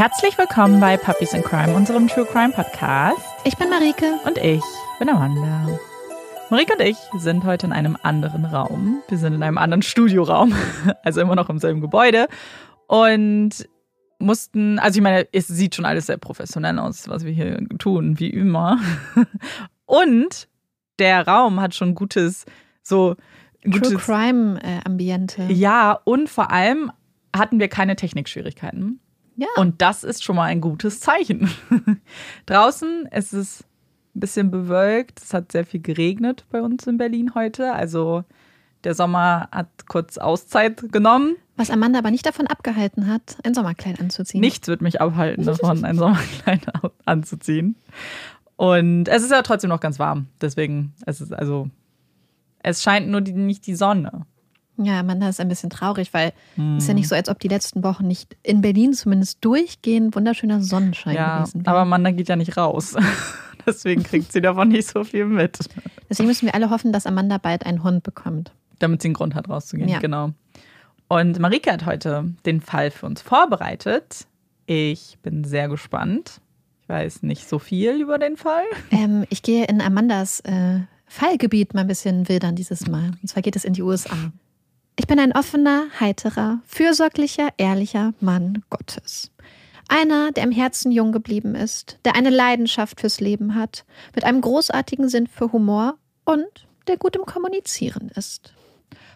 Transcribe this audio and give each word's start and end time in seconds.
Herzlich 0.00 0.38
willkommen 0.38 0.80
bei 0.80 0.96
Puppies 0.96 1.34
in 1.34 1.42
Crime, 1.42 1.74
unserem 1.74 2.08
True 2.08 2.24
Crime 2.24 2.54
Podcast. 2.54 3.20
Ich 3.44 3.54
bin 3.58 3.68
Marike. 3.68 4.18
Und 4.24 4.38
ich 4.38 4.62
bin 4.98 5.10
Amanda. 5.10 5.78
Marike 6.48 6.72
und 6.72 6.80
ich 6.80 6.96
sind 7.18 7.44
heute 7.44 7.66
in 7.66 7.74
einem 7.74 7.98
anderen 8.02 8.46
Raum. 8.46 9.02
Wir 9.10 9.18
sind 9.18 9.34
in 9.34 9.42
einem 9.42 9.58
anderen 9.58 9.82
Studioraum, 9.82 10.54
also 11.02 11.20
immer 11.20 11.34
noch 11.34 11.50
im 11.50 11.58
selben 11.58 11.82
Gebäude. 11.82 12.28
Und 12.86 13.68
mussten, 14.18 14.78
also 14.78 14.96
ich 14.96 15.02
meine, 15.02 15.28
es 15.32 15.48
sieht 15.48 15.74
schon 15.74 15.84
alles 15.84 16.06
sehr 16.06 16.16
professionell 16.16 16.78
aus, 16.78 17.06
was 17.10 17.26
wir 17.26 17.32
hier 17.32 17.58
tun, 17.78 18.18
wie 18.18 18.30
immer. 18.30 18.80
Und 19.84 20.48
der 20.98 21.28
Raum 21.28 21.60
hat 21.60 21.74
schon 21.74 21.94
gutes, 21.94 22.46
so 22.82 23.16
gutes, 23.62 23.90
True 23.90 23.98
Crime 23.98 24.62
äh, 24.62 24.80
Ambiente. 24.82 25.42
Ja, 25.50 26.00
und 26.04 26.30
vor 26.30 26.50
allem 26.50 26.90
hatten 27.36 27.60
wir 27.60 27.68
keine 27.68 27.96
Technikschwierigkeiten. 27.96 28.98
Ja. 29.36 29.48
Und 29.56 29.80
das 29.80 30.04
ist 30.04 30.22
schon 30.22 30.36
mal 30.36 30.44
ein 30.44 30.60
gutes 30.60 31.00
Zeichen. 31.00 31.50
Draußen 32.46 33.06
ist 33.06 33.32
es 33.32 33.64
ein 34.14 34.20
bisschen 34.20 34.50
bewölkt. 34.50 35.20
Es 35.20 35.32
hat 35.32 35.52
sehr 35.52 35.64
viel 35.64 35.80
geregnet 35.80 36.44
bei 36.50 36.60
uns 36.60 36.86
in 36.86 36.98
Berlin 36.98 37.34
heute. 37.34 37.72
Also 37.72 38.24
der 38.84 38.94
Sommer 38.94 39.48
hat 39.52 39.86
kurz 39.88 40.18
Auszeit 40.18 40.92
genommen. 40.92 41.36
Was 41.56 41.70
Amanda 41.70 41.98
aber 41.98 42.10
nicht 42.10 42.24
davon 42.24 42.46
abgehalten 42.46 43.06
hat, 43.06 43.36
ein 43.44 43.52
Sommerkleid 43.54 44.00
anzuziehen. 44.00 44.40
Nichts 44.40 44.68
wird 44.68 44.80
mich 44.80 45.00
abhalten 45.00 45.44
davon, 45.44 45.84
ein 45.84 45.96
Sommerkleid 45.96 46.66
anzuziehen. 47.04 47.76
Und 48.56 49.08
es 49.08 49.22
ist 49.22 49.30
ja 49.30 49.42
trotzdem 49.42 49.68
noch 49.68 49.80
ganz 49.80 49.98
warm. 49.98 50.26
Deswegen, 50.40 50.94
es 51.06 51.20
ist 51.20 51.32
also, 51.32 51.68
es 52.62 52.82
scheint 52.82 53.08
nur 53.08 53.20
die, 53.20 53.32
nicht 53.32 53.66
die 53.66 53.74
Sonne. 53.74 54.26
Ja, 54.84 55.00
Amanda 55.00 55.28
ist 55.28 55.40
ein 55.40 55.48
bisschen 55.48 55.70
traurig, 55.70 56.12
weil 56.12 56.32
hm. 56.54 56.76
es 56.76 56.84
ist 56.84 56.88
ja 56.88 56.94
nicht 56.94 57.08
so, 57.08 57.14
als 57.14 57.28
ob 57.28 57.38
die 57.38 57.48
letzten 57.48 57.84
Wochen 57.84 58.06
nicht 58.06 58.36
in 58.42 58.60
Berlin 58.60 58.92
zumindest 58.92 59.38
durchgehend 59.44 60.14
wunderschöner 60.16 60.62
Sonnenschein 60.62 61.14
ja, 61.14 61.38
gewesen 61.38 61.64
wäre. 61.64 61.70
Aber 61.70 61.80
Amanda 61.80 62.10
geht 62.10 62.28
ja 62.28 62.36
nicht 62.36 62.56
raus. 62.56 62.96
Deswegen 63.66 64.02
kriegt 64.02 64.32
sie 64.32 64.40
davon 64.40 64.68
nicht 64.68 64.88
so 64.88 65.04
viel 65.04 65.26
mit. 65.26 65.58
Deswegen 66.08 66.28
müssen 66.28 66.46
wir 66.46 66.54
alle 66.54 66.70
hoffen, 66.70 66.92
dass 66.92 67.06
Amanda 67.06 67.38
bald 67.38 67.66
einen 67.66 67.84
Hund 67.84 68.02
bekommt. 68.02 68.52
Damit 68.78 69.02
sie 69.02 69.08
einen 69.08 69.14
Grund 69.14 69.34
hat, 69.34 69.48
rauszugehen. 69.48 69.88
Ja. 69.88 69.98
Genau. 69.98 70.32
Und 71.08 71.38
Marike 71.38 71.72
hat 71.72 71.86
heute 71.86 72.32
den 72.46 72.60
Fall 72.60 72.90
für 72.90 73.06
uns 73.06 73.20
vorbereitet. 73.20 74.26
Ich 74.66 75.18
bin 75.22 75.44
sehr 75.44 75.68
gespannt. 75.68 76.40
Ich 76.82 76.88
weiß 76.88 77.22
nicht 77.22 77.48
so 77.48 77.58
viel 77.58 78.00
über 78.00 78.18
den 78.18 78.36
Fall. 78.36 78.64
Ähm, 78.90 79.24
ich 79.28 79.42
gehe 79.42 79.66
in 79.66 79.80
Amandas 79.80 80.40
äh, 80.40 80.80
Fallgebiet 81.06 81.74
mal 81.74 81.80
ein 81.80 81.86
bisschen 81.88 82.28
wildern 82.28 82.54
dieses 82.54 82.86
Mal. 82.86 83.12
Und 83.20 83.28
zwar 83.28 83.42
geht 83.42 83.56
es 83.56 83.64
in 83.64 83.72
die 83.72 83.82
USA. 83.82 84.16
Ich 85.00 85.06
bin 85.06 85.18
ein 85.18 85.32
offener, 85.32 85.86
heiterer, 85.98 86.60
fürsorglicher, 86.66 87.48
ehrlicher 87.56 88.12
Mann 88.20 88.62
Gottes. 88.68 89.30
Einer, 89.88 90.30
der 90.30 90.44
im 90.44 90.52
Herzen 90.52 90.92
jung 90.92 91.10
geblieben 91.10 91.54
ist, 91.54 91.98
der 92.04 92.16
eine 92.16 92.28
Leidenschaft 92.28 93.00
fürs 93.00 93.18
Leben 93.18 93.54
hat, 93.54 93.86
mit 94.14 94.24
einem 94.24 94.42
großartigen 94.42 95.08
Sinn 95.08 95.26
für 95.26 95.52
Humor 95.52 95.94
und 96.26 96.68
der 96.86 96.98
gut 96.98 97.16
im 97.16 97.24
Kommunizieren 97.24 98.10
ist. 98.14 98.52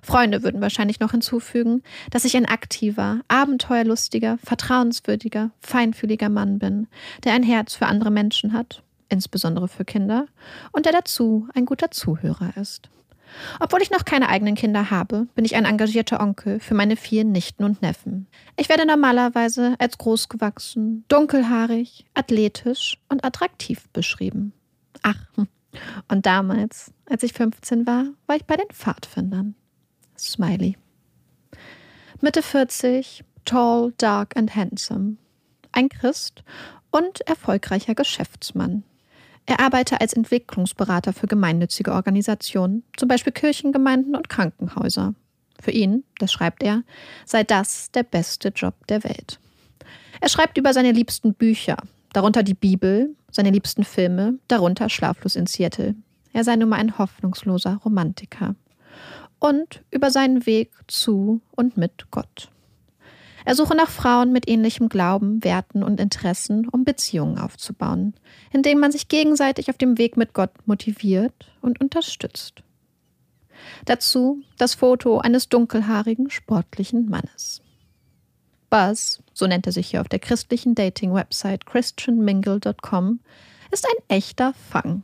Freunde 0.00 0.42
würden 0.42 0.62
wahrscheinlich 0.62 1.00
noch 1.00 1.10
hinzufügen, 1.10 1.82
dass 2.10 2.24
ich 2.24 2.34
ein 2.34 2.46
aktiver, 2.46 3.20
abenteuerlustiger, 3.28 4.38
vertrauenswürdiger, 4.42 5.50
feinfühliger 5.60 6.30
Mann 6.30 6.58
bin, 6.58 6.86
der 7.24 7.34
ein 7.34 7.42
Herz 7.42 7.74
für 7.74 7.84
andere 7.84 8.10
Menschen 8.10 8.54
hat, 8.54 8.82
insbesondere 9.10 9.68
für 9.68 9.84
Kinder, 9.84 10.28
und 10.72 10.86
der 10.86 10.94
dazu 10.94 11.46
ein 11.52 11.66
guter 11.66 11.90
Zuhörer 11.90 12.56
ist. 12.56 12.88
Obwohl 13.60 13.82
ich 13.82 13.90
noch 13.90 14.04
keine 14.04 14.28
eigenen 14.28 14.54
Kinder 14.54 14.90
habe, 14.90 15.26
bin 15.34 15.44
ich 15.44 15.56
ein 15.56 15.64
engagierter 15.64 16.20
Onkel 16.20 16.60
für 16.60 16.74
meine 16.74 16.96
vier 16.96 17.24
Nichten 17.24 17.64
und 17.64 17.82
Neffen. 17.82 18.26
Ich 18.56 18.68
werde 18.68 18.86
normalerweise 18.86 19.74
als 19.78 19.98
großgewachsen, 19.98 21.04
dunkelhaarig, 21.08 22.04
athletisch 22.14 22.98
und 23.08 23.24
attraktiv 23.24 23.88
beschrieben. 23.92 24.52
Ach, 25.02 25.18
und 26.08 26.26
damals, 26.26 26.92
als 27.08 27.22
ich 27.22 27.32
15 27.32 27.86
war, 27.86 28.06
war 28.26 28.36
ich 28.36 28.44
bei 28.44 28.56
den 28.56 28.68
Pfadfindern. 28.72 29.54
Smiley. 30.18 30.76
Mitte 32.20 32.42
40, 32.42 33.24
tall, 33.44 33.92
dark 33.98 34.36
and 34.36 34.54
handsome. 34.54 35.16
Ein 35.72 35.88
Christ 35.88 36.44
und 36.90 37.20
erfolgreicher 37.22 37.94
Geschäftsmann. 37.94 38.84
Er 39.46 39.60
arbeite 39.60 40.00
als 40.00 40.14
Entwicklungsberater 40.14 41.12
für 41.12 41.26
gemeinnützige 41.26 41.92
Organisationen, 41.92 42.82
zum 42.96 43.08
Beispiel 43.08 43.32
Kirchengemeinden 43.32 44.16
und 44.16 44.28
Krankenhäuser. 44.28 45.14
Für 45.60 45.70
ihn, 45.70 46.04
das 46.18 46.32
schreibt 46.32 46.62
er, 46.62 46.82
sei 47.26 47.44
das 47.44 47.90
der 47.90 48.02
beste 48.02 48.48
Job 48.48 48.74
der 48.88 49.04
Welt. 49.04 49.38
Er 50.20 50.28
schreibt 50.28 50.56
über 50.56 50.72
seine 50.72 50.92
liebsten 50.92 51.34
Bücher, 51.34 51.76
darunter 52.12 52.42
die 52.42 52.54
Bibel, 52.54 53.14
seine 53.30 53.50
liebsten 53.50 53.84
Filme, 53.84 54.38
darunter 54.48 54.88
Schlaflos 54.88 55.36
in 55.36 55.46
Seattle. 55.46 55.94
Er 56.32 56.44
sei 56.44 56.56
nun 56.56 56.70
mal 56.70 56.78
ein 56.78 56.98
hoffnungsloser 56.98 57.80
Romantiker. 57.84 58.54
Und 59.38 59.82
über 59.90 60.10
seinen 60.10 60.46
Weg 60.46 60.72
zu 60.86 61.42
und 61.54 61.76
mit 61.76 62.10
Gott. 62.10 62.50
Er 63.44 63.54
suche 63.54 63.74
nach 63.74 63.90
Frauen 63.90 64.32
mit 64.32 64.48
ähnlichem 64.48 64.88
Glauben, 64.88 65.44
Werten 65.44 65.82
und 65.82 66.00
Interessen, 66.00 66.66
um 66.68 66.84
Beziehungen 66.84 67.38
aufzubauen, 67.38 68.14
indem 68.52 68.80
man 68.80 68.90
sich 68.90 69.08
gegenseitig 69.08 69.68
auf 69.68 69.76
dem 69.76 69.98
Weg 69.98 70.16
mit 70.16 70.32
Gott 70.32 70.50
motiviert 70.66 71.52
und 71.60 71.80
unterstützt. 71.80 72.62
Dazu 73.84 74.42
das 74.56 74.74
Foto 74.74 75.18
eines 75.18 75.48
dunkelhaarigen, 75.48 76.30
sportlichen 76.30 77.08
Mannes. 77.08 77.62
Buzz, 78.70 79.22
so 79.34 79.46
nennt 79.46 79.66
er 79.66 79.72
sich 79.72 79.88
hier 79.88 80.00
auf 80.00 80.08
der 80.08 80.18
christlichen 80.18 80.74
Dating-Website 80.74 81.66
christianmingle.com, 81.66 83.20
ist 83.70 83.86
ein 83.86 84.16
echter 84.16 84.54
Fang. 84.70 85.02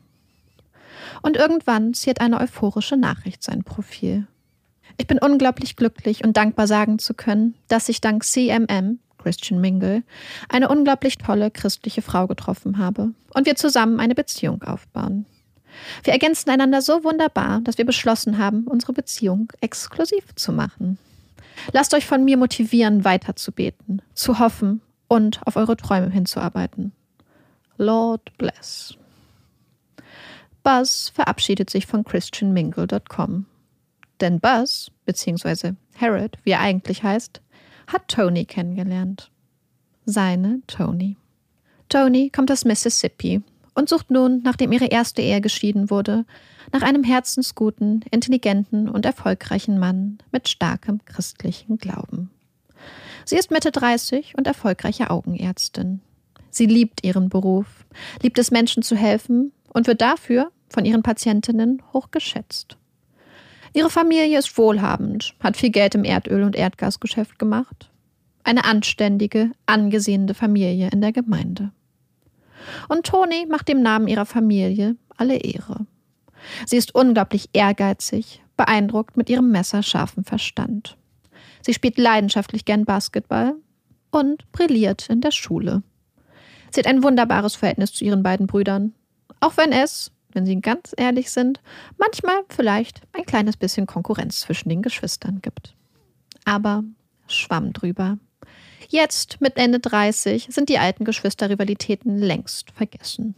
Und 1.23 1.37
irgendwann 1.37 1.95
ziert 1.95 2.21
eine 2.21 2.41
euphorische 2.41 2.97
Nachricht 2.97 3.43
sein 3.43 3.65
Profil. 3.65 4.27
Ich 5.01 5.07
bin 5.07 5.19
unglaublich 5.19 5.77
glücklich 5.77 6.25
und 6.25 6.37
dankbar 6.37 6.67
sagen 6.67 6.99
zu 6.99 7.15
können, 7.15 7.55
dass 7.69 7.89
ich 7.89 8.03
dank 8.03 8.23
CMM, 8.23 8.99
Christian 9.17 9.59
Mingle, 9.59 10.03
eine 10.51 10.69
unglaublich 10.69 11.17
tolle 11.17 11.51
christliche 11.51 12.03
Frau 12.03 12.27
getroffen 12.27 12.77
habe 12.77 13.15
und 13.33 13.47
wir 13.47 13.57
zusammen 13.57 13.99
eine 13.99 14.15
Beziehung 14.15 14.63
aufbauen. 14.63 15.25
Wir 16.05 16.13
ergänzen 16.13 16.51
einander 16.51 16.83
so 16.83 17.03
wunderbar, 17.03 17.63
dass 17.63 17.79
wir 17.79 17.87
beschlossen 17.87 18.37
haben, 18.37 18.65
unsere 18.65 18.93
Beziehung 18.93 19.51
exklusiv 19.63 20.35
zu 20.35 20.53
machen. 20.53 20.99
Lasst 21.73 21.95
euch 21.95 22.05
von 22.05 22.23
mir 22.23 22.37
motivieren, 22.37 23.03
weiterzubeten, 23.03 24.03
zu 24.13 24.39
hoffen 24.39 24.83
und 25.09 25.41
auf 25.47 25.57
eure 25.57 25.79
Träume 25.79 26.11
hinzuarbeiten. 26.11 26.93
Lord 27.79 28.37
bless. 28.37 28.99
Buzz 30.63 31.11
verabschiedet 31.15 31.71
sich 31.71 31.87
von 31.87 32.05
christianmingle.com 32.05 33.47
denn 34.21 34.41
Buzz, 34.41 34.91
beziehungsweise 35.05 35.77
Harold, 36.01 36.37
wie 36.45 36.51
er 36.51 36.61
eigentlich 36.61 37.03
heißt, 37.03 37.41
hat 37.87 38.09
Tony 38.09 38.45
kennengelernt. 38.45 39.31
Seine 40.05 40.63
Tony. 40.67 41.17
Tony 41.89 42.31
kommt 42.31 42.51
aus 42.51 42.65
Mississippi 42.65 43.43
und 43.75 43.89
sucht 43.89 44.11
nun, 44.11 44.43
nachdem 44.43 44.73
ihre 44.73 44.87
erste 44.87 45.23
Ehe 45.23 45.41
geschieden 45.41 45.91
wurde, 45.91 46.25
nach 46.73 46.83
einem 46.83 47.03
herzensguten, 47.03 48.05
intelligenten 48.11 48.89
und 48.89 49.05
erfolgreichen 49.05 49.79
Mann 49.79 50.19
mit 50.31 50.49
starkem 50.49 51.05
christlichen 51.05 51.79
Glauben. 51.79 52.31
Sie 53.25 53.37
ist 53.37 53.51
Mitte 53.51 53.71
30 53.71 54.35
und 54.37 54.47
erfolgreiche 54.47 55.11
Augenärztin. 55.11 56.01
Sie 56.51 56.67
liebt 56.67 57.05
ihren 57.05 57.29
Beruf, 57.29 57.67
liebt 58.23 58.39
es 58.39 58.51
Menschen 58.51 58.83
zu 58.83 58.97
helfen 58.97 59.53
und 59.73 59.87
wird 59.87 60.01
dafür 60.01 60.51
von 60.69 60.85
ihren 60.85 61.03
Patientinnen 61.03 61.83
hochgeschätzt. 61.93 62.77
Ihre 63.73 63.91
Familie 63.91 64.39
ist 64.39 64.57
wohlhabend, 64.59 65.35
hat 65.41 65.57
viel 65.57 65.71
Geld 65.71 65.95
im 65.95 66.05
Erdöl- 66.05 66.43
und 66.43 66.57
Erdgasgeschäft 66.57 67.39
gemacht. 67.39 67.91
Eine 68.43 68.65
anständige, 68.65 69.53
angesehene 69.67 70.35
Familie 70.35 70.89
in 70.91 71.01
der 71.01 71.13
Gemeinde. 71.13 71.71
Und 72.89 73.07
Toni 73.07 73.47
macht 73.49 73.69
dem 73.69 73.83
Namen 73.83 74.09
ihrer 74.09 74.27
Familie 74.27 74.97
alle 75.17 75.37
Ehre. 75.37 75.87
Sie 76.67 76.77
ist 76.77 76.95
unglaublich 76.95 77.51
ehrgeizig, 77.53 78.43
beeindruckt 78.57 79.17
mit 79.17 79.31
ihrem 79.31 79.51
messerscharfen 79.51 80.25
Verstand. 80.25 80.97
Sie 81.63 81.75
spielt 81.75 81.99
leidenschaftlich 81.99 82.65
gern 82.65 82.85
Basketball 82.85 83.55
und 84.11 84.51
brilliert 84.51 85.09
in 85.09 85.21
der 85.21 85.31
Schule. 85.31 85.83
Sie 86.71 86.81
hat 86.81 86.87
ein 86.87 87.03
wunderbares 87.03 87.57
Verhältnis 87.57 87.93
zu 87.93 88.05
ihren 88.05 88.23
beiden 88.23 88.47
Brüdern, 88.47 88.95
auch 89.41 89.57
wenn 89.57 89.73
es, 89.73 90.11
wenn 90.35 90.47
Sie 90.47 90.61
ganz 90.61 90.93
ehrlich 90.97 91.31
sind, 91.31 91.61
manchmal 91.99 92.43
vielleicht 92.49 93.03
ein 93.13 93.27
kleines 93.27 93.57
bisschen 93.57 93.87
Konkurrenz 93.87 94.41
zwischen 94.41 94.69
den 94.69 94.83
Geschwistern 94.83 95.41
gibt. 95.43 95.75
Aber 96.45 96.85
schwamm 97.27 97.73
drüber. 97.73 98.19
Jetzt, 98.89 99.41
mit 99.41 99.57
Ende 99.57 99.79
30, 99.79 100.49
sind 100.51 100.69
die 100.69 100.79
alten 100.79 101.05
Geschwisterrivalitäten 101.05 102.19
längst 102.19 102.73
vergessen. 102.73 103.35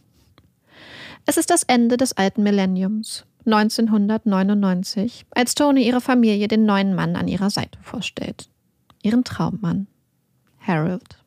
Es 1.25 1.37
ist 1.37 1.49
das 1.49 1.63
Ende 1.63 1.97
des 1.97 2.13
alten 2.13 2.43
Millenniums, 2.43 3.25
1999, 3.45 5.25
als 5.31 5.55
Tony 5.55 5.85
ihre 5.85 6.01
Familie 6.01 6.47
den 6.47 6.65
neuen 6.65 6.95
Mann 6.95 7.15
an 7.15 7.27
ihrer 7.27 7.49
Seite 7.49 7.77
vorstellt. 7.81 8.49
Ihren 9.03 9.23
Traummann, 9.23 9.87
Harold. 10.59 11.17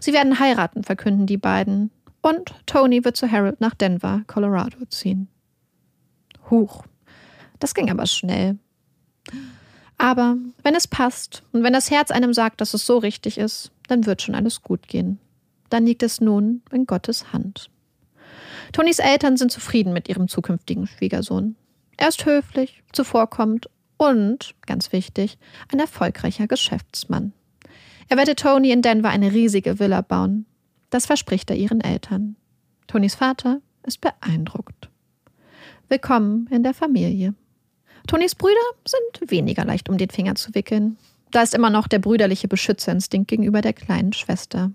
Sie 0.00 0.12
werden 0.12 0.38
heiraten, 0.40 0.82
verkünden 0.82 1.26
die 1.26 1.36
beiden. 1.36 1.90
Und 2.24 2.54
Tony 2.64 3.04
wird 3.04 3.18
zu 3.18 3.30
Harold 3.30 3.60
nach 3.60 3.74
Denver, 3.74 4.22
Colorado 4.26 4.78
ziehen. 4.86 5.28
Huch, 6.48 6.84
das 7.58 7.74
ging 7.74 7.90
aber 7.90 8.06
schnell. 8.06 8.56
Aber 9.98 10.38
wenn 10.62 10.74
es 10.74 10.88
passt 10.88 11.42
und 11.52 11.62
wenn 11.64 11.74
das 11.74 11.90
Herz 11.90 12.10
einem 12.10 12.32
sagt, 12.32 12.62
dass 12.62 12.72
es 12.72 12.86
so 12.86 12.96
richtig 12.96 13.36
ist, 13.36 13.72
dann 13.88 14.06
wird 14.06 14.22
schon 14.22 14.34
alles 14.34 14.62
gut 14.62 14.88
gehen. 14.88 15.18
Dann 15.68 15.84
liegt 15.84 16.02
es 16.02 16.22
nun 16.22 16.62
in 16.72 16.86
Gottes 16.86 17.34
Hand. 17.34 17.68
Tonys 18.72 19.00
Eltern 19.00 19.36
sind 19.36 19.52
zufrieden 19.52 19.92
mit 19.92 20.08
ihrem 20.08 20.26
zukünftigen 20.26 20.86
Schwiegersohn. 20.86 21.56
Er 21.98 22.08
ist 22.08 22.24
höflich, 22.24 22.82
zuvorkommend 22.92 23.68
und, 23.98 24.54
ganz 24.64 24.92
wichtig, 24.92 25.36
ein 25.70 25.78
erfolgreicher 25.78 26.46
Geschäftsmann. 26.46 27.34
Er 28.08 28.16
werde 28.16 28.34
Tony 28.34 28.70
in 28.70 28.80
Denver 28.80 29.10
eine 29.10 29.30
riesige 29.30 29.78
Villa 29.78 30.00
bauen. 30.00 30.46
Das 30.94 31.06
verspricht 31.06 31.50
er 31.50 31.56
ihren 31.56 31.80
Eltern. 31.80 32.36
Tonys 32.86 33.16
Vater 33.16 33.60
ist 33.84 34.00
beeindruckt. 34.00 34.90
Willkommen 35.88 36.46
in 36.52 36.62
der 36.62 36.72
Familie. 36.72 37.34
Tonys 38.06 38.36
Brüder 38.36 38.54
sind 38.86 39.28
weniger 39.28 39.64
leicht 39.64 39.88
um 39.88 39.98
den 39.98 40.10
Finger 40.10 40.36
zu 40.36 40.54
wickeln. 40.54 40.96
Da 41.32 41.42
ist 41.42 41.52
immer 41.52 41.68
noch 41.68 41.88
der 41.88 41.98
brüderliche 41.98 42.46
Beschützerinstinkt 42.46 43.26
gegenüber 43.26 43.60
der 43.60 43.72
kleinen 43.72 44.12
Schwester. 44.12 44.70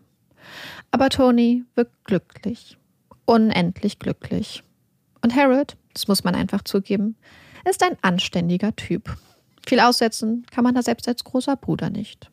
Aber 0.92 1.08
Tony 1.08 1.64
wird 1.76 1.90
glücklich. 2.04 2.78
Unendlich 3.24 3.98
glücklich. 3.98 4.62
Und 5.22 5.34
Harold, 5.38 5.78
das 5.94 6.10
muss 6.10 6.26
man 6.26 6.36
einfach 6.36 6.66
zugeben, 6.66 7.16
ist 7.64 7.82
ein 7.82 7.96
anständiger 8.02 8.76
Typ. 8.76 9.16
Viel 9.66 9.80
aussetzen 9.80 10.46
kann 10.52 10.66
man 10.66 10.76
da 10.76 10.84
selbst 10.84 11.08
als 11.08 11.24
großer 11.24 11.56
Bruder 11.56 11.90
nicht. 11.90 12.30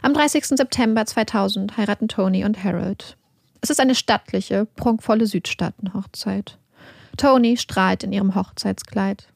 Am 0.00 0.14
30. 0.14 0.44
September 0.46 1.04
2000 1.04 1.76
heiraten 1.76 2.08
Tony 2.08 2.44
und 2.44 2.62
Harold. 2.62 3.16
Es 3.60 3.70
ist 3.70 3.80
eine 3.80 3.96
stattliche, 3.96 4.66
prunkvolle 4.76 5.26
Südstaatenhochzeit. 5.26 6.58
Tony 7.16 7.56
strahlt 7.56 8.04
in 8.04 8.12
ihrem 8.12 8.36
Hochzeitskleid. 8.36 9.28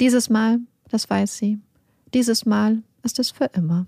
Dieses 0.00 0.28
Mal, 0.28 0.58
das 0.90 1.08
weiß 1.08 1.38
sie, 1.38 1.58
dieses 2.12 2.44
Mal 2.44 2.82
ist 3.02 3.18
es 3.18 3.30
für 3.30 3.46
immer. 3.54 3.86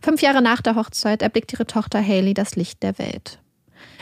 Fünf 0.00 0.22
Jahre 0.22 0.42
nach 0.42 0.62
der 0.62 0.76
Hochzeit 0.76 1.22
erblickt 1.22 1.52
ihre 1.52 1.66
Tochter 1.66 2.00
Haley 2.00 2.34
das 2.34 2.54
Licht 2.54 2.82
der 2.84 2.98
Welt. 2.98 3.40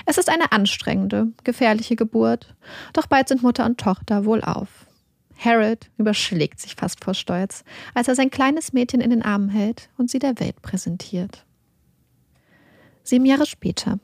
Es 0.04 0.18
ist 0.18 0.28
eine 0.28 0.52
anstrengende, 0.52 1.28
gefährliche 1.42 1.96
Geburt, 1.96 2.54
doch 2.92 3.06
bald 3.06 3.28
sind 3.28 3.42
Mutter 3.42 3.64
und 3.64 3.78
Tochter 3.78 4.26
wohlauf. 4.26 4.85
Harold 5.38 5.90
überschlägt 5.98 6.60
sich 6.60 6.74
fast 6.76 7.04
vor 7.04 7.14
Stolz, 7.14 7.64
als 7.94 8.08
er 8.08 8.14
sein 8.14 8.30
kleines 8.30 8.72
Mädchen 8.72 9.00
in 9.00 9.10
den 9.10 9.22
Armen 9.22 9.48
hält 9.48 9.90
und 9.96 10.10
sie 10.10 10.18
der 10.18 10.38
Welt 10.40 10.62
präsentiert. 10.62 11.44
Sieben 13.02 13.26
Jahre 13.26 13.46
später. 13.46 13.98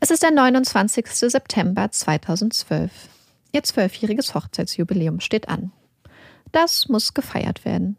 Es 0.00 0.10
ist 0.10 0.22
der 0.22 0.30
29. 0.30 1.06
September 1.06 1.90
2012. 1.90 2.90
Ihr 3.52 3.62
zwölfjähriges 3.62 4.34
Hochzeitsjubiläum 4.34 5.20
steht 5.20 5.48
an. 5.48 5.72
Das 6.50 6.88
muss 6.88 7.14
gefeiert 7.14 7.64
werden. 7.64 7.96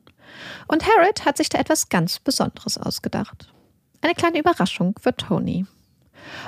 Und 0.68 0.86
Harold 0.88 1.26
hat 1.26 1.38
sich 1.38 1.50
da 1.50 1.60
etwas 1.60 1.90
ganz 1.90 2.20
Besonderes 2.20 2.78
ausgedacht. 2.78 3.54
Eine 4.02 4.16
kleine 4.16 4.40
Überraschung 4.40 4.96
für 5.00 5.16
Tony. 5.16 5.66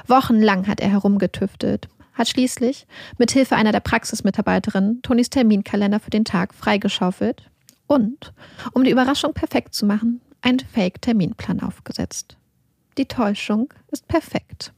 Wochenlang 0.07 0.67
hat 0.67 0.79
er 0.79 0.89
herumgetüftelt, 0.89 1.87
hat 2.15 2.27
schließlich 2.27 2.87
mit 3.17 3.31
Hilfe 3.31 3.55
einer 3.55 3.71
der 3.71 3.81
Praxismitarbeiterinnen 3.81 5.01
Tonys 5.03 5.29
Terminkalender 5.29 5.99
für 5.99 6.09
den 6.09 6.25
Tag 6.25 6.53
freigeschaufelt 6.53 7.49
und, 7.87 8.33
um 8.73 8.83
die 8.83 8.91
Überraschung 8.91 9.33
perfekt 9.33 9.75
zu 9.75 9.85
machen, 9.85 10.21
einen 10.41 10.59
Fake-Terminplan 10.59 11.59
aufgesetzt. 11.59 12.37
Die 12.97 13.05
Täuschung 13.05 13.73
ist 13.91 14.07
perfekt. 14.07 14.73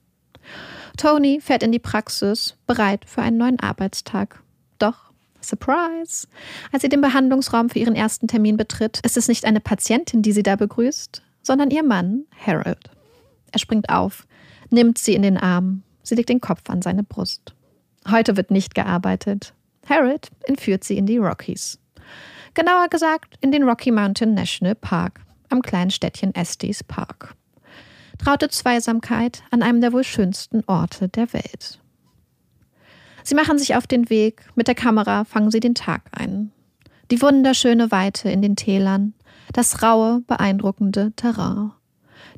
Tony 0.98 1.40
fährt 1.40 1.64
in 1.64 1.72
die 1.72 1.80
Praxis, 1.80 2.56
bereit 2.66 3.06
für 3.06 3.22
einen 3.22 3.38
neuen 3.38 3.60
Arbeitstag. 3.60 4.42
Doch, 4.80 5.12
Surprise! 5.42 6.28
Als 6.72 6.82
sie 6.82 6.90
den 6.90 7.02
Behandlungsraum 7.02 7.70
für 7.70 7.80
ihren 7.80 7.96
ersten 7.96 8.28
Termin 8.28 8.58
betritt, 8.58 9.00
ist 9.04 9.18
es 9.18 9.28
nicht 9.28 9.46
eine 9.46 9.60
Patientin, 9.60 10.22
die 10.22 10.32
sie 10.32 10.44
da 10.44 10.56
begrüßt, 10.56 11.22
sondern 11.42 11.70
ihr 11.70 11.84
Mann, 11.84 12.26
Harold. 12.46 12.90
Er 13.52 13.60
springt 13.60 13.90
auf, 13.90 14.28
nimmt 14.70 14.98
sie 14.98 15.14
in 15.14 15.22
den 15.22 15.38
Arm. 15.38 15.84
Sie 16.08 16.16
legt 16.16 16.30
den 16.30 16.40
Kopf 16.40 16.70
an 16.70 16.82
seine 16.82 17.04
Brust. 17.04 17.54
Heute 18.10 18.38
wird 18.38 18.50
nicht 18.50 18.74
gearbeitet. 18.74 19.54
Harold 19.90 20.30
entführt 20.46 20.86
sie 20.86 20.98
in 20.98 21.06
die 21.06 21.18
Rockies. 21.18 21.80
Genauer 22.54 22.88
gesagt 22.88 23.36
in 23.42 23.52
den 23.52 23.64
Rocky 23.64 23.92
Mountain 23.92 24.34
National 24.34 24.76
Park, 24.76 25.20
am 25.50 25.62
kleinen 25.62 25.92
Städtchen 25.92 26.34
Estes 26.34 26.82
Park. 26.82 27.36
Traute 28.20 28.48
Zweisamkeit 28.48 29.44
an 29.52 29.62
einem 29.62 29.82
der 29.82 29.92
wohl 29.92 30.06
schönsten 30.06 30.64
Orte 30.66 31.10
der 31.10 31.34
Welt. 31.34 31.82
Sie 33.24 33.36
machen 33.36 33.60
sich 33.60 33.76
auf 33.76 33.86
den 33.86 34.10
Weg, 34.10 34.46
mit 34.56 34.70
der 34.70 34.76
Kamera 34.76 35.26
fangen 35.26 35.52
sie 35.52 35.60
den 35.60 35.76
Tag 35.76 36.04
ein. 36.14 36.54
Die 37.12 37.22
wunderschöne 37.22 37.92
Weite 37.92 38.30
in 38.30 38.42
den 38.42 38.56
Tälern, 38.56 39.14
das 39.52 39.84
raue, 39.84 40.22
beeindruckende 40.26 41.12
Terrain, 41.18 41.74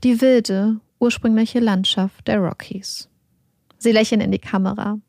die 0.03 0.21
wilde, 0.21 0.79
ursprüngliche 0.99 1.59
Landschaft 1.59 2.27
der 2.27 2.39
Rockies. 2.39 3.09
Sie 3.79 3.91
lächeln 3.91 4.21
in 4.21 4.31
die 4.31 4.39
Kamera. 4.39 4.99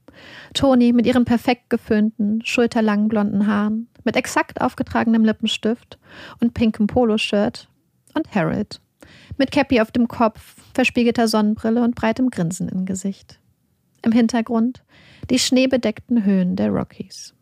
Toni 0.54 0.92
mit 0.92 1.06
ihren 1.06 1.24
perfekt 1.24 1.68
geföhnten, 1.70 2.42
schulterlangen 2.44 3.08
blonden 3.08 3.46
Haaren, 3.46 3.88
mit 4.04 4.16
exakt 4.16 4.60
aufgetragenem 4.60 5.24
Lippenstift 5.24 5.98
und 6.40 6.54
pinkem 6.54 6.86
Poloshirt 6.86 7.68
und 8.14 8.34
Harold 8.34 8.80
mit 9.40 9.50
Cappy 9.50 9.80
auf 9.80 9.90
dem 9.90 10.08
Kopf, 10.08 10.56
verspiegelter 10.74 11.28
Sonnenbrille 11.28 11.82
und 11.82 11.94
breitem 11.94 12.30
Grinsen 12.30 12.68
im 12.68 12.84
Gesicht. 12.84 13.40
Im 14.02 14.12
Hintergrund 14.12 14.82
die 15.30 15.38
schneebedeckten 15.38 16.24
Höhen 16.24 16.56
der 16.56 16.70
Rockies. 16.70 17.34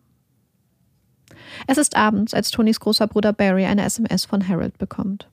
Es 1.66 1.78
ist 1.78 1.96
abends, 1.96 2.34
als 2.34 2.50
Tonys 2.50 2.80
großer 2.80 3.06
Bruder 3.06 3.32
Barry 3.32 3.64
eine 3.64 3.84
SMS 3.84 4.24
von 4.24 4.46
Harold 4.46 4.78
bekommt. 4.78 5.28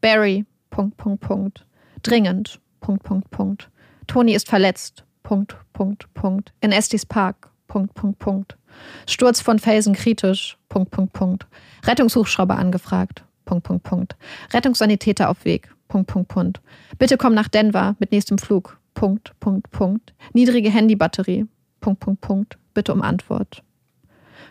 Barry, 0.00 0.44
Punkt, 0.70 0.96
Punkt, 0.96 1.20
Punkt. 1.20 1.66
Dringend. 2.02 2.60
Punkt, 2.80 3.02
Punkt, 3.02 3.30
Punkt. 3.30 3.70
Toni 4.06 4.34
ist 4.34 4.48
verletzt. 4.48 5.04
Punkt, 5.24 5.56
Punkt, 5.72 6.12
Punkt. 6.12 6.52
In 6.60 6.70
Estes 6.70 7.06
Park. 7.06 7.50
Punkt, 7.66 7.94
Punkt, 7.94 8.18
Punkt. 8.18 8.58
Sturz 9.06 9.40
von 9.40 9.58
Felsen 9.58 9.94
kritisch. 9.94 10.58
Punkt, 10.68 10.90
Punkt, 10.90 11.14
Punkt. 11.14 11.46
Rettungshubschrauber 11.84 12.56
angefragt. 12.56 13.24
Punkt, 13.46 13.64
Punkt, 13.64 13.82
Punkt. 13.84 14.16
Rettungssanitäter 14.52 15.30
auf 15.30 15.46
Weg. 15.46 15.74
Punkt, 15.88 16.08
Punkt, 16.08 16.28
Punkt. 16.28 16.60
Bitte 16.98 17.16
komm 17.16 17.32
nach 17.32 17.48
Denver 17.48 17.96
mit 17.98 18.12
nächstem 18.12 18.36
Flug. 18.36 18.78
Punkt, 18.92 19.32
Punkt, 19.40 19.70
Punkt. 19.70 20.12
Niedrige 20.34 20.70
Handybatterie. 20.70 21.46
Punkt, 21.80 22.00
Punkt, 22.00 22.20
Punkt. 22.20 22.58
Bitte 22.74 22.92
um 22.92 23.00
Antwort. 23.00 23.62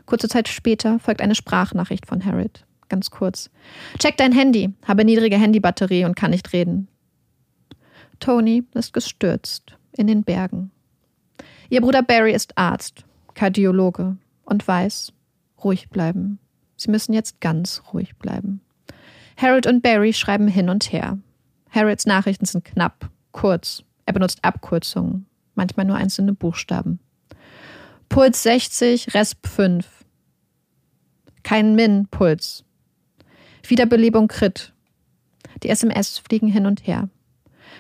Kurze 0.08 0.28
Zeit 0.28 0.48
später 0.48 0.98
folgt 0.98 1.22
eine 1.22 1.36
Sprachnachricht 1.36 2.08
von 2.08 2.26
Harold. 2.26 2.66
Ganz 2.90 3.12
kurz. 3.12 3.52
Check 4.00 4.18
dein 4.18 4.32
Handy. 4.32 4.74
Habe 4.88 5.06
niedrige 5.06 5.38
Handybatterie 5.38 6.06
und 6.06 6.16
kann 6.16 6.32
nicht 6.32 6.52
reden. 6.52 6.88
Tony 8.20 8.64
ist 8.74 8.94
gestürzt 8.94 9.78
in 9.98 10.08
den 10.08 10.24
Bergen. 10.24 10.72
Ihr 11.70 11.82
Bruder 11.82 12.04
Barry 12.04 12.34
ist 12.34 12.58
Arzt, 12.58 13.06
Kardiologe 13.34 14.18
und 14.46 14.68
weiß, 14.68 15.14
ruhig 15.64 15.90
bleiben. 15.90 16.40
Sie 16.76 16.92
müssen 16.92 17.14
jetzt 17.14 17.40
ganz 17.42 17.82
ruhig 17.94 18.16
bleiben. 18.18 18.62
Harold 19.38 19.68
und 19.68 19.82
Barry 19.82 20.14
schreiben 20.14 20.48
hin 20.48 20.70
und 20.70 20.92
her. 20.92 21.18
Harolds 21.72 22.06
Nachrichten 22.06 22.46
sind 22.46 22.66
knapp, 22.66 23.10
kurz. 23.32 23.84
Er 24.06 24.14
benutzt 24.14 24.40
Abkürzungen, 24.44 25.26
manchmal 25.56 25.86
nur 25.86 25.96
einzelne 25.96 26.34
Buchstaben. 26.34 27.00
Puls 28.10 28.44
60, 28.44 29.14
Resp 29.14 29.48
5. 29.48 29.88
Kein 31.42 31.76
Min-Puls. 31.76 32.64
Wiederbelebung 33.68 34.28
Crit. 34.28 34.74
Die 35.64 35.70
SMS 35.70 36.20
fliegen 36.20 36.48
hin 36.48 36.66
und 36.66 36.86
her. 36.86 37.10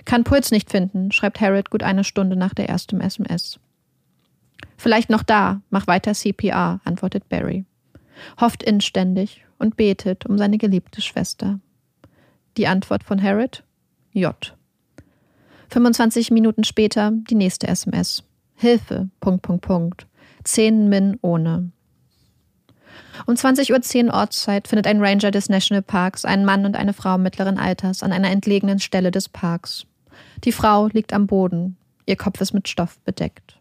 Kann 0.05 0.23
Puls 0.23 0.51
nicht 0.51 0.69
finden, 0.69 1.11
schreibt 1.11 1.41
Harold 1.41 1.69
gut 1.69 1.83
eine 1.83 2.03
Stunde 2.03 2.35
nach 2.35 2.53
der 2.53 2.69
ersten 2.69 3.01
SMS. 3.01 3.59
Vielleicht 4.77 5.09
noch 5.09 5.23
da, 5.23 5.61
mach 5.69 5.87
weiter 5.87 6.13
CPR, 6.13 6.81
antwortet 6.83 7.29
Barry. 7.29 7.65
Hofft 8.39 8.63
inständig 8.63 9.45
und 9.57 9.75
betet 9.75 10.25
um 10.25 10.37
seine 10.37 10.57
geliebte 10.57 11.01
Schwester. 11.01 11.59
Die 12.57 12.67
Antwort 12.67 13.03
von 13.03 13.21
Harold? 13.21 13.63
J. 14.11 14.55
25 15.69 16.31
Minuten 16.31 16.63
später 16.63 17.11
die 17.13 17.35
nächste 17.35 17.67
SMS. 17.67 18.23
Hilfe, 18.55 19.09
Punkt, 19.19 19.41
Punkt, 19.41 19.65
Punkt. 19.65 20.07
Zehn 20.43 20.89
Min 20.89 21.17
ohne. 21.21 21.71
Um 23.25 23.35
20.10 23.35 24.07
Uhr 24.07 24.13
Ortszeit 24.13 24.67
findet 24.67 24.87
ein 24.87 25.01
Ranger 25.01 25.31
des 25.31 25.49
Nationalparks 25.49 26.25
einen 26.25 26.45
Mann 26.45 26.65
und 26.65 26.75
eine 26.75 26.93
Frau 26.93 27.17
mittleren 27.17 27.57
Alters 27.57 28.03
an 28.03 28.11
einer 28.11 28.31
entlegenen 28.31 28.79
Stelle 28.79 29.11
des 29.11 29.29
Parks. 29.29 29.85
Die 30.43 30.51
Frau 30.51 30.87
liegt 30.87 31.13
am 31.13 31.27
Boden. 31.27 31.77
Ihr 32.05 32.17
Kopf 32.17 32.41
ist 32.41 32.53
mit 32.53 32.67
Stoff 32.67 32.99
bedeckt. 33.01 33.59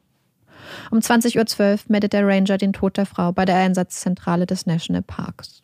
Um 0.91 0.99
20.12 0.99 1.73
Uhr 1.73 1.79
meldet 1.89 2.13
der 2.13 2.27
Ranger 2.27 2.59
den 2.59 2.73
Tod 2.73 2.97
der 2.97 3.07
Frau 3.07 3.33
bei 3.33 3.45
der 3.45 3.57
Einsatzzentrale 3.57 4.47
des 4.47 4.67
Nationalparks. 4.67 5.63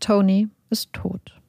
Tony 0.00 0.48
ist 0.70 0.92
tot. 0.92 1.40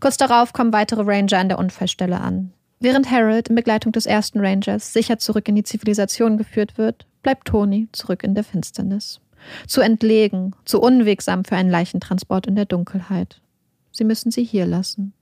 Kurz 0.00 0.16
darauf 0.16 0.52
kommen 0.52 0.72
weitere 0.72 1.02
Ranger 1.02 1.38
an 1.38 1.48
der 1.48 1.58
Unfallstelle 1.58 2.20
an. 2.20 2.52
Während 2.80 3.10
Harold 3.10 3.48
in 3.48 3.54
Begleitung 3.54 3.92
des 3.92 4.04
ersten 4.04 4.40
Rangers 4.40 4.92
sicher 4.92 5.18
zurück 5.18 5.48
in 5.48 5.54
die 5.54 5.62
Zivilisation 5.62 6.36
geführt 6.36 6.76
wird, 6.76 7.06
bleibt 7.22 7.46
Tony 7.48 7.88
zurück 7.92 8.22
in 8.22 8.34
der 8.34 8.44
Finsternis. 8.44 9.20
Zu 9.66 9.80
entlegen, 9.80 10.54
zu 10.64 10.80
unwegsam 10.80 11.44
für 11.44 11.56
einen 11.56 11.70
Leichentransport 11.70 12.46
in 12.46 12.56
der 12.56 12.64
Dunkelheit. 12.64 13.40
Sie 13.92 14.04
müssen 14.04 14.30
sie 14.30 14.44
hier 14.44 14.66
lassen. 14.66 15.12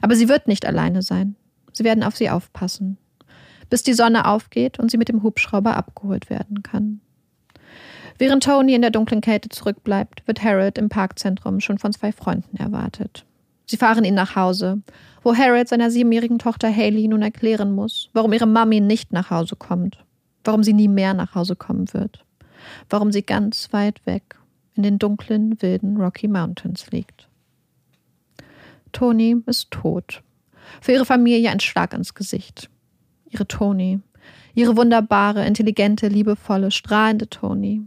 Aber 0.00 0.14
sie 0.14 0.28
wird 0.28 0.48
nicht 0.48 0.66
alleine 0.66 1.02
sein. 1.02 1.36
Sie 1.72 1.84
werden 1.84 2.04
auf 2.04 2.16
sie 2.16 2.30
aufpassen. 2.30 2.98
Bis 3.70 3.82
die 3.82 3.94
Sonne 3.94 4.26
aufgeht 4.26 4.78
und 4.78 4.90
sie 4.90 4.98
mit 4.98 5.08
dem 5.08 5.22
Hubschrauber 5.22 5.76
abgeholt 5.76 6.28
werden 6.28 6.62
kann. 6.62 7.00
Während 8.18 8.44
Tony 8.44 8.74
in 8.74 8.82
der 8.82 8.90
dunklen 8.90 9.20
Kälte 9.20 9.48
zurückbleibt, 9.48 10.26
wird 10.26 10.44
Harold 10.44 10.78
im 10.78 10.88
Parkzentrum 10.88 11.60
schon 11.60 11.78
von 11.78 11.92
zwei 11.92 12.12
Freunden 12.12 12.56
erwartet. 12.56 13.24
Sie 13.66 13.76
fahren 13.76 14.04
ihn 14.04 14.14
nach 14.14 14.36
Hause, 14.36 14.82
wo 15.22 15.34
Harold 15.34 15.68
seiner 15.68 15.90
siebenjährigen 15.90 16.38
Tochter 16.38 16.74
Haley 16.74 17.08
nun 17.08 17.22
erklären 17.22 17.74
muss, 17.74 18.10
warum 18.12 18.32
ihre 18.32 18.46
Mami 18.46 18.80
nicht 18.80 19.12
nach 19.12 19.30
Hause 19.30 19.56
kommt, 19.56 20.04
warum 20.44 20.62
sie 20.62 20.72
nie 20.72 20.88
mehr 20.88 21.14
nach 21.14 21.34
Hause 21.34 21.56
kommen 21.56 21.92
wird, 21.94 22.24
warum 22.88 23.12
sie 23.12 23.22
ganz 23.22 23.72
weit 23.72 24.04
weg 24.06 24.36
in 24.74 24.82
den 24.82 24.98
dunklen, 24.98 25.60
wilden 25.60 25.96
Rocky 25.96 26.28
Mountains 26.28 26.90
liegt. 26.90 27.28
Toni 28.92 29.36
ist 29.46 29.70
tot. 29.70 30.22
Für 30.80 30.92
ihre 30.92 31.04
Familie 31.04 31.50
ein 31.50 31.60
Schlag 31.60 31.92
ins 31.94 32.14
Gesicht. 32.14 32.70
Ihre 33.28 33.46
Toni. 33.46 34.00
Ihre 34.54 34.76
wunderbare, 34.76 35.46
intelligente, 35.46 36.08
liebevolle, 36.08 36.70
strahlende 36.70 37.28
Toni. 37.28 37.82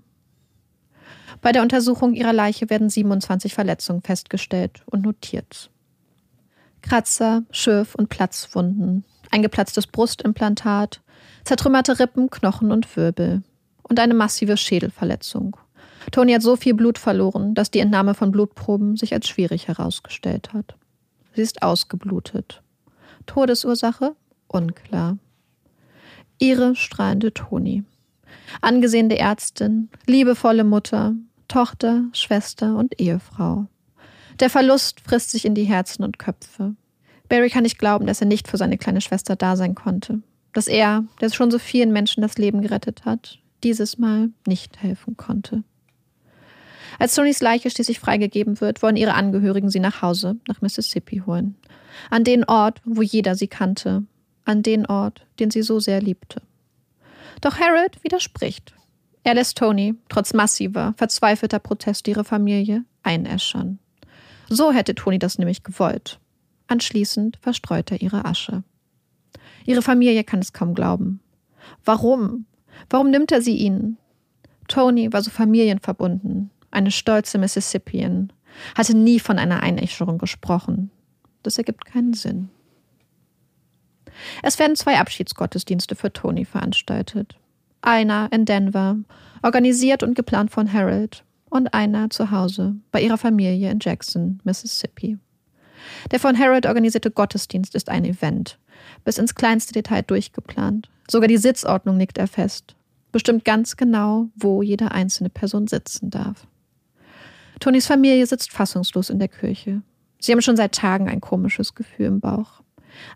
Bei 1.41 1.51
der 1.51 1.61
Untersuchung 1.61 2.13
ihrer 2.13 2.33
Leiche 2.33 2.69
werden 2.69 2.89
27 2.89 3.53
Verletzungen 3.53 4.01
festgestellt 4.01 4.81
und 4.87 5.03
notiert. 5.03 5.69
Kratzer, 6.81 7.43
Schürf- 7.51 7.95
und 7.95 8.09
Platzwunden, 8.09 9.03
ein 9.31 9.41
geplatztes 9.41 9.87
Brustimplantat, 9.87 11.01
zertrümmerte 11.43 11.99
Rippen, 11.99 12.29
Knochen 12.29 12.71
und 12.71 12.95
Wirbel 12.95 13.43
und 13.87 13.99
eine 13.99 14.13
massive 14.13 14.57
Schädelverletzung. 14.57 15.57
Toni 16.11 16.33
hat 16.33 16.41
so 16.41 16.55
viel 16.55 16.73
Blut 16.73 16.97
verloren, 16.97 17.55
dass 17.55 17.71
die 17.71 17.79
Entnahme 17.79 18.13
von 18.13 18.31
Blutproben 18.31 18.95
sich 18.95 19.13
als 19.13 19.27
schwierig 19.27 19.67
herausgestellt 19.67 20.53
hat. 20.53 20.75
Sie 21.33 21.41
ist 21.41 21.63
ausgeblutet. 21.63 22.61
Todesursache? 23.25 24.15
Unklar. 24.47 25.17
Ihre 26.39 26.75
strahlende 26.75 27.33
Toni. 27.33 27.83
Angesehene 28.61 29.17
Ärztin, 29.17 29.89
liebevolle 30.05 30.63
Mutter, 30.63 31.15
Tochter, 31.47 32.03
Schwester 32.13 32.75
und 32.77 32.99
Ehefrau. 32.99 33.67
Der 34.39 34.49
Verlust 34.49 35.01
frisst 35.01 35.31
sich 35.31 35.45
in 35.45 35.55
die 35.55 35.63
Herzen 35.63 36.03
und 36.03 36.19
Köpfe. 36.19 36.75
Barry 37.29 37.49
kann 37.49 37.63
nicht 37.63 37.79
glauben, 37.79 38.05
dass 38.05 38.21
er 38.21 38.27
nicht 38.27 38.47
für 38.47 38.57
seine 38.57 38.77
kleine 38.77 39.01
Schwester 39.01 39.35
da 39.35 39.55
sein 39.55 39.75
konnte. 39.75 40.21
Dass 40.53 40.67
er, 40.67 41.03
der 41.21 41.31
schon 41.31 41.51
so 41.51 41.59
vielen 41.59 41.91
Menschen 41.91 42.21
das 42.21 42.37
Leben 42.37 42.61
gerettet 42.61 43.05
hat, 43.05 43.39
dieses 43.63 43.97
Mal 43.97 44.29
nicht 44.45 44.81
helfen 44.81 45.17
konnte. 45.17 45.63
Als 46.99 47.15
Tonys 47.15 47.41
Leiche 47.41 47.69
schließlich 47.69 47.99
freigegeben 47.99 48.61
wird, 48.61 48.81
wollen 48.81 48.95
ihre 48.95 49.15
Angehörigen 49.15 49.69
sie 49.69 49.79
nach 49.79 50.01
Hause, 50.01 50.37
nach 50.47 50.61
Mississippi 50.61 51.23
holen. 51.25 51.55
An 52.09 52.23
den 52.23 52.43
Ort, 52.45 52.81
wo 52.85 53.01
jeder 53.01 53.35
sie 53.35 53.47
kannte. 53.47 54.03
An 54.45 54.63
den 54.63 54.85
Ort, 54.85 55.25
den 55.39 55.51
sie 55.51 55.61
so 55.61 55.79
sehr 55.79 56.01
liebte. 56.01 56.41
Doch 57.41 57.59
Harold 57.59 58.03
widerspricht. 58.03 58.73
Er 59.23 59.33
lässt 59.33 59.57
Tony, 59.57 59.95
trotz 60.07 60.33
massiver, 60.33 60.93
verzweifelter 60.97 61.59
Proteste 61.59 62.11
ihrer 62.11 62.23
Familie, 62.23 62.85
einäschern. 63.03 63.79
So 64.49 64.71
hätte 64.71 64.93
Tony 64.93 65.19
das 65.19 65.39
nämlich 65.39 65.63
gewollt. 65.63 66.19
Anschließend 66.67 67.37
verstreut 67.41 67.91
er 67.91 68.01
ihre 68.01 68.25
Asche. 68.25 68.63
Ihre 69.65 69.81
Familie 69.81 70.23
kann 70.23 70.39
es 70.39 70.53
kaum 70.53 70.75
glauben. 70.75 71.19
Warum? 71.83 72.45
Warum 72.89 73.09
nimmt 73.09 73.31
er 73.31 73.41
sie 73.41 73.55
ihnen? 73.55 73.97
Tony 74.67 75.11
war 75.13 75.21
so 75.21 75.29
familienverbunden, 75.29 76.49
eine 76.71 76.91
stolze 76.91 77.37
Mississippian, 77.37 78.31
hatte 78.75 78.95
nie 78.95 79.19
von 79.19 79.37
einer 79.37 79.61
Einäscherung 79.61 80.17
gesprochen. 80.17 80.91
Das 81.43 81.57
ergibt 81.57 81.85
keinen 81.85 82.13
Sinn. 82.13 82.49
Es 84.41 84.59
werden 84.59 84.75
zwei 84.75 84.97
Abschiedsgottesdienste 84.99 85.95
für 85.95 86.11
Tony 86.11 86.45
veranstaltet. 86.45 87.35
Einer 87.81 88.29
in 88.31 88.45
Denver, 88.45 88.97
organisiert 89.43 90.03
und 90.03 90.15
geplant 90.15 90.51
von 90.51 90.71
Harold, 90.71 91.23
und 91.49 91.73
einer 91.73 92.09
zu 92.09 92.31
Hause 92.31 92.75
bei 92.91 93.01
ihrer 93.01 93.17
Familie 93.17 93.71
in 93.71 93.79
Jackson, 93.79 94.41
Mississippi. 94.43 95.17
Der 96.11 96.19
von 96.19 96.37
Harold 96.37 96.65
organisierte 96.65 97.11
Gottesdienst 97.11 97.75
ist 97.75 97.89
ein 97.89 98.05
Event, 98.05 98.57
bis 99.03 99.17
ins 99.17 99.35
kleinste 99.35 99.73
Detail 99.73 100.01
durchgeplant. 100.01 100.89
Sogar 101.09 101.27
die 101.27 101.37
Sitzordnung 101.37 101.97
nickt 101.97 102.17
er 102.17 102.27
fest, 102.27 102.75
bestimmt 103.11 103.45
ganz 103.45 103.77
genau, 103.77 104.29
wo 104.35 104.61
jede 104.61 104.91
einzelne 104.91 105.29
Person 105.29 105.67
sitzen 105.67 106.09
darf. 106.09 106.47
Tonys 107.59 107.87
Familie 107.87 108.25
sitzt 108.25 108.51
fassungslos 108.51 109.09
in 109.09 109.19
der 109.19 109.27
Kirche. 109.27 109.81
Sie 110.19 110.31
haben 110.31 110.41
schon 110.41 110.57
seit 110.57 110.73
Tagen 110.73 111.07
ein 111.07 111.21
komisches 111.21 111.75
Gefühl 111.75 112.07
im 112.07 112.19
Bauch. 112.19 112.61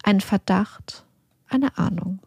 Einen 0.04 0.22
Verdacht, 0.22 1.06
eine 1.48 1.78
Ahnung. 1.78 2.20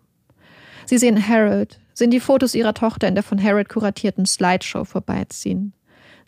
Sie 0.86 0.98
sehen 0.98 1.26
Harold, 1.26 1.80
sehen 1.94 2.10
die 2.10 2.20
Fotos 2.20 2.54
ihrer 2.54 2.74
Tochter 2.74 3.08
in 3.08 3.14
der 3.14 3.22
von 3.22 3.42
Harold 3.42 3.68
kuratierten 3.68 4.26
Slideshow 4.26 4.84
vorbeiziehen, 4.84 5.72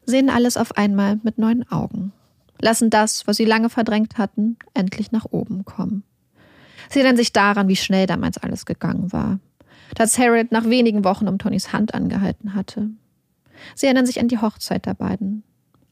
sehen 0.06 0.30
alles 0.30 0.56
auf 0.56 0.76
einmal 0.76 1.18
mit 1.22 1.38
neuen 1.38 1.68
Augen, 1.70 2.12
lassen 2.60 2.90
das, 2.90 3.26
was 3.26 3.36
sie 3.36 3.44
lange 3.44 3.70
verdrängt 3.70 4.18
hatten, 4.18 4.56
endlich 4.74 5.12
nach 5.12 5.26
oben 5.30 5.64
kommen. 5.64 6.04
Sie 6.88 6.98
erinnern 7.00 7.16
sich 7.16 7.32
daran, 7.32 7.68
wie 7.68 7.76
schnell 7.76 8.06
damals 8.06 8.38
alles 8.38 8.66
gegangen 8.66 9.12
war, 9.12 9.38
dass 9.94 10.18
Harold 10.18 10.52
nach 10.52 10.64
wenigen 10.64 11.04
Wochen 11.04 11.28
um 11.28 11.38
Tonys 11.38 11.72
Hand 11.72 11.94
angehalten 11.94 12.54
hatte. 12.54 12.90
Sie 13.74 13.86
erinnern 13.86 14.06
sich 14.06 14.20
an 14.20 14.28
die 14.28 14.38
Hochzeit 14.38 14.86
der 14.86 14.94
beiden, 14.94 15.42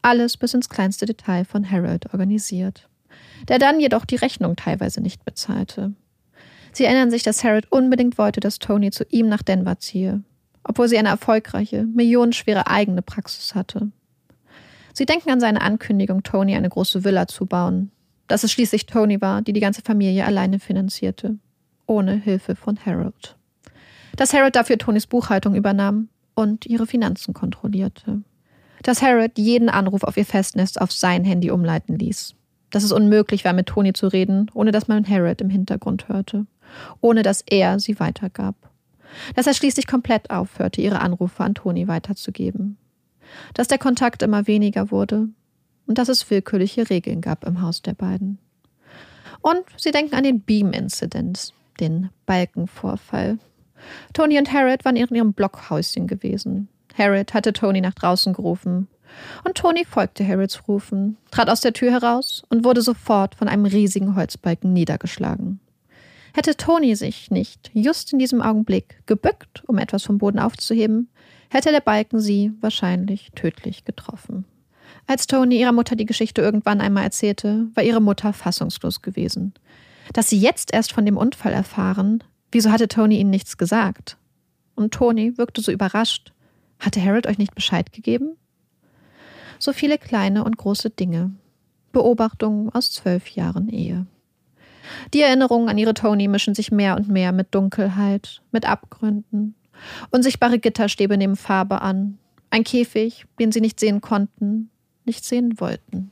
alles 0.01 0.37
bis 0.37 0.53
ins 0.53 0.69
kleinste 0.69 1.05
Detail 1.05 1.45
von 1.45 1.69
Harold 1.69 2.13
organisiert, 2.13 2.89
der 3.47 3.59
dann 3.59 3.79
jedoch 3.79 4.05
die 4.05 4.15
Rechnung 4.15 4.55
teilweise 4.55 5.01
nicht 5.01 5.25
bezahlte. 5.25 5.93
Sie 6.73 6.85
erinnern 6.85 7.11
sich, 7.11 7.23
dass 7.23 7.43
Harold 7.43 7.71
unbedingt 7.71 8.17
wollte, 8.17 8.39
dass 8.39 8.59
Tony 8.59 8.91
zu 8.91 9.05
ihm 9.09 9.29
nach 9.29 9.43
Denver 9.43 9.79
ziehe, 9.79 10.23
obwohl 10.63 10.87
sie 10.87 10.97
eine 10.97 11.09
erfolgreiche, 11.09 11.83
millionenschwere 11.83 12.67
eigene 12.67 13.01
Praxis 13.01 13.55
hatte. 13.55 13.91
Sie 14.93 15.05
denken 15.05 15.31
an 15.31 15.39
seine 15.39 15.61
Ankündigung, 15.61 16.23
Tony 16.23 16.55
eine 16.55 16.69
große 16.69 17.03
Villa 17.03 17.27
zu 17.27 17.45
bauen, 17.45 17.91
dass 18.27 18.43
es 18.43 18.51
schließlich 18.51 18.85
Tony 18.85 19.21
war, 19.21 19.41
die 19.41 19.53
die 19.53 19.59
ganze 19.59 19.81
Familie 19.81 20.25
alleine 20.25 20.59
finanzierte, 20.59 21.37
ohne 21.85 22.13
Hilfe 22.13 22.55
von 22.55 22.77
Harold. 22.85 23.35
Dass 24.15 24.33
Harold 24.33 24.55
dafür 24.55 24.77
Tonys 24.77 25.07
Buchhaltung 25.07 25.55
übernahm 25.55 26.09
und 26.35 26.65
ihre 26.65 26.87
Finanzen 26.87 27.33
kontrollierte 27.33 28.23
dass 28.83 29.01
Harold 29.01 29.37
jeden 29.37 29.69
Anruf 29.69 30.03
auf 30.03 30.17
ihr 30.17 30.25
Festnetz 30.25 30.77
auf 30.77 30.91
sein 30.91 31.23
Handy 31.23 31.49
umleiten 31.49 31.97
ließ. 31.97 32.35
Dass 32.69 32.83
es 32.83 32.91
unmöglich 32.91 33.45
war, 33.45 33.53
mit 33.53 33.67
Toni 33.67 33.93
zu 33.93 34.07
reden, 34.07 34.51
ohne 34.53 34.71
dass 34.71 34.87
man 34.87 35.07
Harold 35.07 35.41
im 35.41 35.49
Hintergrund 35.49 36.09
hörte. 36.09 36.45
Ohne 37.01 37.23
dass 37.23 37.41
er 37.41 37.79
sie 37.79 37.99
weitergab. 37.99 38.55
Dass 39.35 39.47
er 39.47 39.53
schließlich 39.53 39.87
komplett 39.87 40.29
aufhörte, 40.31 40.81
ihre 40.81 40.99
Anrufe 40.99 41.43
an 41.43 41.55
Toni 41.55 41.87
weiterzugeben. 41.87 42.77
Dass 43.53 43.67
der 43.67 43.77
Kontakt 43.77 44.21
immer 44.21 44.47
weniger 44.47 44.91
wurde 44.91 45.29
und 45.87 45.97
dass 45.97 46.09
es 46.09 46.29
willkürliche 46.29 46.89
Regeln 46.89 47.21
gab 47.21 47.45
im 47.45 47.61
Haus 47.61 47.81
der 47.81 47.93
beiden. 47.93 48.39
Und 49.41 49.63
sie 49.77 49.91
denken 49.91 50.15
an 50.15 50.23
den 50.23 50.41
Beam-Incident, 50.41 51.53
den 51.79 52.09
Balkenvorfall. 52.25 53.37
Tony 54.13 54.37
und 54.37 54.51
Harold 54.53 54.85
waren 54.85 54.95
in 54.95 55.13
ihrem 55.13 55.33
Blockhäuschen 55.33 56.07
gewesen. 56.07 56.69
Harold 56.97 57.33
hatte 57.33 57.51
Tony 57.51 57.81
nach 57.81 57.93
draußen 57.93 58.33
gerufen. 58.33 58.87
Und 59.43 59.55
Tony 59.55 59.85
folgte 59.85 60.27
Harolds 60.27 60.67
Rufen, 60.67 61.17
trat 61.29 61.49
aus 61.49 61.61
der 61.61 61.73
Tür 61.73 61.91
heraus 61.91 62.43
und 62.49 62.63
wurde 62.63 62.81
sofort 62.81 63.35
von 63.35 63.47
einem 63.47 63.65
riesigen 63.65 64.15
Holzbalken 64.15 64.73
niedergeschlagen. 64.73 65.59
Hätte 66.33 66.57
Tony 66.57 66.95
sich 66.95 67.29
nicht 67.29 67.69
just 67.73 68.11
in 68.11 68.19
diesem 68.19 68.41
Augenblick 68.41 69.05
gebückt, 69.05 69.63
um 69.67 69.77
etwas 69.77 70.03
vom 70.03 70.17
Boden 70.17 70.39
aufzuheben, 70.39 71.09
hätte 71.49 71.71
der 71.71 71.81
Balken 71.81 72.19
sie 72.19 72.53
wahrscheinlich 72.59 73.31
tödlich 73.35 73.85
getroffen. 73.85 74.45
Als 75.05 75.27
Tony 75.27 75.59
ihrer 75.59 75.73
Mutter 75.73 75.95
die 75.95 76.05
Geschichte 76.05 76.41
irgendwann 76.41 76.81
einmal 76.81 77.03
erzählte, 77.03 77.67
war 77.73 77.83
ihre 77.83 78.01
Mutter 78.01 78.33
fassungslos 78.33 79.01
gewesen. 79.01 79.53
Dass 80.13 80.29
sie 80.29 80.39
jetzt 80.39 80.73
erst 80.73 80.93
von 80.93 81.05
dem 81.05 81.17
Unfall 81.17 81.53
erfahren, 81.53 82.23
wieso 82.51 82.71
hatte 82.71 82.87
Tony 82.87 83.19
ihnen 83.19 83.29
nichts 83.29 83.57
gesagt? 83.57 84.17
Und 84.75 84.93
Tony 84.93 85.37
wirkte 85.37 85.61
so 85.61 85.71
überrascht, 85.71 86.33
hatte 86.79 87.03
Harold 87.03 87.27
euch 87.27 87.37
nicht 87.37 87.55
Bescheid 87.55 87.91
gegeben? 87.93 88.37
So 89.59 89.73
viele 89.73 89.97
kleine 89.97 90.43
und 90.43 90.57
große 90.57 90.89
Dinge. 90.89 91.31
Beobachtungen 91.91 92.69
aus 92.69 92.91
zwölf 92.91 93.29
Jahren 93.29 93.69
Ehe. 93.69 94.05
Die 95.13 95.21
Erinnerungen 95.21 95.69
an 95.69 95.77
ihre 95.77 95.93
Toni 95.93 96.27
mischen 96.27 96.55
sich 96.55 96.71
mehr 96.71 96.95
und 96.95 97.07
mehr 97.07 97.31
mit 97.31 97.53
Dunkelheit, 97.55 98.41
mit 98.51 98.67
Abgründen. 98.67 99.55
Unsichtbare 100.11 100.59
Gitterstäbe 100.59 101.17
nehmen 101.17 101.35
Farbe 101.35 101.81
an. 101.81 102.17
Ein 102.49 102.63
Käfig, 102.63 103.25
den 103.39 103.51
sie 103.51 103.61
nicht 103.61 103.79
sehen 103.79 104.01
konnten, 104.01 104.69
nicht 105.05 105.25
sehen 105.25 105.59
wollten. 105.59 106.11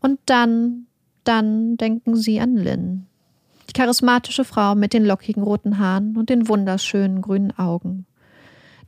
Und 0.00 0.20
dann, 0.26 0.86
dann 1.24 1.76
denken 1.76 2.16
sie 2.16 2.40
an 2.40 2.56
Lynn. 2.56 3.06
Die 3.68 3.72
charismatische 3.72 4.44
Frau 4.44 4.74
mit 4.74 4.92
den 4.92 5.04
lockigen 5.04 5.42
roten 5.42 5.78
Haaren 5.78 6.16
und 6.16 6.28
den 6.28 6.48
wunderschönen 6.48 7.22
grünen 7.22 7.56
Augen. 7.58 8.06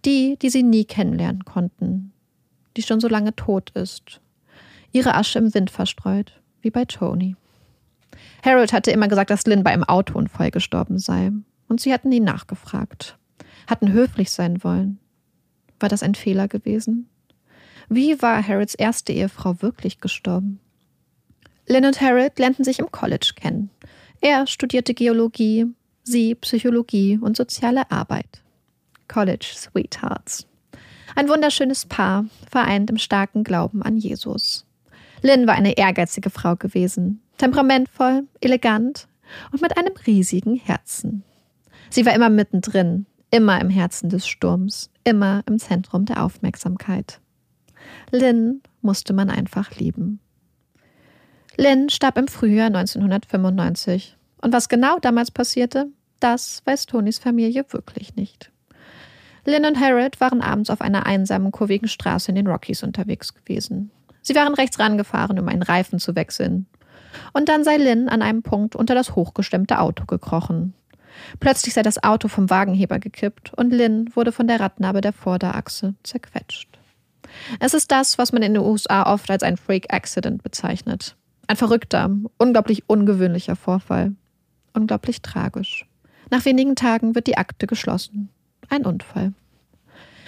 Die, 0.05 0.37
die 0.41 0.51
sie 0.51 0.63
nie 0.63 0.85
kennenlernen 0.85 1.45
konnten. 1.45 2.13
Die 2.77 2.83
schon 2.83 3.01
so 3.01 3.09
lange 3.09 3.35
tot 3.35 3.71
ist. 3.71 4.21
Ihre 4.93 5.15
Asche 5.15 5.39
im 5.39 5.55
Wind 5.55 5.71
verstreut, 5.71 6.41
wie 6.61 6.71
bei 6.71 6.85
Tony. 6.85 7.37
Harold 8.45 8.73
hatte 8.73 8.91
immer 8.91 9.09
gesagt, 9.09 9.31
dass 9.31 9.47
Lynn 9.47 9.65
bei 9.65 9.73
einem 9.73 9.85
Autounfall 9.85 10.51
gestorben 10.51 10.99
sei. 10.99 11.33
Und 11.69 11.81
sie 11.81 11.93
hatten 11.93 12.13
ihn 12.13 12.25
nachgefragt. 12.25 13.19
Hatten 13.67 13.93
höflich 13.93 14.31
sein 14.31 14.63
wollen. 14.63 14.99
War 15.81 15.89
das 15.89 16.03
ein 16.03 16.15
Fehler 16.15 16.47
gewesen? 16.47 17.09
Wie 17.89 18.21
war 18.21 18.47
Harolds 18.47 18.75
erste 18.75 19.13
Ehefrau 19.13 19.63
wirklich 19.63 20.01
gestorben? 20.01 20.61
Lynn 21.69 21.85
und 21.85 22.01
Harold 22.01 22.39
lernten 22.39 22.65
sich 22.65 22.79
im 22.79 22.91
College 22.91 23.33
kennen. 23.37 23.71
Er 24.21 24.47
studierte 24.47 24.95
Geologie, 24.95 25.67
sie 26.03 26.35
Psychologie 26.35 27.19
und 27.21 27.37
soziale 27.37 27.91
Arbeit. 27.91 28.43
College 29.09 29.47
Sweethearts. 29.55 30.47
Ein 31.15 31.29
wunderschönes 31.29 31.87
Paar, 31.87 32.27
vereint 32.51 32.91
im 32.91 32.99
starken 32.99 33.45
Glauben 33.45 33.83
an 33.83 33.97
Jesus. 33.97 34.67
Lynn 35.23 35.47
war 35.47 35.55
eine 35.55 35.77
ehrgeizige 35.77 36.31
Frau 36.31 36.57
gewesen, 36.57 37.23
temperamentvoll, 37.39 38.25
elegant 38.41 39.09
und 39.53 39.63
mit 39.63 39.77
einem 39.77 39.95
riesigen 40.07 40.57
Herzen. 40.57 41.23
Sie 41.91 42.05
war 42.05 42.15
immer 42.15 42.31
mittendrin, 42.31 43.07
immer 43.31 43.61
im 43.61 43.71
Herzen 43.71 44.11
des 44.11 44.27
Sturms, 44.27 44.91
immer 45.05 45.43
im 45.47 45.59
Zentrum 45.59 46.05
der 46.05 46.23
Aufmerksamkeit. 46.25 47.21
Lynn 48.11 48.63
musste 48.83 49.13
man 49.13 49.31
einfach 49.31 49.73
lieben. 49.77 50.21
Lynn 51.57 51.89
starb 51.89 52.19
im 52.19 52.29
Frühjahr 52.29 52.67
1995. 52.67 54.17
Und 54.43 54.53
was 54.53 54.69
genau 54.69 54.99
damals 54.99 55.31
passierte, 55.31 55.89
das 56.21 56.63
weiß 56.65 56.87
Tonys 56.87 57.19
Familie 57.19 57.65
wirklich 57.71 58.15
nicht. 58.17 58.53
Lynn 59.45 59.65
und 59.65 59.81
Harold 59.81 60.21
waren 60.21 60.43
abends 60.43 60.71
auf 60.71 60.81
einer 60.81 61.07
einsamen, 61.07 61.53
kurvigen 61.53 61.89
Straße 61.89 62.31
in 62.31 62.35
den 62.35 62.47
Rockies 62.47 62.83
unterwegs 62.83 63.35
gewesen. 63.35 63.91
Sie 64.23 64.35
waren 64.35 64.55
rechts 64.55 64.79
rangefahren, 64.79 65.39
um 65.39 65.49
einen 65.49 65.63
Reifen 65.63 65.99
zu 65.99 66.17
wechseln. 66.17 66.67
Und 67.33 67.49
dann 67.49 67.65
sei 67.65 67.77
Lynn 67.77 68.09
an 68.09 68.23
einem 68.23 68.43
Punkt 68.43 68.77
unter 68.77 68.95
das 68.95 69.15
hochgestemmte 69.15 69.79
Auto 69.79 70.05
gekrochen. 70.05 70.75
Plötzlich 71.41 71.75
sei 71.75 71.83
das 71.83 72.03
Auto 72.03 72.29
vom 72.29 72.51
Wagenheber 72.51 72.99
gekippt 72.99 73.55
und 73.55 73.73
Lynn 73.73 74.11
wurde 74.15 74.33
von 74.33 74.49
der 74.49 74.61
Radnabe 74.61 75.01
der 75.01 75.13
Vorderachse 75.13 75.95
zerquetscht. 76.03 76.79
Es 77.61 77.75
ist 77.75 77.91
das, 77.91 78.19
was 78.19 78.33
man 78.33 78.43
in 78.43 78.55
den 78.55 78.63
USA 78.63 79.13
oft 79.13 79.31
als 79.31 79.43
ein 79.43 79.57
Freak 79.57 79.93
Accident 79.93 80.43
bezeichnet. 80.43 81.17
Ein 81.47 81.57
verrückter, 81.57 82.11
unglaublich 82.39 82.89
ungewöhnlicher 82.89 83.57
Vorfall. 83.57 84.13
Unglaublich 84.73 85.23
tragisch. 85.23 85.87
Nach 86.31 86.45
wenigen 86.45 86.75
Tagen 86.75 87.15
wird 87.15 87.27
die 87.27 87.39
Akte 87.39 87.67
geschlossen. 87.67 88.29
Ein 88.69 88.85
Unfall. 88.85 89.33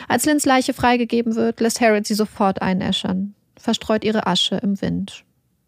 Als 0.06 0.26
Lynns 0.26 0.46
Leiche 0.46 0.74
freigegeben 0.74 1.34
wird, 1.34 1.60
lässt 1.60 1.80
Harold 1.80 2.06
sie 2.06 2.14
sofort 2.14 2.62
einäschern, 2.62 3.34
verstreut 3.56 4.04
ihre 4.04 4.26
Asche 4.26 4.56
im 4.56 4.80
Wind. 4.80 5.24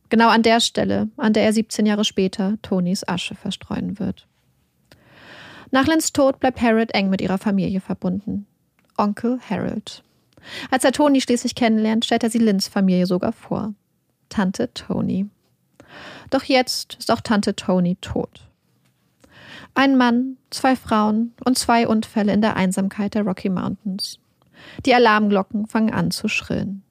Genau 0.09 0.29
an 0.29 0.43
der 0.43 0.61
Stelle, 0.61 1.09
an 1.17 1.33
der 1.33 1.45
er 1.45 1.53
17 1.53 1.87
Jahre 1.87 2.05
später 2.05 2.57
Tonys 2.63 3.07
Asche 3.07 3.35
verstreuen 3.35 3.99
wird. 3.99 4.27
Nach 5.73 5.87
Lynns 5.87 6.13
Tod 6.13 6.41
bleibt 6.41 6.61
Harold 6.61 6.95
eng 6.95 7.11
mit 7.11 7.21
ihrer 7.21 7.39
Familie 7.39 7.81
verbunden. 7.81 8.47
Onkel 8.97 9.39
Harold. 9.49 10.03
Als 10.71 10.85
er 10.85 10.93
Tony 10.93 11.21
schließlich 11.21 11.55
kennenlernt, 11.55 12.05
stellt 12.05 12.23
er 12.23 12.31
sie 12.31 12.39
Lynns 12.39 12.69
Familie 12.69 13.07
sogar 13.07 13.33
vor. 13.33 13.75
Tante 14.29 14.73
Tony. 14.75 15.29
Doch 16.31 16.45
jetzt 16.45 16.97
ist 16.99 17.11
auch 17.11 17.21
Tante 17.21 17.57
Tony 17.57 17.97
tot. 18.01 18.47
Ein 19.75 19.97
Mann, 19.97 20.37
zwei 20.51 20.77
Frauen 20.77 21.33
und 21.45 21.59
zwei 21.59 21.87
Unfälle 21.87 22.33
in 22.33 22.41
der 22.41 22.57
Einsamkeit 22.57 23.15
der 23.15 23.23
Rocky 23.23 23.49
Mountains. 23.49 24.19
Die 24.85 24.95
Alarmglocken 24.95 25.67
fangen 25.67 25.93
an 25.93 26.11
zu 26.11 26.29
schrillen. 26.29 26.83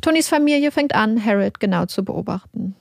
Tonys 0.00 0.28
Familie 0.28 0.70
fängt 0.70 0.94
an, 0.94 1.22
Harold 1.24 1.60
genau 1.60 1.86
zu 1.86 2.04
beobachten. 2.04 2.74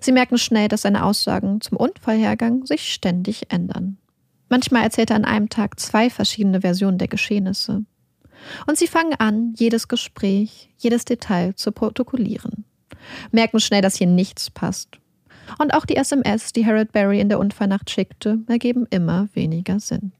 Sie 0.00 0.12
merken 0.12 0.38
schnell, 0.38 0.68
dass 0.68 0.82
seine 0.82 1.04
Aussagen 1.04 1.60
zum 1.60 1.76
Unfallhergang 1.76 2.64
sich 2.64 2.92
ständig 2.92 3.52
ändern. 3.52 3.98
Manchmal 4.48 4.82
erzählt 4.82 5.10
er 5.10 5.16
an 5.16 5.24
einem 5.24 5.48
Tag 5.48 5.78
zwei 5.78 6.10
verschiedene 6.10 6.62
Versionen 6.62 6.98
der 6.98 7.08
Geschehnisse. 7.08 7.84
Und 8.66 8.78
sie 8.78 8.86
fangen 8.86 9.14
an, 9.14 9.54
jedes 9.56 9.88
Gespräch, 9.88 10.70
jedes 10.78 11.04
Detail 11.04 11.54
zu 11.54 11.72
protokollieren. 11.72 12.64
Merken 13.30 13.60
schnell, 13.60 13.82
dass 13.82 13.96
hier 13.96 14.06
nichts 14.06 14.50
passt. 14.50 14.98
Und 15.58 15.74
auch 15.74 15.84
die 15.84 15.96
SMS, 15.96 16.52
die 16.52 16.64
Harold 16.64 16.92
Barry 16.92 17.20
in 17.20 17.28
der 17.28 17.38
Unfallnacht 17.38 17.90
schickte, 17.90 18.38
ergeben 18.46 18.86
immer 18.90 19.28
weniger 19.34 19.80
Sinn. 19.80 20.12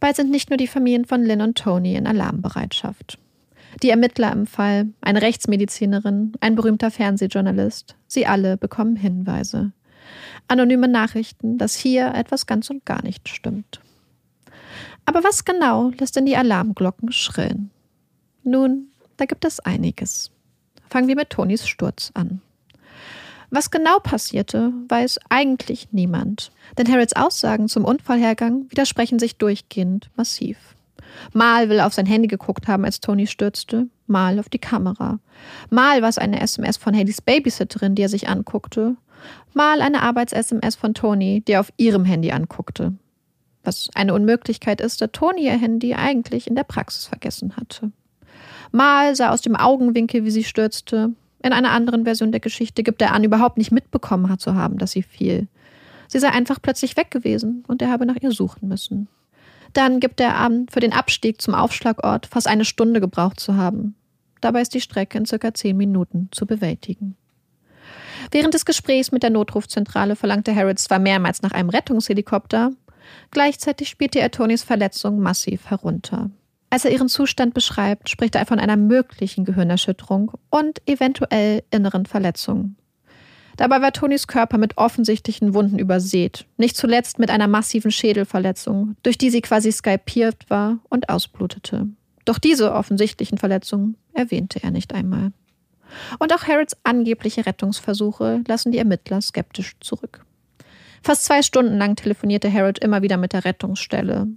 Bald 0.00 0.16
sind 0.16 0.30
nicht 0.30 0.50
nur 0.50 0.56
die 0.56 0.66
Familien 0.66 1.04
von 1.04 1.24
Lynn 1.24 1.40
und 1.40 1.58
Tony 1.58 1.94
in 1.94 2.06
Alarmbereitschaft. 2.06 3.18
Die 3.82 3.90
Ermittler 3.90 4.32
im 4.32 4.46
Fall, 4.46 4.88
eine 5.00 5.22
Rechtsmedizinerin, 5.22 6.32
ein 6.40 6.54
berühmter 6.54 6.90
Fernsehjournalist, 6.90 7.96
sie 8.06 8.26
alle 8.26 8.56
bekommen 8.56 8.96
Hinweise. 8.96 9.72
Anonyme 10.46 10.88
Nachrichten, 10.88 11.58
dass 11.58 11.74
hier 11.74 12.14
etwas 12.14 12.46
ganz 12.46 12.70
und 12.70 12.86
gar 12.86 13.02
nicht 13.02 13.28
stimmt. 13.28 13.80
Aber 15.08 15.24
was 15.24 15.46
genau 15.46 15.90
lässt 15.98 16.16
denn 16.16 16.26
die 16.26 16.36
Alarmglocken 16.36 17.12
schrillen? 17.12 17.70
Nun, 18.44 18.88
da 19.16 19.24
gibt 19.24 19.46
es 19.46 19.58
einiges. 19.58 20.30
Fangen 20.90 21.08
wir 21.08 21.16
mit 21.16 21.30
Tonys 21.30 21.66
Sturz 21.66 22.10
an. 22.12 22.42
Was 23.48 23.70
genau 23.70 24.00
passierte, 24.00 24.70
weiß 24.86 25.18
eigentlich 25.30 25.88
niemand. 25.92 26.52
Denn 26.76 26.92
Harrods 26.92 27.16
Aussagen 27.16 27.68
zum 27.68 27.86
Unfallhergang 27.86 28.66
widersprechen 28.68 29.18
sich 29.18 29.36
durchgehend 29.38 30.10
massiv. 30.14 30.58
Mal 31.32 31.70
will 31.70 31.78
er 31.78 31.86
auf 31.86 31.94
sein 31.94 32.04
Handy 32.04 32.28
geguckt 32.28 32.68
haben, 32.68 32.84
als 32.84 33.00
Tony 33.00 33.26
stürzte, 33.26 33.88
mal 34.06 34.38
auf 34.38 34.50
die 34.50 34.58
Kamera. 34.58 35.20
Mal 35.70 36.02
war 36.02 36.10
es 36.10 36.18
eine 36.18 36.42
SMS 36.42 36.76
von 36.76 36.94
Haleys 36.94 37.22
Babysitterin, 37.22 37.94
die 37.94 38.02
er 38.02 38.10
sich 38.10 38.28
anguckte, 38.28 38.96
mal 39.54 39.80
eine 39.80 40.02
Arbeits-SMS 40.02 40.76
von 40.76 40.92
Tony, 40.92 41.42
die 41.48 41.52
er 41.52 41.60
auf 41.60 41.72
ihrem 41.78 42.04
Handy 42.04 42.30
anguckte. 42.30 42.92
Was 43.68 43.90
eine 43.94 44.14
Unmöglichkeit 44.14 44.80
ist, 44.80 45.02
da 45.02 45.08
Tony 45.08 45.44
ihr 45.44 45.58
Handy 45.58 45.92
eigentlich 45.92 46.46
in 46.46 46.54
der 46.54 46.64
Praxis 46.64 47.04
vergessen 47.04 47.54
hatte. 47.58 47.92
Mal 48.72 49.14
sah 49.14 49.28
aus 49.28 49.42
dem 49.42 49.56
Augenwinkel, 49.56 50.24
wie 50.24 50.30
sie 50.30 50.44
stürzte. 50.44 51.10
In 51.42 51.52
einer 51.52 51.72
anderen 51.72 52.04
Version 52.04 52.32
der 52.32 52.40
Geschichte 52.40 52.82
gibt 52.82 53.02
er 53.02 53.12
an, 53.12 53.24
überhaupt 53.24 53.58
nicht 53.58 53.70
mitbekommen 53.70 54.38
zu 54.38 54.54
haben, 54.54 54.78
dass 54.78 54.92
sie 54.92 55.02
fiel. 55.02 55.48
Sie 56.06 56.18
sei 56.18 56.30
einfach 56.30 56.62
plötzlich 56.62 56.96
weg 56.96 57.10
gewesen 57.10 57.62
und 57.68 57.82
er 57.82 57.90
habe 57.90 58.06
nach 58.06 58.16
ihr 58.18 58.30
suchen 58.30 58.68
müssen. 58.68 59.06
Dann 59.74 60.00
gibt 60.00 60.18
er 60.18 60.38
an, 60.38 60.64
für 60.70 60.80
den 60.80 60.94
Abstieg 60.94 61.42
zum 61.42 61.52
Aufschlagort 61.52 62.24
fast 62.24 62.48
eine 62.48 62.64
Stunde 62.64 63.00
gebraucht 63.00 63.38
zu 63.38 63.56
haben. 63.56 63.96
Dabei 64.40 64.62
ist 64.62 64.72
die 64.72 64.80
Strecke 64.80 65.18
in 65.18 65.26
circa 65.26 65.52
zehn 65.52 65.76
Minuten 65.76 66.30
zu 66.30 66.46
bewältigen. 66.46 67.16
Während 68.30 68.54
des 68.54 68.64
Gesprächs 68.64 69.12
mit 69.12 69.22
der 69.22 69.28
Notrufzentrale 69.28 70.16
verlangte 70.16 70.56
Harold 70.56 70.78
zwar 70.78 70.98
mehrmals 70.98 71.42
nach 71.42 71.52
einem 71.52 71.68
Rettungshelikopter, 71.68 72.72
gleichzeitig 73.30 73.88
spielte 73.88 74.20
er 74.20 74.30
Tonys 74.30 74.62
Verletzung 74.62 75.20
massiv 75.20 75.70
herunter. 75.70 76.30
Als 76.70 76.84
er 76.84 76.90
ihren 76.90 77.08
Zustand 77.08 77.54
beschreibt, 77.54 78.10
spricht 78.10 78.34
er 78.34 78.44
von 78.46 78.58
einer 78.58 78.76
möglichen 78.76 79.44
Gehirnerschütterung 79.44 80.32
und 80.50 80.82
eventuell 80.86 81.62
inneren 81.70 82.04
Verletzungen. 82.04 82.76
Dabei 83.56 83.80
war 83.80 83.92
Tonys 83.92 84.28
Körper 84.28 84.56
mit 84.56 84.78
offensichtlichen 84.78 85.52
Wunden 85.52 85.78
übersät, 85.78 86.46
nicht 86.58 86.76
zuletzt 86.76 87.18
mit 87.18 87.30
einer 87.30 87.48
massiven 87.48 87.90
Schädelverletzung, 87.90 88.96
durch 89.02 89.18
die 89.18 89.30
sie 89.30 89.40
quasi 89.40 89.72
skalpiert 89.72 90.48
war 90.48 90.78
und 90.88 91.08
ausblutete. 91.08 91.88
Doch 92.24 92.38
diese 92.38 92.72
offensichtlichen 92.72 93.38
Verletzungen 93.38 93.96
erwähnte 94.12 94.62
er 94.62 94.70
nicht 94.70 94.94
einmal. 94.94 95.32
Und 96.18 96.32
auch 96.32 96.44
Harrods 96.46 96.76
angebliche 96.84 97.46
Rettungsversuche 97.46 98.42
lassen 98.46 98.70
die 98.70 98.78
Ermittler 98.78 99.20
skeptisch 99.22 99.76
zurück. 99.80 100.24
Fast 101.02 101.24
zwei 101.24 101.42
Stunden 101.42 101.78
lang 101.78 101.96
telefonierte 101.96 102.52
Harold 102.52 102.78
immer 102.78 103.02
wieder 103.02 103.16
mit 103.16 103.32
der 103.32 103.44
Rettungsstelle. 103.44 104.28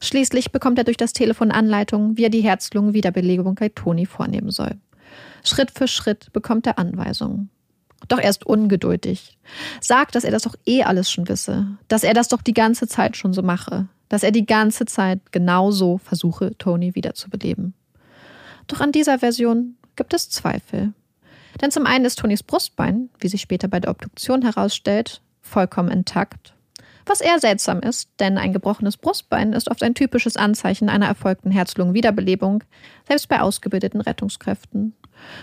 Schließlich 0.00 0.50
bekommt 0.50 0.78
er 0.78 0.84
durch 0.84 0.96
das 0.96 1.12
Telefon 1.12 1.52
Anleitung, 1.52 2.16
wie 2.16 2.24
er 2.24 2.30
die 2.30 2.40
Herz-Lungen-Wiederbelebung 2.40 3.54
bei 3.54 3.68
Toni 3.68 4.06
vornehmen 4.06 4.50
soll. 4.50 4.76
Schritt 5.44 5.70
für 5.70 5.86
Schritt 5.86 6.32
bekommt 6.32 6.66
er 6.66 6.78
Anweisungen. 6.78 7.50
Doch 8.08 8.18
er 8.18 8.30
ist 8.30 8.44
ungeduldig. 8.44 9.38
Sagt, 9.80 10.14
dass 10.14 10.24
er 10.24 10.32
das 10.32 10.42
doch 10.42 10.56
eh 10.66 10.82
alles 10.82 11.10
schon 11.10 11.28
wisse, 11.28 11.78
dass 11.88 12.02
er 12.02 12.14
das 12.14 12.28
doch 12.28 12.42
die 12.42 12.54
ganze 12.54 12.88
Zeit 12.88 13.16
schon 13.16 13.32
so 13.32 13.42
mache, 13.42 13.88
dass 14.08 14.24
er 14.24 14.32
die 14.32 14.46
ganze 14.46 14.86
Zeit 14.86 15.20
genauso 15.30 15.98
versuche, 15.98 16.56
Toni 16.58 16.94
wiederzubeleben. 16.94 17.74
Doch 18.66 18.80
an 18.80 18.92
dieser 18.92 19.18
Version 19.20 19.76
gibt 19.96 20.14
es 20.14 20.30
Zweifel. 20.30 20.92
Denn 21.60 21.70
zum 21.70 21.86
einen 21.86 22.04
ist 22.04 22.18
Tonis 22.18 22.42
Brustbein, 22.42 23.10
wie 23.20 23.28
sich 23.28 23.42
später 23.42 23.68
bei 23.68 23.78
der 23.78 23.90
Obduktion 23.90 24.42
herausstellt, 24.42 25.20
vollkommen 25.42 25.90
intakt. 25.90 26.54
Was 27.04 27.20
eher 27.20 27.40
seltsam 27.40 27.80
ist, 27.80 28.10
denn 28.20 28.38
ein 28.38 28.52
gebrochenes 28.52 28.96
Brustbein 28.96 29.52
ist 29.52 29.70
oft 29.70 29.82
ein 29.82 29.94
typisches 29.94 30.36
Anzeichen 30.36 30.88
einer 30.88 31.06
erfolgten 31.06 31.50
Herz-Lungen-Wiederbelebung, 31.50 32.62
selbst 33.08 33.28
bei 33.28 33.40
ausgebildeten 33.40 34.00
Rettungskräften. 34.00 34.94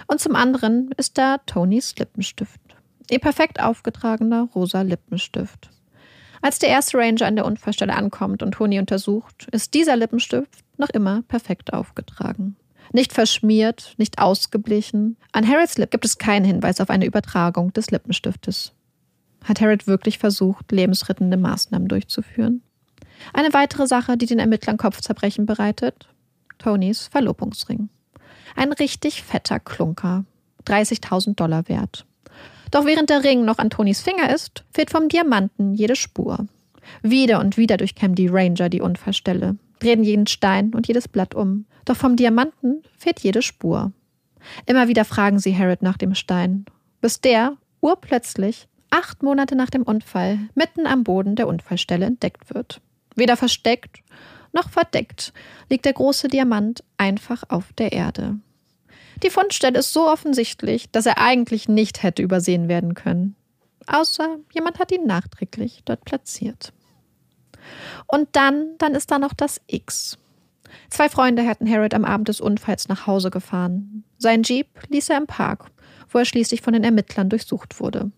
Und 0.07 0.21
zum 0.21 0.35
anderen 0.35 0.91
ist 0.97 1.17
da 1.17 1.37
Tonys 1.45 1.95
Lippenstift. 1.97 2.61
Ihr 3.09 3.19
perfekt 3.19 3.61
aufgetragener 3.61 4.47
rosa 4.55 4.81
Lippenstift. 4.81 5.69
Als 6.41 6.59
der 6.59 6.69
erste 6.69 6.97
Ranger 6.97 7.25
an 7.25 7.35
der 7.35 7.45
Unfallstelle 7.45 7.93
ankommt 7.93 8.41
und 8.41 8.51
Tony 8.53 8.79
untersucht, 8.79 9.47
ist 9.51 9.73
dieser 9.73 9.97
Lippenstift 9.97 10.63
noch 10.77 10.89
immer 10.89 11.23
perfekt 11.23 11.73
aufgetragen. 11.73 12.55
Nicht 12.93 13.13
verschmiert, 13.13 13.93
nicht 13.97 14.19
ausgeblichen. 14.19 15.17
An 15.33 15.47
Harrods 15.47 15.77
Lip 15.77 15.91
gibt 15.91 16.05
es 16.05 16.17
keinen 16.17 16.45
Hinweis 16.45 16.79
auf 16.79 16.89
eine 16.89 17.05
Übertragung 17.05 17.73
des 17.73 17.91
Lippenstiftes. 17.91 18.73
Hat 19.43 19.61
Harrod 19.61 19.87
wirklich 19.87 20.19
versucht, 20.19 20.71
lebensrettende 20.71 21.37
Maßnahmen 21.37 21.87
durchzuführen? 21.87 22.61
Eine 23.33 23.53
weitere 23.53 23.87
Sache, 23.87 24.17
die 24.17 24.25
den 24.25 24.39
Ermittlern 24.39 24.77
Kopfzerbrechen 24.77 25.45
bereitet: 25.45 26.09
Tonys 26.57 27.07
Verlobungsring. 27.07 27.89
Ein 28.55 28.71
richtig 28.73 29.23
fetter 29.23 29.59
Klunker. 29.59 30.25
30.000 30.65 31.35
Dollar 31.35 31.67
wert. 31.67 32.05
Doch 32.71 32.85
während 32.85 33.09
der 33.09 33.23
Ring 33.23 33.45
noch 33.45 33.57
an 33.57 33.69
Tonys 33.69 34.01
Finger 34.01 34.33
ist, 34.33 34.63
fehlt 34.71 34.91
vom 34.91 35.09
Diamanten 35.09 35.73
jede 35.73 35.95
Spur. 35.95 36.45
Wieder 37.01 37.39
und 37.39 37.57
wieder 37.57 37.77
durchkämmen 37.77 38.15
die 38.15 38.27
Ranger 38.27 38.69
die 38.69 38.81
Unfallstelle, 38.81 39.57
drehen 39.79 40.03
jeden 40.03 40.27
Stein 40.27 40.73
und 40.73 40.87
jedes 40.87 41.07
Blatt 41.07 41.33
um. 41.33 41.65
Doch 41.85 41.95
vom 41.95 42.15
Diamanten 42.15 42.83
fehlt 42.97 43.19
jede 43.21 43.41
Spur. 43.41 43.91
Immer 44.65 44.87
wieder 44.87 45.05
fragen 45.05 45.39
sie 45.39 45.57
Harrod 45.57 45.81
nach 45.81 45.97
dem 45.97 46.15
Stein, 46.15 46.65
bis 47.01 47.21
der 47.21 47.57
urplötzlich 47.81 48.67
acht 48.89 49.23
Monate 49.23 49.55
nach 49.55 49.69
dem 49.69 49.83
Unfall 49.83 50.39
mitten 50.55 50.87
am 50.87 51.03
Boden 51.03 51.35
der 51.35 51.47
Unfallstelle 51.47 52.05
entdeckt 52.05 52.53
wird. 52.53 52.81
Weder 53.15 53.37
versteckt 53.37 54.01
noch 54.51 54.69
verdeckt 54.69 55.33
liegt 55.69 55.85
der 55.85 55.93
große 55.93 56.27
Diamant 56.27 56.83
einfach 56.97 57.43
auf 57.49 57.71
der 57.73 57.91
Erde. 57.91 58.39
Die 59.21 59.29
Fundstelle 59.29 59.79
ist 59.79 59.93
so 59.93 60.07
offensichtlich, 60.07 60.89
dass 60.91 61.05
er 61.05 61.17
eigentlich 61.19 61.67
nicht 61.67 62.03
hätte 62.03 62.23
übersehen 62.23 62.67
werden 62.67 62.93
können. 62.93 63.35
Außer 63.85 64.37
jemand 64.53 64.79
hat 64.79 64.91
ihn 64.91 65.05
nachträglich 65.05 65.81
dort 65.85 66.05
platziert. 66.05 66.73
Und 68.07 68.29
dann, 68.31 68.75
dann 68.77 68.95
ist 68.95 69.11
da 69.11 69.19
noch 69.19 69.33
das 69.33 69.61
X. 69.67 70.17
Zwei 70.89 71.09
Freunde 71.09 71.47
hatten 71.47 71.69
Harriet 71.69 71.93
am 71.93 72.05
Abend 72.05 72.29
des 72.29 72.39
Unfalls 72.39 72.87
nach 72.87 73.07
Hause 73.07 73.29
gefahren. 73.29 74.03
Sein 74.17 74.43
Jeep 74.43 74.67
ließ 74.87 75.09
er 75.09 75.17
im 75.17 75.27
Park, 75.27 75.71
wo 76.09 76.19
er 76.19 76.25
schließlich 76.25 76.61
von 76.61 76.73
den 76.73 76.83
Ermittlern 76.83 77.29
durchsucht 77.29 77.79
wurde. 77.79 78.11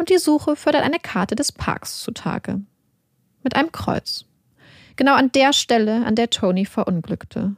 Und 0.00 0.08
die 0.08 0.16
Suche 0.16 0.56
fördert 0.56 0.82
eine 0.82 0.98
Karte 0.98 1.36
des 1.36 1.52
Parks 1.52 2.00
zutage. 2.00 2.62
Mit 3.42 3.54
einem 3.54 3.70
Kreuz. 3.70 4.24
Genau 4.96 5.14
an 5.14 5.30
der 5.30 5.52
Stelle, 5.52 6.06
an 6.06 6.14
der 6.14 6.30
Tony 6.30 6.64
verunglückte. 6.64 7.54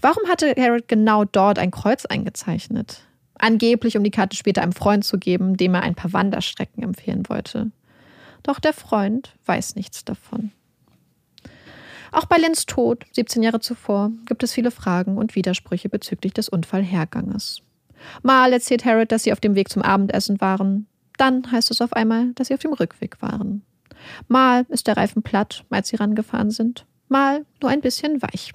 Warum 0.00 0.28
hatte 0.28 0.56
Harriet 0.58 0.88
genau 0.88 1.24
dort 1.24 1.60
ein 1.60 1.70
Kreuz 1.70 2.04
eingezeichnet? 2.04 3.02
Angeblich, 3.36 3.96
um 3.96 4.02
die 4.02 4.10
Karte 4.10 4.36
später 4.36 4.60
einem 4.60 4.72
Freund 4.72 5.04
zu 5.04 5.18
geben, 5.18 5.56
dem 5.56 5.76
er 5.76 5.82
ein 5.82 5.94
paar 5.94 6.12
Wanderstrecken 6.12 6.82
empfehlen 6.82 7.28
wollte. 7.28 7.70
Doch 8.42 8.58
der 8.58 8.72
Freund 8.72 9.36
weiß 9.46 9.76
nichts 9.76 10.04
davon. 10.04 10.50
Auch 12.10 12.24
bei 12.24 12.38
Lynns 12.38 12.66
Tod, 12.66 13.06
17 13.12 13.40
Jahre 13.40 13.60
zuvor, 13.60 14.10
gibt 14.26 14.42
es 14.42 14.52
viele 14.52 14.72
Fragen 14.72 15.16
und 15.16 15.36
Widersprüche 15.36 15.88
bezüglich 15.88 16.32
des 16.32 16.48
Unfallherganges. 16.48 17.62
Mal 18.24 18.52
erzählt 18.52 18.84
Harriet, 18.84 19.12
dass 19.12 19.22
sie 19.22 19.32
auf 19.32 19.38
dem 19.38 19.54
Weg 19.54 19.68
zum 19.68 19.82
Abendessen 19.82 20.40
waren. 20.40 20.88
Dann 21.18 21.50
heißt 21.50 21.70
es 21.70 21.80
auf 21.80 21.92
einmal, 21.92 22.32
dass 22.34 22.48
sie 22.48 22.54
auf 22.54 22.60
dem 22.60 22.72
Rückweg 22.72 23.20
waren. 23.22 23.62
Mal 24.28 24.66
ist 24.68 24.86
der 24.86 24.96
Reifen 24.96 25.22
platt, 25.22 25.64
als 25.70 25.88
sie 25.88 25.96
rangefahren 25.96 26.50
sind. 26.50 26.86
Mal 27.08 27.44
nur 27.60 27.70
ein 27.70 27.80
bisschen 27.80 28.22
weich. 28.22 28.52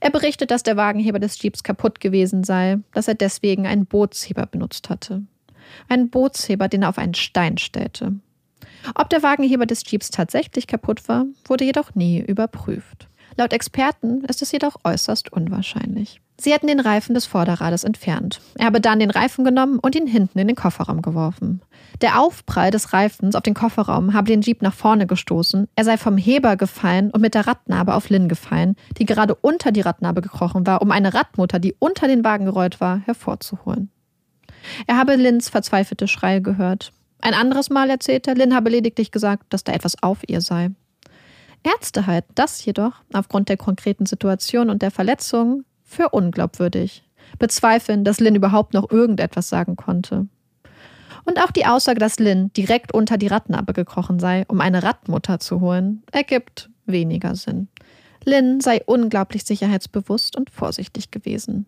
Er 0.00 0.10
berichtet, 0.10 0.50
dass 0.50 0.62
der 0.62 0.76
Wagenheber 0.76 1.18
des 1.18 1.40
Jeeps 1.40 1.62
kaputt 1.62 1.98
gewesen 1.98 2.44
sei, 2.44 2.78
dass 2.92 3.08
er 3.08 3.14
deswegen 3.14 3.66
einen 3.66 3.86
Bootsheber 3.86 4.46
benutzt 4.46 4.90
hatte. 4.90 5.22
Einen 5.88 6.10
Bootsheber, 6.10 6.68
den 6.68 6.82
er 6.82 6.90
auf 6.90 6.98
einen 6.98 7.14
Stein 7.14 7.56
stellte. 7.56 8.14
Ob 8.94 9.08
der 9.08 9.22
Wagenheber 9.22 9.64
des 9.64 9.82
Jeeps 9.90 10.10
tatsächlich 10.10 10.66
kaputt 10.66 11.08
war, 11.08 11.24
wurde 11.46 11.64
jedoch 11.64 11.94
nie 11.94 12.20
überprüft. 12.20 13.08
Laut 13.36 13.52
Experten 13.52 14.24
ist 14.24 14.42
es 14.42 14.52
jedoch 14.52 14.76
äußerst 14.84 15.32
unwahrscheinlich. 15.32 16.20
Sie 16.40 16.52
hätten 16.52 16.66
den 16.66 16.80
Reifen 16.80 17.14
des 17.14 17.26
Vorderrades 17.26 17.84
entfernt. 17.84 18.40
Er 18.56 18.66
habe 18.66 18.80
dann 18.80 18.98
den 18.98 19.10
Reifen 19.10 19.44
genommen 19.44 19.78
und 19.78 19.94
ihn 19.94 20.06
hinten 20.06 20.38
in 20.38 20.48
den 20.48 20.56
Kofferraum 20.56 21.00
geworfen. 21.00 21.62
Der 22.00 22.20
Aufprall 22.20 22.70
des 22.70 22.92
Reifens 22.92 23.36
auf 23.36 23.42
den 23.42 23.54
Kofferraum 23.54 24.14
habe 24.14 24.26
den 24.26 24.40
Jeep 24.40 24.60
nach 24.60 24.74
vorne 24.74 25.06
gestoßen. 25.06 25.68
Er 25.76 25.84
sei 25.84 25.96
vom 25.96 26.16
Heber 26.16 26.56
gefallen 26.56 27.10
und 27.10 27.20
mit 27.20 27.34
der 27.34 27.46
Radnabe 27.46 27.94
auf 27.94 28.10
Lynn 28.10 28.28
gefallen, 28.28 28.74
die 28.98 29.04
gerade 29.04 29.34
unter 29.34 29.70
die 29.70 29.80
Radnabe 29.80 30.22
gekrochen 30.22 30.66
war, 30.66 30.82
um 30.82 30.90
eine 30.90 31.14
Radmutter, 31.14 31.60
die 31.60 31.74
unter 31.78 32.08
den 32.08 32.24
Wagen 32.24 32.46
gerollt 32.46 32.80
war, 32.80 33.00
hervorzuholen. 33.04 33.90
Er 34.86 34.96
habe 34.96 35.14
Lynns 35.14 35.48
verzweifelte 35.48 36.08
Schreie 36.08 36.42
gehört. 36.42 36.92
Ein 37.20 37.34
anderes 37.34 37.70
Mal 37.70 37.90
erzählte, 37.90 38.32
Lynn 38.34 38.54
habe 38.54 38.70
lediglich 38.70 39.12
gesagt, 39.12 39.44
dass 39.52 39.64
da 39.64 39.72
etwas 39.72 40.02
auf 40.02 40.28
ihr 40.28 40.40
sei. 40.40 40.70
Ärzte 41.64 42.06
halten 42.06 42.32
das 42.34 42.64
jedoch, 42.64 42.92
aufgrund 43.12 43.48
der 43.48 43.56
konkreten 43.56 44.06
Situation 44.06 44.70
und 44.70 44.82
der 44.82 44.90
Verletzungen, 44.90 45.64
für 45.82 46.10
unglaubwürdig, 46.10 47.04
bezweifeln, 47.38 48.04
dass 48.04 48.20
Lynn 48.20 48.34
überhaupt 48.34 48.74
noch 48.74 48.90
irgendetwas 48.90 49.48
sagen 49.48 49.76
konnte. 49.76 50.28
Und 51.24 51.40
auch 51.40 51.50
die 51.50 51.66
Aussage, 51.66 51.98
dass 51.98 52.18
Lynn 52.18 52.52
direkt 52.52 52.92
unter 52.92 53.16
die 53.16 53.28
Radnabe 53.28 53.72
gekrochen 53.72 54.18
sei, 54.18 54.44
um 54.48 54.60
eine 54.60 54.82
Radmutter 54.82 55.40
zu 55.40 55.60
holen, 55.60 56.02
ergibt 56.12 56.70
weniger 56.86 57.34
Sinn. 57.34 57.68
Lynn 58.24 58.60
sei 58.60 58.82
unglaublich 58.84 59.44
sicherheitsbewusst 59.44 60.36
und 60.36 60.50
vorsichtig 60.50 61.10
gewesen. 61.10 61.66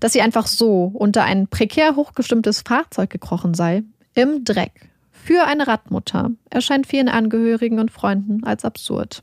Dass 0.00 0.12
sie 0.12 0.22
einfach 0.22 0.46
so 0.46 0.90
unter 0.94 1.24
ein 1.24 1.48
prekär 1.48 1.96
hochgestimmtes 1.96 2.62
Fahrzeug 2.62 3.10
gekrochen 3.10 3.54
sei, 3.54 3.82
im 4.14 4.44
Dreck, 4.44 4.90
für 5.28 5.44
eine 5.44 5.66
Radmutter, 5.66 6.30
erscheint 6.48 6.86
vielen 6.86 7.10
Angehörigen 7.10 7.80
und 7.80 7.90
Freunden 7.90 8.44
als 8.44 8.64
absurd. 8.64 9.22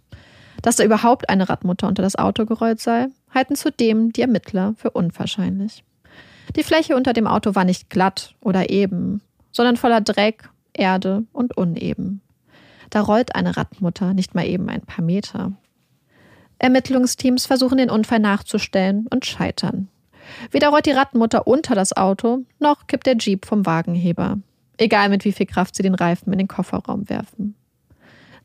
Dass 0.62 0.76
da 0.76 0.84
überhaupt 0.84 1.30
eine 1.30 1.50
Radmutter 1.50 1.88
unter 1.88 2.04
das 2.04 2.16
Auto 2.16 2.46
gerollt 2.46 2.80
sei, 2.80 3.08
halten 3.34 3.56
zudem 3.56 4.14
die 4.14 4.22
Ermittler 4.22 4.76
für 4.78 4.92
unwahrscheinlich. 4.92 5.84
Die 6.56 6.62
Fläche 6.62 6.96
unter 6.96 7.14
dem 7.14 7.26
Auto 7.26 7.56
war 7.56 7.64
nicht 7.64 7.90
glatt 7.90 8.36
oder 8.40 8.70
eben, 8.70 9.22
sondern 9.52 9.78
voller 9.78 10.00
Dreck, 10.00 10.48
Erde 10.74 11.24
und 11.34 11.58
uneben. 11.58 12.22
Da 12.92 13.02
rollt 13.02 13.34
eine 13.34 13.58
Radmutter 13.58 14.14
nicht 14.14 14.36
mal 14.36 14.46
eben 14.46 14.70
ein 14.70 14.82
paar 14.82 15.04
Meter. 15.04 15.54
Ermittlungsteams 16.60 17.48
versuchen 17.48 17.80
den 17.80 17.90
Unfall 17.90 18.20
nachzustellen 18.20 19.08
und 19.10 19.26
scheitern. 19.26 19.88
Weder 20.52 20.70
rollt 20.70 20.86
die 20.86 20.92
Radmutter 20.92 21.48
unter 21.48 21.74
das 21.74 21.98
Auto, 21.98 22.44
noch 22.60 22.86
kippt 22.86 23.08
der 23.08 23.18
Jeep 23.18 23.48
vom 23.48 23.66
Wagenheber. 23.66 24.38
Egal 24.78 25.10
mit 25.10 25.26
wie 25.26 25.32
viel 25.32 25.46
Kraft 25.46 25.76
sie 25.76 25.84
den 25.84 25.96
Reifen 25.96 26.32
in 26.32 26.40
den 26.40 26.48
Kofferraum 26.48 27.10
werfen. 27.10 27.56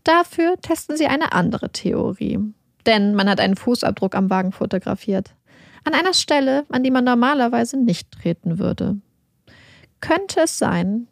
Dafür 0.04 0.56
testen 0.60 0.96
sie 0.96 1.06
eine 1.06 1.32
andere 1.32 1.70
Theorie. 1.70 2.38
Denn 2.86 3.14
man 3.14 3.28
hat 3.28 3.40
einen 3.40 3.56
Fußabdruck 3.56 4.14
am 4.14 4.30
Wagen 4.30 4.52
fotografiert. 4.52 5.34
An 5.84 5.94
einer 5.94 6.14
Stelle, 6.14 6.64
an 6.70 6.82
die 6.82 6.90
man 6.90 7.04
normalerweise 7.04 7.76
nicht 7.76 8.10
treten 8.12 8.58
würde. 8.58 8.96
Könnte 10.00 10.40
es 10.40 10.58
sein, 10.58 11.08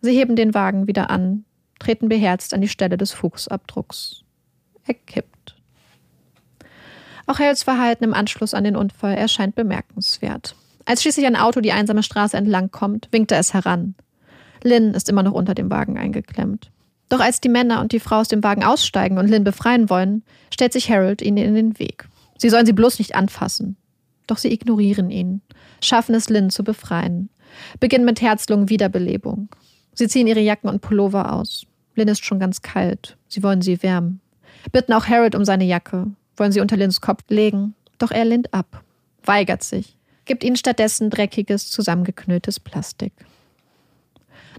sie 0.00 0.16
heben 0.16 0.36
den 0.36 0.54
Wagen 0.54 0.86
wieder 0.86 1.10
an, 1.10 1.44
treten 1.78 2.08
beherzt 2.08 2.54
an 2.54 2.60
die 2.60 2.68
Stelle 2.68 2.96
des 2.96 3.12
Fußabdrucks. 3.12 4.22
Er 4.84 4.94
kippt. 4.94 5.56
Auch 7.26 7.38
Harolds 7.38 7.64
Verhalten 7.64 8.04
im 8.04 8.14
Anschluss 8.14 8.54
an 8.54 8.64
den 8.64 8.76
Unfall 8.76 9.14
erscheint 9.14 9.54
bemerkenswert. 9.54 10.54
Als 10.84 11.02
schließlich 11.02 11.26
ein 11.26 11.36
Auto 11.36 11.60
die 11.60 11.72
einsame 11.72 12.04
Straße 12.04 12.36
entlang 12.36 12.70
kommt, 12.70 13.08
winkt 13.10 13.32
er 13.32 13.40
es 13.40 13.52
heran. 13.52 13.96
Lynn 14.66 14.94
ist 14.94 15.08
immer 15.08 15.22
noch 15.22 15.32
unter 15.32 15.54
dem 15.54 15.70
Wagen 15.70 15.96
eingeklemmt. 15.96 16.70
Doch 17.08 17.20
als 17.20 17.40
die 17.40 17.48
Männer 17.48 17.80
und 17.80 17.92
die 17.92 18.00
Frau 18.00 18.16
aus 18.16 18.28
dem 18.28 18.42
Wagen 18.42 18.64
aussteigen 18.64 19.18
und 19.18 19.28
Lynn 19.28 19.44
befreien 19.44 19.88
wollen, 19.88 20.22
stellt 20.52 20.72
sich 20.72 20.90
Harold 20.90 21.22
ihnen 21.22 21.38
in 21.38 21.54
den 21.54 21.78
Weg. 21.78 22.08
Sie 22.36 22.50
sollen 22.50 22.66
sie 22.66 22.72
bloß 22.72 22.98
nicht 22.98 23.14
anfassen. 23.14 23.76
Doch 24.26 24.38
sie 24.38 24.52
ignorieren 24.52 25.10
ihn, 25.10 25.40
schaffen 25.80 26.14
es 26.14 26.28
Lynn 26.28 26.50
zu 26.50 26.64
befreien, 26.64 27.28
beginnen 27.78 28.04
mit 28.04 28.20
Herzlungen 28.20 28.68
Wiederbelebung. 28.68 29.48
Sie 29.94 30.08
ziehen 30.08 30.26
ihre 30.26 30.40
Jacken 30.40 30.68
und 30.68 30.82
Pullover 30.82 31.32
aus. 31.32 31.64
Lynn 31.94 32.08
ist 32.08 32.24
schon 32.24 32.40
ganz 32.40 32.60
kalt. 32.60 33.16
Sie 33.28 33.42
wollen 33.42 33.62
sie 33.62 33.82
wärmen. 33.82 34.20
Bitten 34.72 34.92
auch 34.92 35.06
Harold 35.06 35.36
um 35.36 35.44
seine 35.44 35.64
Jacke, 35.64 36.08
wollen 36.36 36.52
sie 36.52 36.60
unter 36.60 36.76
Lynns 36.76 37.00
Kopf 37.00 37.22
legen. 37.28 37.74
Doch 37.98 38.10
er 38.10 38.24
lehnt 38.24 38.52
ab, 38.52 38.82
weigert 39.24 39.62
sich, 39.62 39.96
gibt 40.24 40.44
ihnen 40.44 40.56
stattdessen 40.56 41.08
dreckiges, 41.08 41.70
zusammengeknülltes 41.70 42.60
Plastik. 42.60 43.12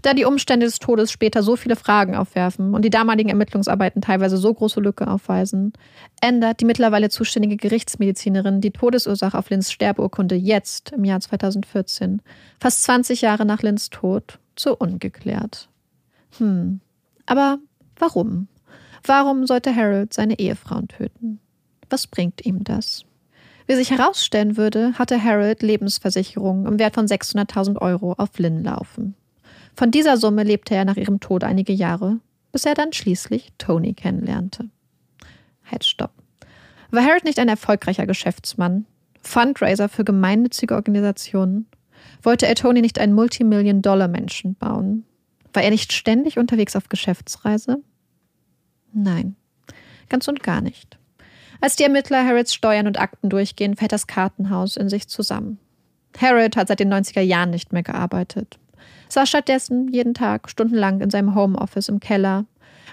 Da 0.02 0.14
die 0.14 0.26
Umstände 0.26 0.66
des 0.66 0.80
Todes 0.80 1.12
später 1.12 1.44
so 1.44 1.56
viele 1.56 1.76
Fragen 1.76 2.16
aufwerfen 2.16 2.74
und 2.74 2.84
die 2.84 2.90
damaligen 2.90 3.30
Ermittlungsarbeiten 3.30 4.02
teilweise 4.02 4.38
so 4.38 4.54
große 4.54 4.80
Lücke 4.80 5.08
aufweisen, 5.08 5.74
ändert 6.22 6.62
die 6.62 6.66
mittlerweile 6.66 7.10
zuständige 7.10 7.58
Gerichtsmedizinerin 7.58 8.62
die 8.62 8.72
Todesursache 8.72 9.38
auf 9.38 9.50
Lins 9.50 9.72
Sterbeurkunde 9.72 10.36
jetzt 10.36 10.92
im 10.92 11.04
Jahr 11.04 11.20
2014, 11.20 12.22
fast 12.60 12.84
20 12.84 13.22
Jahre 13.22 13.46
nach 13.46 13.62
Lins 13.62 13.90
Tod, 13.90 14.40
zu 14.56 14.76
ungeklärt. 14.76 15.70
Hm, 16.38 16.80
aber 17.26 17.60
warum? 17.98 18.48
Warum 19.04 19.46
sollte 19.46 19.76
Harold 19.76 20.14
seine 20.14 20.40
Ehefrauen 20.40 20.88
töten? 20.88 21.40
Was 21.90 22.08
bringt 22.08 22.46
ihm 22.46 22.64
das? 22.64 23.06
Wie 23.68 23.76
sich 23.76 23.92
herausstellen 23.92 24.58
würde, 24.58 24.94
hatte 24.94 25.22
Harold 25.22 25.62
Lebensversicherungen 25.62 26.66
im 26.66 26.80
Wert 26.80 26.96
von 26.96 27.06
600.000 27.06 27.78
Euro 27.78 28.14
auf 28.14 28.38
Lynn 28.40 28.64
laufen. 28.64 29.16
Von 29.78 29.92
dieser 29.92 30.18
Summe 30.18 30.42
lebte 30.42 30.74
er 30.74 30.86
nach 30.86 30.98
ihrem 30.98 31.20
Tod 31.20 31.44
einige 31.44 31.72
Jahre, 31.72 32.20
bis 32.52 32.66
er 32.66 32.74
dann 32.74 32.94
schließlich 32.94 33.54
Tony 33.60 33.94
kennenlernte. 33.94 34.72
Halt, 35.70 35.86
stopp. 35.86 36.14
War 36.90 37.04
Harold 37.04 37.26
nicht 37.26 37.38
ein 37.38 37.48
erfolgreicher 37.48 38.08
Geschäftsmann, 38.08 38.88
Fundraiser 39.22 39.88
für 39.88 40.04
gemeinnützige 40.04 40.74
Organisationen? 40.74 41.68
Wollte 42.24 42.48
er 42.48 42.56
Tony 42.56 42.82
nicht 42.82 42.98
einen 42.98 43.14
Multimillion-Dollar-Menschen 43.14 44.56
bauen? 44.56 45.06
War 45.54 45.62
er 45.62 45.70
nicht 45.70 45.94
ständig 45.94 46.40
unterwegs 46.40 46.76
auf 46.76 46.90
Geschäftsreise? 46.90 47.84
Nein, 48.94 49.36
ganz 50.10 50.28
und 50.28 50.42
gar 50.42 50.62
nicht. 50.62 50.98
Als 51.62 51.76
die 51.76 51.84
Ermittler 51.84 52.26
Harrods 52.26 52.56
Steuern 52.56 52.88
und 52.88 53.00
Akten 53.00 53.30
durchgehen, 53.30 53.76
fällt 53.76 53.92
das 53.92 54.08
Kartenhaus 54.08 54.76
in 54.76 54.90
sich 54.90 55.08
zusammen. 55.08 55.60
Harrod 56.20 56.56
hat 56.56 56.68
seit 56.68 56.80
den 56.80 56.92
90er 56.92 57.22
Jahren 57.22 57.52
nicht 57.52 57.74
mehr 57.74 57.84
gearbeitet. 57.84 58.58
Saß 59.10 59.28
stattdessen 59.28 59.88
jeden 59.90 60.14
Tag 60.14 60.50
stundenlang 60.50 61.02
in 61.02 61.10
seinem 61.10 61.36
Homeoffice 61.36 61.90
im 61.90 62.00
Keller, 62.00 62.46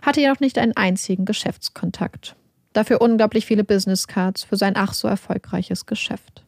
hatte 0.02 0.20
jedoch 0.20 0.40
nicht 0.40 0.58
einen 0.58 0.76
einzigen 0.76 1.24
Geschäftskontakt. 1.24 2.36
Dafür 2.72 3.00
unglaublich 3.00 3.46
viele 3.46 3.64
Businesscards 3.64 4.44
für 4.44 4.56
sein 4.56 4.74
ach 4.76 4.94
so 4.94 5.08
erfolgreiches 5.08 5.86
Geschäft. 5.86 6.44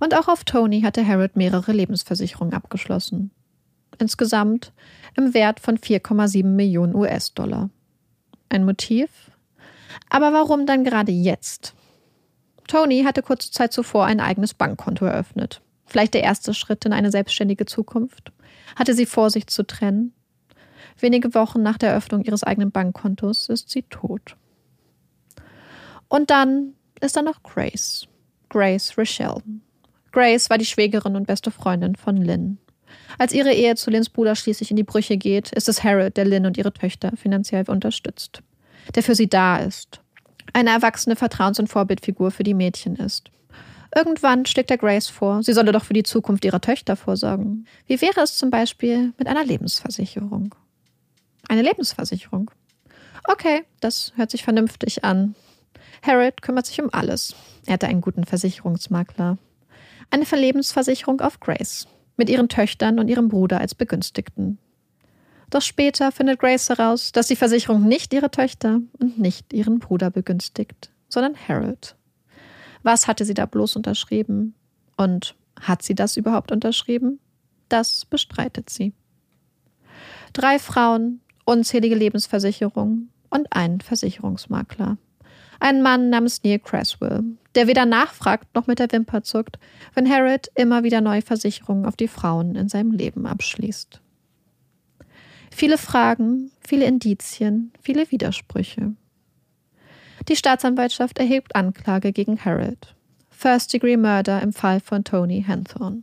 Und 0.00 0.14
auch 0.14 0.28
auf 0.28 0.44
Tony 0.44 0.82
hatte 0.82 1.06
Harrod 1.06 1.36
mehrere 1.36 1.72
Lebensversicherungen 1.72 2.54
abgeschlossen. 2.54 3.30
Insgesamt 3.98 4.72
im 5.16 5.34
Wert 5.34 5.60
von 5.60 5.78
4,7 5.78 6.44
Millionen 6.44 6.94
US-Dollar. 6.94 7.70
Ein 8.48 8.64
Motiv? 8.64 9.08
Aber 10.10 10.32
warum 10.32 10.66
dann 10.66 10.84
gerade 10.84 11.12
jetzt? 11.12 11.74
Tony 12.66 13.04
hatte 13.04 13.22
kurze 13.22 13.50
Zeit 13.50 13.72
zuvor 13.72 14.06
ein 14.06 14.20
eigenes 14.20 14.54
Bankkonto 14.54 15.04
eröffnet. 15.04 15.60
Vielleicht 15.86 16.14
der 16.14 16.22
erste 16.22 16.54
Schritt 16.54 16.84
in 16.84 16.92
eine 16.92 17.10
selbstständige 17.10 17.66
Zukunft. 17.66 18.32
Hatte 18.76 18.94
sie 18.94 19.06
vor, 19.06 19.30
sich 19.30 19.46
zu 19.46 19.66
trennen? 19.66 20.12
Wenige 20.98 21.34
Wochen 21.34 21.62
nach 21.62 21.78
der 21.78 21.90
Eröffnung 21.90 22.22
ihres 22.22 22.44
eigenen 22.44 22.70
Bankkontos 22.70 23.48
ist 23.48 23.70
sie 23.70 23.82
tot. 23.82 24.36
Und 26.08 26.30
dann 26.30 26.74
ist 27.00 27.16
da 27.16 27.22
noch 27.22 27.42
Grace. 27.42 28.06
Grace 28.48 28.96
Rochelle. 28.96 29.42
Grace 30.12 30.48
war 30.48 30.58
die 30.58 30.64
Schwägerin 30.64 31.16
und 31.16 31.26
beste 31.26 31.50
Freundin 31.50 31.96
von 31.96 32.16
Lynn. 32.16 32.58
Als 33.18 33.32
ihre 33.32 33.52
Ehe 33.52 33.74
zu 33.74 33.90
Lynns 33.90 34.10
Bruder 34.10 34.36
schließlich 34.36 34.70
in 34.70 34.76
die 34.76 34.84
Brüche 34.84 35.16
geht, 35.16 35.52
ist 35.52 35.68
es 35.68 35.82
Harold, 35.82 36.16
der 36.16 36.24
Lynn 36.24 36.46
und 36.46 36.56
ihre 36.56 36.72
Töchter 36.72 37.12
finanziell 37.16 37.68
unterstützt. 37.68 38.42
Der 38.94 39.02
für 39.02 39.14
sie 39.14 39.28
da 39.28 39.58
ist. 39.58 40.00
Eine 40.52 40.70
erwachsene 40.70 41.16
Vertrauens- 41.16 41.58
und 41.58 41.68
Vorbildfigur 41.68 42.30
für 42.30 42.44
die 42.44 42.54
Mädchen 42.54 42.96
ist. 42.96 43.30
Irgendwann 43.94 44.44
schlägt 44.44 44.70
er 44.70 44.78
Grace 44.78 45.08
vor, 45.08 45.42
sie 45.42 45.52
solle 45.52 45.70
doch 45.70 45.84
für 45.84 45.92
die 45.92 46.02
Zukunft 46.02 46.44
ihrer 46.44 46.60
Töchter 46.60 46.96
vorsorgen. 46.96 47.66
Wie 47.86 48.00
wäre 48.00 48.22
es 48.22 48.36
zum 48.36 48.50
Beispiel 48.50 49.12
mit 49.18 49.28
einer 49.28 49.44
Lebensversicherung? 49.44 50.54
Eine 51.48 51.62
Lebensversicherung? 51.62 52.50
Okay, 53.28 53.64
das 53.80 54.12
hört 54.16 54.30
sich 54.30 54.42
vernünftig 54.42 55.04
an. 55.04 55.34
Harold 56.02 56.42
kümmert 56.42 56.66
sich 56.66 56.82
um 56.82 56.90
alles. 56.92 57.34
Er 57.66 57.74
hatte 57.74 57.86
einen 57.86 58.00
guten 58.00 58.24
Versicherungsmakler. 58.24 59.38
Eine 60.10 60.24
Lebensversicherung 60.24 61.20
auf 61.20 61.40
Grace 61.40 61.86
mit 62.16 62.28
ihren 62.28 62.48
Töchtern 62.48 62.98
und 62.98 63.08
ihrem 63.08 63.28
Bruder 63.28 63.60
als 63.60 63.74
Begünstigten. 63.74 64.58
Doch 65.50 65.62
später 65.62 66.10
findet 66.10 66.40
Grace 66.40 66.68
heraus, 66.68 67.12
dass 67.12 67.28
die 67.28 67.36
Versicherung 67.36 67.86
nicht 67.86 68.12
ihre 68.12 68.30
Töchter 68.30 68.80
und 68.98 69.18
nicht 69.18 69.52
ihren 69.52 69.78
Bruder 69.78 70.10
begünstigt, 70.10 70.90
sondern 71.08 71.36
Harold. 71.48 71.96
Was 72.84 73.08
hatte 73.08 73.24
sie 73.24 73.34
da 73.34 73.46
bloß 73.46 73.74
unterschrieben? 73.74 74.54
Und 74.96 75.34
hat 75.60 75.82
sie 75.82 75.96
das 75.96 76.16
überhaupt 76.16 76.52
unterschrieben? 76.52 77.18
Das 77.68 78.04
bestreitet 78.04 78.70
sie. 78.70 78.92
Drei 80.32 80.60
Frauen, 80.60 81.20
unzählige 81.44 81.96
Lebensversicherungen 81.96 83.10
und 83.30 83.52
einen 83.52 83.80
Versicherungsmakler. 83.80 84.98
Ein 85.60 85.82
Mann 85.82 86.10
namens 86.10 86.42
Neil 86.44 86.58
Creswell, 86.58 87.24
der 87.54 87.66
weder 87.66 87.86
nachfragt 87.86 88.54
noch 88.54 88.66
mit 88.66 88.78
der 88.78 88.92
Wimper 88.92 89.22
zuckt, 89.22 89.58
wenn 89.94 90.08
Harriet 90.08 90.50
immer 90.54 90.82
wieder 90.82 91.00
neue 91.00 91.22
Versicherungen 91.22 91.86
auf 91.86 91.96
die 91.96 92.08
Frauen 92.08 92.54
in 92.54 92.68
seinem 92.68 92.92
Leben 92.92 93.26
abschließt. 93.26 94.00
Viele 95.50 95.78
Fragen, 95.78 96.50
viele 96.66 96.84
Indizien, 96.84 97.72
viele 97.80 98.10
Widersprüche. 98.10 98.94
Die 100.28 100.36
Staatsanwaltschaft 100.36 101.18
erhebt 101.18 101.54
Anklage 101.54 102.12
gegen 102.12 102.42
Harold. 102.42 102.94
First-Degree 103.30 103.96
Murder 103.96 104.40
im 104.40 104.52
Fall 104.52 104.80
von 104.80 105.04
Tony 105.04 105.44
Hanthorne. 105.46 106.02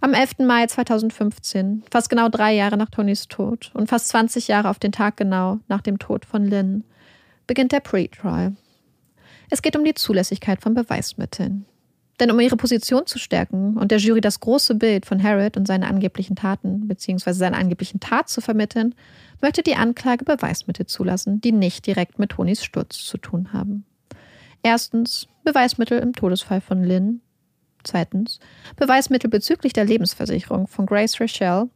Am 0.00 0.12
11. 0.12 0.40
Mai 0.40 0.66
2015, 0.66 1.84
fast 1.90 2.10
genau 2.10 2.28
drei 2.28 2.52
Jahre 2.54 2.76
nach 2.76 2.90
Tonys 2.90 3.28
Tod 3.28 3.70
und 3.74 3.88
fast 3.88 4.08
20 4.08 4.48
Jahre 4.48 4.68
auf 4.68 4.78
den 4.78 4.92
Tag 4.92 5.16
genau 5.16 5.60
nach 5.68 5.80
dem 5.80 5.98
Tod 5.98 6.24
von 6.24 6.44
Lynn, 6.44 6.84
beginnt 7.46 7.72
der 7.72 7.80
Pre-Trial. 7.80 8.54
Es 9.48 9.62
geht 9.62 9.76
um 9.76 9.84
die 9.84 9.94
Zulässigkeit 9.94 10.60
von 10.60 10.74
Beweismitteln. 10.74 11.66
Denn 12.20 12.30
um 12.30 12.38
ihre 12.38 12.58
Position 12.58 13.06
zu 13.06 13.18
stärken 13.18 13.78
und 13.78 13.90
der 13.90 13.98
Jury 13.98 14.20
das 14.20 14.40
große 14.40 14.74
Bild 14.74 15.06
von 15.06 15.22
Harriet 15.22 15.56
und 15.56 15.66
seine 15.66 15.86
angeblichen 15.86 16.36
Taten 16.36 16.86
bzw. 16.86 17.32
seine 17.32 17.56
angeblichen 17.56 17.98
Tat 17.98 18.28
zu 18.28 18.42
vermitteln, 18.42 18.94
möchte 19.40 19.62
die 19.62 19.74
Anklage 19.74 20.26
Beweismittel 20.26 20.84
zulassen, 20.84 21.40
die 21.40 21.52
nicht 21.52 21.86
direkt 21.86 22.18
mit 22.18 22.32
Tonys 22.32 22.62
Sturz 22.62 22.98
zu 22.98 23.16
tun 23.16 23.54
haben. 23.54 23.86
Erstens 24.62 25.28
Beweismittel 25.44 25.98
im 25.98 26.12
Todesfall 26.12 26.60
von 26.60 26.84
Lynn. 26.84 27.22
Zweitens 27.84 28.38
Beweismittel 28.76 29.30
bezüglich 29.30 29.72
der 29.72 29.86
Lebensversicherung 29.86 30.66
von 30.66 30.84
Grace 30.84 31.18
Rochelle. 31.18 31.70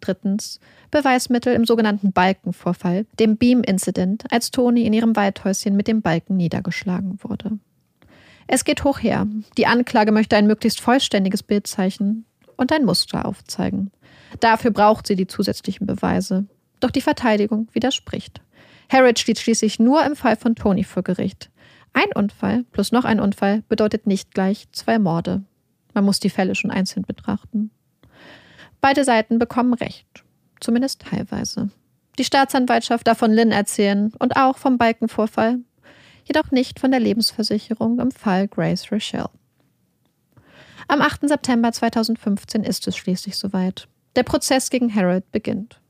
Drittens 0.00 0.58
Beweismittel 0.90 1.54
im 1.54 1.64
sogenannten 1.64 2.10
Balkenvorfall, 2.12 3.06
dem 3.20 3.36
Beam-Incident, 3.36 4.24
als 4.32 4.50
Toni 4.50 4.84
in 4.84 4.92
ihrem 4.92 5.14
Waldhäuschen 5.14 5.76
mit 5.76 5.86
dem 5.86 6.02
Balken 6.02 6.36
niedergeschlagen 6.36 7.20
wurde. 7.22 7.60
Es 8.52 8.64
geht 8.64 8.82
hoch 8.82 8.98
her. 8.98 9.28
Die 9.56 9.68
Anklage 9.68 10.10
möchte 10.10 10.34
ein 10.36 10.48
möglichst 10.48 10.80
vollständiges 10.80 11.44
Bild 11.44 11.68
zeichnen 11.68 12.24
und 12.56 12.72
ein 12.72 12.84
Muster 12.84 13.24
aufzeigen. 13.24 13.92
Dafür 14.40 14.72
braucht 14.72 15.06
sie 15.06 15.14
die 15.14 15.28
zusätzlichen 15.28 15.86
Beweise. 15.86 16.46
Doch 16.80 16.90
die 16.90 17.00
Verteidigung 17.00 17.68
widerspricht. 17.72 18.40
Harriet 18.88 19.20
steht 19.20 19.38
schließlich 19.38 19.78
nur 19.78 20.04
im 20.04 20.16
Fall 20.16 20.34
von 20.34 20.56
Tony 20.56 20.82
vor 20.82 21.04
Gericht. 21.04 21.48
Ein 21.92 22.12
Unfall 22.12 22.64
plus 22.72 22.90
noch 22.90 23.04
ein 23.04 23.20
Unfall 23.20 23.62
bedeutet 23.68 24.08
nicht 24.08 24.34
gleich 24.34 24.66
zwei 24.72 24.98
Morde. 24.98 25.44
Man 25.94 26.04
muss 26.04 26.18
die 26.18 26.30
Fälle 26.30 26.56
schon 26.56 26.72
einzeln 26.72 27.04
betrachten. 27.04 27.70
Beide 28.80 29.04
Seiten 29.04 29.38
bekommen 29.38 29.74
Recht 29.74 30.24
zumindest 30.58 31.02
teilweise. 31.02 31.70
Die 32.18 32.24
Staatsanwaltschaft 32.24 33.06
darf 33.06 33.18
von 33.18 33.30
Lynn 33.30 33.52
erzählen 33.52 34.12
und 34.18 34.34
auch 34.34 34.58
vom 34.58 34.76
Balkenvorfall, 34.76 35.60
jedoch 36.30 36.52
nicht 36.52 36.78
von 36.78 36.92
der 36.92 37.00
Lebensversicherung 37.00 37.98
im 37.98 38.12
Fall 38.12 38.46
Grace 38.46 38.92
Rochelle. 38.92 39.30
Am 40.86 41.02
8. 41.02 41.28
September 41.28 41.72
2015 41.72 42.62
ist 42.62 42.86
es 42.86 42.96
schließlich 42.96 43.36
soweit. 43.36 43.88
Der 44.14 44.22
Prozess 44.22 44.70
gegen 44.70 44.94
Harold 44.94 45.30
beginnt. 45.32 45.80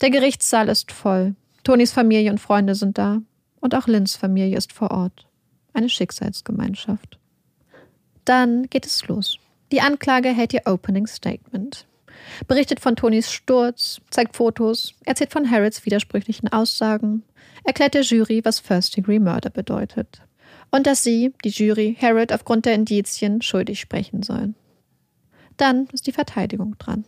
Der 0.00 0.10
Gerichtssaal 0.10 0.68
ist 0.68 0.92
voll. 0.92 1.34
Tonys 1.64 1.90
Familie 1.90 2.30
und 2.30 2.38
Freunde 2.38 2.76
sind 2.76 2.98
da. 2.98 3.20
Und 3.60 3.74
auch 3.74 3.88
Lynns 3.88 4.14
Familie 4.14 4.56
ist 4.56 4.72
vor 4.72 4.92
Ort. 4.92 5.26
Eine 5.72 5.88
Schicksalsgemeinschaft. 5.88 7.18
Dann 8.24 8.68
geht 8.70 8.86
es 8.86 9.08
los. 9.08 9.38
Die 9.72 9.80
Anklage 9.80 10.28
hält 10.28 10.52
ihr 10.52 10.62
Opening 10.66 11.08
Statement 11.08 11.84
berichtet 12.46 12.80
von 12.80 12.96
Tonys 12.96 13.30
Sturz, 13.30 14.00
zeigt 14.10 14.36
Fotos, 14.36 14.94
erzählt 15.04 15.32
von 15.32 15.50
Harrods 15.50 15.84
widersprüchlichen 15.84 16.52
Aussagen, 16.52 17.22
erklärt 17.64 17.94
der 17.94 18.02
Jury, 18.02 18.40
was 18.44 18.60
First-Degree 18.60 19.18
Murder 19.18 19.50
bedeutet. 19.50 20.22
Und 20.70 20.86
dass 20.86 21.02
sie, 21.02 21.32
die 21.44 21.50
Jury, 21.50 21.96
Harrod 22.00 22.32
aufgrund 22.32 22.66
der 22.66 22.74
Indizien 22.74 23.42
schuldig 23.42 23.80
sprechen 23.80 24.22
sollen. 24.22 24.54
Dann 25.56 25.86
ist 25.92 26.06
die 26.06 26.12
Verteidigung 26.12 26.76
dran. 26.78 27.04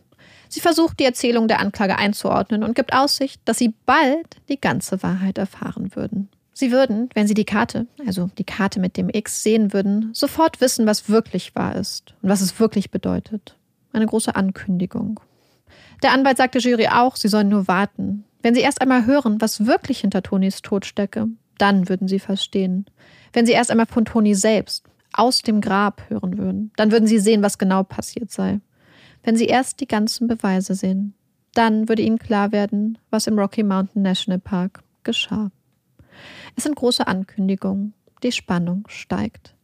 Sie 0.49 0.61
versucht, 0.61 0.99
die 0.99 1.03
Erzählung 1.03 1.47
der 1.49 1.59
Anklage 1.59 1.97
einzuordnen 1.97 2.63
und 2.63 2.75
gibt 2.75 2.93
Aussicht, 2.93 3.41
dass 3.43 3.57
sie 3.57 3.73
bald 3.85 4.37
die 4.47 4.59
ganze 4.59 5.03
Wahrheit 5.03 5.37
erfahren 5.37 5.95
würden. 5.95 6.29
Sie 6.53 6.71
würden, 6.71 7.09
wenn 7.13 7.27
sie 7.27 7.33
die 7.33 7.45
Karte, 7.45 7.85
also 8.05 8.29
die 8.37 8.45
Karte 8.45 8.79
mit 8.79 8.97
dem 8.97 9.09
X, 9.09 9.43
sehen 9.43 9.73
würden, 9.73 10.11
sofort 10.13 10.61
wissen, 10.61 10.87
was 10.87 11.09
wirklich 11.09 11.53
wahr 11.53 11.75
ist 11.75 12.15
und 12.21 12.29
was 12.29 12.41
es 12.41 12.59
wirklich 12.59 12.89
bedeutet 12.89 13.56
eine 13.97 14.07
große 14.07 14.35
Ankündigung. 14.35 15.19
Der 16.03 16.13
Anwalt 16.13 16.37
sagte 16.37 16.59
Jury 16.59 16.87
auch, 16.87 17.15
sie 17.15 17.27
sollen 17.27 17.49
nur 17.49 17.67
warten. 17.67 18.23
Wenn 18.41 18.55
sie 18.55 18.61
erst 18.61 18.81
einmal 18.81 19.05
hören, 19.05 19.41
was 19.41 19.65
wirklich 19.65 19.99
hinter 19.99 20.21
Tonys 20.21 20.61
Tod 20.61 20.85
stecke, 20.85 21.27
dann 21.57 21.89
würden 21.89 22.07
sie 22.07 22.19
verstehen. 22.19 22.85
Wenn 23.33 23.45
sie 23.45 23.53
erst 23.53 23.71
einmal 23.71 23.87
von 23.87 24.05
Toni 24.05 24.35
selbst 24.35 24.85
aus 25.13 25.41
dem 25.41 25.61
Grab 25.61 26.03
hören 26.09 26.37
würden, 26.37 26.71
dann 26.75 26.91
würden 26.91 27.07
sie 27.07 27.19
sehen, 27.19 27.41
was 27.41 27.57
genau 27.57 27.83
passiert 27.83 28.31
sei. 28.31 28.59
Wenn 29.23 29.35
sie 29.35 29.45
erst 29.45 29.79
die 29.81 29.87
ganzen 29.87 30.27
Beweise 30.27 30.75
sehen, 30.75 31.13
dann 31.53 31.89
würde 31.89 32.03
ihnen 32.03 32.19
klar 32.19 32.51
werden, 32.51 32.99
was 33.09 33.25
im 33.25 33.39
Rocky 33.39 33.63
Mountain 33.63 34.03
National 34.03 34.39
Park 34.39 34.83
geschah. 35.03 35.49
Es 36.55 36.63
sind 36.63 36.75
große 36.75 37.07
Ankündigungen. 37.07 37.93
Die 38.23 38.31
Spannung 38.31 38.85
steigt. 38.87 39.55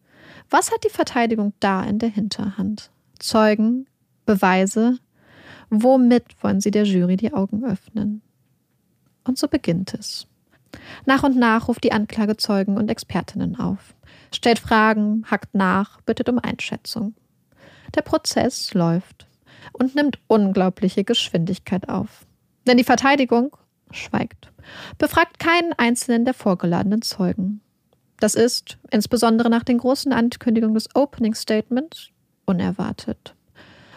Was 0.49 0.71
hat 0.71 0.83
die 0.83 0.89
Verteidigung 0.89 1.53
da 1.59 1.83
in 1.83 1.99
der 1.99 2.09
Hinterhand? 2.09 2.91
Zeugen, 3.19 3.87
Beweise? 4.25 4.99
Womit 5.69 6.23
wollen 6.41 6.61
sie 6.61 6.71
der 6.71 6.83
Jury 6.83 7.17
die 7.17 7.33
Augen 7.33 7.65
öffnen? 7.65 8.21
Und 9.23 9.37
so 9.37 9.47
beginnt 9.47 9.93
es. 9.93 10.27
Nach 11.05 11.23
und 11.23 11.37
nach 11.37 11.67
ruft 11.67 11.83
die 11.83 11.91
Anklage 11.91 12.37
Zeugen 12.37 12.77
und 12.77 12.89
Expertinnen 12.89 13.59
auf, 13.59 13.95
stellt 14.33 14.59
Fragen, 14.59 15.25
hackt 15.29 15.53
nach, 15.53 16.01
bittet 16.01 16.29
um 16.29 16.39
Einschätzung. 16.39 17.13
Der 17.95 18.01
Prozess 18.01 18.73
läuft 18.73 19.27
und 19.71 19.95
nimmt 19.95 20.19
unglaubliche 20.27 21.03
Geschwindigkeit 21.03 21.89
auf. 21.89 22.25
Denn 22.67 22.77
die 22.77 22.83
Verteidigung 22.83 23.55
schweigt, 23.91 24.51
befragt 24.97 25.39
keinen 25.39 25.73
einzelnen 25.73 26.25
der 26.25 26.33
vorgeladenen 26.33 27.01
Zeugen. 27.01 27.61
Das 28.19 28.35
ist, 28.35 28.77
insbesondere 28.89 29.49
nach 29.49 29.63
den 29.63 29.77
großen 29.77 30.13
Ankündigungen 30.13 30.75
des 30.75 30.95
Opening 30.95 31.35
Statements, 31.35 32.09
unerwartet. 32.45 33.35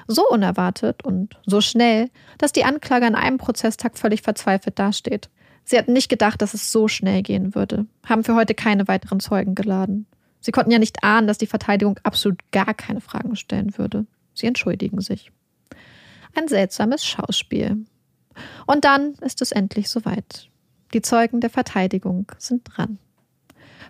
So 0.06 0.28
unerwartet 0.28 1.04
und 1.04 1.36
so 1.46 1.60
schnell, 1.60 2.10
dass 2.38 2.52
die 2.52 2.64
Anklage 2.64 3.06
an 3.06 3.14
einem 3.14 3.38
Prozesstag 3.38 3.98
völlig 3.98 4.22
verzweifelt 4.22 4.78
dasteht. 4.78 5.28
Sie 5.64 5.76
hatten 5.76 5.92
nicht 5.92 6.08
gedacht, 6.08 6.40
dass 6.42 6.54
es 6.54 6.70
so 6.70 6.86
schnell 6.86 7.22
gehen 7.22 7.54
würde, 7.54 7.86
haben 8.06 8.22
für 8.22 8.36
heute 8.36 8.54
keine 8.54 8.86
weiteren 8.86 9.18
Zeugen 9.18 9.56
geladen. 9.56 10.06
Sie 10.40 10.52
konnten 10.52 10.70
ja 10.70 10.78
nicht 10.78 11.02
ahnen, 11.02 11.26
dass 11.26 11.38
die 11.38 11.48
Verteidigung 11.48 11.98
absolut 12.04 12.38
gar 12.52 12.72
keine 12.72 13.00
Fragen 13.00 13.34
stellen 13.34 13.76
würde. 13.76 14.06
Sie 14.32 14.46
entschuldigen 14.46 15.00
sich. 15.00 15.32
Ein 16.36 16.46
seltsames 16.46 17.04
Schauspiel. 17.04 17.84
Und 18.66 18.84
dann 18.84 19.14
ist 19.14 19.42
es 19.42 19.50
endlich 19.50 19.88
soweit. 19.88 20.48
Die 20.92 21.02
Zeugen 21.02 21.40
der 21.40 21.50
Verteidigung 21.50 22.30
sind 22.38 22.62
dran. 22.64 22.98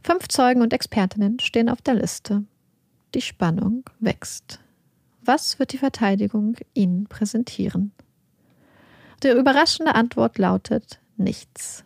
Fünf 0.02 0.28
Zeugen 0.28 0.62
und 0.62 0.72
Expertinnen 0.72 1.40
stehen 1.40 1.68
auf 1.68 1.82
der 1.82 1.94
Liste. 1.94 2.44
Die 3.14 3.20
Spannung 3.20 3.84
wächst. 4.00 4.60
Was 5.26 5.58
wird 5.58 5.72
die 5.72 5.78
Verteidigung 5.78 6.56
Ihnen 6.72 7.08
präsentieren? 7.08 7.90
Die 9.24 9.28
überraschende 9.28 9.96
Antwort 9.96 10.38
lautet 10.38 11.00
nichts. 11.16 11.84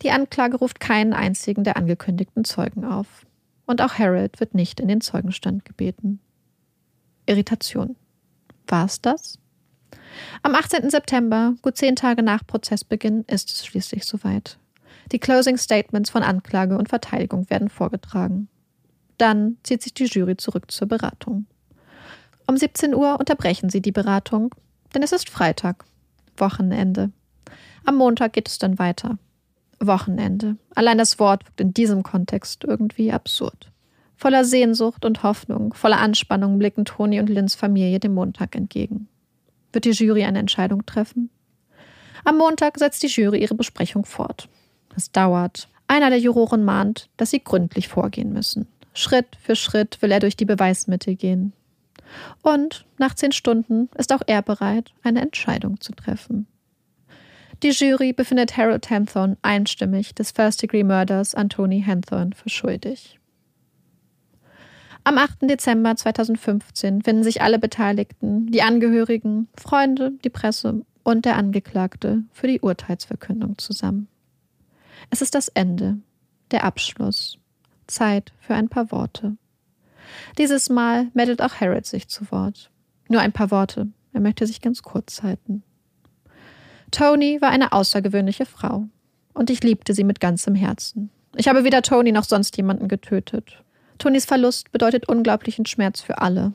Die 0.00 0.10
Anklage 0.10 0.56
ruft 0.56 0.80
keinen 0.80 1.12
einzigen 1.12 1.62
der 1.62 1.76
angekündigten 1.76 2.44
Zeugen 2.44 2.86
auf. 2.86 3.26
Und 3.66 3.82
auch 3.82 3.98
Harold 3.98 4.40
wird 4.40 4.54
nicht 4.54 4.80
in 4.80 4.88
den 4.88 5.02
Zeugenstand 5.02 5.66
gebeten. 5.66 6.20
Irritation. 7.26 7.96
War 8.66 8.86
es 8.86 9.02
das? 9.02 9.38
Am 10.42 10.54
18. 10.54 10.88
September, 10.88 11.54
gut 11.60 11.76
zehn 11.76 11.96
Tage 11.96 12.22
nach 12.22 12.46
Prozessbeginn, 12.46 13.24
ist 13.26 13.50
es 13.50 13.66
schließlich 13.66 14.06
soweit. 14.06 14.58
Die 15.12 15.18
Closing 15.18 15.58
Statements 15.58 16.08
von 16.08 16.22
Anklage 16.22 16.78
und 16.78 16.88
Verteidigung 16.88 17.50
werden 17.50 17.68
vorgetragen. 17.68 18.48
Dann 19.18 19.58
zieht 19.64 19.82
sich 19.82 19.92
die 19.92 20.06
Jury 20.06 20.38
zurück 20.38 20.70
zur 20.70 20.88
Beratung. 20.88 21.46
Um 22.50 22.56
17 22.56 22.96
Uhr 22.96 23.20
unterbrechen 23.20 23.70
sie 23.70 23.80
die 23.80 23.92
Beratung, 23.92 24.52
denn 24.92 25.04
es 25.04 25.12
ist 25.12 25.30
Freitag, 25.30 25.84
Wochenende. 26.36 27.12
Am 27.84 27.94
Montag 27.94 28.32
geht 28.32 28.48
es 28.48 28.58
dann 28.58 28.80
weiter. 28.80 29.18
Wochenende. 29.78 30.56
Allein 30.74 30.98
das 30.98 31.20
Wort 31.20 31.46
wirkt 31.46 31.60
in 31.60 31.72
diesem 31.72 32.02
Kontext 32.02 32.64
irgendwie 32.64 33.12
absurd. 33.12 33.70
Voller 34.16 34.44
Sehnsucht 34.44 35.04
und 35.04 35.22
Hoffnung, 35.22 35.74
voller 35.74 36.00
Anspannung 36.00 36.58
blicken 36.58 36.84
Toni 36.84 37.20
und 37.20 37.30
Lynns 37.30 37.54
Familie 37.54 38.00
dem 38.00 38.14
Montag 38.14 38.56
entgegen. 38.56 39.06
Wird 39.72 39.84
die 39.84 39.90
Jury 39.90 40.24
eine 40.24 40.40
Entscheidung 40.40 40.84
treffen? 40.86 41.30
Am 42.24 42.36
Montag 42.36 42.78
setzt 42.78 43.04
die 43.04 43.06
Jury 43.06 43.40
ihre 43.40 43.54
Besprechung 43.54 44.04
fort. 44.04 44.48
Es 44.96 45.12
dauert. 45.12 45.68
Einer 45.86 46.10
der 46.10 46.18
Juroren 46.18 46.64
mahnt, 46.64 47.10
dass 47.16 47.30
sie 47.30 47.44
gründlich 47.44 47.86
vorgehen 47.86 48.32
müssen. 48.32 48.66
Schritt 48.92 49.36
für 49.40 49.54
Schritt 49.54 50.02
will 50.02 50.10
er 50.10 50.18
durch 50.18 50.36
die 50.36 50.46
Beweismittel 50.46 51.14
gehen. 51.14 51.52
Und 52.42 52.86
nach 52.98 53.14
zehn 53.14 53.32
Stunden 53.32 53.88
ist 53.96 54.12
auch 54.12 54.22
er 54.26 54.42
bereit, 54.42 54.92
eine 55.02 55.20
Entscheidung 55.20 55.80
zu 55.80 55.92
treffen. 55.92 56.46
Die 57.62 57.70
Jury 57.70 58.12
befindet 58.12 58.56
Harold 58.56 58.88
Hanthorne 58.88 59.36
einstimmig 59.42 60.14
des 60.14 60.30
First-Degree-Mörders 60.30 61.34
Anthony 61.34 61.82
Hanthorne 61.82 62.30
für 62.34 62.48
schuldig. 62.48 63.18
Am 65.04 65.18
8. 65.18 65.42
Dezember 65.42 65.96
2015 65.96 67.02
finden 67.02 67.22
sich 67.22 67.42
alle 67.42 67.58
Beteiligten, 67.58 68.46
die 68.50 68.62
Angehörigen, 68.62 69.48
Freunde, 69.58 70.12
die 70.24 70.30
Presse 70.30 70.84
und 71.02 71.24
der 71.24 71.36
Angeklagte 71.36 72.22
für 72.32 72.46
die 72.46 72.60
Urteilsverkündung 72.60 73.58
zusammen. 73.58 74.08
Es 75.08 75.22
ist 75.22 75.34
das 75.34 75.48
Ende, 75.48 75.98
der 76.50 76.64
Abschluss, 76.64 77.38
Zeit 77.86 78.32
für 78.40 78.54
ein 78.54 78.68
paar 78.68 78.90
Worte. 78.90 79.36
Dieses 80.38 80.68
Mal 80.68 81.08
meldet 81.14 81.42
auch 81.42 81.60
Harold 81.60 81.86
sich 81.86 82.08
zu 82.08 82.30
Wort. 82.30 82.70
Nur 83.08 83.20
ein 83.20 83.32
paar 83.32 83.50
Worte, 83.50 83.88
er 84.12 84.20
möchte 84.20 84.46
sich 84.46 84.60
ganz 84.60 84.82
kurz 84.82 85.22
halten. 85.22 85.62
Tony 86.90 87.40
war 87.40 87.50
eine 87.50 87.72
außergewöhnliche 87.72 88.46
Frau. 88.46 88.88
Und 89.32 89.50
ich 89.50 89.62
liebte 89.62 89.94
sie 89.94 90.04
mit 90.04 90.20
ganzem 90.20 90.54
Herzen. 90.54 91.10
Ich 91.36 91.48
habe 91.48 91.64
weder 91.64 91.82
Tony 91.82 92.12
noch 92.12 92.24
sonst 92.24 92.56
jemanden 92.56 92.88
getötet. 92.88 93.62
Tonys 93.98 94.24
Verlust 94.24 94.72
bedeutet 94.72 95.08
unglaublichen 95.08 95.66
Schmerz 95.66 96.00
für 96.00 96.18
alle. 96.18 96.52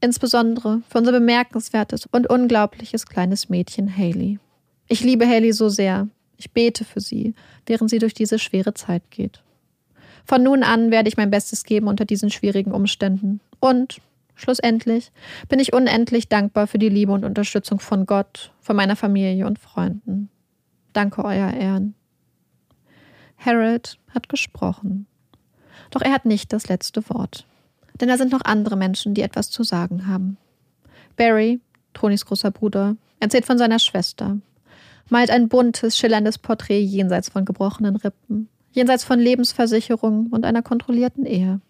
Insbesondere 0.00 0.82
für 0.88 0.98
unser 0.98 1.12
bemerkenswertes 1.12 2.06
und 2.06 2.28
unglaubliches 2.28 3.06
kleines 3.06 3.48
Mädchen 3.48 3.96
Haley. 3.96 4.38
Ich 4.88 5.02
liebe 5.02 5.26
Haley 5.26 5.52
so 5.52 5.68
sehr. 5.68 6.08
Ich 6.36 6.50
bete 6.52 6.84
für 6.84 7.00
sie, 7.00 7.34
während 7.66 7.90
sie 7.90 7.98
durch 7.98 8.14
diese 8.14 8.38
schwere 8.38 8.74
Zeit 8.74 9.10
geht. 9.10 9.42
Von 10.26 10.42
nun 10.42 10.62
an 10.62 10.90
werde 10.90 11.08
ich 11.08 11.16
mein 11.16 11.30
Bestes 11.30 11.64
geben 11.64 11.86
unter 11.86 12.04
diesen 12.04 12.30
schwierigen 12.30 12.72
Umständen. 12.72 13.40
Und 13.60 14.00
Schlussendlich 14.36 15.12
bin 15.48 15.58
ich 15.58 15.72
unendlich 15.72 16.28
dankbar 16.28 16.66
für 16.66 16.78
die 16.78 16.90
Liebe 16.90 17.10
und 17.10 17.24
Unterstützung 17.24 17.80
von 17.80 18.04
Gott, 18.04 18.52
von 18.60 18.76
meiner 18.76 18.94
Familie 18.94 19.46
und 19.46 19.58
Freunden. 19.58 20.28
Danke, 20.92 21.24
Euer 21.24 21.52
Ehren. 21.52 21.94
Harold 23.38 23.98
hat 24.14 24.28
gesprochen. 24.28 25.06
Doch 25.90 26.02
er 26.02 26.12
hat 26.12 26.26
nicht 26.26 26.52
das 26.52 26.68
letzte 26.68 27.08
Wort. 27.08 27.46
Denn 28.00 28.08
da 28.08 28.18
sind 28.18 28.30
noch 28.30 28.42
andere 28.44 28.76
Menschen, 28.76 29.14
die 29.14 29.22
etwas 29.22 29.50
zu 29.50 29.62
sagen 29.62 30.06
haben. 30.06 30.36
Barry, 31.16 31.60
Tonys 31.94 32.26
großer 32.26 32.50
Bruder, 32.50 32.96
erzählt 33.20 33.46
von 33.46 33.56
seiner 33.56 33.78
Schwester, 33.78 34.38
malt 35.08 35.30
ein 35.30 35.48
buntes, 35.48 35.96
schillerndes 35.96 36.36
Porträt 36.36 36.82
jenseits 36.82 37.30
von 37.30 37.46
gebrochenen 37.46 37.96
Rippen, 37.96 38.50
jenseits 38.76 39.04
von 39.04 39.18
Lebensversicherung 39.18 40.28
und 40.28 40.44
einer 40.44 40.62
kontrollierten 40.62 41.24
Ehe 41.24 41.60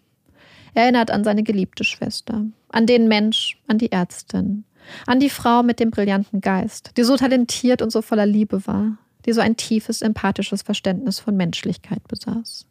erinnert 0.73 1.09
an 1.09 1.23
seine 1.23 1.41
geliebte 1.41 1.83
Schwester, 1.83 2.45
an 2.69 2.85
den 2.85 3.07
Mensch, 3.07 3.57
an 3.67 3.77
die 3.77 3.91
Ärztin, 3.91 4.65
an 5.07 5.19
die 5.19 5.29
Frau 5.29 5.63
mit 5.63 5.79
dem 5.79 5.89
brillanten 5.89 6.41
Geist, 6.41 6.91
die 6.97 7.03
so 7.03 7.15
talentiert 7.15 7.81
und 7.81 7.91
so 7.91 8.01
voller 8.01 8.25
Liebe 8.25 8.67
war, 8.67 8.97
die 9.25 9.31
so 9.31 9.41
ein 9.41 9.57
tiefes, 9.57 10.01
empathisches 10.01 10.61
Verständnis 10.61 11.19
von 11.19 11.35
Menschlichkeit 11.35 12.05
besaß, 12.07 12.67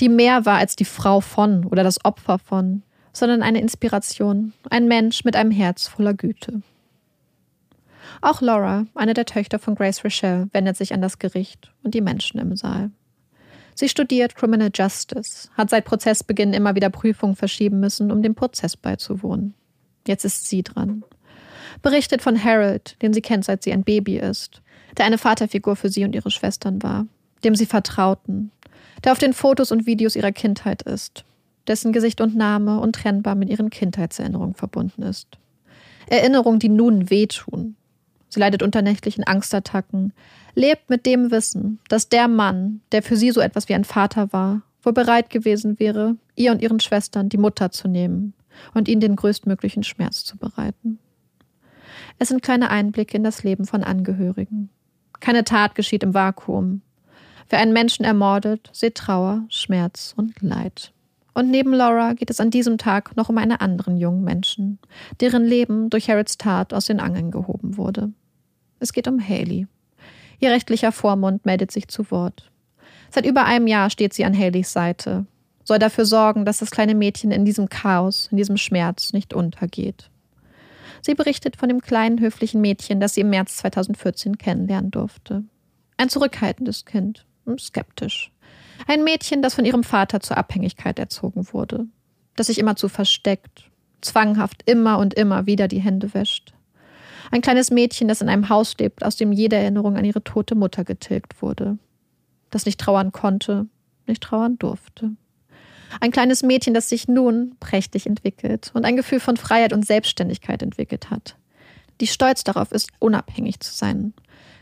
die 0.00 0.10
mehr 0.10 0.44
war 0.44 0.58
als 0.58 0.76
die 0.76 0.84
Frau 0.84 1.20
von 1.20 1.64
oder 1.64 1.82
das 1.82 2.04
Opfer 2.04 2.38
von, 2.38 2.82
sondern 3.14 3.42
eine 3.42 3.60
Inspiration, 3.60 4.52
ein 4.70 4.86
Mensch 4.86 5.24
mit 5.24 5.34
einem 5.34 5.50
Herz 5.50 5.88
voller 5.88 6.14
Güte. 6.14 6.62
Auch 8.20 8.42
Laura, 8.42 8.84
eine 8.94 9.14
der 9.14 9.24
Töchter 9.24 9.58
von 9.58 9.74
Grace 9.74 10.04
Rochelle, 10.04 10.48
wendet 10.52 10.76
sich 10.76 10.92
an 10.92 11.00
das 11.00 11.18
Gericht 11.18 11.72
und 11.82 11.94
die 11.94 12.00
Menschen 12.02 12.38
im 12.38 12.54
Saal. 12.54 12.90
Sie 13.74 13.88
studiert 13.88 14.36
Criminal 14.36 14.70
Justice, 14.74 15.48
hat 15.56 15.70
seit 15.70 15.84
Prozessbeginn 15.84 16.52
immer 16.52 16.74
wieder 16.74 16.90
Prüfungen 16.90 17.36
verschieben 17.36 17.80
müssen, 17.80 18.10
um 18.10 18.22
dem 18.22 18.34
Prozess 18.34 18.76
beizuwohnen. 18.76 19.54
Jetzt 20.06 20.24
ist 20.24 20.48
sie 20.48 20.62
dran. 20.62 21.04
Berichtet 21.80 22.22
von 22.22 22.42
Harold, 22.42 22.96
den 23.02 23.12
sie 23.12 23.22
kennt, 23.22 23.44
seit 23.44 23.62
sie 23.62 23.72
ein 23.72 23.84
Baby 23.84 24.18
ist, 24.18 24.62
der 24.98 25.06
eine 25.06 25.18
Vaterfigur 25.18 25.76
für 25.76 25.88
sie 25.88 26.04
und 26.04 26.14
ihre 26.14 26.30
Schwestern 26.30 26.82
war, 26.82 27.06
dem 27.44 27.54
sie 27.54 27.66
vertrauten, 27.66 28.50
der 29.04 29.12
auf 29.12 29.18
den 29.18 29.32
Fotos 29.32 29.72
und 29.72 29.86
Videos 29.86 30.16
ihrer 30.16 30.32
Kindheit 30.32 30.82
ist, 30.82 31.24
dessen 31.66 31.92
Gesicht 31.92 32.20
und 32.20 32.36
Name 32.36 32.78
untrennbar 32.80 33.34
mit 33.34 33.48
ihren 33.48 33.70
Kindheitserinnerungen 33.70 34.54
verbunden 34.54 35.02
ist. 35.02 35.28
Erinnerungen, 36.08 36.58
die 36.58 36.68
nun 36.68 37.10
wehtun. 37.10 37.76
Sie 38.28 38.40
leidet 38.40 38.62
unter 38.62 38.82
nächtlichen 38.82 39.24
Angstattacken, 39.24 40.12
lebt 40.54 40.90
mit 40.90 41.06
dem 41.06 41.30
Wissen, 41.30 41.78
dass 41.88 42.08
der 42.08 42.28
Mann, 42.28 42.80
der 42.92 43.02
für 43.02 43.16
sie 43.16 43.30
so 43.30 43.40
etwas 43.40 43.68
wie 43.68 43.74
ein 43.74 43.84
Vater 43.84 44.32
war, 44.32 44.62
wohl 44.82 44.92
bereit 44.92 45.30
gewesen 45.30 45.78
wäre, 45.78 46.16
ihr 46.34 46.52
und 46.52 46.62
ihren 46.62 46.80
Schwestern 46.80 47.28
die 47.28 47.38
Mutter 47.38 47.70
zu 47.70 47.88
nehmen 47.88 48.34
und 48.74 48.88
ihnen 48.88 49.00
den 49.00 49.16
größtmöglichen 49.16 49.82
Schmerz 49.82 50.24
zu 50.24 50.36
bereiten. 50.36 50.98
Es 52.18 52.28
sind 52.28 52.42
kleine 52.42 52.70
Einblicke 52.70 53.16
in 53.16 53.24
das 53.24 53.42
Leben 53.42 53.64
von 53.64 53.82
Angehörigen. 53.82 54.70
Keine 55.20 55.44
Tat 55.44 55.74
geschieht 55.74 56.02
im 56.02 56.14
Vakuum. 56.14 56.82
Wer 57.48 57.60
einen 57.60 57.72
Menschen 57.72 58.04
ermordet, 58.04 58.70
sieht 58.72 58.96
Trauer, 58.96 59.44
Schmerz 59.48 60.14
und 60.16 60.40
Leid. 60.40 60.92
Und 61.34 61.50
neben 61.50 61.72
Laura 61.72 62.12
geht 62.12 62.30
es 62.30 62.40
an 62.40 62.50
diesem 62.50 62.76
Tag 62.76 63.16
noch 63.16 63.28
um 63.28 63.38
einen 63.38 63.52
anderen 63.52 63.96
jungen 63.96 64.22
Menschen, 64.22 64.78
deren 65.20 65.44
Leben 65.44 65.88
durch 65.88 66.08
Harrods 66.08 66.36
Tat 66.36 66.74
aus 66.74 66.86
den 66.86 67.00
Angeln 67.00 67.30
gehoben 67.30 67.76
wurde. 67.76 68.12
Es 68.80 68.92
geht 68.92 69.08
um 69.08 69.20
Haley. 69.20 69.66
Ihr 70.40 70.50
rechtlicher 70.50 70.92
Vormund 70.92 71.46
meldet 71.46 71.70
sich 71.70 71.88
zu 71.88 72.10
Wort. 72.10 72.50
Seit 73.10 73.26
über 73.26 73.44
einem 73.44 73.66
Jahr 73.66 73.90
steht 73.90 74.14
sie 74.14 74.24
an 74.24 74.36
Haleys 74.36 74.72
Seite, 74.72 75.26
soll 75.64 75.78
dafür 75.78 76.04
sorgen, 76.04 76.44
dass 76.44 76.58
das 76.58 76.70
kleine 76.70 76.94
Mädchen 76.94 77.30
in 77.30 77.44
diesem 77.44 77.68
Chaos, 77.68 78.28
in 78.30 78.36
diesem 78.36 78.56
Schmerz 78.56 79.12
nicht 79.12 79.34
untergeht. 79.34 80.10
Sie 81.02 81.14
berichtet 81.14 81.56
von 81.56 81.68
dem 81.68 81.80
kleinen, 81.80 82.20
höflichen 82.20 82.60
Mädchen, 82.60 83.00
das 83.00 83.14
sie 83.14 83.22
im 83.22 83.30
März 83.30 83.56
2014 83.58 84.38
kennenlernen 84.38 84.90
durfte. 84.90 85.44
Ein 85.96 86.08
zurückhaltendes 86.08 86.84
Kind, 86.84 87.26
skeptisch. 87.58 88.30
Ein 88.86 89.04
Mädchen, 89.04 89.42
das 89.42 89.54
von 89.54 89.64
ihrem 89.64 89.84
Vater 89.84 90.20
zur 90.20 90.36
Abhängigkeit 90.36 90.98
erzogen 90.98 91.52
wurde, 91.52 91.86
das 92.36 92.46
sich 92.46 92.58
immerzu 92.58 92.88
versteckt, 92.88 93.70
zwanghaft 94.00 94.62
immer 94.68 94.98
und 94.98 95.14
immer 95.14 95.46
wieder 95.46 95.68
die 95.68 95.80
Hände 95.80 96.14
wäscht. 96.14 96.54
Ein 97.32 97.40
kleines 97.40 97.70
Mädchen, 97.70 98.08
das 98.08 98.20
in 98.20 98.28
einem 98.28 98.50
Haus 98.50 98.76
lebt, 98.78 99.02
aus 99.02 99.16
dem 99.16 99.32
jede 99.32 99.56
Erinnerung 99.56 99.96
an 99.96 100.04
ihre 100.04 100.22
tote 100.22 100.54
Mutter 100.54 100.84
getilgt 100.84 101.40
wurde, 101.40 101.78
das 102.50 102.66
nicht 102.66 102.78
trauern 102.78 103.10
konnte, 103.10 103.66
nicht 104.06 104.22
trauern 104.22 104.58
durfte. 104.58 105.12
Ein 106.00 106.10
kleines 106.10 106.42
Mädchen, 106.42 106.74
das 106.74 106.90
sich 106.90 107.08
nun 107.08 107.56
prächtig 107.58 108.06
entwickelt 108.06 108.70
und 108.74 108.84
ein 108.84 108.96
Gefühl 108.96 109.18
von 109.18 109.38
Freiheit 109.38 109.72
und 109.72 109.86
Selbstständigkeit 109.86 110.62
entwickelt 110.62 111.08
hat, 111.08 111.36
die 112.02 112.06
stolz 112.06 112.44
darauf 112.44 112.70
ist, 112.70 112.90
unabhängig 112.98 113.60
zu 113.60 113.72
sein, 113.72 114.12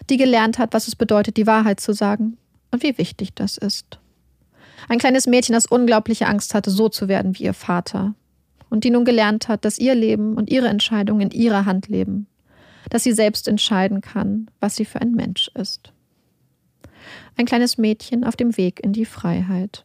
die 0.08 0.16
gelernt 0.16 0.60
hat, 0.60 0.72
was 0.72 0.86
es 0.86 0.94
bedeutet, 0.94 1.36
die 1.36 1.48
Wahrheit 1.48 1.80
zu 1.80 1.92
sagen 1.92 2.36
und 2.70 2.84
wie 2.84 2.96
wichtig 2.98 3.34
das 3.34 3.58
ist. 3.58 3.98
Ein 4.88 4.98
kleines 4.98 5.26
Mädchen, 5.26 5.54
das 5.54 5.66
unglaubliche 5.66 6.28
Angst 6.28 6.54
hatte, 6.54 6.70
so 6.70 6.88
zu 6.88 7.08
werden 7.08 7.36
wie 7.36 7.44
ihr 7.44 7.54
Vater. 7.54 8.14
Und 8.68 8.84
die 8.84 8.90
nun 8.90 9.04
gelernt 9.04 9.48
hat, 9.48 9.64
dass 9.64 9.78
ihr 9.80 9.96
Leben 9.96 10.36
und 10.36 10.48
ihre 10.48 10.68
Entscheidungen 10.68 11.22
in 11.22 11.30
ihrer 11.32 11.66
Hand 11.66 11.88
leben. 11.88 12.28
Dass 12.90 13.04
sie 13.04 13.12
selbst 13.12 13.48
entscheiden 13.48 14.02
kann, 14.02 14.50
was 14.60 14.76
sie 14.76 14.84
für 14.84 15.00
ein 15.00 15.12
Mensch 15.12 15.50
ist. 15.54 15.92
Ein 17.36 17.46
kleines 17.46 17.78
Mädchen 17.78 18.24
auf 18.24 18.36
dem 18.36 18.56
Weg 18.56 18.80
in 18.80 18.92
die 18.92 19.06
Freiheit. 19.06 19.84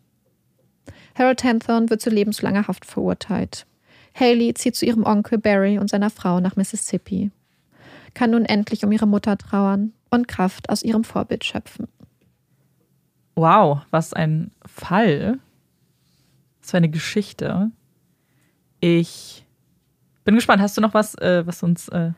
Harold 1.17 1.43
Hanthorne 1.43 1.89
wird 1.89 2.01
zu 2.01 2.09
lebenslanger 2.09 2.67
Haft 2.67 2.85
verurteilt. 2.85 3.65
Haley 4.13 4.53
zieht 4.53 4.75
zu 4.75 4.85
ihrem 4.85 5.05
Onkel 5.05 5.37
Barry 5.37 5.77
und 5.77 5.89
seiner 5.89 6.09
Frau 6.09 6.39
nach 6.39 6.55
Mississippi, 6.55 7.31
kann 8.13 8.31
nun 8.31 8.45
endlich 8.45 8.83
um 8.85 8.91
ihre 8.91 9.07
Mutter 9.07 9.37
trauern 9.37 9.93
und 10.09 10.27
Kraft 10.27 10.69
aus 10.69 10.83
ihrem 10.83 11.03
Vorbild 11.03 11.43
schöpfen. 11.43 11.87
Wow, 13.35 13.81
was 13.91 14.13
ein 14.13 14.51
Fall. 14.65 15.39
Was 16.61 16.71
für 16.71 16.77
eine 16.77 16.89
Geschichte. 16.89 17.71
Ich 18.79 19.45
bin 20.23 20.35
gespannt. 20.35 20.61
Hast 20.61 20.77
du 20.77 20.81
noch 20.81 20.93
was, 20.93 21.15
äh, 21.15 21.45
was 21.45 21.61
uns 21.61 21.89
äh, 21.89 22.11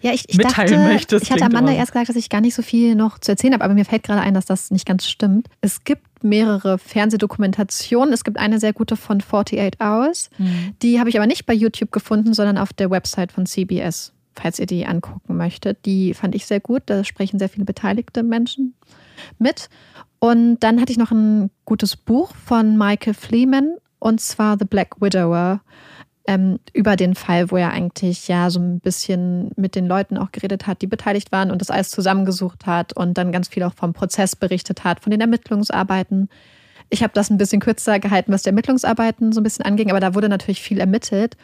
ja, 0.00 0.12
ich, 0.12 0.28
ich 0.28 0.36
mitteilen 0.36 0.72
dachte, 0.72 0.92
möchtest? 0.92 1.24
Ich 1.24 1.30
hatte 1.30 1.44
Amanda 1.44 1.72
erst 1.72 1.92
gesagt, 1.92 2.08
dass 2.08 2.16
ich 2.16 2.30
gar 2.30 2.40
nicht 2.40 2.54
so 2.54 2.62
viel 2.62 2.94
noch 2.94 3.18
zu 3.18 3.32
erzählen 3.32 3.54
habe, 3.54 3.64
aber 3.64 3.74
mir 3.74 3.84
fällt 3.84 4.02
gerade 4.02 4.20
ein, 4.20 4.34
dass 4.34 4.46
das 4.46 4.70
nicht 4.70 4.86
ganz 4.86 5.06
stimmt. 5.06 5.48
Es 5.60 5.84
gibt 5.84 6.24
mehrere 6.24 6.78
Fernsehdokumentationen. 6.78 8.12
Es 8.12 8.24
gibt 8.24 8.38
eine 8.38 8.60
sehr 8.60 8.72
gute 8.72 8.96
von 8.96 9.20
48 9.20 9.80
Hours. 9.80 10.30
Mhm. 10.38 10.74
Die 10.82 10.98
habe 10.98 11.10
ich 11.10 11.16
aber 11.16 11.26
nicht 11.26 11.46
bei 11.46 11.54
YouTube 11.54 11.92
gefunden, 11.92 12.34
sondern 12.34 12.58
auf 12.58 12.72
der 12.72 12.90
Website 12.90 13.32
von 13.32 13.46
CBS, 13.46 14.12
falls 14.34 14.58
ihr 14.58 14.66
die 14.66 14.86
angucken 14.86 15.36
möchtet. 15.36 15.84
Die 15.84 16.14
fand 16.14 16.34
ich 16.34 16.46
sehr 16.46 16.60
gut. 16.60 16.82
Da 16.86 17.04
sprechen 17.04 17.38
sehr 17.38 17.48
viele 17.48 17.64
beteiligte 17.64 18.22
Menschen 18.22 18.74
mit. 19.38 19.68
Und 20.18 20.60
dann 20.60 20.80
hatte 20.80 20.92
ich 20.92 20.98
noch 20.98 21.10
ein 21.10 21.50
gutes 21.64 21.96
Buch 21.96 22.32
von 22.46 22.76
Michael 22.76 23.14
Fleeman 23.14 23.76
und 23.98 24.20
zwar 24.20 24.56
The 24.58 24.64
Black 24.64 25.00
Widower 25.00 25.60
ähm, 26.30 26.60
über 26.72 26.94
den 26.94 27.16
Fall, 27.16 27.50
wo 27.50 27.56
er 27.56 27.72
eigentlich 27.72 28.28
ja 28.28 28.50
so 28.50 28.60
ein 28.60 28.78
bisschen 28.78 29.50
mit 29.56 29.74
den 29.74 29.84
Leuten 29.84 30.16
auch 30.16 30.30
geredet 30.30 30.68
hat, 30.68 30.80
die 30.80 30.86
beteiligt 30.86 31.32
waren 31.32 31.50
und 31.50 31.60
das 31.60 31.72
alles 31.72 31.90
zusammengesucht 31.90 32.66
hat 32.66 32.92
und 32.92 33.18
dann 33.18 33.32
ganz 33.32 33.48
viel 33.48 33.64
auch 33.64 33.74
vom 33.74 33.94
Prozess 33.94 34.36
berichtet 34.36 34.84
hat, 34.84 35.00
von 35.00 35.10
den 35.10 35.20
Ermittlungsarbeiten. 35.20 36.28
Ich 36.88 37.02
habe 37.02 37.12
das 37.14 37.30
ein 37.30 37.36
bisschen 37.36 37.60
kürzer 37.60 37.98
gehalten, 37.98 38.32
was 38.32 38.44
die 38.44 38.50
Ermittlungsarbeiten 38.50 39.32
so 39.32 39.40
ein 39.40 39.42
bisschen 39.42 39.64
anging, 39.64 39.90
aber 39.90 39.98
da 39.98 40.14
wurde 40.14 40.28
natürlich 40.28 40.62
viel 40.62 40.78
ermittelt. 40.78 41.36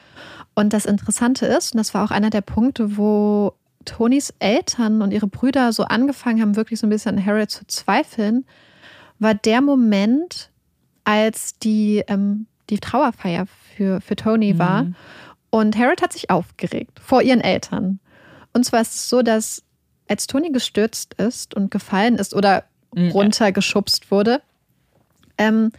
Und 0.55 0.73
das 0.73 0.87
Interessante 0.87 1.47
ist, 1.47 1.75
und 1.75 1.79
das 1.79 1.93
war 1.93 2.05
auch 2.05 2.13
einer 2.13 2.31
der 2.31 2.43
Punkte, 2.43 2.97
wo 2.97 3.55
Tonys 3.87 4.35
Eltern 4.39 5.03
und 5.03 5.11
ihre 5.11 5.27
Brüder 5.27 5.73
so 5.73 5.83
angefangen 5.83 6.41
haben, 6.41 6.55
wirklich 6.55 6.79
so 6.79 6.87
ein 6.87 6.91
bisschen 6.91 7.19
an 7.19 7.27
Harriet 7.27 7.51
zu 7.51 7.67
zweifeln, 7.67 8.45
war 9.19 9.35
der 9.35 9.63
Moment, 9.63 10.51
als 11.03 11.59
die, 11.59 12.05
ähm, 12.07 12.47
die 12.71 12.79
Trauerfeier 12.79 13.47
für, 13.77 14.01
für 14.01 14.17
Tony 14.17 14.59
war. 14.59 14.85
Mhm. 14.85 14.95
Und 15.51 15.77
Harriet 15.77 16.03
hat 16.03 16.13
sich 16.13 16.31
aufgeregt 16.31 17.01
vor 17.01 17.23
ihren 17.23 17.41
Eltern. 17.41 18.01
Und 18.53 18.65
zwar 18.65 18.81
ist 18.81 18.95
es 18.95 19.09
so, 19.09 19.23
dass 19.23 19.63
als 20.09 20.27
Tony 20.27 20.51
gestürzt 20.51 21.15
ist 21.15 21.55
und 21.55 21.71
gefallen 21.71 22.17
ist 22.17 22.35
oder 22.35 22.65
Mhm. 22.95 23.11
runtergeschubst 23.11 24.11
wurde, 24.11 24.41
ähm, 25.37 25.71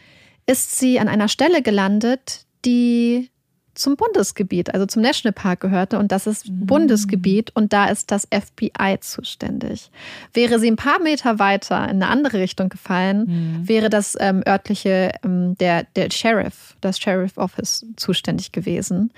ist 0.46 0.78
sie 0.78 1.00
an 1.00 1.08
einer 1.08 1.28
Stelle 1.28 1.62
gelandet, 1.64 2.46
die 2.64 3.32
zum 3.78 3.96
Bundesgebiet, 3.96 4.74
also 4.74 4.86
zum 4.86 5.02
Nationalpark 5.02 5.60
gehörte. 5.60 5.98
Und 6.00 6.12
das 6.12 6.28
ist 6.28 6.48
Mhm. 6.50 6.66
Bundesgebiet 6.66 7.52
und 7.56 7.74
da 7.74 7.86
ist 7.86 8.12
das 8.12 8.28
FBI 8.32 9.00
zuständig. 9.00 9.92
Wäre 10.34 10.60
sie 10.60 10.68
ein 10.70 10.76
paar 10.76 11.00
Meter 11.00 11.40
weiter 11.40 11.84
in 11.86 12.02
eine 12.02 12.08
andere 12.08 12.40
Richtung 12.40 12.70
gefallen, 12.70 13.26
Mhm. 13.60 13.68
wäre 13.68 13.90
das 13.90 14.16
ähm, 14.20 14.44
örtliche, 14.48 15.12
ähm, 15.24 15.56
der, 15.60 15.84
der 15.96 16.10
Sheriff, 16.12 16.76
das 16.82 17.00
Sheriff 17.00 17.38
Office 17.38 17.86
zuständig 17.96 18.52
gewesen. 18.52 19.12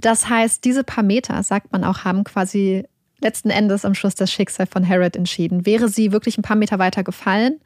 Das 0.00 0.28
heißt, 0.28 0.64
diese 0.64 0.82
paar 0.84 1.04
Meter, 1.04 1.42
sagt 1.42 1.70
man 1.72 1.84
auch, 1.84 2.04
haben 2.04 2.24
quasi 2.24 2.84
letzten 3.20 3.50
Endes 3.50 3.84
am 3.84 3.94
Schluss 3.94 4.16
das 4.16 4.32
Schicksal 4.32 4.66
von 4.66 4.88
Harriet 4.88 5.14
entschieden. 5.16 5.64
Wäre 5.64 5.88
sie 5.88 6.10
wirklich 6.10 6.38
ein 6.38 6.42
paar 6.42 6.56
Meter 6.56 6.78
weiter 6.80 7.04
gefallen, 7.04 7.60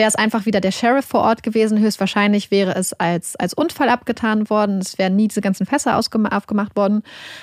wäre 0.00 0.08
es 0.08 0.14
einfach 0.14 0.46
wieder 0.46 0.62
der 0.62 0.70
Sheriff 0.72 1.04
vor 1.04 1.20
Ort 1.20 1.42
gewesen. 1.42 1.78
Höchstwahrscheinlich 1.78 2.50
wäre 2.50 2.74
es 2.74 2.94
als, 2.94 3.36
als 3.36 3.52
Unfall 3.52 3.90
abgetan 3.90 4.48
worden. 4.48 4.78
Es 4.78 4.96
wären 4.96 5.14
nie 5.14 5.28
diese 5.28 5.42
ganzen 5.42 5.66
Fässer 5.66 5.98
aufgemacht 5.98 6.74
worden. 6.74 7.02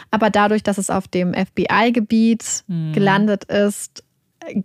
Aber 0.10 0.32
dadurch, 0.32 0.64
dass 0.64 0.80
es 0.80 0.90
auf 0.90 1.08
dem 1.08 1.36
FBI-Gebiet 1.36 2.64
Mhm. 2.66 2.94
gelandet 2.94 3.44
ist, 3.44 4.04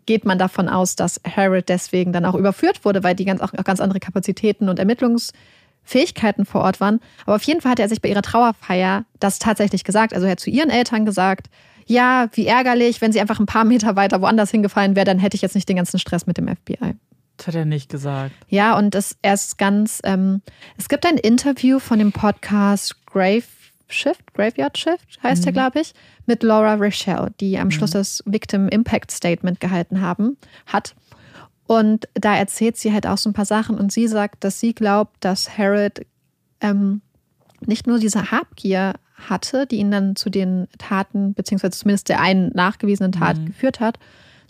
geht 0.06 0.24
man 0.24 0.38
davon 0.38 0.70
aus, 0.70 0.96
dass 0.96 1.20
Harriet 1.36 1.68
deswegen 1.68 2.14
dann 2.14 2.24
auch 2.24 2.34
überführt 2.34 2.82
wurde, 2.86 3.02
weil 3.02 3.14
die 3.14 3.26
ganz, 3.26 3.42
auch, 3.42 3.52
auch 3.52 3.64
ganz 3.64 3.78
andere 3.80 4.00
Kapazitäten 4.00 4.70
und 4.70 4.78
Ermittlungsfähigkeiten 4.78 6.46
vor 6.46 6.62
Ort 6.62 6.80
waren. 6.80 7.00
Aber 7.26 7.36
auf 7.36 7.42
jeden 7.42 7.60
Fall 7.60 7.72
hat 7.72 7.80
er 7.80 7.90
sich 7.90 8.00
bei 8.00 8.08
ihrer 8.08 8.22
Trauerfeier 8.22 9.04
das 9.20 9.38
tatsächlich 9.38 9.84
gesagt. 9.84 10.14
Also 10.14 10.26
er 10.26 10.32
hat 10.32 10.40
zu 10.40 10.48
ihren 10.50 10.70
Eltern 10.70 11.04
gesagt, 11.04 11.48
ja, 11.86 12.28
wie 12.32 12.46
ärgerlich, 12.46 13.00
wenn 13.00 13.12
sie 13.12 13.20
einfach 13.20 13.40
ein 13.40 13.46
paar 13.46 13.64
Meter 13.64 13.96
weiter 13.96 14.22
woanders 14.22 14.50
hingefallen 14.50 14.94
wäre, 14.96 15.04
dann 15.04 15.18
hätte 15.18 15.34
ich 15.34 15.42
jetzt 15.42 15.54
nicht 15.54 15.68
den 15.68 15.76
ganzen 15.76 15.98
Stress 15.98 16.26
mit 16.26 16.38
dem 16.38 16.48
FBI. 16.48 16.94
Das 17.42 17.48
hat 17.48 17.54
er 17.56 17.64
nicht 17.64 17.90
gesagt. 17.90 18.30
Ja, 18.46 18.78
und 18.78 18.94
das 18.94 19.16
erst 19.20 19.58
ganz, 19.58 20.00
ähm, 20.04 20.42
es 20.78 20.88
gibt 20.88 21.04
ein 21.04 21.16
Interview 21.18 21.80
von 21.80 21.98
dem 21.98 22.12
Podcast 22.12 23.04
Grave 23.04 23.42
Shift, 23.88 24.32
Graveyard 24.32 24.78
Shift 24.78 25.18
heißt 25.24 25.44
er, 25.44 25.50
glaube 25.52 25.80
ich, 25.80 25.92
mit 26.24 26.44
Laura 26.44 26.74
Rochelle, 26.74 27.32
die 27.40 27.58
am 27.58 27.72
Schluss 27.72 27.90
das 27.90 28.22
Victim 28.26 28.68
Impact 28.68 29.10
Statement 29.10 29.58
gehalten 29.58 30.00
haben, 30.00 30.36
hat. 30.66 30.94
Und 31.66 32.06
da 32.14 32.36
erzählt 32.36 32.76
sie 32.76 32.92
halt 32.92 33.08
auch 33.08 33.18
so 33.18 33.28
ein 33.28 33.32
paar 33.34 33.44
Sachen 33.44 33.76
und 33.76 33.90
sie 33.90 34.06
sagt, 34.06 34.44
dass 34.44 34.60
sie 34.60 34.72
glaubt, 34.72 35.16
dass 35.18 35.58
Harold 35.58 36.06
ähm, 36.60 37.02
nicht 37.66 37.88
nur 37.88 37.98
diese 37.98 38.30
Habgier 38.30 38.94
hatte, 39.16 39.66
die 39.66 39.76
ihn 39.78 39.90
dann 39.90 40.14
zu 40.14 40.30
den 40.30 40.68
Taten, 40.78 41.34
beziehungsweise 41.34 41.76
zumindest 41.76 42.08
der 42.08 42.20
einen 42.20 42.52
nachgewiesenen 42.54 43.10
Tat 43.10 43.36
Mhm. 43.38 43.46
geführt 43.46 43.80
hat, 43.80 43.98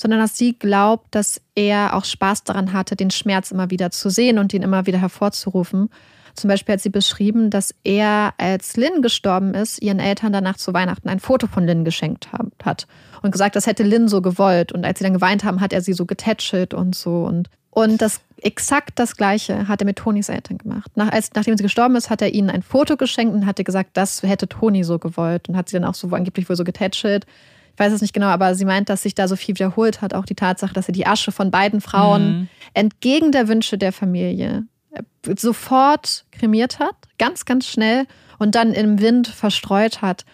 sondern 0.03 0.21
dass 0.21 0.37
sie 0.37 0.59
glaubt, 0.59 1.15
dass 1.15 1.41
er 1.55 1.95
auch 1.95 2.05
Spaß 2.05 2.43
daran 2.43 2.73
hatte, 2.73 2.97
den 2.97 3.11
Schmerz 3.11 3.53
immer 3.53 3.71
wieder 3.71 3.93
zu 3.93 4.11
sehen 4.11 4.39
und 4.39 4.53
ihn 4.53 4.63
immer 4.63 4.87
wieder 4.87 4.99
hervorzurufen. 4.99 5.91
Zum 6.35 6.49
Beispiel 6.49 6.73
hat 6.73 6.81
sie 6.81 6.91
beschrieben, 6.91 7.51
dass 7.51 7.75
er, 7.85 8.35
als 8.39 8.77
Lynn 8.77 9.01
gestorben 9.01 9.55
ist, 9.55 9.81
ihren 9.81 10.01
Eltern 10.01 10.33
danach 10.33 10.57
zu 10.57 10.75
Weihnachten 10.75 11.09
ein 11.09 11.21
Foto 11.21 11.47
von 11.47 11.65
Lynn 11.65 11.85
geschenkt 11.85 12.31
hat 12.65 12.87
und 13.23 13.31
gesagt, 13.31 13.55
das 13.55 13.67
hätte 13.67 13.85
Lynn 13.85 14.09
so 14.09 14.23
gewollt. 14.23 14.73
Und 14.73 14.85
als 14.85 14.99
sie 14.99 15.05
dann 15.05 15.13
geweint 15.13 15.45
haben, 15.45 15.61
hat 15.61 15.73
er 15.73 15.83
sie 15.83 15.93
so 15.93 16.05
getätschelt 16.05 16.75
und 16.75 16.97
so. 16.97 17.23
Und, 17.23 17.49
und 17.71 18.03
das 18.03 18.21
exakt 18.39 18.99
das 18.99 19.17
Gleiche 19.17 19.69
hat 19.69 19.83
er 19.83 19.85
mit 19.85 19.99
Tonys 19.99 20.31
Eltern 20.31 20.59
gemacht. 20.59 20.91
Nach, 20.97 21.13
als, 21.13 21.31
nachdem 21.35 21.57
sie 21.57 21.63
gestorben 21.63 21.95
ist, 21.95 22.11
hat 22.11 22.23
er 22.23 22.35
ihnen 22.35 22.51
ein 22.51 22.63
Foto 22.63 22.97
geschenkt 22.97 23.35
und 23.35 23.47
hatte 23.47 23.63
gesagt, 23.63 23.91
das 23.93 24.23
hätte 24.23 24.49
Toni 24.49 24.83
so 24.83 24.99
gewollt 24.99 25.49
und 25.49 25.57
hat 25.57 25.69
sie 25.69 25.77
dann 25.77 25.85
auch 25.85 25.95
so 25.95 26.09
angeblich 26.09 26.49
wohl 26.49 26.57
so 26.57 26.65
getätschelt. 26.65 27.27
Ich 27.75 27.79
weiß 27.79 27.93
es 27.93 28.01
nicht 28.03 28.13
genau, 28.13 28.27
aber 28.27 28.55
sie 28.55 28.65
meint, 28.65 28.89
dass 28.89 29.03
sich 29.03 29.15
da 29.15 29.27
so 29.29 29.37
viel 29.37 29.55
wiederholt 29.55 30.03
hat. 30.03 30.15
Auch 30.15 30.27
die 30.27 30.35
Tatsache, 30.35 30.75
dass 30.75 30.89
er 30.89 30.93
die 30.93 31.07
Asche 31.07 31.33
von 31.33 31.51
beiden 31.51 31.81
Frauen 31.81 32.29
Mhm. 32.41 32.49
entgegen 32.75 33.33
der 33.33 33.49
Wünsche 33.49 33.79
der 33.79 33.93
Familie 33.93 34.65
äh, 34.93 35.03
sofort 35.39 36.25
kremiert 36.33 36.79
hat, 36.79 36.95
ganz, 37.19 37.45
ganz 37.45 37.67
schnell 37.67 38.07
und 38.39 38.55
dann 38.55 38.73
im 38.75 39.01
Wind 39.01 39.27
verstreut 39.29 40.03
hat. 40.03 40.25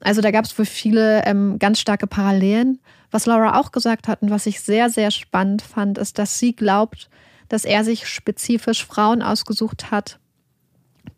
Also 0.00 0.20
da 0.20 0.30
gab 0.30 0.44
es 0.44 0.56
wohl 0.58 0.66
viele 0.66 1.24
ähm, 1.24 1.58
ganz 1.58 1.80
starke 1.80 2.06
Parallelen. 2.06 2.78
Was 3.10 3.26
Laura 3.26 3.58
auch 3.58 3.72
gesagt 3.72 4.08
hat 4.08 4.22
und 4.22 4.30
was 4.30 4.46
ich 4.46 4.60
sehr, 4.60 4.90
sehr 4.90 5.10
spannend 5.10 5.62
fand, 5.62 5.96
ist, 5.98 6.18
dass 6.18 6.38
sie 6.38 6.54
glaubt, 6.54 7.08
dass 7.48 7.64
er 7.64 7.82
sich 7.84 8.06
spezifisch 8.08 8.84
Frauen 8.84 9.22
ausgesucht 9.22 9.90
hat, 9.90 10.18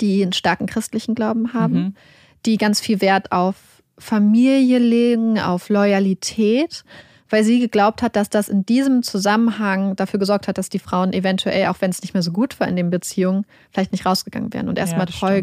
die 0.01 0.23
einen 0.23 0.33
starken 0.33 0.67
christlichen 0.67 1.15
Glauben 1.15 1.53
haben, 1.55 1.75
Mhm. 1.75 1.95
die 2.47 2.57
ganz 2.57 2.81
viel 2.81 3.01
Wert 3.01 3.33
auf 3.33 3.57
Familie 3.99 4.79
legen, 4.79 5.39
auf 5.39 5.69
Loyalität, 5.69 6.85
weil 7.29 7.45
sie 7.45 7.61
geglaubt 7.61 8.03
hat, 8.03 8.17
dass 8.17 8.31
das 8.31 8.49
in 8.49 8.65
diesem 8.65 9.03
Zusammenhang 9.03 9.97
dafür 9.97 10.19
gesorgt 10.19 10.49
hat, 10.49 10.59
dass 10.59 10.69
die 10.69 10.79
Frauen 10.79 11.13
eventuell, 11.13 11.67
auch 11.67 11.81
wenn 11.81 11.91
es 11.91 12.01
nicht 12.01 12.15
mehr 12.15 12.23
so 12.23 12.33
gut 12.33 12.59
war 12.61 12.69
in 12.69 12.77
den 12.77 12.91
Beziehungen, 12.91 13.45
vielleicht 13.71 13.93
nicht 13.93 14.07
rausgegangen 14.07 14.53
wären 14.53 14.69
und 14.69 14.79
erstmal 14.79 15.07
ja, 15.07 15.13
treu, 15.13 15.43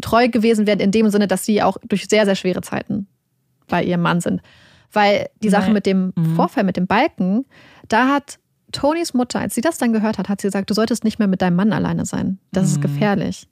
treu 0.00 0.28
gewesen 0.28 0.66
wären, 0.66 0.80
in 0.80 0.90
dem 0.90 1.10
Sinne, 1.10 1.28
dass 1.28 1.44
sie 1.44 1.62
auch 1.62 1.76
durch 1.86 2.06
sehr, 2.08 2.24
sehr 2.24 2.34
schwere 2.34 2.62
Zeiten 2.62 3.06
bei 3.68 3.84
ihrem 3.84 4.02
Mann 4.02 4.20
sind. 4.20 4.40
Weil 4.92 5.28
die 5.42 5.50
Sache 5.50 5.66
Nein. 5.66 5.72
mit 5.74 5.86
dem 5.86 6.12
mhm. 6.16 6.36
Vorfall, 6.36 6.64
mit 6.64 6.76
dem 6.76 6.86
Balken, 6.86 7.44
da 7.88 8.08
hat 8.08 8.38
Tonys 8.72 9.14
Mutter, 9.14 9.40
als 9.40 9.54
sie 9.54 9.60
das 9.60 9.78
dann 9.78 9.92
gehört 9.92 10.18
hat, 10.18 10.28
hat 10.28 10.40
sie 10.40 10.48
gesagt, 10.48 10.70
du 10.70 10.74
solltest 10.74 11.04
nicht 11.04 11.18
mehr 11.18 11.28
mit 11.28 11.42
deinem 11.42 11.56
Mann 11.56 11.72
alleine 11.72 12.06
sein. 12.06 12.38
Das 12.52 12.64
mhm. 12.64 12.70
ist 12.70 12.82
gefährlich. 12.82 13.48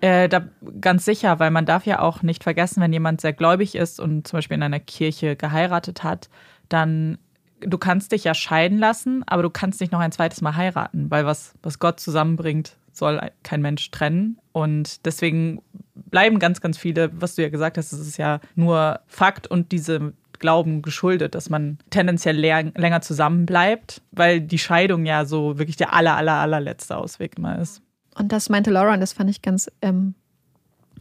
Äh, 0.00 0.28
da, 0.28 0.42
ganz 0.80 1.04
sicher, 1.04 1.40
weil 1.40 1.50
man 1.50 1.66
darf 1.66 1.84
ja 1.86 2.00
auch 2.00 2.22
nicht 2.22 2.44
vergessen, 2.44 2.80
wenn 2.80 2.92
jemand 2.92 3.20
sehr 3.20 3.32
gläubig 3.32 3.74
ist 3.74 3.98
und 3.98 4.26
zum 4.26 4.38
Beispiel 4.38 4.56
in 4.56 4.62
einer 4.62 4.80
Kirche 4.80 5.34
geheiratet 5.34 6.04
hat, 6.04 6.28
dann 6.68 7.18
du 7.60 7.78
kannst 7.78 8.12
dich 8.12 8.24
ja 8.24 8.34
scheiden 8.34 8.78
lassen, 8.78 9.24
aber 9.26 9.42
du 9.42 9.50
kannst 9.50 9.80
nicht 9.80 9.92
noch 9.92 10.00
ein 10.00 10.12
zweites 10.12 10.40
Mal 10.40 10.56
heiraten, 10.56 11.10
weil 11.10 11.26
was, 11.26 11.54
was 11.62 11.78
Gott 11.78 12.00
zusammenbringt, 12.00 12.76
soll 12.92 13.20
kein 13.42 13.62
Mensch 13.62 13.90
trennen. 13.90 14.38
Und 14.52 15.04
deswegen 15.06 15.62
bleiben 15.94 16.38
ganz, 16.38 16.60
ganz 16.60 16.78
viele, 16.78 17.10
was 17.20 17.34
du 17.34 17.42
ja 17.42 17.48
gesagt 17.48 17.78
hast, 17.78 17.92
es 17.92 18.00
ist 18.00 18.16
ja 18.16 18.40
nur 18.54 19.00
Fakt 19.06 19.46
und 19.46 19.72
diese 19.72 20.12
Glauben 20.38 20.82
geschuldet, 20.82 21.34
dass 21.34 21.50
man 21.50 21.78
tendenziell 21.90 22.36
länger 22.36 23.00
zusammen 23.00 23.44
bleibt, 23.44 24.02
weil 24.12 24.40
die 24.40 24.58
Scheidung 24.58 25.04
ja 25.04 25.24
so 25.24 25.58
wirklich 25.58 25.76
der 25.76 25.92
aller, 25.92 26.16
aller, 26.16 26.34
allerletzte 26.34 26.96
Ausweg 26.96 27.38
immer 27.38 27.58
ist. 27.58 27.82
Und 28.18 28.32
das 28.32 28.48
meinte 28.48 28.70
Laura 28.70 28.94
und 28.94 29.00
das 29.00 29.12
fand 29.12 29.30
ich 29.30 29.42
ganz 29.42 29.70
ähm, 29.82 30.14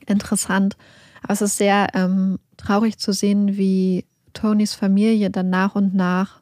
interessant. 0.06 0.78
Aber 1.24 1.34
es 1.34 1.42
ist 1.42 1.58
sehr 1.58 1.88
ähm, 1.94 2.40
traurig 2.58 2.98
zu 2.98 3.12
sehen, 3.12 3.58
wie 3.58 4.06
Tonys 4.34 4.74
Familie 4.76 5.30
dann 5.30 5.50
nach 5.50 5.76
und 5.76 5.96
nach 5.96 6.42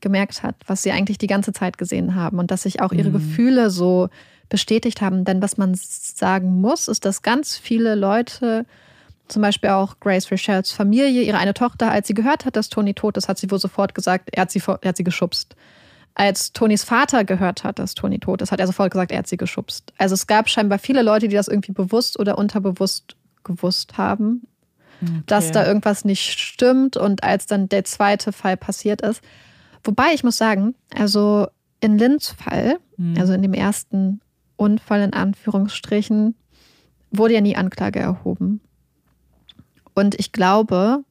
gemerkt 0.00 0.42
hat, 0.42 0.56
was 0.66 0.82
sie 0.82 0.92
eigentlich 0.92 1.18
die 1.18 1.26
ganze 1.26 1.52
Zeit 1.52 1.78
gesehen 1.78 2.14
haben 2.14 2.38
und 2.38 2.50
dass 2.50 2.62
sich 2.62 2.80
auch 2.80 2.92
ihre 2.92 3.08
mhm. 3.08 3.14
Gefühle 3.14 3.70
so 3.70 4.08
bestätigt 4.48 5.00
haben. 5.00 5.24
Denn 5.24 5.42
was 5.42 5.56
man 5.56 5.74
sagen 5.74 6.60
muss, 6.60 6.88
ist, 6.88 7.04
dass 7.04 7.22
ganz 7.22 7.56
viele 7.56 7.94
Leute, 7.94 8.64
zum 9.26 9.42
Beispiel 9.42 9.70
auch 9.70 9.98
Grace 10.00 10.30
Richards 10.30 10.72
Familie, 10.72 11.22
ihre 11.22 11.38
eine 11.38 11.54
Tochter, 11.54 11.90
als 11.90 12.06
sie 12.08 12.14
gehört 12.14 12.44
hat, 12.44 12.56
dass 12.56 12.68
Tony 12.68 12.94
tot 12.94 13.16
ist, 13.16 13.28
hat 13.28 13.38
sie 13.38 13.50
wohl 13.50 13.58
sofort 13.58 13.94
gesagt, 13.94 14.30
er 14.32 14.42
hat 14.42 14.50
sie, 14.50 14.62
er 14.66 14.88
hat 14.88 14.96
sie 14.96 15.04
geschubst 15.04 15.54
als 16.14 16.52
Tonys 16.52 16.84
Vater 16.84 17.24
gehört 17.24 17.64
hat, 17.64 17.78
dass 17.78 17.94
Tony 17.94 18.18
tot 18.18 18.42
ist, 18.42 18.50
hat 18.50 18.60
er 18.60 18.66
sofort 18.66 18.90
gesagt, 18.90 19.12
er 19.12 19.18
hat 19.18 19.28
sie 19.28 19.36
geschubst. 19.36 19.92
Also 19.98 20.14
es 20.14 20.26
gab 20.26 20.48
scheinbar 20.48 20.78
viele 20.78 21.02
Leute, 21.02 21.28
die 21.28 21.36
das 21.36 21.48
irgendwie 21.48 21.72
bewusst 21.72 22.18
oder 22.18 22.38
unterbewusst 22.38 23.16
gewusst 23.44 23.96
haben, 23.98 24.46
okay. 25.00 25.22
dass 25.26 25.52
da 25.52 25.66
irgendwas 25.66 26.04
nicht 26.04 26.38
stimmt. 26.38 26.96
Und 26.96 27.22
als 27.22 27.46
dann 27.46 27.68
der 27.68 27.84
zweite 27.84 28.32
Fall 28.32 28.56
passiert 28.56 29.00
ist, 29.00 29.22
wobei 29.84 30.12
ich 30.12 30.24
muss 30.24 30.36
sagen, 30.36 30.74
also 30.94 31.46
in 31.80 31.98
Lynns 31.98 32.30
Fall, 32.30 32.78
mhm. 32.96 33.16
also 33.18 33.32
in 33.32 33.42
dem 33.42 33.54
ersten 33.54 34.20
Unfall 34.56 35.02
in 35.02 35.12
Anführungsstrichen, 35.12 36.34
wurde 37.10 37.34
ja 37.34 37.40
nie 37.40 37.56
Anklage 37.56 38.00
erhoben. 38.00 38.60
Und 39.94 40.18
ich 40.18 40.32
glaube, 40.32 41.04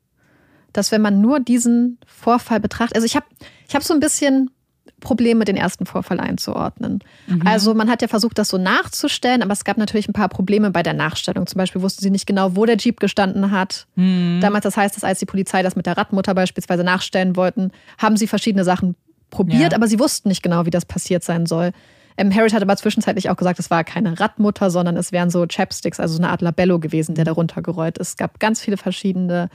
dass 0.74 0.92
wenn 0.92 1.02
man 1.02 1.22
nur 1.22 1.40
diesen 1.40 1.98
Vorfall 2.06 2.60
betrachtet, 2.60 2.96
also 2.96 3.06
ich 3.06 3.16
habe 3.16 3.26
ich 3.68 3.76
hab 3.76 3.84
so 3.84 3.94
ein 3.94 4.00
bisschen 4.00 4.52
Probleme, 5.00 5.46
den 5.46 5.56
ersten 5.56 5.86
Vorfall 5.86 6.20
einzuordnen. 6.20 7.00
Mhm. 7.28 7.46
Also 7.46 7.74
man 7.74 7.90
hat 7.90 8.02
ja 8.02 8.08
versucht, 8.08 8.38
das 8.40 8.50
so 8.50 8.58
nachzustellen, 8.58 9.44
aber 9.44 9.54
es 9.54 9.64
gab 9.64 9.78
natürlich 9.78 10.10
ein 10.10 10.14
paar 10.14 10.30
Probleme 10.30 10.72
bei 10.72 10.82
der 10.82 10.94
Nachstellung. 10.94 11.46
Zum 11.46 11.60
Beispiel 11.60 11.82
wussten 11.82 12.02
sie 12.02 12.10
nicht 12.10 12.26
genau, 12.26 12.56
wo 12.56 12.66
der 12.66 12.78
Jeep 12.78 13.00
gestanden 13.00 13.52
hat. 13.52 13.86
Mhm. 13.96 14.40
Damals, 14.42 14.64
das 14.64 14.76
heißt, 14.76 14.96
dass 14.96 15.04
als 15.04 15.20
die 15.20 15.26
Polizei 15.26 15.62
das 15.62 15.76
mit 15.76 15.86
der 15.86 15.98
Radmutter 15.98 16.34
beispielsweise 16.34 16.84
nachstellen 16.84 17.36
wollten, 17.36 17.72
haben 18.00 18.18
sie 18.18 18.28
verschiedene 18.28 18.64
Sachen 18.64 18.96
probiert, 19.30 19.72
ja. 19.74 19.78
aber 19.78 19.88
sie 19.88 20.00
wussten 20.00 20.30
nicht 20.30 20.42
genau, 20.42 20.66
wie 20.66 20.72
das 20.72 20.86
passiert 20.86 21.24
sein 21.24 21.46
soll. 21.46 21.72
Ähm, 22.18 22.34
Harriet 22.34 22.54
hat 22.54 22.64
aber 22.64 22.76
zwischenzeitlich 22.76 23.30
auch 23.30 23.38
gesagt, 23.38 23.60
es 23.60 23.70
war 23.70 23.84
keine 23.84 24.20
Radmutter, 24.20 24.72
sondern 24.72 24.98
es 24.98 25.12
wären 25.12 25.30
so 25.30 25.46
Chapsticks, 25.48 26.00
also 26.00 26.16
so 26.16 26.22
eine 26.22 26.32
Art 26.32 26.42
Labello 26.42 26.80
gewesen, 26.80 27.14
der 27.14 27.26
darunter 27.26 27.62
gerollt 27.62 28.00
ist. 28.00 28.10
Es 28.10 28.18
gab 28.18 28.40
ganz 28.40 28.60
viele 28.62 28.78
verschiedene 28.78 29.50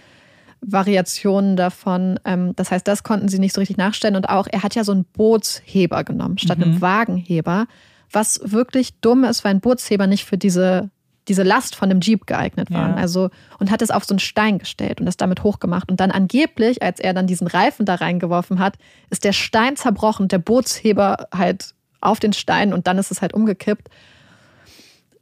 Variationen 0.65 1.57
davon. 1.57 2.19
Ähm, 2.25 2.55
das 2.57 2.71
heißt, 2.71 2.87
das 2.87 3.03
konnten 3.03 3.29
sie 3.29 3.39
nicht 3.39 3.55
so 3.55 3.61
richtig 3.61 3.77
nachstellen. 3.77 4.17
Und 4.17 4.29
auch, 4.29 4.47
er 4.51 4.63
hat 4.63 4.75
ja 4.75 4.85
so 4.85 4.93
einen 4.93 5.05
Bootsheber 5.05 6.05
genommen, 6.05 6.39
statt 6.39 6.59
mhm. 6.59 6.65
einem 6.65 6.81
Wagenheber, 6.81 7.67
was 8.11 8.41
wirklich 8.45 8.95
dumm 9.01 9.25
ist, 9.25 9.45
weil 9.45 9.53
ein 9.53 9.61
Bootsheber 9.61 10.07
nicht 10.07 10.25
für 10.25 10.39
diese, 10.39 10.91
diese 11.29 11.43
Last 11.43 11.75
von 11.75 11.89
dem 11.89 12.01
Jeep 12.01 12.27
geeignet 12.27 12.71
war. 12.71 12.91
Ja. 12.91 12.95
Also, 12.95 13.31
und 13.59 13.71
hat 13.71 13.83
es 13.83 13.91
auf 13.91 14.05
so 14.05 14.15
einen 14.15 14.21
Stein 14.21 14.59
gestellt 14.59 15.01
und 15.01 15.07
das 15.07 15.17
damit 15.17 15.43
hochgemacht. 15.43 15.91
Und 15.91 15.99
dann 15.99 16.11
angeblich, 16.11 16.83
als 16.83 17.01
er 17.01 17.13
dann 17.13 17.27
diesen 17.27 17.49
Reifen 17.49 17.85
da 17.85 17.97
reingeworfen 17.97 18.61
hat, 18.61 18.77
ist 19.11 19.25
der 19.25 19.33
Stein 19.33 19.77
zerbrochen, 19.77 20.29
der 20.29 20.39
Bootsheber 20.39 21.29
halt 21.35 21.75
auf 22.01 22.21
den 22.21 22.33
Stein 22.33 22.73
und 22.73 22.87
dann 22.87 22.99
ist 22.99 23.11
es 23.11 23.23
halt 23.23 23.33
umgekippt. 23.33 23.89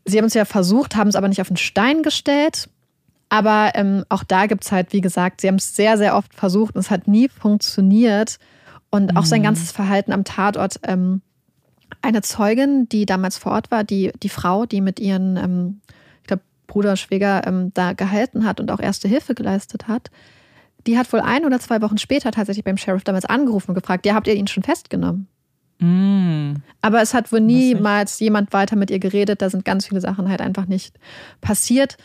Sie 0.05 0.18
haben 0.18 0.24
es 0.24 0.34
ja 0.34 0.45
versucht, 0.45 0.97
haben 0.97 1.09
es 1.09 1.14
aber 1.14 1.28
nicht 1.28 1.41
auf 1.41 1.49
den 1.49 1.59
Stein 1.59 2.03
gestellt 2.03 2.68
aber 3.31 3.70
ähm, 3.74 4.05
auch 4.09 4.24
da 4.24 4.47
gibt 4.47 4.64
es 4.64 4.72
halt, 4.72 4.93
wie 4.93 5.01
gesagt, 5.01 5.41
sie 5.41 5.49
haben 5.49 5.55
es 5.55 5.74
sehr, 5.74 5.97
sehr 5.97 6.16
oft 6.16 6.35
versucht 6.35 6.74
und 6.74 6.81
es 6.81 6.91
hat 6.91 7.09
nie 7.09 7.28
funktioniert. 7.28 8.39
Und 8.91 9.16
auch 9.16 9.24
sein 9.24 9.41
mhm. 9.41 9.45
ganzes 9.45 9.70
Verhalten 9.70 10.12
am 10.12 10.24
Tatort. 10.24 10.81
Ähm, 10.83 11.22
eine 12.03 12.22
Zeugin, 12.22 12.89
die 12.89 13.07
damals 13.07 13.39
vor 13.39 13.53
Ort 13.53 13.70
war, 13.70 13.85
die, 13.85 14.11
die 14.20 14.28
Frau, 14.28 14.66
die 14.66 14.81
mit 14.81 14.99
ihren, 14.99 15.37
ähm, 15.37 15.81
ich 16.22 16.26
glaube, 16.26 16.43
Bruder, 16.66 16.97
Schwäger 16.97 17.47
ähm, 17.47 17.70
da 17.72 17.93
gehalten 17.93 18.45
hat 18.45 18.59
und 18.59 18.70
auch 18.72 18.81
erste 18.81 19.07
Hilfe 19.07 19.35
geleistet 19.37 19.87
hat, 19.87 20.11
die 20.89 20.99
hat 20.99 21.12
wohl 21.12 21.20
ein 21.20 21.45
oder 21.45 21.61
zwei 21.61 21.81
Wochen 21.83 21.99
später 21.99 22.33
tatsächlich 22.33 22.64
beim 22.64 22.78
Sheriff 22.78 23.05
damals 23.05 23.26
angerufen 23.26 23.70
und 23.70 23.74
gefragt, 23.76 24.07
ja, 24.07 24.14
habt 24.14 24.26
ihr 24.26 24.35
ihn 24.35 24.49
schon 24.49 24.64
festgenommen? 24.64 25.28
Mm. 25.78 26.55
Aber 26.81 27.01
es 27.01 27.14
hat 27.14 27.31
wohl 27.31 27.41
niemals 27.41 28.18
jemand 28.18 28.53
weiter 28.53 28.74
mit 28.74 28.91
ihr 28.91 28.99
geredet. 28.99 29.41
Da 29.41 29.51
sind 29.51 29.64
ganz 29.64 29.87
viele 29.87 30.01
Sachen 30.01 30.28
halt 30.28 30.41
einfach 30.41 30.66
nicht 30.66 30.99
passiert. 31.41 31.97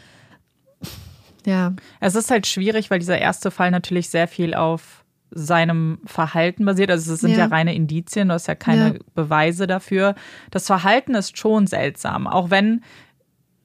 Ja. 1.45 1.73
Es 1.99 2.15
ist 2.15 2.31
halt 2.31 2.47
schwierig, 2.47 2.89
weil 2.89 2.99
dieser 2.99 3.19
erste 3.19 3.51
Fall 3.51 3.71
natürlich 3.71 4.09
sehr 4.09 4.27
viel 4.27 4.53
auf 4.53 5.03
seinem 5.31 5.99
Verhalten 6.05 6.65
basiert. 6.65 6.91
Also 6.91 7.13
es 7.13 7.21
sind 7.21 7.31
ja, 7.31 7.39
ja 7.39 7.45
reine 7.47 7.75
Indizien, 7.75 8.29
du 8.29 8.35
hast 8.35 8.47
ja 8.47 8.55
keine 8.55 8.93
ja. 8.93 8.99
Beweise 9.13 9.67
dafür. 9.67 10.15
Das 10.51 10.67
Verhalten 10.67 11.13
ist 11.15 11.37
schon 11.37 11.67
seltsam, 11.67 12.27
auch 12.27 12.49
wenn 12.49 12.81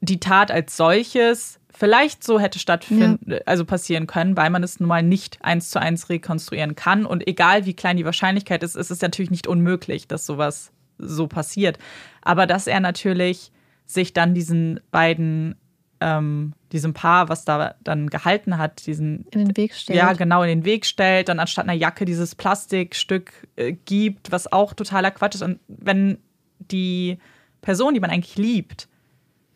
die 0.01 0.21
Tat 0.21 0.51
als 0.51 0.77
solches 0.77 1.61
vielleicht 1.73 2.25
so 2.25 2.41
hätte 2.41 2.59
stattfinden, 2.59 3.33
ja. 3.33 3.39
also 3.47 3.65
passieren 3.65 4.07
können, 4.07 4.37
weil 4.37 4.51
man 4.51 4.63
es 4.63 4.81
nun 4.81 4.89
mal 4.89 5.03
nicht 5.03 5.39
eins 5.43 5.71
zu 5.71 5.81
eins 5.81 6.09
rekonstruieren 6.09 6.75
kann. 6.75 7.07
Und 7.07 7.27
egal 7.27 7.65
wie 7.67 7.75
klein 7.75 7.97
die 7.97 8.05
Wahrscheinlichkeit 8.05 8.63
ist, 8.63 8.77
ist 8.77 8.91
es 8.91 9.01
natürlich 9.01 9.31
nicht 9.31 9.47
unmöglich, 9.47 10.09
dass 10.09 10.27
sowas 10.27 10.73
so 10.99 11.27
passiert. 11.27 11.79
Aber 12.23 12.47
dass 12.47 12.67
er 12.67 12.81
natürlich 12.81 13.53
sich 13.87 14.13
dann 14.13 14.35
diesen 14.35 14.81
beiden 14.91 15.57
ähm, 16.01 16.53
diesem 16.73 16.95
Paar, 16.95 17.29
was 17.29 17.45
da 17.45 17.75
dann 17.83 18.09
gehalten 18.09 18.59
hat, 18.59 18.87
diesen 18.87 19.27
in 19.31 19.47
den 19.47 19.57
Weg 19.57 19.75
stellt. 19.75 19.99
Ja, 19.99 20.13
genau, 20.13 20.43
in 20.43 20.49
den 20.49 20.65
Weg 20.65 20.87
stellt, 20.87 21.29
dann 21.29 21.39
anstatt 21.39 21.65
einer 21.65 21.75
Jacke 21.75 22.05
dieses 22.05 22.35
Plastikstück 22.35 23.33
äh, 23.57 23.73
gibt, 23.73 24.33
was 24.33 24.51
auch 24.51 24.73
totaler 24.73 25.11
Quatsch 25.11 25.35
ist. 25.35 25.43
Und 25.43 25.61
wenn 25.69 26.19
die 26.59 27.19
Person, 27.61 27.95
die 27.95 28.01
man 28.01 28.11
eigentlich 28.11 28.37
liebt, 28.37 28.89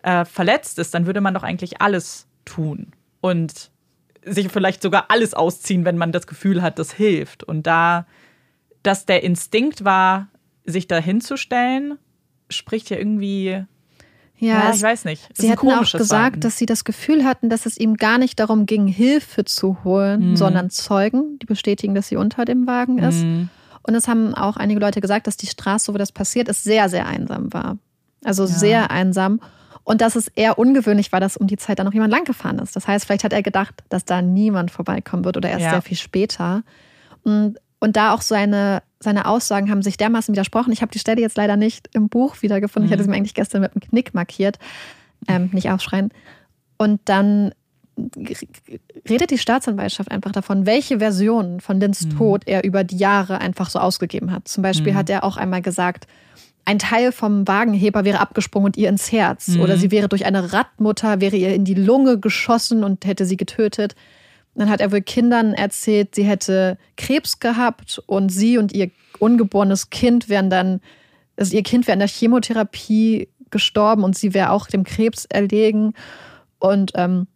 äh, 0.03 0.25
verletzt 0.25 0.79
ist, 0.79 0.93
dann 0.95 1.07
würde 1.07 1.21
man 1.21 1.35
doch 1.35 1.43
eigentlich 1.43 1.81
alles 1.81 2.27
tun 2.45 2.93
und 3.21 3.71
sich 4.27 4.51
vielleicht 4.51 4.83
sogar 4.83 5.07
alles 5.09 5.35
ausziehen, 5.35 5.85
wenn 5.85 5.97
man 5.97 6.13
das 6.13 6.27
Gefühl 6.27 6.63
hat, 6.63 6.79
das 6.79 6.93
hilft. 6.93 7.43
Und 7.43 7.67
da, 7.67 8.07
dass 8.83 9.07
der 9.07 9.23
Instinkt 9.23 9.85
war, 9.85 10.29
sich 10.65 10.89
da 10.89 10.99
hinzustellen, 10.99 11.99
spricht 12.51 12.91
ja 12.91 12.99
irgendwie 12.99 13.65
ja, 14.45 14.65
ja 14.69 14.75
ich 14.75 14.83
weiß 14.83 15.05
nicht. 15.05 15.29
Das 15.31 15.39
sie 15.39 15.51
hatten 15.51 15.71
auch 15.71 15.81
gesagt, 15.81 16.09
Verhalten. 16.09 16.41
dass 16.41 16.59
sie 16.59 16.67
das 16.67 16.85
Gefühl 16.85 17.25
hatten, 17.25 17.49
dass 17.51 17.67
es 17.67 17.77
ihm 17.77 17.97
gar 17.97 18.19
nicht 18.19 18.39
darum 18.39 18.67
ging, 18.67 18.87
Hilfe 18.87 19.45
zu 19.45 19.79
holen, 19.85 20.31
mhm. 20.31 20.37
sondern 20.37 20.71
Zeugen, 20.71 21.39
die 21.41 21.47
bestätigen, 21.47 21.95
dass 21.95 22.09
sie 22.09 22.17
unter 22.17 22.45
dem 22.45 22.67
Wagen 22.67 22.99
ist. 22.99 23.23
Mhm. 23.23 23.49
Und 23.83 23.95
es 23.95 24.09
haben 24.09 24.35
auch 24.35 24.57
einige 24.57 24.81
Leute 24.81 25.01
gesagt, 25.01 25.27
dass 25.27 25.37
die 25.37 25.47
Straße, 25.47 25.93
wo 25.93 25.99
das 25.99 26.11
passiert 26.11 26.49
ist, 26.49 26.65
sehr, 26.65 26.89
sehr 26.89 27.07
einsam 27.07 27.53
war. 27.53 27.79
Also 28.25 28.45
ja. 28.45 28.49
sehr 28.49 28.91
einsam. 28.91 29.41
Und 29.85 30.01
dass 30.01 30.17
es 30.17 30.29
eher 30.29 30.59
ungewöhnlich 30.59 31.13
war, 31.13 31.21
dass 31.21 31.37
um 31.37 31.47
die 31.47 31.59
Zeit 31.59 31.79
da 31.79 31.85
noch 31.85 31.93
jemand 31.93 32.11
langgefahren 32.11 32.59
ist. 32.59 32.75
Das 32.75 32.89
heißt, 32.89 33.05
vielleicht 33.05 33.25
hat 33.25 33.35
er 33.35 33.43
gedacht, 33.43 33.85
dass 33.91 34.07
da 34.07 34.23
niemand 34.23 34.71
vorbeikommen 34.71 35.27
wird 35.27 35.37
oder 35.37 35.51
erst 35.51 35.65
ja. 35.65 35.71
sehr 35.71 35.83
viel 35.83 35.99
später. 35.99 36.63
Und 37.23 37.59
und 37.81 37.97
da 37.97 38.15
auch 38.15 38.23
seine, 38.23 38.83
seine 39.01 39.27
Aussagen 39.27 39.71
haben 39.71 39.83
sich 39.83 39.97
dermaßen 39.97 40.35
widersprochen. 40.35 40.73
Ich 40.73 40.83
habe 40.83 40.93
die 40.93 40.99
Stelle 40.99 41.21
jetzt 41.21 41.37
leider 41.37 41.57
nicht 41.57 41.89
im 41.93 42.09
Buch 42.09 42.37
wiedergefunden. 42.41 42.87
Mhm. 42.87 42.89
Ich 42.89 42.93
hatte 42.93 43.05
sie 43.05 43.11
mir 43.11 43.17
eigentlich 43.17 43.35
gestern 43.35 43.61
mit 43.61 43.73
einem 43.73 43.81
Knick 43.81 44.15
markiert. 44.15 44.59
Ähm, 45.29 45.51
nicht 45.53 45.71
aufschreien. 45.71 46.11
Und 46.79 47.01
dann 47.05 47.53
redet 49.09 49.31
die 49.31 49.39
Staatsanwaltschaft 49.39 50.11
einfach 50.11 50.33
davon, 50.33 50.67
welche 50.67 50.99
Version 50.99 51.61
von 51.61 51.79
Lins 51.79 52.07
mhm. 52.07 52.17
Tod 52.17 52.43
er 52.47 52.65
über 52.65 52.85
die 52.85 52.97
Jahre 52.97 53.41
einfach 53.41 53.71
so 53.71 53.79
ausgegeben 53.79 54.33
hat. 54.33 54.49
Zum 54.49 54.63
Beispiel 54.63 54.93
mhm. 54.93 54.97
hat 54.97 55.11
er 55.11 55.25
auch 55.25 55.37
einmal 55.37 55.63
gesagt, 55.63 56.07
ein 56.65 56.79
Teil 56.79 57.13
vom 57.13 57.47
Wagenheber 57.47 58.05
wäre 58.05 58.21
abgesprungen 58.21 58.67
und 58.67 58.77
ihr 58.77 58.89
ins 58.89 59.13
Herz. 59.13 59.49
Mhm. 59.49 59.61
Oder 59.61 59.77
sie 59.77 59.91
wäre 59.91 60.09
durch 60.09 60.25
eine 60.25 60.53
Radmutter, 60.53 61.21
wäre 61.21 61.37
ihr 61.37 61.55
in 61.55 61.65
die 61.65 61.75
Lunge 61.75 62.19
geschossen 62.19 62.83
und 62.85 63.05
hätte 63.05 63.27
sie 63.27 63.37
getötet. 63.37 63.95
Dann 64.61 64.71
hat 64.71 64.81
er 64.81 64.93
wohl 64.93 65.01
Kindern 65.01 65.53
erzählt, 65.53 66.15
sie 66.15 66.25
hätte 66.25 66.79
Krebs 66.97 67.41
gehabt 67.41 68.01
und 68.07 68.31
sie 68.31 68.59
und 68.59 68.73
ihr 68.73 68.91
ungeborenes 69.19 69.91
Kind 69.91 70.29
wären 70.29 70.51
dann, 70.51 70.81
also 71.37 71.57
ihr 71.57 71.63
Kind 71.63 71.87
wäre 71.87 71.95
in 71.95 72.01
der 72.01 72.09
Chemotherapie 72.09 73.29
gestorben 73.51 74.05
und 74.05 74.17
sie 74.17 74.35
wäre 74.35 74.51
auch 74.51 74.67
dem 74.67 74.85
Krebs 74.85 75.25
erlegen. 75.25 75.95
Und 76.59 76.93
ähm, 76.95 77.27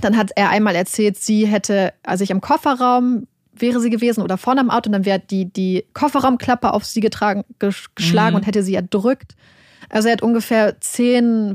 dann 0.00 0.16
hat 0.16 0.30
er 0.36 0.50
einmal 0.50 0.74
erzählt, 0.74 1.16
sie 1.16 1.46
hätte, 1.46 1.92
also 2.02 2.24
ich 2.24 2.30
im 2.30 2.40
Kofferraum 2.40 3.26
wäre 3.54 3.80
sie 3.80 3.90
gewesen 3.90 4.22
oder 4.22 4.38
vorne 4.38 4.60
am 4.60 4.70
Auto 4.70 4.88
und 4.88 4.92
dann 4.92 5.04
wäre 5.04 5.18
die, 5.20 5.52
die 5.52 5.84
Kofferraumklappe 5.92 6.72
auf 6.72 6.84
sie 6.84 7.00
getragen, 7.00 7.44
geschlagen 7.58 8.30
mhm. 8.30 8.36
und 8.36 8.46
hätte 8.46 8.62
sie 8.62 8.74
erdrückt. 8.74 9.34
Also 9.90 10.08
er 10.08 10.12
hat 10.12 10.22
ungefähr 10.22 10.80
zehn 10.80 11.54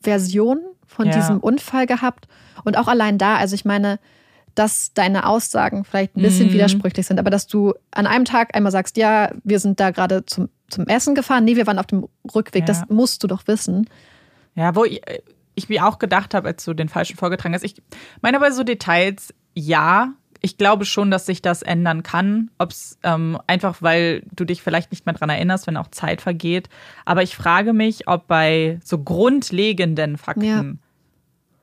Versionen 0.00 0.62
von 0.86 1.06
ja. 1.06 1.14
diesem 1.14 1.40
Unfall 1.40 1.86
gehabt. 1.86 2.28
Und 2.64 2.78
auch 2.78 2.88
allein 2.88 3.18
da, 3.18 3.36
also 3.36 3.54
ich 3.54 3.64
meine, 3.64 3.98
dass 4.56 4.92
deine 4.94 5.26
Aussagen 5.26 5.84
vielleicht 5.84 6.16
ein 6.16 6.22
bisschen 6.22 6.48
mhm. 6.48 6.54
widersprüchlich 6.54 7.06
sind, 7.06 7.20
aber 7.20 7.30
dass 7.30 7.46
du 7.46 7.74
an 7.92 8.06
einem 8.06 8.24
Tag 8.24 8.56
einmal 8.56 8.72
sagst, 8.72 8.96
ja, 8.96 9.30
wir 9.44 9.60
sind 9.60 9.78
da 9.78 9.90
gerade 9.90 10.24
zum, 10.26 10.48
zum 10.68 10.86
Essen 10.86 11.14
gefahren, 11.14 11.44
nee, 11.44 11.56
wir 11.56 11.66
waren 11.66 11.78
auf 11.78 11.86
dem 11.86 12.08
Rückweg, 12.34 12.62
ja. 12.62 12.66
das 12.66 12.88
musst 12.88 13.22
du 13.22 13.26
doch 13.26 13.46
wissen. 13.46 13.88
Ja, 14.54 14.74
wo 14.74 14.84
ich, 14.84 15.02
ich 15.54 15.68
mir 15.68 15.86
auch 15.86 15.98
gedacht 15.98 16.34
habe, 16.34 16.48
als 16.48 16.64
du 16.64 16.74
den 16.74 16.88
falschen 16.88 17.16
vorgetragen 17.16 17.54
hast, 17.54 17.64
ich 17.64 17.82
meine 18.22 18.38
aber 18.38 18.50
so 18.50 18.64
Details, 18.64 19.34
ja, 19.54 20.14
ich 20.40 20.58
glaube 20.58 20.84
schon, 20.84 21.10
dass 21.10 21.26
sich 21.26 21.42
das 21.42 21.62
ändern 21.62 22.02
kann. 22.02 22.50
Ob 22.58 22.70
es 22.70 22.98
ähm, 23.02 23.38
einfach, 23.46 23.82
weil 23.82 24.22
du 24.32 24.44
dich 24.44 24.62
vielleicht 24.62 24.90
nicht 24.90 25.06
mehr 25.06 25.14
daran 25.14 25.30
erinnerst, 25.30 25.66
wenn 25.66 25.76
auch 25.76 25.88
Zeit 25.88 26.20
vergeht. 26.20 26.68
Aber 27.04 27.22
ich 27.22 27.36
frage 27.36 27.72
mich, 27.72 28.06
ob 28.06 28.26
bei 28.26 28.78
so 28.84 28.98
grundlegenden 28.98 30.16
Fakten, 30.18 30.44
ja. 30.44 30.64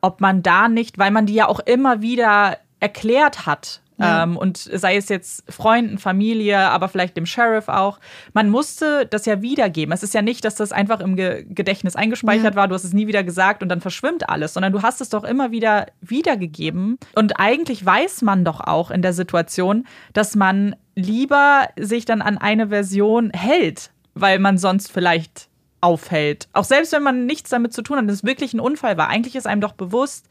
ob 0.01 0.21
man 0.21 0.43
da 0.43 0.67
nicht, 0.67 0.97
weil 0.97 1.11
man 1.11 1.25
die 1.25 1.35
ja 1.35 1.47
auch 1.47 1.59
immer 1.59 2.01
wieder 2.01 2.57
erklärt 2.84 3.45
hat, 3.45 3.81
ja. 3.97 4.23
Ähm, 4.23 4.38
und 4.38 4.57
sei 4.57 4.97
es 4.97 5.09
jetzt 5.09 5.43
Freunden, 5.51 5.97
Familie, 5.97 6.57
aber 6.57 6.89
vielleicht 6.89 7.15
dem 7.15 7.25
Sheriff 7.25 7.69
auch. 7.69 7.99
Man 8.34 8.49
musste 8.49 9.05
das 9.05 9.25
ja 9.25 9.41
wiedergeben. 9.41 9.93
Es 9.93 10.03
ist 10.03 10.13
ja 10.13 10.21
nicht, 10.21 10.43
dass 10.45 10.55
das 10.55 10.71
einfach 10.71 10.99
im 10.99 11.15
Ge 11.15 11.45
Gedächtnis 11.47 11.95
eingespeichert 11.95 12.53
ja. 12.53 12.55
war, 12.55 12.67
du 12.67 12.75
hast 12.75 12.84
es 12.84 12.93
nie 12.93 13.07
wieder 13.07 13.23
gesagt 13.23 13.61
und 13.61 13.69
dann 13.69 13.81
verschwimmt 13.81 14.29
alles, 14.29 14.53
sondern 14.53 14.73
du 14.73 14.81
hast 14.81 15.01
es 15.01 15.09
doch 15.09 15.23
immer 15.23 15.51
wieder 15.51 15.88
wiedergegeben. 16.01 16.97
Und 17.15 17.39
eigentlich 17.39 17.86
weiß 17.86 18.23
man 18.23 18.45
doch 18.45 18.59
auch 18.61 18.91
in 18.91 19.01
der 19.01 19.13
Situation, 19.13 19.86
dass 20.13 20.36
man 20.36 20.75
lieber 20.95 21.67
sich 21.79 22.05
dann 22.05 22.21
an 22.21 22.38
eine 22.38 22.69
Version 22.69 23.31
hält, 23.31 23.91
weil 24.15 24.39
man 24.39 24.57
sonst 24.57 24.91
vielleicht 24.91 25.49
aufhält. 25.81 26.47
Auch 26.53 26.63
selbst 26.63 26.93
wenn 26.93 27.03
man 27.03 27.25
nichts 27.25 27.49
damit 27.49 27.73
zu 27.73 27.81
tun 27.81 27.97
hat, 27.97 28.07
dass 28.07 28.15
es 28.15 28.23
wirklich 28.23 28.53
ein 28.53 28.59
Unfall 28.59 28.97
war. 28.97 29.09
Eigentlich 29.09 29.36
ist 29.36 29.47
einem 29.47 29.61
doch 29.61 29.73
bewusst, 29.73 30.27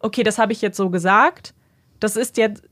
okay, 0.00 0.22
das 0.22 0.38
habe 0.38 0.52
ich 0.52 0.60
jetzt 0.60 0.76
so 0.76 0.90
gesagt 0.90 1.54
das 2.00 2.16
ist 2.16 2.36
jetzt, 2.36 2.62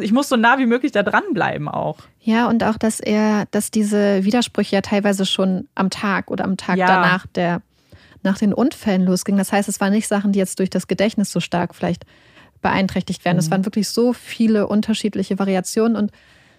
ich 0.00 0.12
muss 0.12 0.28
so 0.28 0.36
nah 0.36 0.58
wie 0.58 0.66
möglich 0.66 0.92
da 0.92 1.02
dranbleiben 1.02 1.68
auch. 1.68 1.98
Ja, 2.20 2.48
und 2.48 2.62
auch, 2.64 2.76
dass 2.76 3.00
er, 3.00 3.46
dass 3.50 3.70
diese 3.70 4.24
Widersprüche 4.24 4.76
ja 4.76 4.82
teilweise 4.82 5.26
schon 5.26 5.68
am 5.74 5.90
Tag 5.90 6.30
oder 6.30 6.44
am 6.44 6.56
Tag 6.56 6.76
ja. 6.76 6.86
danach 6.86 7.26
der, 7.26 7.62
nach 8.22 8.38
den 8.38 8.52
Unfällen 8.52 9.04
losgingen. 9.04 9.38
Das 9.38 9.52
heißt, 9.52 9.68
es 9.68 9.80
waren 9.80 9.92
nicht 9.92 10.08
Sachen, 10.08 10.32
die 10.32 10.38
jetzt 10.38 10.58
durch 10.58 10.70
das 10.70 10.86
Gedächtnis 10.86 11.32
so 11.32 11.40
stark 11.40 11.74
vielleicht 11.74 12.04
beeinträchtigt 12.60 13.24
werden. 13.24 13.36
Mhm. 13.36 13.40
Es 13.40 13.50
waren 13.50 13.64
wirklich 13.64 13.88
so 13.88 14.12
viele 14.12 14.66
unterschiedliche 14.66 15.38
Variationen 15.38 15.96
und 15.96 16.12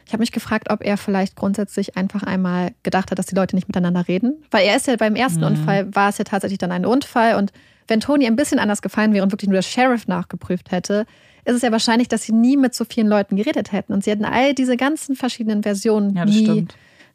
ich 0.06 0.12
habe 0.12 0.20
mich 0.20 0.34
gefragt, 0.34 0.70
ob 0.70 0.84
er 0.84 0.98
vielleicht 0.98 1.36
grundsätzlich 1.36 1.96
einfach 1.96 2.24
einmal 2.24 2.74
gedacht 2.84 3.10
hat, 3.10 3.20
dass 3.20 3.26
die 3.26 3.36
Leute 3.36 3.56
nicht 3.56 3.70
miteinander 3.70 4.08
reden. 4.08 4.44
Weil 4.52 4.68
er 4.68 4.76
ist 4.76 4.88
ja 4.88 4.98
beim 4.98 5.16
ersten 5.16 5.40
mhm. 5.40 5.48
Unfall, 5.48 5.96
war 5.96 6.10
es 6.10 6.18
ja 6.18 6.26
tatsächlich 6.26 6.60
dann 6.60 6.74
ein 6.74 6.86
Unfall. 6.86 7.36
Und 7.36 7.54
wenn 7.88 8.02
Toni 8.02 8.28
ein 8.28 8.36
bisschen 8.36 8.60
anders 8.60 8.82
gefallen 8.82 9.14
wäre 9.14 9.24
und 9.24 9.32
wirklich 9.32 9.48
nur 9.48 9.56
der 9.56 9.62
Sheriff 9.62 10.08
nachgeprüft 10.08 10.72
hätte, 10.72 11.06
ist 11.46 11.56
es 11.56 11.62
ja 11.62 11.72
wahrscheinlich, 11.72 12.08
dass 12.08 12.24
sie 12.24 12.34
nie 12.34 12.58
mit 12.58 12.74
so 12.74 12.86
vielen 12.86 13.08
Leuten 13.08 13.36
geredet 13.36 13.72
hätten. 13.72 13.94
Und 13.94 14.04
sie 14.04 14.12
hätten 14.12 14.26
all 14.26 14.54
diese 14.54 14.78
ganzen 14.78 15.16
verschiedenen 15.16 15.64
Versionen 15.64 16.16
ja, 16.16 16.26
nie 16.26 16.68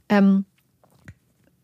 ähm, 0.08 0.44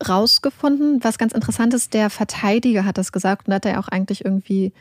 rausgefunden. 0.07 1.03
Was 1.03 1.17
ganz 1.17 1.33
interessant 1.33 1.73
ist, 1.73 1.93
der 1.93 2.09
Verteidiger 2.09 2.85
hat 2.85 2.97
das 2.97 3.11
gesagt 3.11 3.47
und 3.47 3.53
hat 3.53 3.65
er 3.65 3.79
auch 3.79 3.87
eigentlich 3.87 4.25
irgendwie, 4.25 4.73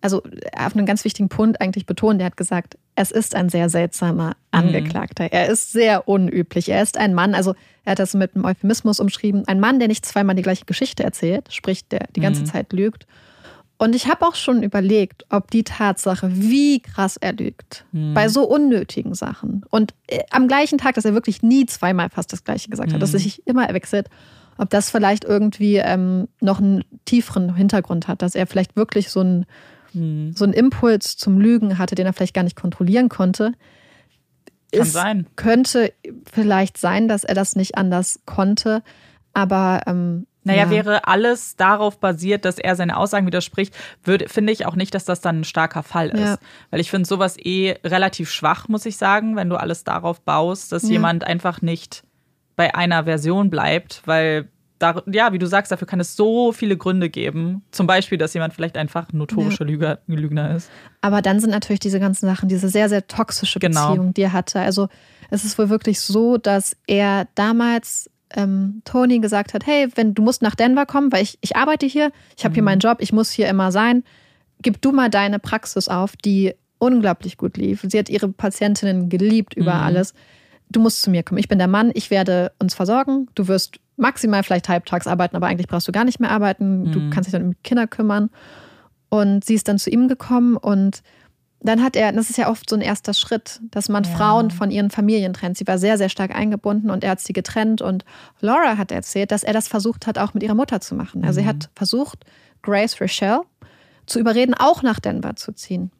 also 0.00 0.22
auf 0.56 0.76
einen 0.76 0.86
ganz 0.86 1.04
wichtigen 1.04 1.28
Punkt 1.28 1.60
eigentlich 1.60 1.86
betont. 1.86 2.20
Er 2.20 2.26
hat 2.26 2.36
gesagt, 2.36 2.76
es 2.96 3.12
ist 3.12 3.34
ein 3.34 3.48
sehr 3.48 3.68
seltsamer 3.68 4.28
mhm. 4.28 4.34
Angeklagter. 4.50 5.24
Mhm. 5.24 5.30
Er 5.32 5.46
ist 5.46 5.72
sehr 5.72 6.08
unüblich. 6.08 6.68
Er 6.68 6.82
ist 6.82 6.98
ein 6.98 7.14
Mann, 7.14 7.34
also 7.34 7.54
er 7.84 7.92
hat 7.92 8.00
das 8.00 8.14
mit 8.14 8.34
einem 8.34 8.44
Euphemismus 8.44 8.98
umschrieben, 8.98 9.46
ein 9.46 9.60
Mann, 9.60 9.78
der 9.78 9.86
nicht 9.86 10.04
zweimal 10.04 10.34
die 10.34 10.42
gleiche 10.42 10.64
Geschichte 10.64 11.04
erzählt, 11.04 11.52
sprich, 11.52 11.86
der 11.86 12.08
die 12.16 12.20
ganze 12.20 12.40
mhm. 12.42 12.46
Zeit 12.46 12.72
lügt 12.72 13.06
und 13.78 13.94
ich 13.94 14.08
habe 14.08 14.26
auch 14.26 14.34
schon 14.34 14.62
überlegt, 14.62 15.26
ob 15.28 15.50
die 15.50 15.64
Tatsache, 15.64 16.30
wie 16.32 16.80
krass 16.80 17.16
er 17.18 17.34
lügt, 17.34 17.84
mhm. 17.92 18.14
bei 18.14 18.28
so 18.28 18.44
unnötigen 18.44 19.14
Sachen 19.14 19.64
und 19.70 19.94
äh, 20.06 20.22
am 20.30 20.48
gleichen 20.48 20.78
Tag, 20.78 20.94
dass 20.94 21.04
er 21.04 21.14
wirklich 21.14 21.42
nie 21.42 21.66
zweimal 21.66 22.08
fast 22.08 22.32
das 22.32 22.44
Gleiche 22.44 22.70
gesagt 22.70 22.90
hat, 22.90 22.96
mhm. 22.96 23.00
dass 23.00 23.12
er 23.12 23.20
sich 23.20 23.46
immer 23.46 23.68
wechselt, 23.74 24.08
ob 24.56 24.70
das 24.70 24.90
vielleicht 24.90 25.24
irgendwie 25.24 25.76
ähm, 25.76 26.28
noch 26.40 26.58
einen 26.58 26.84
tieferen 27.04 27.54
Hintergrund 27.54 28.08
hat, 28.08 28.22
dass 28.22 28.34
er 28.34 28.46
vielleicht 28.46 28.76
wirklich 28.76 29.10
so 29.10 29.20
einen, 29.20 29.46
mhm. 29.92 30.32
so 30.34 30.44
einen 30.44 30.54
Impuls 30.54 31.18
zum 31.18 31.38
Lügen 31.38 31.76
hatte, 31.76 31.94
den 31.94 32.06
er 32.06 32.14
vielleicht 32.14 32.34
gar 32.34 32.44
nicht 32.44 32.56
kontrollieren 32.56 33.10
konnte. 33.10 33.52
Kann 34.72 34.82
es 34.82 34.92
sein. 34.92 35.26
Könnte 35.36 35.92
vielleicht 36.30 36.78
sein, 36.78 37.08
dass 37.08 37.24
er 37.24 37.34
das 37.34 37.56
nicht 37.56 37.76
anders 37.76 38.20
konnte, 38.24 38.82
aber 39.34 39.82
ähm, 39.86 40.26
naja, 40.46 40.64
ja. 40.64 40.70
wäre 40.70 41.08
alles 41.08 41.56
darauf 41.56 41.98
basiert, 41.98 42.44
dass 42.44 42.58
er 42.58 42.76
seine 42.76 42.96
Aussagen 42.96 43.26
widerspricht, 43.26 43.74
würde, 44.04 44.28
finde 44.28 44.52
ich 44.52 44.64
auch 44.64 44.76
nicht, 44.76 44.94
dass 44.94 45.04
das 45.04 45.20
dann 45.20 45.40
ein 45.40 45.44
starker 45.44 45.82
Fall 45.82 46.10
ist. 46.10 46.20
Ja. 46.20 46.38
Weil 46.70 46.80
ich 46.80 46.90
finde 46.90 47.08
sowas 47.08 47.36
eh 47.36 47.76
relativ 47.84 48.30
schwach, 48.30 48.68
muss 48.68 48.86
ich 48.86 48.96
sagen, 48.96 49.34
wenn 49.34 49.48
du 49.48 49.56
alles 49.56 49.82
darauf 49.82 50.20
baust, 50.20 50.70
dass 50.70 50.84
ja. 50.84 50.90
jemand 50.90 51.24
einfach 51.24 51.62
nicht 51.62 52.04
bei 52.54 52.76
einer 52.76 53.04
Version 53.04 53.50
bleibt, 53.50 54.02
weil 54.06 54.48
da, 54.78 55.02
ja, 55.10 55.32
wie 55.32 55.38
du 55.38 55.46
sagst, 55.46 55.72
dafür 55.72 55.88
kann 55.88 55.98
es 55.98 56.14
so 56.14 56.52
viele 56.52 56.76
Gründe 56.76 57.10
geben. 57.10 57.62
Zum 57.72 57.88
Beispiel, 57.88 58.18
dass 58.18 58.34
jemand 58.34 58.54
vielleicht 58.54 58.76
einfach 58.76 59.12
ein 59.12 59.18
notorischer 59.18 59.64
ja. 59.64 59.70
Lüger, 59.70 59.98
Lügner 60.06 60.54
ist. 60.54 60.70
Aber 61.00 61.22
dann 61.22 61.40
sind 61.40 61.50
natürlich 61.50 61.80
diese 61.80 61.98
ganzen 61.98 62.26
Sachen, 62.26 62.48
diese 62.48 62.68
sehr, 62.68 62.88
sehr 62.88 63.06
toxische 63.06 63.58
genau. 63.58 63.88
Beziehung, 63.88 64.14
die 64.14 64.22
er 64.22 64.32
hatte. 64.32 64.60
Also 64.60 64.88
es 65.30 65.44
ist 65.44 65.58
wohl 65.58 65.70
wirklich 65.70 66.00
so, 66.00 66.36
dass 66.36 66.76
er 66.86 67.26
damals 67.34 68.10
ähm, 68.34 68.82
Tony 68.84 69.18
gesagt 69.18 69.54
hat, 69.54 69.66
hey, 69.66 69.88
wenn 69.94 70.14
du 70.14 70.22
musst 70.22 70.42
nach 70.42 70.54
Denver 70.54 70.86
kommen, 70.86 71.12
weil 71.12 71.22
ich, 71.22 71.38
ich 71.40 71.56
arbeite 71.56 71.86
hier, 71.86 72.10
ich 72.36 72.44
habe 72.44 72.52
mhm. 72.52 72.54
hier 72.54 72.62
meinen 72.64 72.80
Job, 72.80 72.98
ich 73.00 73.12
muss 73.12 73.30
hier 73.30 73.48
immer 73.48 73.72
sein, 73.72 74.04
gib 74.62 74.80
du 74.82 74.92
mal 74.92 75.10
deine 75.10 75.38
Praxis 75.38 75.88
auf, 75.88 76.16
die 76.16 76.54
unglaublich 76.78 77.36
gut 77.36 77.56
lief. 77.56 77.84
Sie 77.88 77.98
hat 77.98 78.08
ihre 78.08 78.28
Patientinnen 78.28 79.08
geliebt 79.08 79.54
über 79.54 79.74
mhm. 79.74 79.82
alles. 79.82 80.14
Du 80.68 80.80
musst 80.80 81.02
zu 81.02 81.10
mir 81.10 81.22
kommen. 81.22 81.38
Ich 81.38 81.48
bin 81.48 81.58
der 81.58 81.68
Mann, 81.68 81.90
ich 81.94 82.10
werde 82.10 82.52
uns 82.58 82.74
versorgen. 82.74 83.28
Du 83.34 83.48
wirst 83.48 83.78
maximal 83.96 84.42
vielleicht 84.42 84.68
halbtags 84.68 85.06
arbeiten, 85.06 85.36
aber 85.36 85.46
eigentlich 85.46 85.68
brauchst 85.68 85.88
du 85.88 85.92
gar 85.92 86.04
nicht 86.04 86.20
mehr 86.20 86.30
arbeiten. 86.30 86.82
Mhm. 86.82 86.92
Du 86.92 87.10
kannst 87.10 87.28
dich 87.28 87.32
dann 87.32 87.48
um 87.48 87.54
Kinder 87.62 87.86
kümmern. 87.86 88.30
Und 89.08 89.44
sie 89.44 89.54
ist 89.54 89.68
dann 89.68 89.78
zu 89.78 89.88
ihm 89.88 90.08
gekommen 90.08 90.56
und 90.56 91.02
dann 91.66 91.82
hat 91.82 91.96
er, 91.96 92.12
das 92.12 92.30
ist 92.30 92.36
ja 92.36 92.50
oft 92.50 92.68
so 92.68 92.76
ein 92.76 92.82
erster 92.82 93.14
Schritt, 93.14 93.60
dass 93.70 93.88
man 93.88 94.04
ja. 94.04 94.10
Frauen 94.10 94.50
von 94.50 94.70
ihren 94.70 94.90
Familien 94.90 95.32
trennt. 95.32 95.56
Sie 95.56 95.66
war 95.66 95.78
sehr, 95.78 95.98
sehr 95.98 96.08
stark 96.08 96.34
eingebunden 96.34 96.90
und 96.90 97.04
er 97.04 97.10
hat 97.10 97.20
sie 97.20 97.32
getrennt. 97.32 97.82
Und 97.82 98.04
Laura 98.40 98.76
hat 98.76 98.92
erzählt, 98.92 99.30
dass 99.30 99.42
er 99.42 99.52
das 99.52 99.68
versucht 99.68 100.06
hat, 100.06 100.18
auch 100.18 100.34
mit 100.34 100.42
ihrer 100.42 100.54
Mutter 100.54 100.80
zu 100.80 100.94
machen. 100.94 101.24
Also 101.24 101.40
mhm. 101.40 101.46
er 101.46 101.50
hat 101.50 101.70
versucht, 101.74 102.24
Grace 102.62 103.00
Rochelle 103.00 103.42
zu 104.06 104.18
überreden, 104.18 104.54
auch 104.54 104.82
nach 104.82 105.00
Denver 105.00 105.36
zu 105.36 105.52
ziehen. 105.52 105.90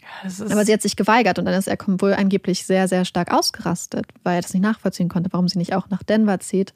Ja, 0.00 0.46
Aber 0.50 0.64
sie 0.64 0.72
hat 0.72 0.82
sich 0.82 0.96
geweigert 0.96 1.38
und 1.38 1.44
dann 1.44 1.54
ist 1.54 1.68
er 1.68 1.76
wohl 1.78 2.14
angeblich 2.14 2.64
sehr, 2.66 2.88
sehr 2.88 3.04
stark 3.04 3.32
ausgerastet, 3.32 4.06
weil 4.22 4.36
er 4.36 4.42
das 4.42 4.52
nicht 4.52 4.62
nachvollziehen 4.62 5.08
konnte, 5.08 5.32
warum 5.32 5.48
sie 5.48 5.58
nicht 5.58 5.74
auch 5.74 5.88
nach 5.88 6.02
Denver 6.02 6.40
zieht. 6.40 6.72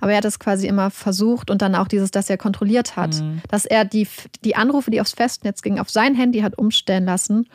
Aber 0.00 0.12
er 0.12 0.18
hat 0.18 0.24
es 0.24 0.38
quasi 0.38 0.66
immer 0.66 0.90
versucht 0.90 1.50
und 1.50 1.62
dann 1.62 1.74
auch 1.74 1.88
dieses, 1.88 2.10
dass 2.10 2.28
er 2.28 2.36
kontrolliert 2.36 2.96
hat, 2.96 3.14
mhm. 3.14 3.40
dass 3.48 3.64
er 3.64 3.84
die, 3.84 4.06
die 4.44 4.56
Anrufe, 4.56 4.90
die 4.90 5.00
aufs 5.00 5.14
Festnetz 5.14 5.62
gingen, 5.62 5.78
auf 5.78 5.90
sein 5.90 6.14
Handy 6.14 6.40
hat 6.40 6.58
umstellen 6.58 7.06
lassen 7.06 7.48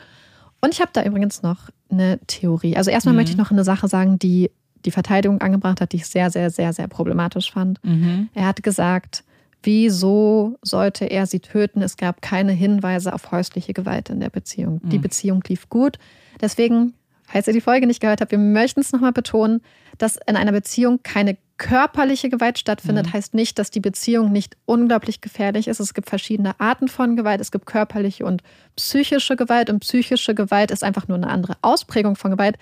und 0.61 0.73
ich 0.73 0.81
habe 0.81 0.91
da 0.93 1.03
übrigens 1.03 1.41
noch 1.41 1.69
eine 1.89 2.19
Theorie. 2.27 2.77
Also 2.77 2.91
erstmal 2.91 3.13
mhm. 3.13 3.17
möchte 3.17 3.31
ich 3.31 3.37
noch 3.37 3.51
eine 3.51 3.63
Sache 3.63 3.87
sagen, 3.87 4.19
die 4.19 4.51
die 4.85 4.91
Verteidigung 4.91 5.41
angebracht 5.41 5.81
hat, 5.81 5.91
die 5.91 5.97
ich 5.97 6.07
sehr, 6.07 6.31
sehr, 6.31 6.49
sehr, 6.49 6.73
sehr 6.73 6.87
problematisch 6.87 7.51
fand. 7.51 7.83
Mhm. 7.83 8.29
Er 8.33 8.47
hat 8.47 8.63
gesagt, 8.63 9.23
wieso 9.63 10.57
sollte 10.61 11.05
er 11.05 11.27
sie 11.27 11.39
töten? 11.39 11.81
Es 11.81 11.97
gab 11.97 12.21
keine 12.21 12.51
Hinweise 12.51 13.13
auf 13.13 13.31
häusliche 13.31 13.73
Gewalt 13.73 14.09
in 14.09 14.19
der 14.19 14.29
Beziehung. 14.29 14.81
Mhm. 14.83 14.89
Die 14.89 14.97
Beziehung 14.97 15.43
lief 15.47 15.69
gut. 15.69 15.97
Deswegen, 16.39 16.93
falls 17.31 17.47
ihr 17.47 17.53
die 17.53 17.61
Folge 17.61 17.87
nicht 17.87 18.01
gehört 18.01 18.21
habt, 18.21 18.31
wir 18.31 18.37
möchten 18.37 18.81
es 18.81 18.91
nochmal 18.91 19.11
betonen, 19.11 19.61
dass 19.97 20.17
in 20.27 20.35
einer 20.35 20.51
Beziehung 20.51 20.99
keine 21.03 21.37
körperliche 21.57 22.29
Gewalt 22.29 22.57
stattfindet, 22.57 23.07
mhm. 23.07 23.13
heißt 23.13 23.35
nicht, 23.35 23.59
dass 23.59 23.69
die 23.69 23.79
Beziehung 23.79 24.31
nicht 24.31 24.57
unglaublich 24.65 25.21
gefährlich 25.21 25.67
ist. 25.67 25.79
Es 25.79 25.93
gibt 25.93 26.09
verschiedene 26.09 26.59
Arten 26.59 26.87
von 26.87 27.15
Gewalt. 27.15 27.39
Es 27.39 27.51
gibt 27.51 27.67
körperliche 27.67 28.25
und 28.25 28.41
psychische 28.75 29.35
Gewalt. 29.35 29.69
Und 29.69 29.81
psychische 29.81 30.33
Gewalt 30.33 30.71
ist 30.71 30.83
einfach 30.83 31.07
nur 31.07 31.17
eine 31.17 31.27
andere 31.27 31.57
Ausprägung 31.61 32.15
von 32.15 32.31
Gewalt, 32.31 32.57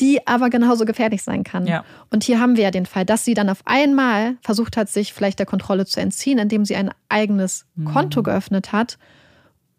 die 0.00 0.26
aber 0.26 0.48
genauso 0.48 0.86
gefährlich 0.86 1.22
sein 1.22 1.44
kann. 1.44 1.66
Ja. 1.66 1.84
Und 2.10 2.24
hier 2.24 2.40
haben 2.40 2.56
wir 2.56 2.64
ja 2.64 2.70
den 2.70 2.86
Fall, 2.86 3.04
dass 3.04 3.24
sie 3.24 3.34
dann 3.34 3.50
auf 3.50 3.60
einmal 3.66 4.36
versucht 4.40 4.78
hat, 4.78 4.88
sich 4.88 5.12
vielleicht 5.12 5.38
der 5.38 5.46
Kontrolle 5.46 5.84
zu 5.84 6.00
entziehen, 6.00 6.38
indem 6.38 6.64
sie 6.64 6.76
ein 6.76 6.90
eigenes 7.10 7.66
mhm. 7.74 7.92
Konto 7.92 8.22
geöffnet 8.22 8.72
hat. 8.72 8.96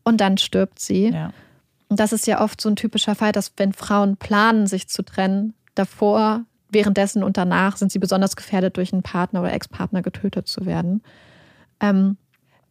Und 0.03 0.21
dann 0.21 0.37
stirbt 0.37 0.77
sie. 0.79 1.09
Ja. 1.09 1.33
Und 1.89 1.99
das 1.99 2.13
ist 2.13 2.27
ja 2.27 2.41
oft 2.41 2.61
so 2.61 2.69
ein 2.69 2.75
typischer 2.75 3.15
Fall, 3.15 3.31
dass 3.31 3.53
wenn 3.57 3.73
Frauen 3.73 4.15
planen, 4.17 4.67
sich 4.67 4.87
zu 4.87 5.03
trennen, 5.03 5.53
davor, 5.75 6.45
währenddessen 6.69 7.23
und 7.23 7.37
danach 7.37 7.77
sind 7.77 7.91
sie 7.91 7.99
besonders 7.99 8.35
gefährdet, 8.35 8.77
durch 8.77 8.93
einen 8.93 9.01
Partner 9.01 9.41
oder 9.41 9.53
Ex-Partner 9.53 10.01
getötet 10.01 10.47
zu 10.47 10.65
werden. 10.65 11.01
Ähm, 11.79 12.17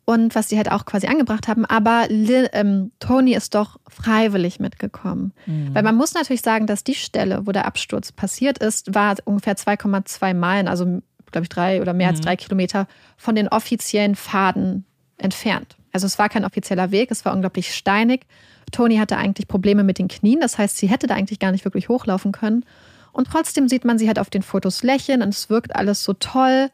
und 0.05 0.35
was 0.35 0.47
die 0.47 0.57
halt 0.57 0.71
auch 0.71 0.87
quasi 0.87 1.07
angebracht 1.07 1.49
haben. 1.49 1.66
Aber 1.66 2.07
Lil, 2.09 2.49
ähm, 2.53 2.93
Tony 2.99 3.35
ist 3.35 3.55
doch 3.55 3.79
freiwillig 3.89 4.59
mitgekommen. 4.59 5.35
Mhm. 5.45 5.75
Weil 5.75 5.83
man 5.83 5.97
muss 5.97 6.14
natürlich 6.14 6.41
sagen, 6.41 6.66
dass 6.66 6.83
die 6.83 6.95
Stelle, 6.95 7.47
wo 7.47 7.53
der 7.53 7.66
Absturz 7.66 8.12
passiert 8.12 8.57
ist, 8.59 8.95
war 8.95 9.16
ungefähr 9.25 9.57
2,2 9.57 10.33
Meilen, 10.33 10.69
also 10.69 11.03
glaube 11.31 11.45
ich 11.45 11.49
drei 11.51 11.83
oder 11.83 11.93
mehr 11.93 12.09
mhm. 12.09 12.14
als 12.14 12.21
drei 12.23 12.37
Kilometer 12.37 12.87
von 13.19 13.35
den 13.35 13.49
offiziellen 13.49 14.16
Pfaden 14.16 14.87
entfernt. 15.19 15.77
Also 15.93 16.07
es 16.07 16.18
war 16.18 16.28
kein 16.28 16.45
offizieller 16.45 16.91
Weg, 16.91 17.11
es 17.11 17.24
war 17.24 17.32
unglaublich 17.32 17.74
steinig. 17.74 18.26
Tony 18.72 18.97
hatte 18.97 19.16
eigentlich 19.16 19.49
Probleme 19.49 19.84
mit 19.84 19.99
den 19.99 20.09
Knien, 20.09 20.41
das 20.41 20.59
heißt, 20.59 20.76
sie 20.76 20.89
hätte 20.89 21.07
da 21.07 21.14
eigentlich 21.14 21.39
gar 21.39 21.53
nicht 21.53 21.64
wirklich 21.64 21.89
hochlaufen 21.89 22.32
können. 22.32 22.64
Und 23.12 23.28
trotzdem 23.28 23.68
sieht 23.68 23.84
man 23.84 23.99
sie 23.99 24.07
halt 24.07 24.18
auf 24.18 24.30
den 24.30 24.43
Fotos 24.43 24.82
lächeln 24.82 25.22
und 25.22 25.30
es 25.30 25.51
wirkt 25.51 25.74
alles 25.74 26.05
so 26.05 26.12
toll. 26.12 26.70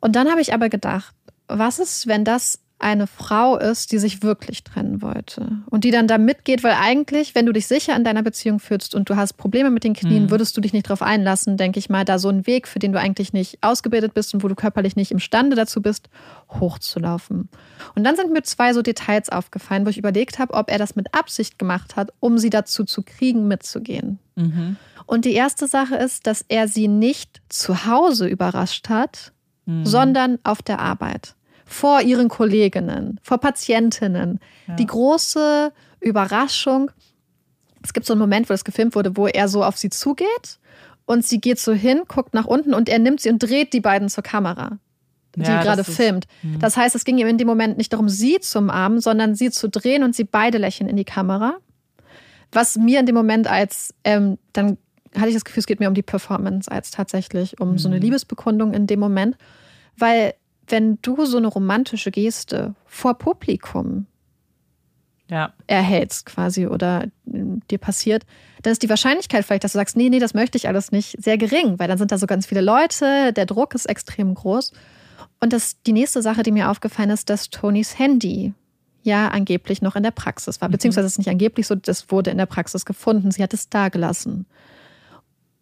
Und 0.00 0.16
dann 0.16 0.28
habe 0.28 0.40
ich 0.40 0.52
aber 0.52 0.68
gedacht, 0.68 1.14
was 1.46 1.78
ist, 1.78 2.06
wenn 2.06 2.24
das 2.24 2.60
eine 2.80 3.06
Frau 3.06 3.56
ist, 3.56 3.92
die 3.92 3.98
sich 3.98 4.22
wirklich 4.22 4.64
trennen 4.64 5.02
wollte 5.02 5.58
und 5.70 5.84
die 5.84 5.90
dann 5.90 6.08
da 6.08 6.18
mitgeht, 6.18 6.64
weil 6.64 6.74
eigentlich, 6.80 7.34
wenn 7.34 7.46
du 7.46 7.52
dich 7.52 7.66
sicher 7.66 7.94
in 7.94 8.04
deiner 8.04 8.22
Beziehung 8.22 8.58
fühlst 8.58 8.94
und 8.94 9.08
du 9.10 9.16
hast 9.16 9.34
Probleme 9.34 9.70
mit 9.70 9.84
den 9.84 9.94
Knien, 9.94 10.24
mhm. 10.24 10.30
würdest 10.30 10.56
du 10.56 10.60
dich 10.60 10.72
nicht 10.72 10.86
darauf 10.86 11.02
einlassen, 11.02 11.56
denke 11.56 11.78
ich 11.78 11.90
mal, 11.90 12.04
da 12.04 12.18
so 12.18 12.28
einen 12.28 12.46
Weg, 12.46 12.66
für 12.66 12.78
den 12.78 12.92
du 12.92 12.98
eigentlich 12.98 13.32
nicht 13.32 13.58
ausgebildet 13.60 14.14
bist 14.14 14.34
und 14.34 14.42
wo 14.42 14.48
du 14.48 14.54
körperlich 14.54 14.96
nicht 14.96 15.10
imstande 15.10 15.56
dazu 15.56 15.82
bist, 15.82 16.08
hochzulaufen. 16.48 17.48
Und 17.94 18.04
dann 18.04 18.16
sind 18.16 18.32
mir 18.32 18.42
zwei 18.42 18.72
so 18.72 18.82
Details 18.82 19.28
aufgefallen, 19.28 19.84
wo 19.84 19.90
ich 19.90 19.98
überlegt 19.98 20.38
habe, 20.38 20.54
ob 20.54 20.70
er 20.70 20.78
das 20.78 20.96
mit 20.96 21.14
Absicht 21.14 21.58
gemacht 21.58 21.96
hat, 21.96 22.12
um 22.18 22.38
sie 22.38 22.50
dazu 22.50 22.84
zu 22.84 23.02
kriegen, 23.02 23.46
mitzugehen. 23.46 24.18
Mhm. 24.36 24.76
Und 25.06 25.24
die 25.24 25.34
erste 25.34 25.66
Sache 25.66 25.96
ist, 25.96 26.26
dass 26.26 26.44
er 26.48 26.68
sie 26.68 26.88
nicht 26.88 27.42
zu 27.48 27.84
Hause 27.84 28.26
überrascht 28.26 28.88
hat, 28.88 29.32
mhm. 29.66 29.84
sondern 29.84 30.38
auf 30.44 30.62
der 30.62 30.78
Arbeit 30.78 31.34
vor 31.70 32.00
ihren 32.02 32.28
Kolleginnen, 32.28 33.20
vor 33.22 33.38
Patientinnen. 33.38 34.40
Ja. 34.66 34.74
Die 34.74 34.86
große 34.86 35.72
Überraschung. 36.00 36.90
Es 37.82 37.92
gibt 37.92 38.06
so 38.06 38.12
einen 38.12 38.20
Moment, 38.20 38.50
wo 38.50 38.54
das 38.54 38.64
gefilmt 38.64 38.96
wurde, 38.96 39.16
wo 39.16 39.28
er 39.28 39.46
so 39.46 39.62
auf 39.62 39.78
sie 39.78 39.88
zugeht 39.88 40.58
und 41.06 41.24
sie 41.24 41.40
geht 41.40 41.60
so 41.60 41.72
hin, 41.72 42.02
guckt 42.08 42.34
nach 42.34 42.46
unten 42.46 42.74
und 42.74 42.88
er 42.88 42.98
nimmt 42.98 43.20
sie 43.20 43.30
und 43.30 43.38
dreht 43.38 43.72
die 43.72 43.80
beiden 43.80 44.08
zur 44.08 44.24
Kamera, 44.24 44.78
die 45.36 45.42
ja, 45.42 45.62
gerade 45.62 45.84
filmt. 45.84 46.24
Ist, 46.24 46.42
hm. 46.42 46.58
das 46.58 46.76
heißt, 46.76 46.96
es 46.96 47.04
ging 47.04 47.18
ihm 47.18 47.28
in 47.28 47.38
dem 47.38 47.46
Moment 47.46 47.78
nicht 47.78 47.92
darum, 47.92 48.08
sie 48.08 48.40
zu 48.40 48.58
umarmen, 48.58 49.00
sondern 49.00 49.36
sie 49.36 49.52
zu 49.52 49.68
drehen 49.68 50.02
und 50.02 50.16
sie 50.16 50.24
beide 50.24 50.58
lächeln 50.58 50.90
in 50.90 50.96
die 50.96 51.04
Kamera. 51.04 51.56
Was 52.50 52.76
mir 52.76 52.98
in 52.98 53.06
dem 53.06 53.14
Moment 53.14 53.46
als, 53.46 53.94
ähm, 54.02 54.38
dann 54.52 54.76
hatte 55.14 55.28
ich 55.28 55.34
das 55.34 55.44
Gefühl, 55.44 55.60
es 55.60 55.66
geht 55.66 55.78
mir 55.78 55.86
um 55.86 55.94
die 55.94 56.02
Performance 56.02 56.70
als 56.70 56.90
tatsächlich 56.90 57.60
um 57.60 57.78
so 57.78 57.86
eine 57.86 57.96
hm. 57.96 58.02
Liebesbekundung 58.02 58.74
in 58.74 58.88
dem 58.88 58.98
Moment. 58.98 59.36
Weil 59.96 60.34
wenn 60.70 60.98
du 61.02 61.24
so 61.26 61.36
eine 61.36 61.48
romantische 61.48 62.10
Geste 62.10 62.74
vor 62.86 63.14
Publikum 63.14 64.06
ja. 65.28 65.52
erhältst 65.66 66.26
quasi 66.26 66.66
oder 66.66 67.06
dir 67.24 67.78
passiert, 67.78 68.24
dann 68.62 68.72
ist 68.72 68.82
die 68.82 68.88
Wahrscheinlichkeit 68.88 69.44
vielleicht, 69.44 69.64
dass 69.64 69.72
du 69.72 69.78
sagst, 69.78 69.96
nee, 69.96 70.08
nee, 70.08 70.18
das 70.18 70.34
möchte 70.34 70.58
ich 70.58 70.68
alles 70.68 70.92
nicht, 70.92 71.22
sehr 71.22 71.38
gering, 71.38 71.78
weil 71.78 71.88
dann 71.88 71.98
sind 71.98 72.12
da 72.12 72.18
so 72.18 72.26
ganz 72.26 72.46
viele 72.46 72.60
Leute, 72.60 73.32
der 73.32 73.46
Druck 73.46 73.74
ist 73.74 73.86
extrem 73.86 74.34
groß. 74.34 74.72
Und 75.40 75.52
das, 75.52 75.80
die 75.82 75.92
nächste 75.92 76.20
Sache, 76.20 76.42
die 76.42 76.52
mir 76.52 76.70
aufgefallen 76.70 77.10
ist, 77.10 77.30
dass 77.30 77.48
Tonys 77.50 77.98
Handy 77.98 78.52
ja 79.02 79.28
angeblich 79.28 79.80
noch 79.80 79.96
in 79.96 80.02
der 80.02 80.10
Praxis 80.10 80.60
war. 80.60 80.68
Mhm. 80.68 80.72
Beziehungsweise 80.72 81.06
es 81.06 81.12
ist 81.12 81.18
nicht 81.18 81.30
angeblich 81.30 81.66
so, 81.66 81.74
das 81.74 82.10
wurde 82.10 82.30
in 82.30 82.38
der 82.38 82.46
Praxis 82.46 82.84
gefunden. 82.84 83.30
Sie 83.30 83.42
hat 83.42 83.54
es 83.54 83.70
da 83.70 83.88
gelassen. 83.88 84.46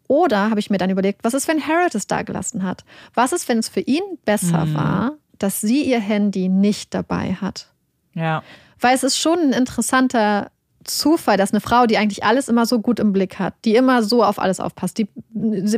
Oder 0.09 0.51
habe 0.51 0.59
ich 0.59 0.71
mir 0.71 0.79
dann 0.79 0.91
überlegt, 0.91 1.23
was 1.23 1.35
ist, 1.35 1.47
wenn 1.47 1.65
Harold 1.65 1.95
es 1.95 2.07
da 2.07 2.23
gelassen 2.23 2.65
hat? 2.65 2.85
Was 3.15 3.33
ist, 3.33 3.49
wenn 3.49 3.59
es 3.59 3.69
für 3.69 3.81
ihn 3.81 4.03
besser 4.25 4.65
mhm. 4.65 4.75
war, 4.75 5.13
dass 5.39 5.61
sie 5.61 5.83
ihr 5.85 6.01
Handy 6.01 6.49
nicht 6.49 6.95
dabei 6.95 7.35
hat? 7.35 7.69
Ja. 8.15 8.43
Weil 8.81 8.95
es 8.95 9.05
ist 9.05 9.19
schon 9.19 9.39
ein 9.39 9.53
interessanter 9.53 10.51
Zufall, 10.85 11.37
dass 11.37 11.53
eine 11.53 11.61
Frau, 11.61 11.87
die 11.87 11.99
eigentlich 11.99 12.25
alles 12.25 12.49
immer 12.49 12.65
so 12.65 12.81
gut 12.81 12.99
im 12.99 13.13
Blick 13.13 13.39
hat, 13.39 13.55
die 13.67 13.77
immer 13.77 14.03
so 14.03 14.25
auf 14.25 14.39
alles 14.39 14.61
aufpasst, 14.61 14.97
die 14.99 15.09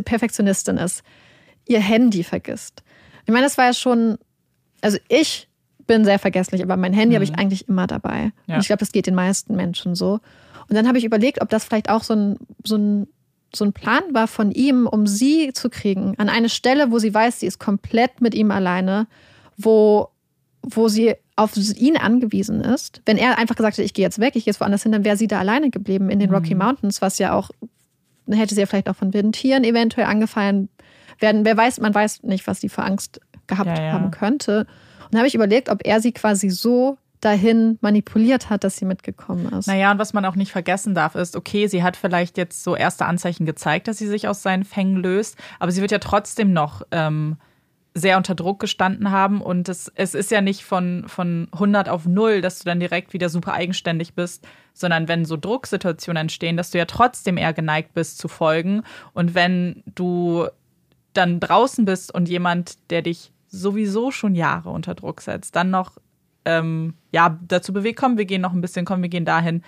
Perfektionistin 0.05 0.77
ist, 0.77 1.03
ihr 1.67 1.81
Handy 1.81 2.23
vergisst. 2.23 2.85
Ich 3.27 3.33
meine, 3.33 3.45
das 3.45 3.59
war 3.59 3.67
ja 3.67 3.75
schon, 3.75 4.17
also 4.81 4.99
ich 5.09 5.49
bin 5.87 6.05
sehr 6.05 6.21
vergesslich, 6.21 6.63
aber 6.63 6.77
mein 6.77 6.93
Handy 6.93 7.11
mhm. 7.11 7.15
habe 7.17 7.25
ich 7.25 7.35
eigentlich 7.35 7.69
immer 7.69 7.89
dabei. 7.89 8.33
Ja. 8.47 8.55
Und 8.55 8.61
ich 8.61 8.69
glaube, 8.69 8.81
das 8.81 8.93
geht 8.93 9.09
den 9.09 9.17
meisten 9.17 9.57
Menschen 9.57 9.97
so. 9.97 10.21
Und 10.69 10.77
dann 10.77 10.87
habe 10.87 10.99
ich 10.99 11.05
überlegt, 11.05 11.43
ob 11.43 11.49
das 11.49 11.65
vielleicht 11.65 11.91
auch 11.91 12.05
so 12.05 12.15
ein, 12.15 12.37
so 12.65 12.77
ein 12.77 13.09
so 13.55 13.65
ein 13.65 13.73
Plan 13.73 14.03
war 14.13 14.29
von 14.29 14.53
ihm, 14.53 14.87
um 14.87 15.07
sie 15.07 15.53
zu 15.53 15.71
kriegen, 15.71 16.15
an 16.19 16.29
eine 16.29 16.49
Stelle, 16.49 16.91
wo 16.91 16.99
sie 16.99 17.13
weiß, 17.13 17.41
sie 17.41 17.47
ist 17.47 17.59
komplett 17.59 18.21
mit 18.21 18.35
ihm 18.35 18.51
alleine, 18.51 19.07
wo, 19.57 20.09
wo 20.63 20.89
sie 20.89 21.15
auf 21.37 21.57
ihn 21.57 21.97
angewiesen 21.97 22.61
ist. 22.61 23.03
Wenn 23.07 23.17
er 23.17 23.39
einfach 23.39 23.57
gesagt 23.57 23.79
hätte, 23.79 23.85
ich 23.85 23.95
gehe 23.95 24.05
jetzt 24.05 24.21
weg, 24.21 24.37
ich 24.37 24.45
gehe 24.45 24.53
jetzt 24.53 24.61
woanders 24.61 24.83
hin, 24.83 24.93
dann 24.93 25.05
wäre 25.05 25.17
sie 25.17 25.27
da 25.27 25.39
alleine 25.39 25.71
geblieben 25.71 26.11
in 26.11 26.19
den 26.19 26.31
mhm. 26.31 26.37
Rocky 26.37 26.55
Mountains, 26.55 27.01
was 27.03 27.19
ja 27.19 27.33
auch, 27.33 27.51
dann 28.27 28.39
hätte 28.39 28.55
sie 28.55 28.61
ja 28.61 28.67
vielleicht 28.67 28.89
auch 28.89 28.97
von 28.97 29.15
wilden 29.15 29.33
Tieren 29.33 29.65
eventuell 29.65 30.07
angefallen 30.07 30.69
werden. 31.19 31.45
Wer 31.45 31.57
weiß, 31.57 31.81
man 31.81 31.95
weiß 31.95 32.23
nicht, 32.25 32.47
was 32.47 32.61
sie 32.61 32.69
für 32.69 32.83
Angst 32.83 33.21
gehabt 33.47 33.79
ja, 33.79 33.85
ja. 33.85 33.93
haben 33.93 34.11
könnte. 34.11 34.67
Und 35.05 35.15
da 35.15 35.19
habe 35.19 35.29
ich 35.29 35.35
überlegt, 35.35 35.71
ob 35.71 35.85
er 35.85 36.01
sie 36.01 36.13
quasi 36.13 36.51
so 36.51 36.99
dahin 37.21 37.79
manipuliert 37.81 38.49
hat, 38.49 38.65
dass 38.65 38.77
sie 38.77 38.85
mitgekommen 38.85 39.47
ist. 39.53 39.67
Naja, 39.67 39.93
und 39.93 39.99
was 39.99 40.13
man 40.13 40.25
auch 40.25 40.37
nicht 40.37 40.53
vergessen 40.53 40.95
darf, 40.95 41.15
ist, 41.15 41.37
okay, 41.37 41.67
sie 41.67 41.83
hat 41.83 41.97
vielleicht 41.97 42.39
jetzt 42.39 42.65
so 42.65 42.75
erste 42.75 43.07
Anzeichen 43.07 43.47
gezeigt, 43.47 43.89
dass 43.89 43.99
sie 43.99 44.07
sich 44.07 44.27
aus 44.27 44.43
seinen 44.43 44.65
Fängen 44.65 44.97
löst, 44.97 45.37
aber 45.59 45.71
sie 45.71 45.83
wird 45.83 45.91
ja 45.91 45.99
trotzdem 45.99 46.53
noch 46.53 46.83
ähm, 46.91 47.37
sehr 47.93 48.17
unter 48.17 48.35
Druck 48.35 48.61
gestanden 48.61 49.11
haben 49.11 49.41
und 49.41 49.69
es, 49.69 49.91
es 49.95 50.15
ist 50.15 50.31
ja 50.31 50.41
nicht 50.41 50.65
von, 50.65 51.05
von 51.09 51.49
100 51.53 51.89
auf 51.89 52.07
0, 52.07 52.41
dass 52.41 52.61
du 52.61 52.65
dann 52.65 52.81
direkt 52.81 53.13
wieder 53.13 53.29
super 53.29 53.53
eigenständig 53.53 54.15
bist, 54.15 54.47
sondern 54.73 55.09
wenn 55.09 55.25
so 55.25 55.37
Drucksituationen 55.37 56.23
entstehen, 56.23 56.57
dass 56.57 56.71
du 56.71 56.79
ja 56.79 56.85
trotzdem 56.85 57.37
eher 57.37 57.53
geneigt 57.53 57.93
bist 57.93 58.19
zu 58.19 58.29
folgen 58.29 58.83
und 59.13 59.35
wenn 59.35 59.83
du 59.87 60.47
dann 61.13 61.41
draußen 61.41 61.85
bist 61.85 62.15
und 62.15 62.29
jemand, 62.29 62.79
der 62.91 63.03
dich 63.03 63.33
sowieso 63.49 64.13
schon 64.13 64.37
Jahre 64.37 64.71
unter 64.71 64.95
Druck 64.95 65.21
setzt, 65.21 65.57
dann 65.57 65.71
noch 65.71 65.97
ähm, 66.59 66.95
ja, 67.13 67.39
dazu 67.47 67.73
bewegt, 67.73 67.99
komm, 67.99 68.19
wir 68.19 68.25
gehen 68.25 68.41
noch 68.41 68.53
ein 68.53 68.61
bisschen, 68.61 68.85
komm, 68.85 69.03
wir 69.03 69.09
gehen 69.09 69.25
dahin. 69.25 69.63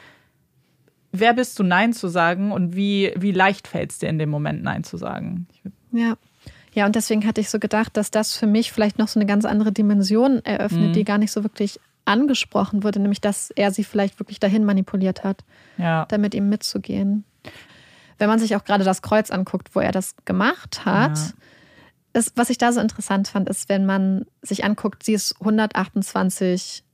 Wer 1.12 1.35
bist 1.35 1.59
du, 1.59 1.62
Nein 1.62 1.93
zu 1.93 2.09
sagen 2.09 2.53
und 2.53 2.74
wie, 2.74 3.12
wie 3.16 3.33
leicht 3.33 3.68
fällt 3.68 3.93
es 3.93 3.99
dir 3.99 4.09
in 4.09 4.18
dem 4.18 4.30
Moment, 4.30 4.62
Nein 4.62 4.85
zu 4.85 4.97
sagen? 4.97 5.47
Ja. 5.93 6.16
Ja, 6.74 6.87
und 6.87 6.97
deswegen 6.97 7.26
hatte 7.26 7.43
ich 7.43 7.51
so 7.51 7.59
gedacht, 7.59 7.99
dass 7.99 8.11
das 8.11 8.35
für 8.35 8.47
mich 8.47 8.72
vielleicht 8.72 8.99
noch 8.99 9.09
so 9.09 9.20
eine 9.20 9.26
ganz 9.26 9.45
andere 9.45 9.72
Dimension 9.72 10.43
eröffnet, 10.43 10.89
mhm. 10.89 10.93
die 10.95 11.05
gar 11.05 11.18
nicht 11.18 11.30
so 11.30 11.43
wirklich 11.43 11.78
angesprochen 12.07 12.83
wurde, 12.83 12.99
nämlich 12.99 13.20
dass 13.20 13.51
er 13.51 13.70
sie 13.72 13.85
vielleicht 13.85 14.18
wirklich 14.18 14.41
dahin 14.41 14.64
manipuliert 14.64 15.22
hat, 15.22 15.45
ja. 15.76 16.07
damit 16.07 16.35
ihm 16.35 16.49
mitzugehen. 16.49 17.24
Wenn 18.16 18.28
man 18.28 18.39
sich 18.39 18.57
auch 18.57 18.64
gerade 18.64 18.85
das 18.85 19.03
Kreuz 19.03 19.30
anguckt, 19.30 19.74
wo 19.74 19.80
er 19.80 19.93
das 19.93 20.16
gemacht 20.24 20.87
hat, 20.87 21.18
ja 21.18 21.33
das, 22.13 22.33
was 22.37 22.51
ich 22.51 22.59
da 22.59 22.73
so 22.73 22.81
interessant 22.81 23.29
fand, 23.29 23.49
ist, 23.49 23.69
wenn 23.69 23.87
man 23.87 24.27
sich 24.43 24.65
anguckt, 24.65 25.03
sie 25.03 25.15
ist 25.15 25.37
128 25.41 26.85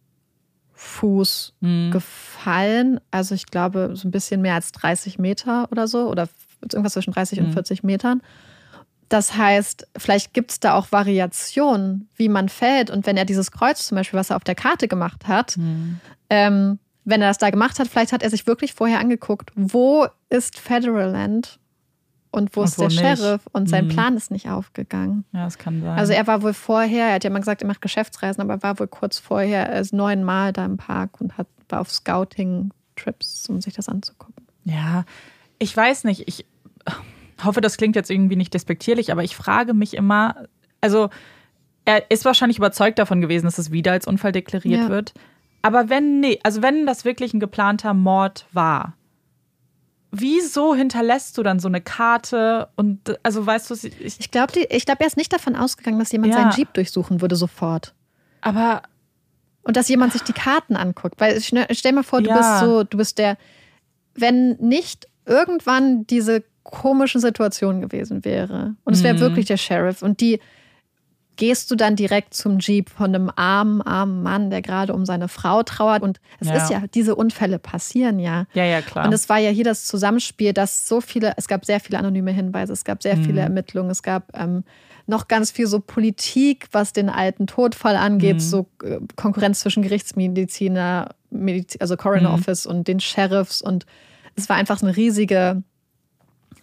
Fuß 0.73 1.55
mhm. 1.61 1.91
gefallen. 1.91 3.01
Also 3.11 3.35
ich 3.35 3.47
glaube, 3.47 3.91
so 3.95 4.07
ein 4.07 4.13
bisschen 4.13 4.41
mehr 4.43 4.55
als 4.55 4.71
30 4.73 5.19
Meter 5.19 5.69
oder 5.73 5.89
so. 5.89 6.09
Oder 6.09 6.29
irgendwas 6.63 6.93
zwischen 6.93 7.13
30 7.13 7.41
mhm. 7.41 7.47
und 7.47 7.53
40 7.53 7.83
Metern. 7.83 8.23
Das 9.09 9.37
heißt, 9.37 9.89
vielleicht 9.97 10.35
gibt 10.35 10.53
es 10.53 10.61
da 10.61 10.75
auch 10.75 10.93
Variationen, 10.93 12.09
wie 12.17 12.29
man 12.29 12.49
fällt. 12.49 12.91
Und 12.91 13.07
wenn 13.07 13.17
er 13.17 13.25
dieses 13.25 13.51
Kreuz 13.51 13.87
zum 13.87 13.97
Beispiel, 13.97 14.19
was 14.19 14.31
er 14.31 14.37
auf 14.37 14.45
der 14.45 14.55
Karte 14.55 14.87
gemacht 14.87 15.27
hat, 15.27 15.57
mhm. 15.57 16.01
ähm, 16.31 16.79
wenn 17.05 17.23
er 17.23 17.29
das 17.29 17.39
da 17.39 17.51
gemacht 17.51 17.79
hat, 17.79 17.89
vielleicht 17.89 18.13
hat 18.13 18.23
er 18.23 18.31
sich 18.31 18.47
wirklich 18.47 18.75
vorher 18.75 19.01
angeguckt, 19.01 19.51
wo 19.57 20.07
ist 20.29 20.59
Federal 20.61 21.11
Land 21.11 21.59
und 22.31 22.55
wo 22.57 22.61
und 22.61 22.67
ist 22.67 22.79
wo 22.79 22.89
der 22.89 22.89
nicht. 22.89 23.01
Sheriff 23.01 23.43
und 23.53 23.69
sein 23.69 23.87
mhm. 23.87 23.91
Plan 23.91 24.17
ist 24.17 24.31
nicht 24.31 24.49
aufgegangen. 24.49 25.25
Ja, 25.33 25.45
das 25.45 25.59
kann 25.59 25.81
sein. 25.81 25.99
Also 25.99 26.13
er 26.13 26.27
war 26.27 26.43
wohl 26.43 26.55
vorher, 26.55 27.07
er 27.07 27.15
hat 27.15 27.25
ja 27.25 27.31
mal 27.31 27.39
gesagt, 27.39 27.63
er 27.63 27.69
macht 27.69 27.81
Geschäftsreisen, 27.81 28.43
aber 28.43 28.55
er 28.55 28.63
war 28.63 28.79
wohl 28.79 28.89
kurz 28.89 29.19
vorher 29.19 29.69
er 29.69 29.81
ist 29.81 29.93
neunmal 29.93 30.53
da 30.53 30.65
im 30.65 30.77
Park 30.77 31.21
und 31.21 31.39
hat, 31.39 31.47
war 31.69 31.81
auf 31.81 31.91
Scouting-Trips, 31.91 33.49
um 33.49 33.61
sich 33.61 33.75
das 33.75 33.89
anzugucken. 33.89 34.47
Ja, 34.65 35.05
ich 35.59 35.77
weiß 35.77 36.05
nicht, 36.05 36.29
ich 36.29 36.47
hoffe, 37.45 37.61
das 37.61 37.77
klingt 37.77 37.97
jetzt 37.97 38.11
irgendwie 38.11 38.37
nicht 38.37 38.55
despektierlich, 38.55 39.13
aber 39.13 39.25
ich 39.25 39.37
frage 39.37 39.75
mich 39.75 39.95
immer, 39.95 40.47
also 40.81 41.11
er 41.85 42.11
ist 42.11 42.25
wahrscheinlich 42.27 42.59
überzeugt 42.59 42.99
davon 42.99 43.21
gewesen, 43.21 43.47
dass 43.47 43.57
es 43.57 43.73
wieder 43.73 43.93
als 43.93 44.07
Unfall 44.07 44.33
deklariert 44.33 44.83
ja. 44.83 44.89
wird. 44.89 45.15
Aber 45.63 45.89
wenn, 45.89 46.21
nee, 46.21 46.39
also 46.43 46.63
wenn 46.63 46.87
das 46.87 47.05
wirklich 47.05 47.33
ein 47.33 47.41
geplanter 47.41 47.95
Mord 47.95 48.47
war, 48.53 48.95
wieso 50.11 50.75
hinterlässt 50.75 51.37
du 51.39 51.43
dann 51.43 51.61
so 51.61 51.69
eine 51.69 51.81
Karte 51.81 52.69
und 52.77 53.19
also 53.23 53.45
weißt 53.45 53.71
du, 53.71 53.75
ich, 53.75 54.21
ich 54.21 54.31
glaube, 54.31 54.59
ich 54.61 54.87
glaube, 54.87 55.01
er 55.03 55.07
ist 55.07 55.17
nicht 55.17 55.33
davon 55.33 55.55
ausgegangen, 55.57 55.99
dass 55.99 56.13
jemand 56.13 56.35
ja. 56.35 56.41
seinen 56.41 56.53
Jeep 56.53 56.73
durchsuchen 56.75 57.21
würde 57.21 57.37
sofort. 57.37 57.95
Aber 58.41 58.83
Und 59.63 59.77
dass 59.77 59.89
jemand 59.89 60.13
sich 60.13 60.23
die 60.25 60.33
Karten 60.33 60.77
anguckt. 60.77 61.21
Weil 61.21 61.41
stell 61.41 61.67
stell 61.73 61.93
mal 61.93 62.03
vor, 62.05 62.23
du 62.23 62.31
Ja. 62.31 62.37
bist 62.37 62.59
so, 62.61 62.85
du 62.85 62.97
bist 62.97 63.19
der, 63.19 63.37
wenn 64.15 64.53
nicht 64.57 65.07
irgendwann 65.27 66.07
diese 66.07 66.43
komische 66.63 67.19
Situation 67.21 67.81
gewesen 67.81 68.25
wäre 68.25 68.75
und 68.85 68.95
es 68.95 69.03
wäre 69.03 69.15
Mhm. 69.15 69.21
wirklich 69.21 69.47
der 69.47 69.57
Sheriff 69.57 70.03
und 70.03 70.21
die 70.21 70.41
gehst 71.39 71.71
du 71.71 71.77
dann 71.77 71.97
direkt 71.97 72.35
zum 72.35 72.59
Jeep 72.59 72.91
von 72.91 73.15
einem 73.15 73.31
armen, 73.35 73.81
armen 73.81 74.23
Mann, 74.23 74.51
der 74.51 74.61
gerade 74.61 74.93
um 74.93 75.07
seine 75.07 75.29
Frau 75.29 75.63
trauert. 75.63 76.03
Und 76.03 76.21
es 76.41 76.49
Ja. 76.49 76.57
ist 76.57 76.71
ja, 76.71 76.83
diese 76.93 77.15
Unfälle 77.15 77.59
passieren 77.59 78.19
ja. 78.19 78.45
Ja, 78.53 78.65
ja, 78.65 78.83
klar. 78.83 79.07
Und 79.07 79.13
es 79.15 79.29
war 79.31 79.39
ja 79.39 79.49
hier 79.51 79.65
das 79.65 79.87
Zusammenspiel, 79.87 80.53
dass 80.53 80.87
so 80.87 81.01
viele, 81.01 81.33
es 81.39 81.49
gab 81.49 81.65
sehr 81.65 81.81
viele 81.81 81.99
anonyme 81.99 82.33
Hinweise, 82.33 82.75
es 82.75 82.85
gab 82.85 83.03
sehr 83.03 83.17
Mhm. 83.17 83.23
viele 83.25 83.41
Ermittlungen, 83.41 83.89
es 83.91 84.03
gab 84.03 84.37
ähm, 84.39 84.65
noch 85.07 85.27
ganz 85.29 85.51
viel 85.51 85.67
so 85.67 85.81
Politik, 85.81 86.67
was 86.73 86.93
den 86.93 87.09
alten 87.09 87.47
Todfall 87.47 87.97
angeht, 87.97 88.37
Mhm. 88.37 88.41
so 88.41 88.67
äh, 88.83 88.99
Konkurrenz 89.17 89.61
zwischen 89.61 89.83
Gerichtsmediziner, 89.83 91.11
Mediz 91.31 91.77
also 91.81 91.97
Coroner 91.97 92.29
Mhm. 92.31 92.35
Office 92.35 92.67
und 92.67 92.89
den 92.89 93.01
Sheriffs 93.01 93.63
und 93.63 93.87
es 94.37 94.49
war 94.49 94.57
einfach 94.57 94.83
eine 94.83 94.97
riesige, 94.97 95.63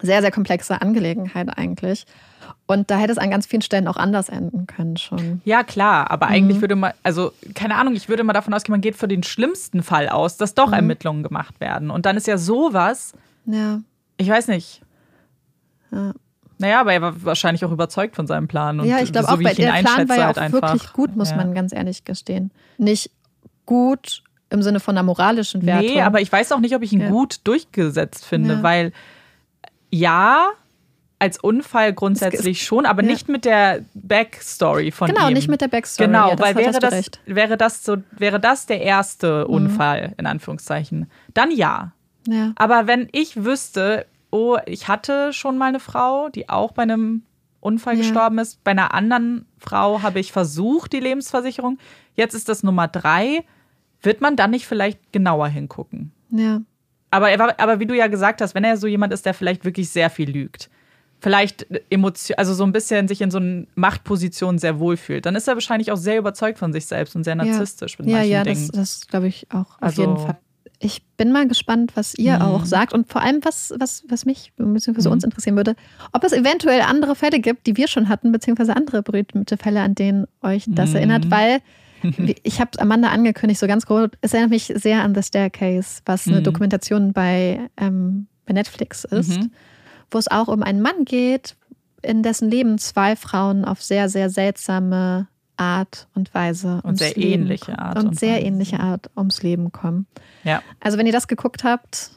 sehr, 0.01 0.21
sehr 0.21 0.31
komplexe 0.31 0.81
Angelegenheit 0.81 1.49
eigentlich. 1.57 2.05
Und 2.67 2.89
da 2.91 2.97
hätte 2.97 3.11
es 3.11 3.17
an 3.17 3.29
ganz 3.29 3.45
vielen 3.45 3.61
Stellen 3.61 3.87
auch 3.87 3.97
anders 3.97 4.29
enden 4.29 4.67
können 4.67 4.97
schon. 4.97 5.41
ja, 5.45 5.63
klar, 5.63 6.09
aber 6.11 6.27
Mhm. 6.27 6.31
eigentlich 6.33 6.61
würde 6.61 6.75
man, 6.75 6.93
also 7.03 7.31
keine 7.53 7.75
Ahnung, 7.75 7.95
ich 7.95 8.09
würde 8.09 8.23
mal 8.23 8.33
davon 8.33 8.53
ausgehen, 8.53 8.73
man 8.73 8.81
geht 8.81 8.95
für 8.95 9.07
den 9.07 9.23
schlimmsten 9.23 9.83
Fall 9.83 10.09
aus, 10.09 10.37
dass 10.37 10.51
Mhm. 10.51 10.55
doch 10.55 10.71
Ermittlungen 10.73 11.23
gemacht 11.23 11.59
werden. 11.59 11.89
Und 11.91 12.05
dann 12.05 12.17
ist 12.17 12.27
ja 12.27 12.37
sowas, 12.37 13.13
Ja. 13.45 13.79
ich 14.17 14.29
weiß 14.29 14.47
nicht. 14.47 14.81
Ja. 15.91 16.13
Naja, 16.57 16.81
aber 16.81 16.93
er 16.93 17.01
war 17.01 17.23
wahrscheinlich 17.25 17.65
auch 17.65 17.71
überzeugt 17.71 18.15
von 18.15 18.27
seinem 18.27 18.47
Plan. 18.47 18.79
Und 18.79 18.87
ja, 18.87 18.99
ich 18.99 19.11
glaube 19.11 19.27
so 19.27 19.33
auch, 19.33 19.39
wie 19.39 19.45
weil 19.45 19.55
der 19.55 19.71
Plan 19.73 20.07
war 20.09 20.17
ja 20.17 20.25
halt 20.27 20.37
auch 20.37 20.41
einfach. 20.41 20.61
wirklich 20.73 20.93
gut, 20.93 21.15
muss 21.15 21.31
ja. 21.31 21.35
man 21.37 21.53
ganz 21.53 21.73
ehrlich 21.73 22.05
gestehen. 22.05 22.51
Nicht 22.77 23.11
gut 23.65 24.23
im 24.49 24.61
Sinne 24.61 24.79
von 24.79 24.95
einer 24.97 25.03
moralischen 25.03 25.65
Wertung. 25.65 25.85
Nee, 25.95 26.01
aber 26.01 26.21
ich 26.21 26.31
weiß 26.31 26.51
auch 26.53 26.59
nicht, 26.59 26.73
ob 26.75 26.81
ich 26.81 26.93
ihn 26.93 27.01
Ja. 27.01 27.09
gut 27.09 27.39
durchgesetzt 27.43 28.25
finde, 28.25 28.53
Ja. 28.55 28.63
weil 28.63 28.93
ja, 29.99 30.49
als 31.17 31.39
Unfall 31.39 31.93
grundsätzlich 31.93 32.63
schon, 32.63 32.85
aber 32.85 33.01
ja. 33.01 33.09
nicht 33.09 33.29
mit 33.29 33.45
der 33.45 33.85
Backstory 33.93 34.91
von 34.91 35.07
Genau, 35.07 35.27
ihm. 35.29 35.33
nicht 35.33 35.47
mit 35.47 35.61
der 35.61 35.69
Backstory. 35.69 36.07
Genau, 36.07 36.29
ja, 36.29 36.39
weil 36.39 36.55
wäre 36.55 36.79
das, 36.79 36.91
recht. 36.93 37.19
wäre 37.25 37.55
das 37.57 37.83
so, 37.83 37.97
wäre 38.11 38.39
das 38.39 38.65
der 38.65 38.81
erste 38.81 39.45
Mhm. 39.47 39.53
Unfall, 39.53 40.13
in 40.17 40.25
Anführungszeichen, 40.25 41.09
dann 41.33 41.51
ja. 41.51 41.93
Ja. 42.27 42.51
Aber 42.55 42.87
wenn 42.87 43.07
ich 43.13 43.45
wüsste, 43.45 44.05
oh, 44.31 44.57
ich 44.65 44.87
hatte 44.87 45.31
schon 45.31 45.57
mal 45.57 45.67
eine 45.69 45.79
Frau, 45.79 46.27
die 46.29 46.49
auch 46.49 46.73
bei 46.73 46.83
einem 46.83 47.23
Unfall 47.61 47.95
gestorben 47.97 48.37
ist, 48.39 48.63
bei 48.63 48.71
einer 48.71 48.93
anderen 48.93 49.45
Frau 49.57 50.01
habe 50.01 50.19
ich 50.19 50.31
versucht, 50.31 50.91
die 50.93 50.99
Lebensversicherung, 50.99 51.77
jetzt 52.15 52.33
ist 52.35 52.49
das 52.49 52.61
Nummer 52.61 52.87
drei, 52.87 53.43
wird 54.01 54.21
man 54.21 54.35
dann 54.35 54.51
nicht 54.51 54.67
vielleicht 54.67 55.13
genauer 55.13 55.47
hingucken? 55.47 56.11
ja. 56.29 56.61
Aber, 57.16 57.30
er 57.32 57.39
war, 57.39 57.59
aber 57.59 57.80
wie 57.80 57.86
du 57.86 57.95
ja 57.95 58.07
gesagt 58.07 58.41
hast, 58.41 58.55
wenn 58.55 58.63
er 58.63 58.78
so 58.78 58.88
jemand 58.88 59.13
ist, 59.13 59.26
der 59.26 59.34
vielleicht 59.34 59.63
wirklich 59.66 59.89
sehr 59.89 60.09
viel 60.09 60.30
lügt, 60.30 60.70
vielleicht 61.20 61.66
Emotion, 61.89 62.38
also 62.38 62.53
so 62.53 62.63
ein 62.66 62.72
bisschen 62.72 63.07
sich 63.07 63.22
in 63.22 63.32
so 63.32 63.38
einer 63.38 63.63
Machtposition 63.76 64.57
sehr 64.59 64.80
wohl 64.80 64.97
fühlt, 64.97 65.26
dann 65.26 65.36
ist 65.36 65.47
er 65.47 65.53
wahrscheinlich 65.55 65.91
auch 65.91 65.97
sehr 65.97 66.18
überzeugt 66.18 66.59
von 66.59 66.74
sich 66.74 66.86
selbst 66.86 67.16
und 67.16 67.24
sehr 67.24 67.36
narzisstisch 67.36 67.97
mit 67.99 68.07
Ja, 68.07 68.18
manchen 68.18 68.32
ja, 68.32 68.43
das, 68.43 68.57
Dingen. 68.57 68.70
das 68.74 69.07
glaube 69.07 69.28
ich 69.28 69.47
auch 69.51 69.59
auf 69.78 69.82
Also- 69.82 70.01
jeden 70.01 70.18
Fall. 70.18 70.38
Ich 70.80 71.03
bin 71.16 71.32
mal 71.32 71.47
gespannt, 71.47 71.93
was 71.95 72.16
ihr 72.16 72.36
Mhm. 72.36 72.41
auch 72.41 72.66
sagt 72.66 72.93
und 72.93 73.09
vor 73.09 73.22
allem, 73.22 73.39
was, 73.43 73.74
was, 73.80 74.03
was 74.09 74.26
mich 74.26 74.51
bzw. 74.57 75.07
Mhm. 75.07 75.13
uns 75.13 75.24
interessieren 75.24 75.55
würde, 75.55 75.76
ob 76.11 76.22
es 76.26 76.34
eventuell 76.34 76.82
andere 76.82 77.16
Fälle 77.16 77.39
gibt, 77.39 77.66
die 77.66 77.78
wir 77.78 77.88
schon 77.88 78.09
hatten, 78.09 78.34
beziehungsweise 78.34 78.76
andere 78.76 79.01
berühmte 79.01 79.55
Fälle, 79.57 79.80
an 79.80 79.95
denen 79.95 80.28
euch 80.43 80.66
das 80.68 80.89
Mhm. 80.89 80.95
erinnert, 80.97 81.32
weil 81.32 81.55
wie- 81.59 81.61
ich 82.43 82.60
habe 82.60 82.80
Amanda 82.80 83.10
angekündigt, 83.10 83.60
so 83.60 83.68
ganz 83.68 83.86
groß, 83.86 84.10
es 84.22 84.34
erinnert 84.34 84.51
mich 84.51 84.72
sehr 84.76 85.01
an 85.03 85.14
The 85.16 85.24
Staircase, 85.24 86.01
was 86.06 86.28
eine 86.28 86.39
Mhm. 86.39 86.43
Dokumentation 86.43 87.14
bei, 87.14 87.60
ähm, 87.78 88.28
bei 88.45 88.53
Netflix 88.53 89.03
ist, 89.06 89.39
Mhm. 89.39 89.51
wo 90.12 90.18
es 90.18 90.30
auch 90.30 90.47
um 90.47 90.64
einen 90.64 90.82
Mann 90.82 91.06
geht, 91.06 91.56
in 92.01 92.22
dessen 92.24 92.49
Leben 92.51 92.78
zwei 92.78 93.16
Frauen 93.16 93.66
auf 93.66 93.82
sehr, 93.82 94.10
sehr 94.10 94.30
seltsame 94.30 95.28
Art 95.58 96.08
und 96.14 96.34
Weise 96.34 96.82
Und 96.84 96.97
sehr 96.99 97.14
Leben 97.16 97.43
ähnliche. 97.43 97.80
Art 97.80 97.97
und, 97.97 98.10
und 98.10 98.20
sehr 98.20 98.36
Weise. 98.36 98.45
ähnliche 98.45 98.80
Art 98.80 99.10
ums 99.18 99.41
Leben 99.41 99.72
kommen. 99.72 100.06
Ja, 100.43 100.62
Also 100.82 100.97
wenn 100.97 101.06
ihr 101.08 101.14
das 101.14 101.28
geguckt 101.28 101.64
habt, 101.64 102.12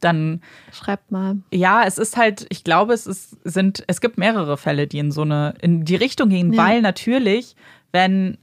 dann 0.00 0.42
schreibt 0.72 1.10
mal. 1.10 1.38
Ja, 1.52 1.82
es 1.84 1.98
ist 1.98 2.16
halt, 2.16 2.46
ich 2.50 2.62
glaube, 2.64 2.92
es 2.92 3.06
ist, 3.06 3.36
sind, 3.44 3.82
es 3.88 4.00
gibt 4.00 4.16
mehrere 4.18 4.56
Fälle, 4.56 4.86
die 4.86 4.98
in 4.98 5.10
so 5.10 5.22
eine, 5.22 5.54
in 5.60 5.84
die 5.84 5.96
Richtung 5.96 6.28
gehen, 6.28 6.52
Ja. 6.52 6.62
weil 6.66 6.82
natürlich, 6.82 7.56
wenn 7.92 8.38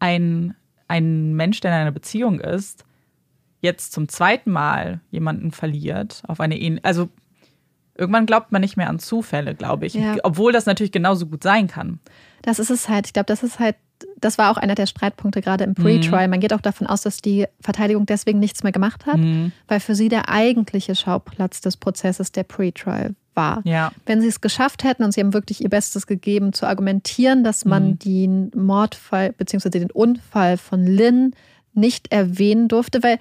ein, 0.00 0.54
ein 0.88 1.34
Mensch, 1.34 1.60
der 1.60 1.70
in 1.72 1.76
einer 1.78 1.92
Beziehung 1.92 2.40
ist, 2.40 2.84
jetzt 3.60 3.92
zum 3.92 4.08
zweiten 4.08 4.50
Mal 4.50 5.00
jemanden 5.10 5.52
verliert, 5.52 6.22
auf 6.26 6.40
eine 6.40 6.58
ähnliche, 6.58 6.84
also 6.84 7.08
irgendwann 7.96 8.26
glaubt 8.26 8.50
man 8.52 8.62
nicht 8.62 8.76
mehr 8.76 8.88
an 8.88 8.98
Zufälle, 8.98 9.54
glaube 9.54 9.86
ich. 9.86 9.94
Ja. 9.94 10.16
Obwohl 10.22 10.52
das 10.52 10.66
natürlich 10.66 10.92
genauso 10.92 11.26
gut 11.26 11.42
sein 11.42 11.66
kann. 11.68 12.00
Das 12.42 12.58
ist 12.58 12.70
es 12.70 12.88
halt. 12.88 13.06
Ich 13.06 13.12
glaube, 13.12 13.26
das 13.26 13.42
ist 13.42 13.58
halt, 13.58 13.76
das 14.16 14.38
war 14.38 14.50
auch 14.50 14.56
einer 14.56 14.74
der 14.74 14.86
Streitpunkte 14.86 15.42
gerade 15.42 15.64
im 15.64 15.74
Pre-Trial. 15.74 16.26
Man 16.28 16.40
geht 16.40 16.54
auch 16.54 16.62
davon 16.62 16.86
aus, 16.86 17.02
dass 17.02 17.18
die 17.18 17.46
Verteidigung 17.60 18.06
deswegen 18.06 18.38
nichts 18.38 18.62
mehr 18.62 18.72
gemacht 18.72 19.04
hat, 19.04 19.18
Mhm. 19.18 19.52
weil 19.68 19.80
für 19.80 19.94
sie 19.94 20.08
der 20.08 20.30
eigentliche 20.30 20.94
Schauplatz 20.94 21.60
des 21.60 21.76
Prozesses 21.76 22.32
der 22.32 22.44
Pre-Trial 22.44 23.14
war. 23.34 23.62
Ja. 23.64 23.92
Wenn 24.06 24.20
sie 24.20 24.28
es 24.28 24.40
geschafft 24.40 24.84
hätten 24.84 25.04
und 25.04 25.12
sie 25.12 25.20
haben 25.20 25.32
wirklich 25.34 25.62
ihr 25.62 25.70
Bestes 25.70 26.06
gegeben, 26.06 26.52
zu 26.52 26.66
argumentieren, 26.66 27.44
dass 27.44 27.64
man 27.64 27.90
Mhm. 27.90 27.98
den 27.98 28.50
Mordfall 28.54 29.32
bzw. 29.32 29.70
den 29.70 29.90
Unfall 29.90 30.56
von 30.56 30.86
Lynn 30.86 31.34
nicht 31.72 32.12
erwähnen 32.12 32.68
durfte, 32.68 33.02
weil 33.02 33.18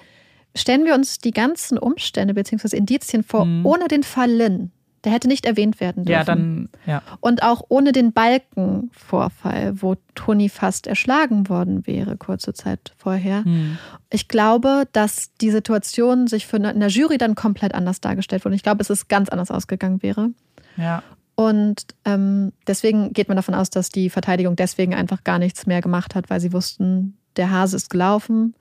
stellen 0.55 0.85
wir 0.85 0.95
uns 0.95 1.19
die 1.19 1.31
ganzen 1.31 1.77
Umstände 1.77 2.33
bzw. 2.33 2.75
Indizien 2.75 3.23
vor, 3.23 3.45
Mhm. 3.45 3.65
ohne 3.65 3.87
den 3.87 4.03
Fall 4.03 4.31
Lynn, 4.31 4.71
der 5.03 5.11
hätte 5.11 5.27
nicht 5.27 5.45
erwähnt 5.45 5.79
werden 5.79 6.05
dürfen. 6.05 6.19
Ja, 6.19 6.23
dann, 6.23 6.69
ja. 6.85 7.01
Und 7.19 7.43
auch 7.43 7.63
ohne 7.69 7.91
den 7.91 8.13
Balkenvorfall, 8.13 9.81
wo 9.81 9.95
Toni 10.15 10.49
fast 10.49 10.87
erschlagen 10.87 11.49
worden 11.49 11.85
wäre, 11.87 12.17
kurze 12.17 12.53
Zeit 12.53 12.93
vorher. 12.97 13.43
Hm. 13.43 13.77
Ich 14.09 14.27
glaube, 14.27 14.87
dass 14.91 15.33
die 15.35 15.51
Situation 15.51 16.27
sich 16.27 16.47
für 16.47 16.57
eine, 16.57 16.71
in 16.71 16.79
der 16.79 16.89
Jury 16.89 17.17
dann 17.17 17.35
komplett 17.35 17.73
anders 17.73 18.01
dargestellt 18.01 18.45
wurde. 18.45 18.55
Ich 18.55 18.63
glaube, 18.63 18.81
es 18.81 18.89
ist 18.89 19.07
ganz 19.07 19.29
anders 19.29 19.51
ausgegangen 19.51 20.03
wäre. 20.03 20.31
Ja. 20.77 21.03
Und 21.35 21.85
ähm, 22.03 22.51
deswegen 22.67 23.13
geht 23.13 23.29
man 23.29 23.37
davon 23.37 23.55
aus, 23.55 23.69
dass 23.69 23.89
die 23.89 24.09
Verteidigung 24.09 24.57
deswegen 24.57 24.93
einfach 24.93 25.23
gar 25.23 25.39
nichts 25.39 25.65
mehr 25.65 25.81
gemacht 25.81 26.13
hat, 26.13 26.29
weil 26.29 26.41
sie 26.41 26.51
wussten, 26.51 27.17
der 27.37 27.49
Hase 27.49 27.77
ist 27.77 27.89
gelaufen. 27.89 28.55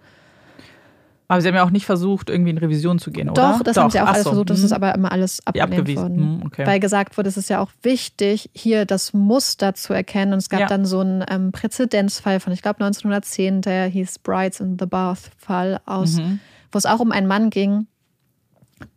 Aber 1.30 1.42
sie 1.42 1.48
haben 1.48 1.54
ja 1.56 1.62
auch 1.64 1.70
nicht 1.70 1.84
versucht, 1.84 2.30
irgendwie 2.30 2.50
in 2.50 2.56
Revision 2.58 2.98
zu 2.98 3.10
gehen, 3.10 3.28
oder? 3.28 3.52
Doch, 3.52 3.62
das 3.62 3.76
haben 3.76 3.90
sie 3.90 4.00
auch 4.00 4.06
ach 4.06 4.12
alles 4.14 4.24
so. 4.24 4.30
versucht. 4.30 4.48
Das 4.48 4.58
Hm. 4.60 4.64
ist 4.64 4.72
aber 4.72 4.94
immer 4.94 5.12
alles 5.12 5.46
abgelehnt 5.46 5.72
abgewiesen. 5.74 6.02
worden. 6.02 6.40
Hm, 6.40 6.46
okay. 6.46 6.66
Weil 6.66 6.80
gesagt 6.80 7.18
wurde, 7.18 7.28
es 7.28 7.36
ist 7.36 7.50
ja 7.50 7.60
auch 7.60 7.68
wichtig, 7.82 8.48
hier 8.54 8.86
das 8.86 9.12
Muster 9.12 9.74
zu 9.74 9.92
erkennen. 9.92 10.32
Und 10.32 10.38
es 10.38 10.48
gab 10.48 10.60
Ja. 10.60 10.66
dann 10.66 10.86
so 10.86 11.00
einen 11.00 11.22
ähm, 11.28 11.52
Präzedenzfall 11.52 12.40
von, 12.40 12.54
ich 12.54 12.62
glaube, 12.62 12.80
1910, 12.82 13.60
der 13.60 13.86
hieß 13.88 14.20
Brides 14.20 14.60
in 14.60 14.78
the 14.80 14.86
Bath-Fall 14.86 15.80
aus, 15.84 16.14
Mhm. 16.16 16.40
wo 16.72 16.78
es 16.78 16.86
auch 16.86 16.98
um 17.00 17.12
einen 17.12 17.26
Mann 17.26 17.50
ging, 17.50 17.88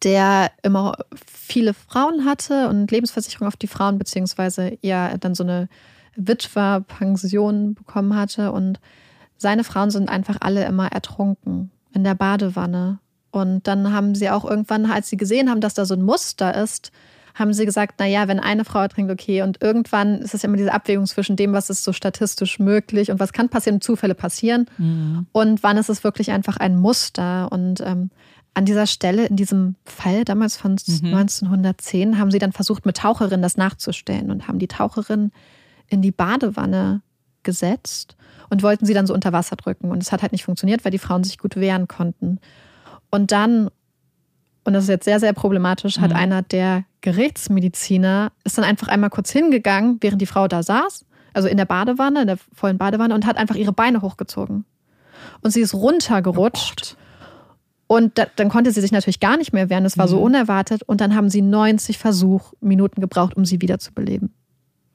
der 0.03 0.51
immer 0.63 0.93
viele 1.25 1.73
Frauen 1.73 2.23
hatte 2.25 2.69
und 2.69 2.89
Lebensversicherung 2.91 3.47
auf 3.47 3.57
die 3.57 3.67
Frauen, 3.67 3.97
beziehungsweise 3.97 4.77
ja 4.81 5.17
dann 5.17 5.35
so 5.35 5.43
eine 5.43 5.67
Witwerpension 6.15 7.73
bekommen 7.73 8.15
hatte. 8.15 8.51
Und 8.51 8.79
seine 9.37 9.63
Frauen 9.63 9.89
sind 9.89 10.09
einfach 10.09 10.37
alle 10.39 10.65
immer 10.65 10.87
ertrunken 10.91 11.71
in 11.93 12.03
der 12.03 12.15
Badewanne. 12.15 12.99
Und 13.31 13.67
dann 13.67 13.93
haben 13.93 14.13
sie 14.15 14.29
auch 14.29 14.45
irgendwann, 14.45 14.85
als 14.85 15.09
sie 15.09 15.17
gesehen 15.17 15.49
haben, 15.49 15.61
dass 15.61 15.73
da 15.73 15.85
so 15.85 15.93
ein 15.93 16.01
Muster 16.01 16.53
ist, 16.55 16.91
haben 17.33 17.53
sie 17.53 17.65
gesagt, 17.65 17.99
naja, 17.99 18.27
wenn 18.27 18.39
eine 18.39 18.65
Frau 18.65 18.79
ertrinkt, 18.79 19.11
okay. 19.11 19.41
Und 19.41 19.61
irgendwann 19.61 20.19
ist 20.19 20.33
es 20.33 20.43
immer 20.43 20.57
diese 20.57 20.73
Abwägung 20.73 21.05
zwischen 21.05 21.37
dem, 21.37 21.53
was 21.53 21.69
ist 21.69 21.83
so 21.83 21.93
statistisch 21.93 22.59
möglich 22.59 23.09
und 23.09 23.19
was 23.19 23.31
kann 23.31 23.47
passieren, 23.47 23.79
Zufälle 23.79 24.15
passieren. 24.15 24.65
Mhm. 24.77 25.27
Und 25.31 25.63
wann 25.63 25.77
ist 25.77 25.89
es 25.89 26.03
wirklich 26.03 26.31
einfach 26.31 26.57
ein 26.57 26.77
Muster? 26.77 27.49
Und 27.51 27.79
ähm, 27.81 28.09
an 28.53 28.65
dieser 28.65 28.85
Stelle, 28.85 29.27
in 29.27 29.37
diesem 29.37 29.75
Fall 29.85 30.25
damals 30.25 30.57
von 30.57 30.71
Mhm. 30.71 31.13
1910, 31.13 32.17
haben 32.17 32.31
sie 32.31 32.39
dann 32.39 32.51
versucht, 32.51 32.85
mit 32.85 32.97
Taucherinnen 32.97 33.41
das 33.41 33.55
nachzustellen 33.55 34.29
und 34.29 34.49
haben 34.49 34.59
die 34.59 34.67
Taucherin 34.67 35.31
in 35.87 36.01
die 36.01 36.11
Badewanne 36.11 37.01
gesetzt 37.43 38.17
und 38.51 38.61
wollten 38.61 38.85
sie 38.85 38.93
dann 38.93 39.07
so 39.07 39.13
unter 39.13 39.33
Wasser 39.33 39.55
drücken. 39.55 39.89
Und 39.89 40.03
es 40.03 40.11
hat 40.11 40.21
halt 40.21 40.31
nicht 40.33 40.43
funktioniert, 40.43 40.85
weil 40.85 40.91
die 40.91 40.99
Frauen 40.99 41.23
sich 41.23 41.39
gut 41.39 41.55
wehren 41.55 41.87
konnten. 41.87 42.39
Und 43.09 43.31
dann, 43.31 43.69
und 44.65 44.73
das 44.73 44.83
ist 44.83 44.89
jetzt 44.89 45.05
sehr, 45.05 45.19
sehr 45.19 45.33
problematisch, 45.33 45.97
hat 45.99 46.11
Mhm. 46.11 46.17
einer 46.17 46.41
der 46.43 46.83
Gerichtsmediziner, 47.01 48.31
ist 48.43 48.57
dann 48.57 48.65
einfach 48.65 48.87
einmal 48.87 49.09
kurz 49.09 49.31
hingegangen, 49.31 49.97
während 50.01 50.21
die 50.21 50.25
Frau 50.27 50.47
da 50.47 50.61
saß, 50.63 51.05
also 51.33 51.47
in 51.47 51.57
der 51.57 51.65
Badewanne, 51.65 52.21
in 52.21 52.27
der 52.27 52.37
vollen 52.53 52.77
Badewanne, 52.77 53.15
und 53.15 53.25
hat 53.25 53.37
einfach 53.37 53.55
ihre 53.55 53.73
Beine 53.73 54.01
hochgezogen. 54.01 54.65
Und 55.41 55.51
sie 55.51 55.61
ist 55.61 55.73
runtergerutscht. 55.73 56.97
Und 57.87 58.17
da, 58.17 58.25
dann 58.35 58.49
konnte 58.49 58.71
sie 58.71 58.81
sich 58.81 58.91
natürlich 58.91 59.19
gar 59.19 59.37
nicht 59.37 59.51
mehr 59.53 59.69
wehren. 59.69 59.83
Das 59.83 59.97
war 59.97 60.07
so 60.07 60.17
Mhm. 60.17 60.23
unerwartet. 60.23 60.83
Und 60.83 61.01
dann 61.01 61.15
haben 61.15 61.29
sie 61.29 61.41
90 61.41 61.97
Versuchminuten 61.97 63.01
gebraucht, 63.01 63.35
um 63.35 63.43
sie 63.45 63.61
wiederzubeleben. 63.61 64.33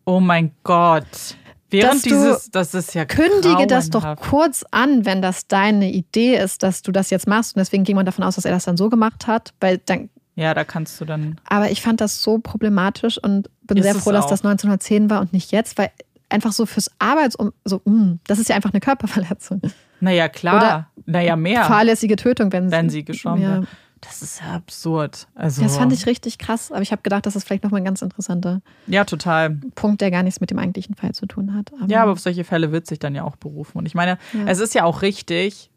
Oh 0.07 0.21
mein 0.21 0.53
Gott. 0.63 1.37
Während 1.71 1.95
dass 1.95 2.03
du 2.03 2.09
dieses, 2.09 2.51
das 2.51 2.75
ist 2.75 2.95
ja 2.95 3.05
Kündige 3.05 3.67
das 3.67 3.91
doch 3.91 4.17
kurz 4.17 4.65
an, 4.71 5.05
wenn 5.05 5.21
das 5.21 5.49
deine 5.49 5.91
Idee 5.91 6.37
ist, 6.37 6.63
dass 6.63 6.83
du 6.83 6.93
das 6.93 7.11
jetzt 7.11 7.27
machst. 7.27 7.57
Und 7.57 7.61
deswegen 7.61 7.85
ging 7.85 7.97
man 7.97 8.07
davon 8.07 8.25
aus, 8.25 8.37
dass 8.37 8.45
er 8.45 8.53
das 8.53 8.65
dann 8.65 8.77
so 8.77 8.89
gemacht 8.89 9.27
hat, 9.27 9.53
weil 9.61 9.79
dann. 9.79 10.09
Ja, 10.37 10.55
da 10.55 10.65
kannst 10.65 11.01
du 11.01 11.05
dann. 11.05 11.41
Aber 11.49 11.71
ich 11.71 11.83
fand 11.83 12.01
das 12.01 12.23
so 12.23 12.39
problematisch 12.39 13.19
und 13.19 13.51
bin 13.63 13.83
sehr 13.83 13.95
froh, 13.95 14.13
dass 14.13 14.27
das 14.27 14.45
1910 14.45 15.11
war 15.11 15.21
und 15.21 15.33
nicht 15.33 15.51
jetzt, 15.51 15.79
weil 15.79 15.91
einfach 16.29 16.53
so 16.53 16.67
fürs 16.67 16.91
Arbeitsum, 16.99 17.53
so, 17.65 17.81
mh, 17.85 18.19
das 18.27 18.39
ist 18.39 18.49
ja 18.49 18.57
einfach 18.57 18.73
eine 18.73 18.81
Körperverletzung. 18.81 19.63
Naja, 20.01 20.29
klar. 20.29 20.57
Oder 20.57 20.91
naja, 21.07 21.37
mehr. 21.37 21.65
Fahrlässige 21.65 22.17
Tötung, 22.17 22.53
wenn, 22.53 22.71
Wenn 22.71 22.91
sie 22.91 23.05
geschoben 23.05 23.41
ja. 23.41 23.57
wird. 23.57 23.69
Das 24.03 24.21
ist 24.23 24.41
ja 24.41 24.53
absurd. 24.55 25.27
Also, 25.35 25.63
Das 25.63 25.79
fand 25.79 25.93
ich 25.93 26.07
richtig 26.07 26.39
krass, 26.39 26.71
aber 26.71 26.83
ich 26.83 26.93
habe 26.93 27.03
gedacht, 27.03 27.25
das 27.27 27.35
ist 27.35 27.45
vielleicht 27.47 27.65
nochmal 27.65 27.81
ein 27.81 27.85
ganz 27.85 28.03
interessanter 28.03 28.61
Ja, 28.87 29.05
total. 29.05 29.51
Punkt, 29.75 30.01
der 30.03 30.11
gar 30.11 30.23
nichts 30.23 30.41
mit 30.41 30.51
dem 30.51 30.59
eigentlichen 30.59 30.95
Fall 30.95 31.13
zu 31.13 31.27
tun 31.27 31.55
hat. 31.55 31.73
Ja, 31.89 32.03
aber 32.03 32.13
auf 32.13 32.21
solche 32.21 32.45
Fälle 32.45 32.73
wird 32.73 32.87
sich 32.87 32.99
dann 32.99 33.15
ja 33.15 33.25
auch 33.25 33.37
berufen. 33.37 33.79
Und 33.79 33.87
ich 33.87 33.95
meine, 33.95 34.19
Ja. 34.33 34.45
es 34.47 34.61
ist 34.61 34.75
ja 34.75 34.85
auch 34.85 35.03
richtig, 35.03 35.71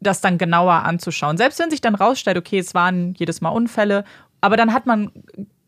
das 0.00 0.20
dann 0.20 0.38
genauer 0.38 0.74
anzuschauen. 0.84 1.36
Selbst 1.36 1.58
wenn 1.58 1.70
sich 1.70 1.80
dann 1.80 1.96
rausstellt, 1.96 2.36
okay, 2.38 2.58
es 2.58 2.74
waren 2.74 3.14
jedes 3.18 3.40
Mal 3.40 3.50
Unfälle, 3.50 4.04
aber 4.40 4.56
dann 4.56 4.72
hat 4.72 4.86
man, 4.86 5.10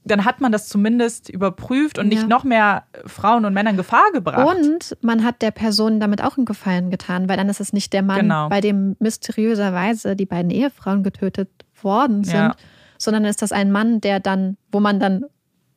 dann 0.05 0.24
hat 0.24 0.41
man 0.41 0.53
das 0.53 0.68
zumindest 0.68 1.28
überprüft 1.28 1.99
und 1.99 2.07
nicht 2.09 2.22
Ja. 2.22 2.28
noch 2.28 2.45
mehr 2.45 2.84
Frauen 3.05 3.45
und 3.45 3.53
Männer 3.53 3.70
in 3.70 3.76
Gefahr 3.76 4.11
gebracht. 4.12 4.47
Und 4.57 4.97
man 5.03 5.24
hat 5.24 5.43
der 5.43 5.51
Person 5.51 5.99
damit 5.99 6.22
auch 6.22 6.36
einen 6.36 6.47
Gefallen 6.47 6.91
getan, 6.91 7.28
weil 7.28 7.36
dann 7.36 7.49
ist 7.49 7.61
es 7.61 7.72
nicht 7.72 7.93
der 7.93 8.03
Mann, 8.03 8.20
Genau. 8.20 8.49
bei 8.49 8.61
dem 8.61 8.95
mysteriöserweise 9.01 10.14
die 10.16 10.26
beiden 10.26 10.51
Ehefrauen 10.51 11.03
getötet 11.03 11.49
worden 11.85 12.24
sind, 12.24 12.35
Ja. 12.35 12.57
sondern 12.99 13.24
ist 13.24 13.43
das 13.43 13.53
ein 13.53 13.70
Mann, 13.72 14.01
der 14.01 14.20
dann, 14.20 14.57
wo 14.72 14.81
man 14.81 15.01
dann 15.01 15.24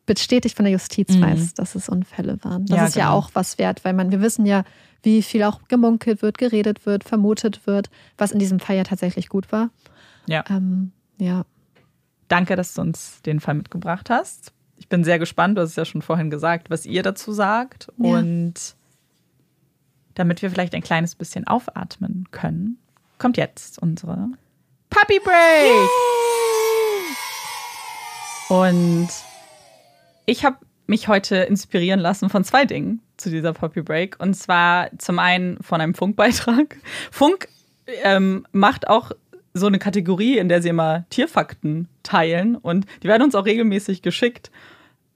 bestätigt 0.06 0.56
von 0.58 0.66
der 0.66 0.74
Justiz 0.74 1.10
Mhm. 1.16 1.22
weiß, 1.22 1.54
dass 1.54 1.76
es 1.76 1.88
Unfälle 1.90 2.38
waren. 2.44 2.66
Das 2.66 2.78
Ja, 2.78 2.86
ist 2.88 2.96
ja 2.96 3.06
genau. 3.06 3.18
auch 3.18 3.30
was 3.34 3.58
wert, 3.58 3.86
weil 3.86 3.94
man, 3.94 4.12
wir 4.12 4.22
wissen 4.22 4.46
ja, 4.46 4.64
wie 5.02 5.22
viel 5.22 5.44
auch 5.44 5.62
gemunkelt 5.68 6.22
wird, 6.22 6.38
geredet 6.38 6.86
wird, 6.86 7.04
vermutet 7.04 7.66
wird, 7.68 7.90
was 8.18 8.32
in 8.32 8.40
diesem 8.40 8.60
Fall 8.60 8.76
ja 8.78 8.84
tatsächlich 8.84 9.30
gut 9.30 9.52
war. 9.52 9.70
Ja. 10.28 10.44
Ähm, 10.50 10.92
ja. 11.18 11.46
Danke, 12.28 12.56
dass 12.56 12.74
du 12.74 12.82
uns 12.82 13.22
den 13.22 13.40
Fall 13.40 13.54
mitgebracht 13.56 14.10
hast. 14.10 14.54
Ich 14.78 14.90
bin 14.90 15.04
sehr 15.04 15.20
gespannt, 15.20 15.58
du 15.58 15.62
hast 15.62 15.72
es 15.72 15.76
ja 15.76 15.86
schon 15.86 16.02
vorhin 16.02 16.30
gesagt, 16.30 16.70
was 16.70 16.86
ihr 16.86 17.04
dazu 17.04 17.32
sagt. 17.32 17.88
Ja. 17.98 18.18
Und 18.18 18.76
damit 20.16 20.42
wir 20.42 20.50
vielleicht 20.52 20.76
ein 20.76 20.82
kleines 20.84 21.16
bisschen 21.16 21.48
aufatmen 21.48 22.28
können, 22.32 22.78
kommt 23.18 23.38
jetzt 23.38 23.80
unsere 23.82 24.30
Puppy 24.94 25.20
Break. 25.24 25.90
Und 28.48 29.10
ich 30.28 30.46
habe 30.46 30.58
mich 30.86 31.08
heute 31.08 31.38
inspirieren 31.38 32.00
lassen 32.00 32.30
von 32.30 32.44
zwei 32.44 32.66
Dingen 32.66 33.02
zu 33.18 33.32
dieser 33.32 33.54
Puppy 33.54 33.82
Break. 33.82 34.18
Und 34.20 34.36
zwar 34.36 34.90
zum 35.00 35.18
einen 35.18 35.58
von 35.64 35.82
einem 35.82 35.96
Funkbeitrag. 35.96 36.78
Funk 37.12 37.48
ähm, 38.04 38.46
macht 38.52 38.88
auch 38.88 39.12
so 39.56 39.66
eine 39.66 39.80
Kategorie, 39.80 40.38
in 40.38 40.48
der 40.48 40.62
sie 40.62 40.70
immer 40.70 41.06
Tierfakten 41.10 41.88
teilen. 42.04 42.56
Und 42.56 42.86
die 43.02 43.08
werden 43.08 43.24
uns 43.24 43.34
auch 43.34 43.46
regelmäßig 43.46 44.04
geschickt, 44.04 44.52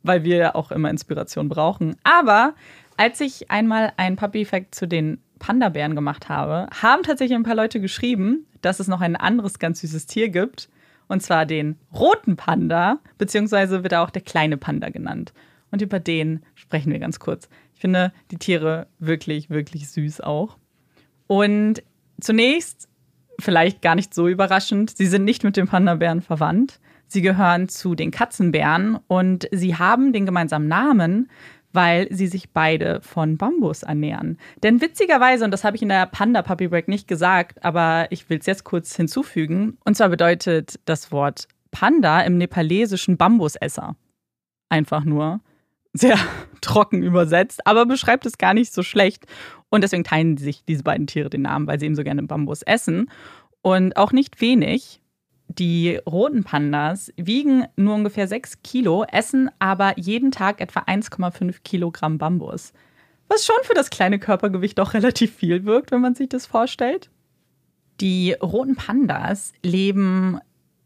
weil 0.02 0.24
wir 0.24 0.38
ja 0.38 0.56
auch 0.56 0.72
immer 0.72 0.90
Inspiration 0.90 1.50
brauchen. 1.50 1.98
Aber 2.04 2.56
als 2.98 3.22
ich 3.22 3.52
einmal 3.52 3.94
einen 3.98 4.16
Puppy-Fact 4.16 4.74
zu 4.74 4.88
den 4.88 5.20
Panda-Bären 5.38 5.94
gemacht 5.94 6.30
habe, 6.30 6.68
haben 6.82 7.04
tatsächlich 7.04 7.38
ein 7.38 7.44
paar 7.44 7.54
Leute 7.54 7.80
geschrieben, 7.80 8.47
dass 8.68 8.80
es 8.80 8.88
noch 8.88 9.02
ein 9.02 9.16
anderes 9.16 9.60
ganz 9.60 9.80
süßes 9.82 10.06
Tier 10.06 10.30
gibt. 10.30 10.70
Und 11.08 11.24
zwar 11.24 11.46
den 11.46 11.78
roten 11.94 12.36
Panda, 12.36 13.00
beziehungsweise 13.18 13.82
wird 13.82 13.94
er 13.94 14.02
auch 14.02 14.10
der 14.10 14.22
kleine 14.22 14.58
Panda 14.58 14.90
genannt. 14.90 15.34
Und 15.72 15.82
über 15.82 16.00
den 16.00 16.44
sprechen 16.56 16.92
wir 16.92 17.00
ganz 17.00 17.20
kurz. 17.20 17.50
Ich 17.74 17.82
finde 17.82 18.12
die 18.32 18.38
Tiere 18.38 18.88
wirklich, 19.00 19.50
wirklich 19.50 19.90
süß 19.90 20.22
auch. 20.22 20.58
Und 21.28 21.82
zunächst, 22.20 22.90
vielleicht 23.40 23.82
gar 23.82 23.96
nicht 23.96 24.14
so 24.14 24.28
überraschend, 24.28 24.98
sie 24.98 25.06
sind 25.06 25.24
nicht 25.24 25.44
mit 25.44 25.56
dem 25.56 25.68
Panda-Bären 25.68 26.22
verwandt. 26.22 26.80
Sie 27.08 27.22
gehören 27.22 27.70
zu 27.70 27.96
den 27.96 28.12
Katzenbären 28.12 29.00
und 29.08 29.48
sie 29.52 29.76
haben 29.78 30.12
den 30.12 30.26
gemeinsamen 30.26 30.68
Namen, 30.68 31.30
weil 31.78 32.12
sie 32.12 32.26
sich 32.26 32.50
beide 32.50 33.02
von 33.04 33.38
Bambus 33.38 33.84
ernähren. 33.84 34.40
Denn 34.64 34.82
witzigerweise, 34.82 35.46
und 35.46 35.52
das 35.52 35.64
habe 35.64 35.76
ich 35.76 35.84
in 35.84 35.90
der 35.90 36.08
Panda 36.08 36.42
Puppy 36.42 36.70
Break 36.70 36.88
nicht 36.88 37.08
gesagt, 37.08 37.64
aber 37.64 38.08
ich 38.10 38.32
will 38.32 38.40
es 38.40 38.48
jetzt 38.48 38.64
kurz 38.64 38.96
hinzufügen, 38.96 39.78
und 39.86 39.96
zwar 39.96 40.10
bedeutet 40.10 40.80
das 40.86 41.12
Wort 41.12 41.48
Panda 41.70 42.22
im 42.22 42.40
Nepalesischen 42.40 43.18
Bambusesser. 43.18 43.96
Einfach 44.70 45.04
nur 45.04 45.40
sehr 45.94 46.18
trocken 46.62 47.04
übersetzt, 47.04 47.68
aber 47.68 47.86
beschreibt 47.86 48.26
es 48.26 48.40
gar 48.40 48.56
nicht 48.56 48.74
so 48.74 48.82
schlecht. 48.82 49.28
Und 49.70 49.84
deswegen 49.84 50.04
teilen 50.04 50.38
sich 50.38 50.66
diese 50.66 50.82
beiden 50.82 51.06
Tiere 51.06 51.30
den 51.30 51.44
Namen, 51.44 51.68
weil 51.68 51.80
sie 51.80 51.86
eben 51.86 51.96
so 51.96 52.04
gerne 52.04 52.24
Bambus 52.24 52.64
essen. 52.64 53.12
Und 53.62 53.98
auch 53.98 54.14
nicht 54.14 54.42
wenig. 54.42 55.00
Die 55.50 56.00
roten 56.06 56.44
Pandas 56.44 57.12
wiegen 57.16 57.66
nur 57.76 57.96
ungefähr 57.96 58.28
6 58.28 58.62
Kilo, 58.64 59.06
essen 59.12 59.50
aber 59.60 59.98
jeden 59.98 60.32
Tag 60.32 60.62
etwa 60.62 60.82
1,5 60.82 61.62
Kilogramm 61.64 62.18
Bambus. 62.18 62.74
Was 63.28 63.46
schon 63.46 63.56
für 63.64 63.74
das 63.74 63.90
kleine 63.90 64.20
Körpergewicht 64.20 64.80
auch 64.80 64.94
relativ 64.94 65.34
viel 65.34 65.66
wirkt, 65.66 65.92
wenn 65.92 66.02
man 66.02 66.16
sich 66.16 66.30
das 66.30 66.46
vorstellt. 66.46 67.10
Die 68.00 68.34
roten 68.34 68.76
Pandas 68.76 69.54
leben 69.64 70.40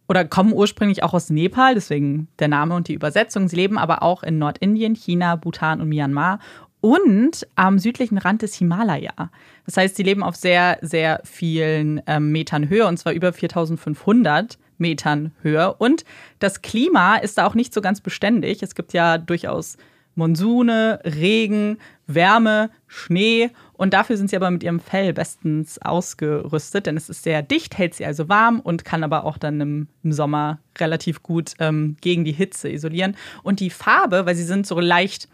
oder 0.08 0.26
kommen 0.26 0.54
ursprünglich 0.54 1.04
auch 1.04 1.14
aus 1.14 1.30
Nepal, 1.30 1.74
deswegen 1.74 2.28
der 2.40 2.48
Name 2.48 2.76
und 2.76 2.88
die 2.88 2.94
Übersetzung. 2.94 3.48
Sie 3.48 3.56
leben 3.56 3.78
aber 3.78 4.04
auch 4.04 4.24
in 4.24 4.38
Nordindien, 4.38 4.96
China, 4.96 5.36
Bhutan 5.36 5.82
und 5.82 5.90
Myanmar 5.90 6.40
und 6.82 7.48
am 7.56 7.80
südlichen 7.80 8.18
Rand 8.18 8.42
des 8.42 8.56
Himalaya. 8.56 9.30
Das 9.66 9.78
heißt, 9.78 9.96
sie 9.96 10.04
leben 10.04 10.24
auf 10.24 10.36
sehr, 10.36 10.80
sehr 10.82 11.22
vielen 11.24 12.02
ähm, 12.08 12.32
Metern 12.32 12.68
Höhe 12.68 12.88
und 12.88 12.98
zwar 12.98 13.14
über 13.14 13.32
4500 13.32 14.58
Metern 14.80 15.32
Höhe. 15.42 15.74
Und 15.76 16.04
das 16.40 16.62
Klima 16.62 17.18
ist 17.18 17.38
da 17.38 17.46
auch 17.46 17.54
nicht 17.54 17.74
so 17.74 17.82
ganz 17.82 18.02
beständig. 18.02 18.64
Es 18.64 18.76
gibt 18.76 18.94
ja 18.94 19.18
durchaus 19.20 19.78
Monsune, 20.16 21.00
Regen, 21.06 21.78
Wärme, 22.08 22.70
Schnee 22.88 23.52
und 23.74 23.94
dafür 23.94 24.18
sind 24.18 24.30
sie 24.30 24.36
aber 24.36 24.52
mit 24.52 24.64
ihrem 24.64 24.80
Fell 24.80 25.14
bestens 25.14 25.80
ausgerüstet, 25.82 26.86
denn 26.86 26.98
es 26.98 27.10
ist 27.10 27.24
sehr 27.24 27.42
dicht, 27.42 27.78
hält 27.78 27.94
sie 27.94 28.06
also 28.06 28.28
warm 28.28 28.60
und 28.60 28.84
kann 28.84 29.04
aber 29.04 29.24
auch 29.24 29.38
dann 29.38 29.62
im, 29.62 29.88
im 30.04 30.12
Sommer 30.12 30.60
relativ 30.78 31.24
gut 31.24 31.54
ähm, 31.60 31.96
gegen 32.02 32.26
die 32.26 32.34
Hitze 32.34 32.70
isolieren. 32.70 33.16
Und 33.44 33.60
die 33.60 33.70
Farbe, 33.70 34.26
weil 34.26 34.36
sie 34.36 34.44
sind 34.44 34.68
so 34.68 34.80
leicht 34.80 35.30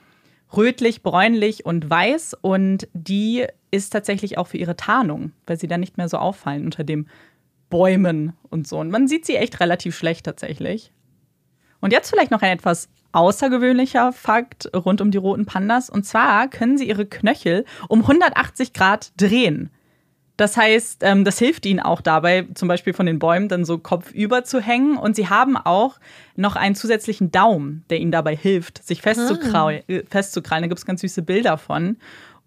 rötlich, 0.55 1.03
bräunlich 1.03 1.65
und 1.65 1.89
weiß 1.89 2.35
und 2.41 2.87
die 2.93 3.45
ist 3.71 3.89
tatsächlich 3.91 4.37
auch 4.37 4.47
für 4.47 4.57
ihre 4.57 4.75
Tarnung, 4.75 5.31
weil 5.45 5.59
sie 5.59 5.67
dann 5.67 5.81
nicht 5.81 5.97
mehr 5.97 6.09
so 6.09 6.17
auffallen 6.17 6.65
unter 6.65 6.83
den 6.83 7.09
Bäumen 7.69 8.33
und 8.49 8.67
so. 8.67 8.77
Und 8.79 8.89
man 8.89 9.07
sieht 9.07 9.25
sie 9.25 9.35
echt 9.35 9.59
relativ 9.59 9.97
schlecht 9.97 10.25
tatsächlich. 10.25 10.91
Und 11.79 11.91
jetzt 11.91 12.09
vielleicht 12.09 12.31
noch 12.31 12.41
ein 12.41 12.51
etwas 12.51 12.89
außergewöhnlicher 13.11 14.13
Fakt 14.13 14.69
rund 14.73 15.01
um 15.01 15.11
die 15.11 15.17
roten 15.17 15.45
Pandas. 15.45 15.89
Und 15.89 16.05
zwar 16.05 16.47
können 16.47 16.77
sie 16.77 16.87
ihre 16.87 17.05
Knöchel 17.05 17.65
um 17.89 18.01
180 18.01 18.73
Grad 18.73 19.11
drehen. 19.17 19.69
Das 20.37 20.55
heißt, 20.55 20.99
ähm, 21.01 21.25
das 21.25 21.39
hilft 21.39 21.65
ihnen 21.65 21.79
auch 21.79 21.99
dabei, 21.99 22.47
zum 22.53 22.67
Beispiel 22.67 22.93
von 22.93 23.07
den 23.07 23.17
Bäumen 23.17 23.49
dann 23.49 23.65
so 23.65 23.79
kopfüber 23.79 24.43
zu 24.43 24.61
hängen. 24.61 24.97
Und 24.97 25.15
sie 25.15 25.27
haben 25.29 25.57
auch 25.57 25.99
noch 26.35 26.55
einen 26.55 26.75
zusätzlichen 26.75 27.31
Daumen, 27.31 27.83
der 27.89 27.99
ihnen 27.99 28.11
dabei 28.11 28.35
hilft, 28.35 28.85
sich 28.85 29.01
festzukrallen. 29.01 29.81
Äh, 29.87 30.03
festzukrallen. 30.07 30.61
Da 30.61 30.67
gibt 30.67 30.79
es 30.79 30.85
ganz 30.85 31.01
süße 31.01 31.23
Bilder 31.23 31.57
von. 31.57 31.97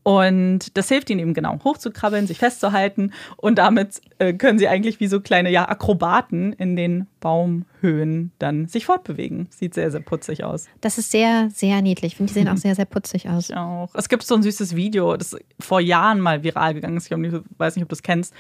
Und 0.03 0.77
das 0.79 0.89
hilft 0.89 1.11
ihnen 1.11 1.21
eben 1.21 1.35
genau, 1.35 1.59
hochzukrabbeln, 1.63 2.27
sich 2.27 2.39
festzuhalten. 2.39 3.13
Und 3.37 3.59
damit 3.59 4.01
äh, 4.19 4.33
können 4.33 4.59
sie 4.59 4.67
eigentlich 4.67 4.99
wie 4.99 5.07
so 5.07 5.21
kleine 5.21 5.51
ja, 5.51 5.69
Akrobaten 5.69 6.55
in 6.55 6.75
den 6.75 7.07
Baumhöhen 7.21 8.33
dann 8.39 8.67
sich 8.67 8.87
fortbewegen. 8.87 9.49
Sieht 9.51 9.75
sehr, 9.75 9.91
sehr 9.91 10.01
putzig 10.01 10.43
aus. 10.43 10.69
Das 10.81 10.97
ist 10.97 11.11
sehr, 11.11 11.51
sehr 11.53 11.83
niedlich. 11.83 12.13
Ich 12.13 12.17
finde, 12.17 12.33
die 12.33 12.39
sehen 12.39 12.49
auch 12.53 12.57
sehr, 12.57 12.75
sehr 12.75 12.87
putzig 12.87 13.29
aus. 13.29 13.51
Auch. 13.51 13.91
Es 13.95 14.09
gibt 14.09 14.23
so 14.23 14.35
ein 14.35 14.43
süßes 14.43 14.75
Video, 14.75 15.17
das 15.17 15.37
vor 15.59 15.81
Jahren 15.81 16.21
mal 16.21 16.43
viral 16.43 16.73
gegangen 16.73 16.97
ist. 16.97 17.11
Ich 17.11 17.17
weiß 17.59 17.77
nicht, 17.77 17.83
ob 17.83 17.89
du 17.91 17.95
es 17.95 18.03
kennst, 18.03 18.33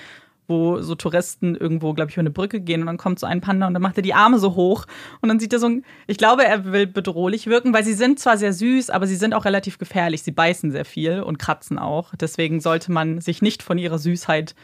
wo 0.51 0.83
so 0.83 0.95
Touristen 0.95 1.55
irgendwo, 1.55 1.95
glaube 1.95 2.11
ich, 2.11 2.17
über 2.17 2.21
eine 2.21 2.31
Brücke 2.31 2.61
gehen 2.61 2.83
und 2.83 2.87
dann 2.89 2.99
kommt 2.99 3.19
so 3.19 3.27
ein 3.27 3.41
Panda 3.41 3.67
und 3.67 3.73
dann 3.73 3.83
macht 3.83 3.97
er 3.97 4.03
die 4.03 4.13
Arme 4.13 4.39
so 4.39 4.55
hoch 4.55 4.85
und 5.23 5.31
dann 5.31 5.41
sieht 5.41 5.55
er 5.55 5.59
so 5.59 5.69
ein, 5.69 5.85
ich 6.07 6.19
glaube, 6.19 6.45
er 6.45 6.71
will 6.73 6.87
bedrohlich 6.87 7.47
wirken, 7.47 7.73
weil 7.73 7.85
sie 7.85 7.95
sind 7.95 8.19
zwar 8.19 8.37
sehr 8.37 8.53
süß, 8.53 8.91
aber 8.91 9.07
sie 9.07 9.17
sind 9.17 9.33
auch 9.33 9.47
relativ 9.47 9.79
gefährlich. 9.79 10.23
Sie 10.23 10.33
beißen 10.33 10.71
sehr 10.71 10.85
viel 10.85 11.23
und 11.23 11.39
kratzen 11.39 11.79
auch. 11.79 12.15
Deswegen 12.15 12.61
sollte 12.61 12.93
man 12.93 13.23
sich 13.23 13.41
nicht 13.41 13.63
von 13.63 13.79
ihrer 13.79 13.99
Süßheit 13.99 14.55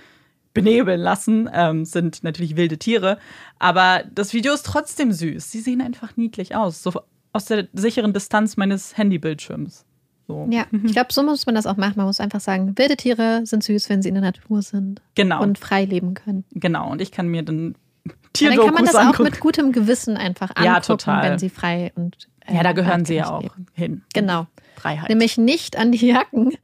benebeln 0.52 1.00
lassen. 1.00 1.48
Ähm, 1.52 1.84
sind 1.84 2.24
natürlich 2.24 2.56
wilde 2.56 2.78
Tiere, 2.78 3.18
aber 3.58 4.04
das 4.12 4.34
Video 4.34 4.52
ist 4.52 4.66
trotzdem 4.66 5.12
süß. 5.12 5.50
Sie 5.50 5.60
sehen 5.60 5.80
einfach 5.80 6.16
niedlich 6.16 6.54
aus, 6.54 6.82
so 6.82 6.92
aus 7.32 7.44
der 7.46 7.68
sicheren 7.72 8.12
Distanz 8.12 8.56
meines 8.56 8.98
Handybildschirms. 8.98 9.85
So. 10.26 10.48
Ja, 10.50 10.66
ich 10.84 10.92
glaube, 10.92 11.12
so 11.12 11.22
muss 11.22 11.46
man 11.46 11.54
das 11.54 11.66
auch 11.66 11.76
machen. 11.76 11.94
Man 11.96 12.06
muss 12.06 12.18
einfach 12.20 12.40
sagen, 12.40 12.76
wilde 12.76 12.96
Tiere 12.96 13.42
sind 13.46 13.62
süß, 13.62 13.88
wenn 13.88 14.02
sie 14.02 14.08
in 14.08 14.14
der 14.16 14.24
Natur 14.24 14.60
sind 14.62 15.00
Genau. 15.14 15.40
und 15.42 15.58
frei 15.58 15.84
leben 15.84 16.14
können. 16.14 16.44
Genau, 16.52 16.90
und 16.90 17.00
ich 17.00 17.12
kann 17.12 17.28
mir 17.28 17.42
dann 17.42 17.74
Und 18.06 18.42
dann 18.42 18.50
Tierdokus 18.50 18.64
kann 18.66 18.74
man 18.74 18.84
das 18.84 18.94
auch 18.96 19.00
angucken. 19.00 19.22
mit 19.24 19.40
gutem 19.40 19.72
Gewissen 19.72 20.16
einfach 20.16 20.50
angucken, 20.50 20.64
Ja, 20.66 20.80
total. 20.80 21.22
wenn 21.30 21.38
sie 21.38 21.48
frei 21.48 21.90
und 21.94 22.28
äh, 22.46 22.54
ja, 22.54 22.62
da 22.62 22.72
gehören 22.72 23.04
sie 23.04 23.14
ja 23.14 23.30
auch 23.30 23.42
leben. 23.42 23.66
hin. 23.72 24.02
Genau. 24.14 24.46
Freiheit. 24.76 25.08
Nämlich 25.08 25.38
nicht 25.38 25.76
an 25.76 25.90
die 25.92 26.06
Jacken 26.08 26.48
und 26.48 26.56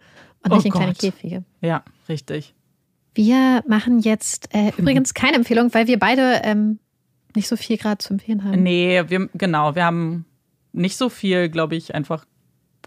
Oh 0.53 0.57
nicht 0.57 0.67
in 0.67 0.73
kleine 0.73 0.93
Gott. 0.93 0.99
Käfige. 1.01 1.45
Ja, 1.61 1.83
richtig. 2.09 2.55
Wir 3.15 3.63
machen 3.67 4.01
jetzt 4.01 4.55
äh, 4.55 4.73
übrigens 4.77 5.15
keine 5.15 5.37
Empfehlung, 5.37 5.73
weil 5.73 5.87
wir 5.87 5.99
beide 5.99 6.41
ähm, 6.45 6.79
nicht 7.35 7.49
so 7.49 7.57
viel 7.57 7.77
gerade 7.79 7.99
zu 7.99 8.13
empfehlen 8.15 8.45
haben. 8.45 8.63
Nee, 8.63 9.03
wir, 9.09 9.29
genau, 9.35 9.75
wir 9.75 9.85
haben 9.85 10.25
nicht 10.73 10.97
so 10.97 11.09
viel, 11.09 11.49
glaube 11.49 11.75
ich, 11.77 11.95
einfach 11.95 12.25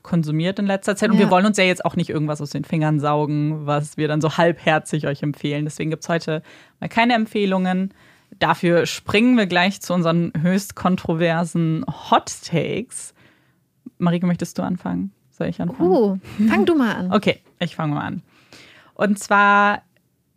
konsumiert 0.06 0.60
in 0.60 0.66
letzter 0.68 0.96
Zeit. 0.96 1.10
Und 1.10 1.18
Ja. 1.18 1.26
wir 1.26 1.32
wollen 1.32 1.46
uns 1.46 1.58
ja 1.58 1.64
jetzt 1.66 1.84
auch 1.84 1.96
nicht 1.96 2.10
irgendwas 2.10 2.40
aus 2.40 2.52
den 2.52 2.64
Fingern 2.64 3.00
saugen, 3.00 3.66
was 3.66 3.98
wir 3.98 4.08
dann 4.08 4.22
so 4.22 4.38
halbherzig 4.38 5.08
euch 5.08 5.22
empfehlen. 5.24 5.66
Deswegen 5.66 5.90
gibt 5.90 6.04
es 6.04 6.10
heute 6.10 6.42
mal 6.80 6.88
keine 6.88 7.14
Empfehlungen. 7.16 7.94
Dafür 8.40 8.86
springen 8.86 9.38
wir 9.38 9.46
gleich 9.48 9.82
zu 9.82 9.94
unseren 9.94 10.32
höchst 10.40 10.76
kontroversen 10.76 11.86
Hot 12.10 12.32
Takes. 12.46 13.14
Marike, 13.98 14.26
möchtest 14.26 14.58
du 14.58 14.62
anfangen? 14.64 15.12
Soll 15.32 15.48
ich 15.48 15.62
anfangen? 15.62 15.90
Uh, 15.90 16.18
fang 16.48 16.66
du 16.66 16.76
mal 16.76 16.94
an. 16.96 17.12
Okay, 17.12 17.42
ich 17.60 17.76
fange 17.76 17.96
mal 17.96 18.06
an. 18.06 18.22
Und 18.94 19.20
zwar 19.20 19.82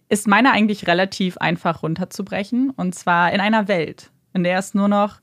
ist 0.08 0.26
meine 0.26 0.52
eigentlich 0.52 0.86
relativ 0.86 1.36
einfach 1.38 1.82
runterzubrechen. 1.82 2.70
Und 2.70 2.94
zwar 2.94 3.32
in 3.32 3.40
einer 3.40 3.68
Welt, 3.68 4.10
in 4.32 4.42
der 4.44 4.58
es 4.58 4.74
nur 4.74 4.88
noch 4.88 5.20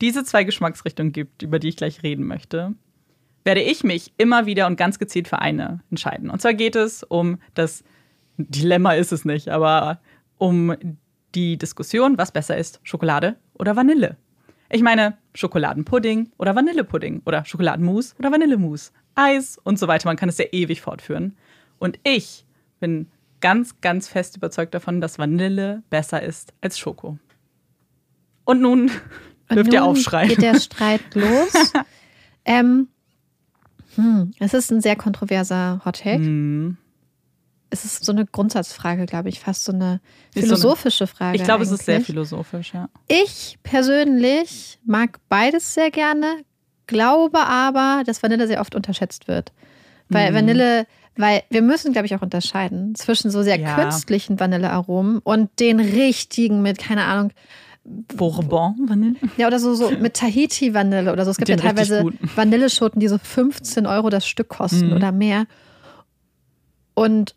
diese 0.00 0.24
zwei 0.24 0.44
Geschmacksrichtungen 0.44 1.12
gibt, 1.12 1.42
über 1.42 1.58
die 1.58 1.68
ich 1.68 1.76
gleich 1.76 2.02
reden 2.02 2.26
möchte, 2.26 2.74
werde 3.44 3.62
ich 3.62 3.84
mich 3.84 4.12
immer 4.16 4.46
wieder 4.46 4.66
und 4.66 4.76
ganz 4.76 4.98
gezielt 4.98 5.28
für 5.28 5.38
eine 5.38 5.80
entscheiden. 5.90 6.30
Und 6.30 6.40
zwar 6.40 6.54
geht 6.54 6.76
es 6.76 7.02
um 7.02 7.38
das 7.54 7.84
Dilemma 8.36 8.94
ist 8.94 9.12
es 9.12 9.24
nicht, 9.24 9.48
aber 9.48 10.00
um 10.38 10.74
die 11.34 11.56
Diskussion, 11.56 12.18
was 12.18 12.32
besser 12.32 12.56
ist, 12.56 12.80
Schokolade 12.82 13.36
oder 13.54 13.76
Vanille. 13.76 14.16
Ich 14.70 14.82
meine, 14.82 15.18
Schokoladenpudding 15.34 16.32
oder 16.38 16.56
Vanillepudding 16.56 17.22
oder 17.26 17.44
Schokoladenmus 17.44 18.14
oder 18.18 18.32
Vanillemus, 18.32 18.92
Eis 19.14 19.58
und 19.62 19.78
so 19.78 19.86
weiter. 19.86 20.08
Man 20.08 20.16
kann 20.16 20.28
es 20.28 20.38
ja 20.38 20.46
ewig 20.50 20.80
fortführen. 20.80 21.36
Und 21.78 21.98
ich 22.02 22.44
bin 22.80 23.08
ganz, 23.40 23.80
ganz 23.80 24.08
fest 24.08 24.36
überzeugt 24.36 24.74
davon, 24.74 25.00
dass 25.00 25.18
Vanille 25.18 25.82
besser 25.90 26.22
ist 26.22 26.54
als 26.60 26.78
Schoko. 26.78 27.18
Und 28.44 28.60
nun 28.60 28.90
dürft 29.50 29.72
ihr 29.72 29.84
aufschreien. 29.84 30.28
Geht 30.28 30.42
der 30.42 30.58
Streit 30.58 31.14
los? 31.14 31.52
ähm, 32.44 32.88
hm, 33.96 34.32
es 34.40 34.54
ist 34.54 34.70
ein 34.72 34.80
sehr 34.80 34.96
kontroverser 34.96 35.80
Hot 35.84 36.00
Take. 36.00 36.24
Hm. 36.24 36.76
Es 37.70 37.84
ist 37.84 38.04
so 38.04 38.12
eine 38.12 38.24
Grundsatzfrage, 38.24 39.04
glaube 39.06 39.28
ich, 39.28 39.40
fast 39.40 39.64
so 39.64 39.72
eine 39.72 40.00
philosophische 40.32 41.06
Frage. 41.08 41.38
Ich 41.38 41.44
glaube, 41.44 41.64
es 41.64 41.70
ist 41.72 41.84
sehr 41.86 42.00
philosophisch, 42.00 42.72
ja. 42.72 42.88
Ich 43.08 43.58
persönlich 43.64 44.78
mag 44.84 45.18
beides 45.28 45.74
sehr 45.74 45.90
gerne, 45.90 46.44
glaube 46.86 47.40
aber, 47.40 48.02
dass 48.06 48.22
Vanille 48.22 48.46
sehr 48.46 48.60
oft 48.60 48.74
unterschätzt 48.74 49.26
wird. 49.28 49.52
Weil 50.08 50.30
Mhm. 50.30 50.34
Vanille, 50.36 50.86
weil 51.16 51.42
wir 51.50 51.62
müssen, 51.62 51.92
glaube 51.92 52.06
ich, 52.06 52.14
auch 52.14 52.22
unterscheiden 52.22 52.94
zwischen 52.94 53.30
so 53.30 53.42
sehr 53.42 53.58
Ja. 53.58 53.74
künstlichen 53.74 54.38
Vanillearomen 54.38 55.18
und 55.18 55.58
den 55.58 55.80
richtigen 55.80 56.62
mit, 56.62 56.78
keine 56.78 57.04
Ahnung, 57.04 57.32
Bourbon, 57.84 58.74
Vanille. 58.88 59.16
ja, 59.36 59.46
oder 59.46 59.58
so, 59.58 59.74
so 59.74 59.90
mit 59.90 60.14
Tahiti-Vanille 60.14 61.12
oder 61.12 61.24
so. 61.24 61.30
Es 61.30 61.36
gibt 61.36 61.48
Den 61.48 61.58
ja 61.58 61.64
teilweise. 61.64 62.06
Vanilleschoten, 62.34 62.98
die 63.00 63.08
so 63.08 63.18
15 63.18 63.86
Euro 63.86 64.08
das 64.10 64.26
Stück 64.26 64.48
kosten 64.48 64.86
Mhm. 64.88 64.92
oder 64.94 65.12
mehr. 65.12 65.46
Und 66.94 67.34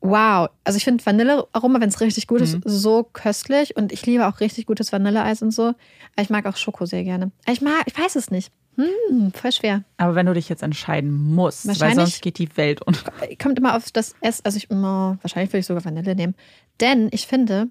wow, 0.00 0.48
also 0.64 0.76
ich 0.76 0.84
finde 0.84 1.04
Vanillearoma, 1.04 1.80
wenn 1.80 1.88
es 1.88 2.00
richtig 2.00 2.26
gut 2.26 2.40
ist, 2.40 2.56
Mhm. 2.56 2.62
so 2.66 3.04
köstlich. 3.12 3.76
Und 3.76 3.92
ich 3.92 4.04
liebe 4.06 4.26
auch 4.26 4.40
richtig 4.40 4.66
gutes 4.66 4.92
Vanilleeis 4.92 5.42
und 5.42 5.50
so. 5.52 5.68
Aber 5.68 5.74
ich 6.22 6.30
mag 6.30 6.46
auch 6.46 6.56
Schoko 6.56 6.86
sehr 6.86 7.04
gerne. 7.04 7.30
Ich 7.48 7.60
mag, 7.60 7.82
ich 7.86 7.98
weiß 7.98 8.16
es 8.16 8.30
nicht. 8.30 8.52
Hm, 8.76 9.32
voll 9.32 9.52
schwer. 9.52 9.84
Aber 9.96 10.14
wenn 10.14 10.26
du 10.26 10.34
dich 10.34 10.50
jetzt 10.50 10.62
entscheiden 10.62 11.34
musst, 11.34 11.80
weil 11.80 11.94
sonst 11.94 12.20
geht 12.20 12.36
die 12.36 12.54
Welt 12.58 12.82
unter. 12.82 13.10
Kommt 13.42 13.58
immer 13.58 13.74
auf 13.74 13.90
das 13.90 14.14
Essen. 14.20 14.42
Also 14.44 14.58
ich 14.58 14.70
immer, 14.70 15.16
wahrscheinlich 15.22 15.50
würde 15.50 15.60
ich 15.60 15.66
sogar 15.66 15.82
Vanille 15.84 16.14
nehmen. 16.14 16.34
Denn 16.80 17.08
ich 17.10 17.26
finde, 17.26 17.68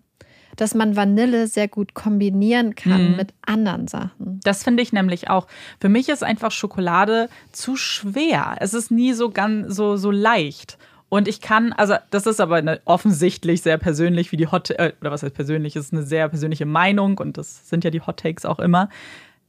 dass 0.56 0.74
man 0.76 0.96
Vanille 0.96 1.48
sehr 1.48 1.68
gut 1.68 1.94
kombinieren 1.94 2.76
kann 2.76 3.12
Mhm. 3.12 3.16
mit 3.18 3.34
anderen 3.46 3.88
Sachen. 3.88 4.40
Das 4.44 4.64
finde 4.64 4.84
ich 4.84 4.94
nämlich 4.94 5.30
auch. 5.30 5.48
Für 5.80 5.90
mich 5.90 6.10
ist 6.10 6.24
einfach 6.24 6.52
Schokolade 6.52 7.30
zu 7.52 7.76
schwer. 7.76 8.56
Es 8.60 8.74
ist 8.74 8.92
nie 8.92 9.14
so 9.14 9.30
ganz 9.30 9.76
so, 9.76 9.98
so 9.98 10.12
leicht. 10.12 10.78
Und 11.10 11.28
ich 11.28 11.40
kann, 11.40 11.72
also 11.72 11.96
das 12.10 12.26
ist 12.26 12.42
aber 12.42 12.56
eine, 12.56 12.82
offensichtlich 12.86 13.62
sehr 13.62 13.78
persönlich, 13.78 14.32
wie 14.32 14.38
die 14.38 14.48
Hot, 14.48 14.72
äh, 14.72 14.92
oder 15.02 15.12
was 15.12 15.24
heißt 15.24 15.36
persönlich, 15.36 15.76
ist 15.76 15.94
eine 15.94 16.04
sehr 16.04 16.28
persönliche 16.30 16.66
Meinung 16.66 17.18
und 17.20 17.38
das 17.38 17.70
sind 17.70 17.84
ja 17.84 17.92
die 17.92 18.02
Hot 18.02 18.18
Takes 18.18 18.44
auch 18.46 18.60
immer. 18.60 18.90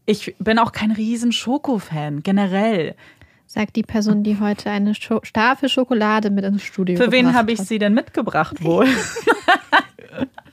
Ich 0.04 0.36
bin 0.38 0.58
auch 0.58 0.70
kein 0.72 0.92
riesen 0.92 1.32
Schoko-Fan, 1.32 2.22
generell. 2.22 2.94
Sagt 3.48 3.74
die 3.76 3.82
Person, 3.82 4.22
die 4.22 4.38
heute 4.38 4.70
eine 4.70 4.94
Scho 4.94 5.20
Tafel 5.32 5.68
Schokolade 5.68 6.30
mit 6.30 6.44
ins 6.44 6.62
Studio 6.62 6.96
Für 6.96 7.10
wen 7.10 7.32
habe 7.34 7.52
ich 7.52 7.60
hat. 7.60 7.66
sie 7.66 7.78
denn 7.78 7.94
mitgebracht 7.94 8.62
wohl? 8.62 8.86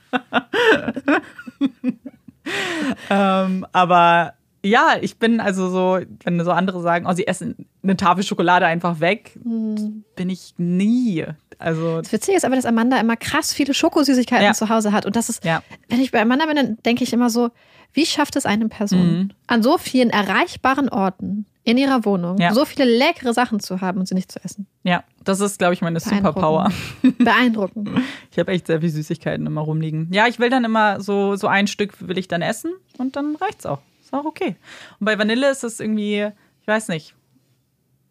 ähm, 3.10 3.66
aber 3.72 4.34
ja, 4.62 4.94
ich 5.00 5.18
bin 5.18 5.40
also 5.40 5.68
so, 5.68 5.98
wenn 6.24 6.42
so 6.42 6.50
andere 6.50 6.80
sagen, 6.80 7.06
oh, 7.08 7.12
sie 7.12 7.26
essen 7.26 7.66
eine 7.82 7.96
Tafel 7.96 8.24
Schokolade 8.24 8.66
einfach 8.66 9.00
weg, 9.00 9.38
Hm. 9.42 10.04
bin 10.16 10.30
ich 10.30 10.54
nie. 10.56 11.24
Also 11.58 12.00
Das 12.00 12.12
Witzige 12.12 12.36
ist 12.36 12.44
aber, 12.44 12.56
dass 12.56 12.64
Amanda 12.66 12.98
immer 12.98 13.16
krass 13.16 13.52
viele 13.52 13.74
Schokosüßigkeiten 13.74 14.44
Ja. 14.44 14.54
zu 14.54 14.68
Hause 14.70 14.92
hat. 14.92 15.06
Und 15.06 15.16
das 15.16 15.28
ist, 15.28 15.44
ja, 15.44 15.62
wenn 15.88 16.00
ich 16.00 16.10
bei 16.12 16.20
Amanda 16.20 16.46
bin, 16.46 16.56
dann 16.56 16.76
denke 16.84 17.04
ich 17.04 17.12
immer 17.12 17.30
so, 17.30 17.50
wie 17.92 18.06
schafft 18.06 18.36
es 18.36 18.46
eine 18.46 18.68
Person, 18.68 19.12
Mhm. 19.18 19.30
an 19.46 19.62
so 19.62 19.78
vielen 19.78 20.10
erreichbaren 20.10 20.88
Orten 20.88 21.46
in 21.62 21.76
ihrer 21.78 22.04
Wohnung 22.04 22.38
Ja. 22.38 22.52
so 22.52 22.64
viele 22.64 22.84
leckere 22.84 23.32
Sachen 23.32 23.60
zu 23.60 23.80
haben 23.80 24.00
und 24.00 24.08
sie 24.08 24.14
nicht 24.14 24.32
zu 24.32 24.42
essen? 24.44 24.66
Ja, 24.84 25.02
das 25.24 25.40
ist, 25.40 25.58
glaube 25.58 25.74
ich, 25.74 25.80
meine 25.80 25.98
Superpower. 25.98 26.70
Beeindruckend. 27.18 27.88
Ich 28.30 28.38
habe 28.38 28.52
echt 28.52 28.66
sehr 28.66 28.80
viel 28.80 28.90
Süßigkeiten 28.90 29.46
immer 29.46 29.62
rumliegen. 29.62 30.08
Ja, 30.12 30.26
ich 30.28 30.38
will 30.38 30.50
dann 30.50 30.64
immer 30.64 31.00
so, 31.00 31.36
so 31.36 31.46
ein 31.48 31.66
Stück 31.66 32.06
will 32.06 32.18
ich 32.18 32.28
dann 32.28 32.42
essen 32.42 32.72
und 32.98 33.16
dann 33.16 33.34
reicht's 33.36 33.64
auch. 33.66 33.80
Ist 34.02 34.12
auch 34.12 34.26
okay. 34.26 34.56
Und 35.00 35.06
bei 35.06 35.18
Vanille 35.18 35.50
ist 35.50 35.64
es 35.64 35.80
irgendwie, 35.80 36.28
ich 36.60 36.66
weiß 36.66 36.88
nicht, 36.88 37.14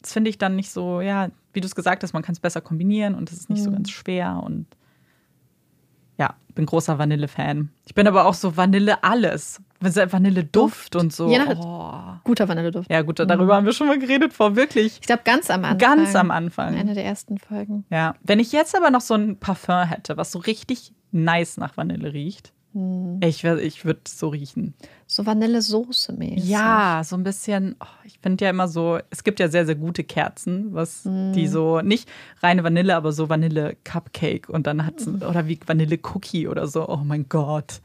das 0.01 0.11
finde 0.13 0.29
ich 0.31 0.37
dann 0.39 0.55
nicht 0.55 0.71
so, 0.71 0.99
ja, 1.01 1.29
wie 1.53 1.61
du 1.61 1.67
es 1.67 1.75
gesagt 1.75 2.01
hast, 2.03 2.13
man 2.13 2.23
kann 2.23 2.33
es 2.33 2.39
besser 2.39 2.59
kombinieren 2.61 3.13
und 3.15 3.31
es 3.31 3.37
ist 3.39 3.49
nicht 3.51 3.61
so 3.63 3.69
Mhm. 3.69 3.75
ganz 3.75 3.91
schwer 3.91 4.41
und 4.43 4.65
ja, 6.17 6.35
bin 6.55 6.65
großer 6.65 6.97
Vanille-Fan. 6.97 7.69
Ich 7.85 7.93
bin 7.95 8.07
aber 8.07 8.25
auch 8.25 8.33
so 8.33 8.57
Vanille 8.57 9.03
alles. 9.03 9.61
Vanille-Duft 9.83 10.95
und 10.95 11.13
so. 11.13 11.29
Je 11.29 11.37
nach- 11.39 11.55
oh. 11.57 12.19
Guter 12.23 12.47
Vanilleduft. 12.47 12.89
Ja, 12.89 13.01
gut, 13.01 13.19
darüber 13.19 13.55
haben 13.55 13.65
wir 13.65 13.73
schon 13.73 13.87
mal 13.87 13.99
geredet 13.99 14.33
vor 14.33 14.55
wirklich 14.55 14.97
Ich 15.01 15.07
glaube, 15.07 15.23
ganz 15.25 15.49
am 15.49 15.65
Anfang. 15.65 15.77
ganz 15.77 16.15
am 16.15 16.31
Anfang. 16.31 16.75
Eine 16.75 16.93
der 16.93 17.05
ersten 17.05 17.37
Folgen. 17.37 17.85
Ja, 17.89 18.15
wenn 18.23 18.39
ich 18.39 18.51
jetzt 18.51 18.75
aber 18.75 18.89
noch 18.91 19.01
so 19.01 19.13
ein 19.15 19.37
Parfum 19.37 19.83
hätte, 19.83 20.17
was 20.17 20.31
so 20.31 20.39
richtig 20.39 20.93
nice 21.11 21.57
nach 21.57 21.75
Vanille 21.77 22.13
riecht, 22.13 22.53
Hm. 22.73 23.19
ich, 23.23 23.43
ich 23.43 23.85
würde 23.85 23.99
so 24.07 24.29
riechen. 24.29 24.73
So 25.05 25.27
Vanillesoße 25.27 26.13
mäßig. 26.13 26.49
Ja, 26.49 27.01
so 27.03 27.15
ein 27.15 27.23
bisschen, 27.23 27.75
oh, 27.79 27.85
ich 28.03 28.17
finde 28.19 28.45
ja 28.45 28.49
immer 28.49 28.67
so, 28.67 28.97
es 29.11 29.23
gibt 29.23 29.39
ja 29.39 29.47
sehr, 29.47 29.67
sehr 29.67 29.75
gute 29.75 30.03
Kerzen, 30.03 30.73
was 30.73 31.05
Mhm. 31.05 31.33
die 31.33 31.45
so, 31.47 31.81
nicht 31.81 32.09
reine 32.41 32.63
Vanille, 32.63 32.95
aber 32.95 33.11
so 33.11 33.29
Vanille-Cupcake 33.29 34.49
und 34.49 34.65
dann 34.65 34.85
hat 34.85 35.05
Mhm. 35.05 35.21
oder 35.21 35.47
wie 35.47 35.59
Vanille-Cookie 35.63 36.47
oder 36.47 36.65
so. 36.67 36.87
Oh 36.89 37.01
mein 37.03 37.29
Gott. 37.29 37.81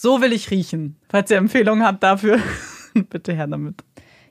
So 0.00 0.20
will 0.20 0.32
ich 0.32 0.52
riechen. 0.52 0.94
Falls 1.08 1.28
ihr 1.28 1.38
Empfehlungen 1.38 1.84
habt 1.84 2.04
dafür, 2.04 2.38
bitte 3.10 3.32
her 3.32 3.48
damit. 3.48 3.82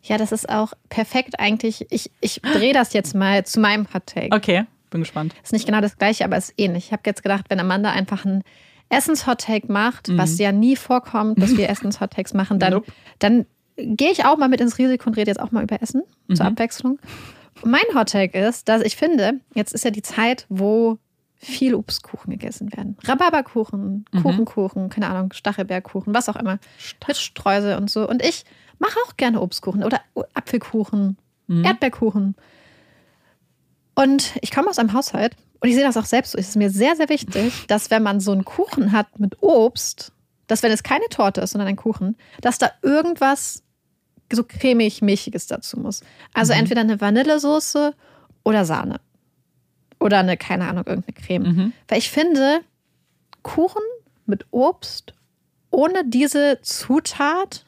Ja, 0.01 0.17
das 0.17 0.31
ist 0.31 0.47
auch 0.47 0.71
perfekt 0.87 1.41
eigentlich. 1.41 1.85
Ich, 1.89 2.09
ich 2.21 2.41
drehe 2.41 2.71
das 2.71 2.93
jetzt 2.93 3.13
mal 3.13 3.45
zu 3.45 3.59
meinem 3.59 3.85
Hot 3.93 4.05
Take. 4.05 4.33
Okay, 4.33 4.63
bin 4.91 5.01
gespannt. 5.01 5.35
Ist 5.43 5.51
nicht 5.51 5.65
genau 5.65 5.81
das 5.81 5.97
gleiche, 5.97 6.23
aber 6.23 6.37
ist 6.37 6.53
ähnlich. 6.55 6.85
Ich 6.85 6.91
habe 6.93 7.01
jetzt 7.05 7.21
gedacht, 7.21 7.47
wenn 7.49 7.59
Amanda 7.59 7.91
einfach 7.91 8.23
einen 8.23 8.43
Essens-Hot-Take 8.87 9.69
macht, 9.69 10.15
was 10.15 10.37
ja 10.37 10.53
nie 10.53 10.77
vorkommt, 10.77 11.41
dass 11.41 11.57
wir 11.57 11.69
Essens-Hot-Takes 11.69 12.33
machen, 12.33 12.59
dann, 12.59 12.71
Nope. 12.71 12.89
dann 13.19 13.45
gehe 13.75 14.11
ich 14.11 14.23
auch 14.23 14.37
mal 14.37 14.47
mit 14.47 14.61
ins 14.61 14.77
Risiko 14.77 15.09
und 15.09 15.17
rede 15.17 15.29
jetzt 15.31 15.41
auch 15.41 15.51
mal 15.51 15.63
über 15.63 15.81
Essen 15.81 16.03
zur 16.33 16.45
Abwechslung. 16.45 16.97
Mein 17.65 17.83
Hot-Take 17.93 18.39
ist, 18.39 18.69
dass 18.69 18.81
ich 18.83 18.95
finde, 18.95 19.41
jetzt 19.53 19.73
ist 19.73 19.83
ja 19.83 19.91
die 19.91 20.01
Zeit, 20.01 20.45
wo 20.47 20.97
viel 21.37 21.75
Obstkuchen 21.75 22.31
gegessen 22.31 22.71
werden. 22.75 22.97
Rhabarberkuchen, 23.03 24.05
Kuchenkuchen, 24.21 24.89
keine 24.89 25.09
Ahnung, 25.09 25.33
Stachelbeerkuchen, 25.33 26.13
was 26.13 26.29
auch 26.29 26.35
immer. 26.35 26.59
Mit 27.07 27.17
Streusel 27.17 27.77
und 27.77 27.89
so. 27.89 28.07
Und 28.07 28.23
ich 28.23 28.43
mache 28.79 28.97
auch 29.05 29.17
gerne 29.17 29.41
Obstkuchen 29.41 29.83
oder 29.83 30.01
Apfelkuchen, 30.33 31.17
Erdbeerkuchen. 31.47 32.35
Und 33.95 34.33
ich 34.41 34.51
komme 34.51 34.69
aus 34.69 34.79
einem 34.79 34.93
Haushalt 34.93 35.35
und 35.59 35.69
ich 35.69 35.75
sehe 35.75 35.83
das 35.83 35.97
auch 35.97 36.05
selbst 36.05 36.31
so. 36.31 36.37
Es 36.37 36.49
ist 36.49 36.55
mir 36.55 36.69
sehr, 36.69 36.95
sehr 36.95 37.09
wichtig, 37.09 37.65
dass 37.67 37.89
wenn 37.89 38.03
man 38.03 38.19
so 38.19 38.31
einen 38.31 38.45
Kuchen 38.45 38.91
hat 38.91 39.19
mit 39.19 39.41
Obst, 39.41 40.11
dass 40.47 40.63
wenn 40.63 40.71
es 40.71 40.83
keine 40.83 41.07
Torte 41.09 41.41
ist, 41.41 41.51
sondern 41.51 41.67
ein 41.67 41.75
Kuchen, 41.75 42.15
dass 42.41 42.57
da 42.57 42.71
irgendwas 42.81 43.63
so 44.31 44.43
cremig 44.43 45.01
milchiges 45.01 45.47
dazu 45.47 45.79
muss. 45.79 46.01
Also 46.33 46.53
entweder 46.53 46.81
eine 46.81 46.99
Vanillesoße 46.99 47.93
oder 48.43 48.65
Sahne. 48.65 48.99
Oder 49.99 50.19
eine, 50.19 50.37
keine 50.37 50.67
Ahnung, 50.67 50.83
irgendeine 50.85 51.13
Creme. 51.13 51.43
Mhm. 51.43 51.73
Weil 51.87 51.97
ich 51.97 52.09
finde, 52.11 52.59
Kuchen 53.43 53.81
mit 54.25 54.45
Obst 54.51 55.13
ohne 55.71 56.03
diese 56.05 56.59
Zutat 56.61 57.65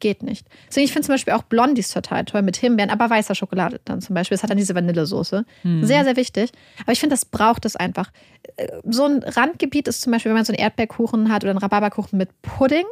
geht 0.00 0.22
nicht. 0.22 0.46
Deswegen, 0.68 0.86
ich 0.86 0.92
finde 0.92 1.06
zum 1.06 1.14
Beispiel 1.14 1.34
auch 1.34 1.42
Blondies 1.42 1.90
total 1.90 2.24
toll 2.24 2.40
mit 2.42 2.56
Himbeeren, 2.56 2.90
aber 2.90 3.10
weißer 3.10 3.34
Schokolade 3.34 3.80
dann 3.84 4.00
zum 4.00 4.14
Beispiel. 4.14 4.34
Das 4.34 4.42
hat 4.42 4.48
dann 4.50 4.56
diese 4.56 4.74
Vanillesoße. 4.74 5.44
Mhm. 5.62 5.84
Sehr, 5.84 6.04
sehr 6.04 6.16
wichtig. 6.16 6.50
Aber 6.82 6.92
ich 6.92 7.00
finde, 7.00 7.12
das 7.14 7.26
braucht 7.26 7.66
es 7.66 7.76
einfach. 7.76 8.10
Äh, 8.56 8.68
So 8.84 9.04
ein 9.04 9.22
Randgebiet 9.22 9.88
ist 9.88 10.00
zum 10.00 10.12
Beispiel, 10.12 10.30
wenn 10.30 10.36
man 10.36 10.44
so 10.46 10.52
einen 10.54 10.60
Erdbeerkuchen 10.62 11.30
hat 11.30 11.44
oder 11.44 11.50
einen 11.50 11.58
Rhabarberkuchen 11.58 12.18
mit 12.18 12.30
Pudding, 12.42 12.86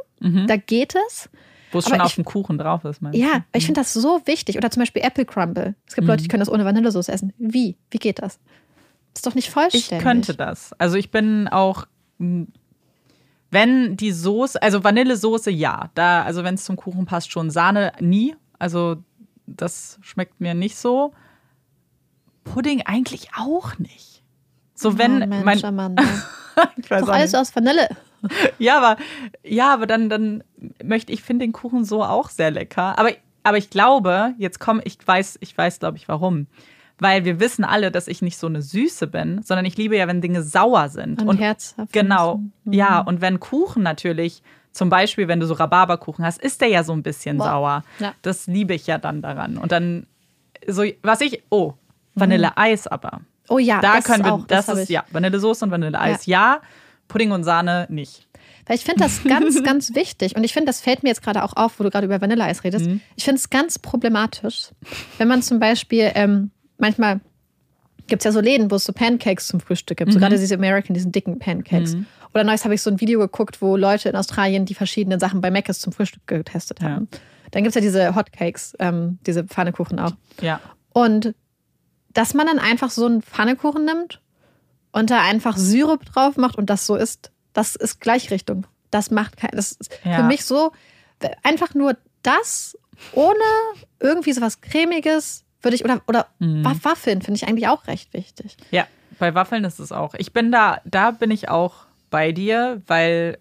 da 0.46 0.56
geht 0.56 0.94
es. 1.08 1.30
Wo 1.72 1.78
es 1.78 1.88
schon 1.88 2.00
auf 2.00 2.08
ich- 2.10 2.14
dem 2.16 2.24
Kuchen 2.24 2.58
drauf 2.58 2.84
ist. 2.84 3.02
meinst 3.02 3.18
du? 3.18 3.22
Ja, 3.22 3.44
ich 3.52 3.66
finde 3.66 3.80
das 3.80 3.92
so 3.92 4.20
wichtig. 4.24 4.56
Oder 4.56 4.70
zum 4.70 4.80
Beispiel 4.82 5.02
Apple 5.02 5.24
Crumble. 5.24 5.74
Es 5.86 5.94
gibt 5.94 6.06
Leute, 6.06 6.22
die 6.22 6.28
können 6.28 6.40
das 6.40 6.50
ohne 6.50 6.64
Vanillesoße 6.64 7.12
essen. 7.12 7.32
Wie? 7.38 7.76
Wie 7.90 7.98
geht 7.98 8.20
das? 8.22 8.38
ist 9.14 9.26
doch 9.26 9.34
nicht 9.34 9.48
Ich 9.48 9.52
vollständig. 9.52 10.04
könnte 10.04 10.34
das. 10.36 10.72
Also 10.74 10.96
ich 10.96 11.10
bin 11.10 11.48
auch, 11.48 11.86
mh, 12.18 12.46
wenn 13.50 13.96
die 13.96 14.12
Soße, 14.12 14.62
also 14.62 14.84
Vanillesoße, 14.84 15.50
ja. 15.50 15.90
Da, 15.94 16.22
also 16.22 16.44
wenn 16.44 16.54
es 16.54 16.64
zum 16.64 16.76
Kuchen 16.76 17.04
passt, 17.04 17.32
schon 17.32 17.50
Sahne 17.50 17.92
nie. 17.98 18.36
Also 18.60 19.02
das 19.46 19.98
schmeckt 20.02 20.40
mir 20.40 20.54
nicht 20.54 20.76
so. 20.76 21.12
Pudding 22.44 22.82
eigentlich 22.82 23.30
auch 23.36 23.76
nicht. 23.78 24.22
So 24.74 24.98
wenn 24.98 25.22
oh, 25.22 25.26
Mensch, 25.26 25.44
mein, 25.44 25.64
Amanda. 25.64 26.02
ich 26.76 26.88
weiß 26.90 27.00
Doch 27.04 27.08
alles 27.08 27.32
nicht. 27.32 27.40
aus 27.40 27.56
Vanille. 27.56 27.88
Ja, 28.58 28.78
aber 28.78 28.96
ja, 29.44 29.72
aber 29.72 29.86
dann 29.86 30.08
dann 30.08 30.42
möchte 30.82 31.12
ich 31.12 31.22
finde 31.22 31.44
den 31.44 31.52
Kuchen 31.52 31.84
so 31.84 32.02
auch 32.04 32.30
sehr 32.30 32.50
lecker. 32.50 32.98
Aber 32.98 33.10
aber 33.44 33.56
ich 33.58 33.70
glaube, 33.70 34.34
jetzt 34.38 34.58
komm, 34.60 34.80
ich 34.84 34.98
weiß, 35.04 35.38
ich 35.40 35.56
weiß, 35.56 35.78
glaube 35.80 35.96
ich, 35.96 36.08
warum. 36.08 36.46
Weil 37.00 37.24
wir 37.24 37.38
wissen 37.38 37.64
alle, 37.64 37.92
dass 37.92 38.08
ich 38.08 38.22
nicht 38.22 38.36
so 38.36 38.48
eine 38.48 38.60
Süße 38.60 39.06
bin, 39.06 39.40
sondern 39.42 39.64
ich 39.64 39.76
liebe 39.76 39.96
ja, 39.96 40.08
wenn 40.08 40.20
Dinge 40.20 40.42
sauer 40.42 40.88
sind. 40.88 41.22
Und 41.22 41.36
herzhaft. 41.38 41.92
Genau, 41.92 42.40
Mhm. 42.64 42.72
ja. 42.72 42.98
Und 43.00 43.20
wenn 43.20 43.38
Kuchen 43.38 43.84
natürlich, 43.84 44.42
zum 44.72 44.90
Beispiel, 44.90 45.28
wenn 45.28 45.38
du 45.38 45.46
so 45.46 45.54
Rhabarberkuchen 45.54 46.24
hast, 46.24 46.42
ist 46.42 46.60
der 46.60 46.68
ja 46.68 46.82
so 46.82 46.92
ein 46.92 47.04
bisschen 47.04 47.38
Boah. 47.38 47.44
sauer. 47.44 47.84
Ja. 48.00 48.14
Das 48.22 48.48
liebe 48.48 48.74
ich 48.74 48.86
ja 48.88 48.98
dann 48.98 49.22
daran. 49.22 49.56
Und 49.58 49.70
dann, 49.70 50.06
so, 50.66 50.82
was 51.02 51.20
ich, 51.20 51.42
oh, 51.50 51.74
Vanilleeis 52.16 52.86
aber. 52.88 53.20
Oh 53.48 53.58
ja, 53.58 53.80
Da 53.80 53.94
das 53.96 54.04
können 54.04 54.20
ist 54.20 54.26
wir, 54.26 54.34
auch, 54.34 54.46
das, 54.46 54.66
hab 54.68 54.76
ist, 54.76 54.88
ja, 54.90 55.04
Vanillesoße 55.12 55.64
und 55.64 55.70
Vanilleeis, 55.70 56.26
ja. 56.26 56.60
Pudding 57.08 57.30
und 57.32 57.44
Sahne 57.44 57.86
nicht. 57.90 58.28
Weil 58.66 58.76
ich 58.76 58.84
finde 58.84 59.04
das 59.04 59.24
ganz, 59.28 59.62
ganz 59.62 59.94
wichtig. 59.94 60.36
Und 60.36 60.44
ich 60.44 60.52
finde, 60.52 60.66
das 60.66 60.80
fällt 60.80 61.02
mir 61.02 61.08
jetzt 61.08 61.22
gerade 61.22 61.42
auch 61.42 61.54
auf, 61.56 61.78
wo 61.80 61.84
du 61.84 61.90
gerade 61.90 62.06
über 62.06 62.20
Vanilleeis 62.20 62.64
redest. 62.64 62.86
Mhm. 62.86 63.00
Ich 63.16 63.24
finde 63.24 63.38
es 63.38 63.50
ganz 63.50 63.78
problematisch, 63.78 64.70
wenn 65.16 65.28
man 65.28 65.42
zum 65.42 65.58
Beispiel, 65.58 66.12
ähm, 66.14 66.50
manchmal 66.76 67.20
gibt 68.06 68.20
es 68.20 68.24
ja 68.24 68.32
so 68.32 68.40
Läden, 68.40 68.70
wo 68.70 68.76
es 68.76 68.84
so 68.84 68.92
Pancakes 68.92 69.48
zum 69.48 69.60
Frühstück 69.60 69.98
gibt. 69.98 70.08
Mhm. 70.08 70.12
So 70.14 70.18
gerade 70.20 70.38
diese 70.38 70.54
American, 70.54 70.94
diesen 70.94 71.12
dicken 71.12 71.38
Pancakes. 71.38 71.96
Oder 72.34 72.44
neues 72.44 72.64
habe 72.64 72.74
ich 72.74 72.82
so 72.82 72.90
ein 72.90 73.00
Video 73.00 73.18
geguckt, 73.20 73.60
wo 73.62 73.76
Leute 73.76 74.08
in 74.08 74.16
Australien 74.16 74.64
die 74.66 74.74
verschiedenen 74.74 75.18
Sachen 75.18 75.40
bei 75.40 75.50
Mc's 75.50 75.80
zum 75.80 75.92
Frühstück 75.92 76.26
getestet 76.26 76.80
Ja. 76.82 76.90
haben. 76.90 77.08
Dann 77.50 77.62
gibt 77.62 77.70
es 77.70 77.74
ja 77.74 77.80
diese 77.80 78.14
Hotcakes, 78.14 78.74
ähm, 78.78 79.18
diese 79.26 79.44
Pfannekuchen 79.44 79.98
auch. 79.98 80.12
Ja. 80.42 80.60
Und 80.92 81.34
dass 82.12 82.34
man 82.34 82.46
dann 82.46 82.58
einfach 82.58 82.90
so 82.90 83.06
einen 83.06 83.22
Pfannekuchen 83.22 83.84
nimmt 83.84 84.20
und 84.92 85.10
da 85.10 85.22
einfach 85.22 85.56
Syrup 85.56 86.04
drauf 86.06 86.36
macht 86.36 86.56
und 86.56 86.68
das 86.70 86.86
so 86.86 86.96
isst, 86.96 87.30
das 87.52 87.76
ist 87.76 88.00
Gleichrichtung. 88.00 88.66
Das 88.90 89.10
macht 89.10 89.36
kein, 89.36 89.50
das 89.52 89.72
ist 89.72 89.90
Ja. 90.04 90.16
für 90.16 90.22
mich 90.22 90.44
so, 90.44 90.72
einfach 91.42 91.74
nur 91.74 91.96
das 92.22 92.76
ohne 93.12 93.34
irgendwie 94.00 94.32
sowas 94.32 94.60
Cremiges 94.60 95.44
würde 95.62 95.74
ich, 95.74 95.84
oder, 95.84 96.00
oder 96.06 96.26
Mhm. 96.38 96.64
Wa- 96.64 96.76
Waffeln 96.82 97.20
finde 97.22 97.36
ich 97.38 97.48
eigentlich 97.48 97.68
auch 97.68 97.86
recht 97.86 98.12
wichtig. 98.14 98.56
Ja, 98.70 98.86
bei 99.18 99.34
Waffeln 99.34 99.64
ist 99.64 99.80
es 99.80 99.90
auch. 99.92 100.14
Ich 100.14 100.32
bin 100.32 100.52
da, 100.52 100.80
da 100.84 101.10
bin 101.10 101.30
ich 101.30 101.48
auch 101.48 101.74
bei 102.10 102.30
dir, 102.32 102.80
weil 102.86 103.38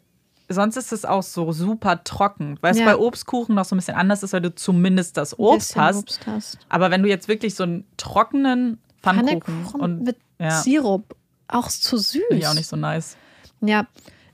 sonst 0.49 0.78
ist 0.78 0.91
es 0.91 1.06
auch 1.06 1.22
so 1.24 1.52
super 1.52 2.03
trocken. 2.03 2.57
Weil 2.61 2.72
es 2.72 2.80
Ja. 2.80 2.86
bei 2.86 2.98
Obstkuchen 2.98 3.53
noch 3.56 3.65
so 3.65 3.76
ein 3.76 3.78
bisschen 3.78 3.95
anders 3.95 4.24
ist, 4.24 4.34
weil 4.34 4.41
du 4.41 4.53
zumindest 4.56 5.18
das 5.18 5.38
Obst 5.38 5.76
hast. 5.76 5.98
Obst 5.99 6.26
hast. 6.26 6.57
Aber 6.69 6.90
wenn 6.90 7.03
du 7.03 7.10
jetzt 7.10 7.28
wirklich 7.28 7.53
so 7.53 7.64
einen 7.64 7.86
trockenen 7.98 8.80
Pfannkuchen 9.03 9.41
Pfannekuchen 9.41 9.82
und 9.82 10.03
mit 10.03 10.18
ja. 10.40 10.49
Sirup, 10.61 11.15
auch 11.48 11.68
zu 11.69 11.98
süß. 11.98 12.22
finde 12.28 12.36
ich 12.44 12.48
auch 12.48 12.53
nicht 12.53 12.68
so 12.68 12.76
nice. 12.76 13.15
Ja, 13.61 13.88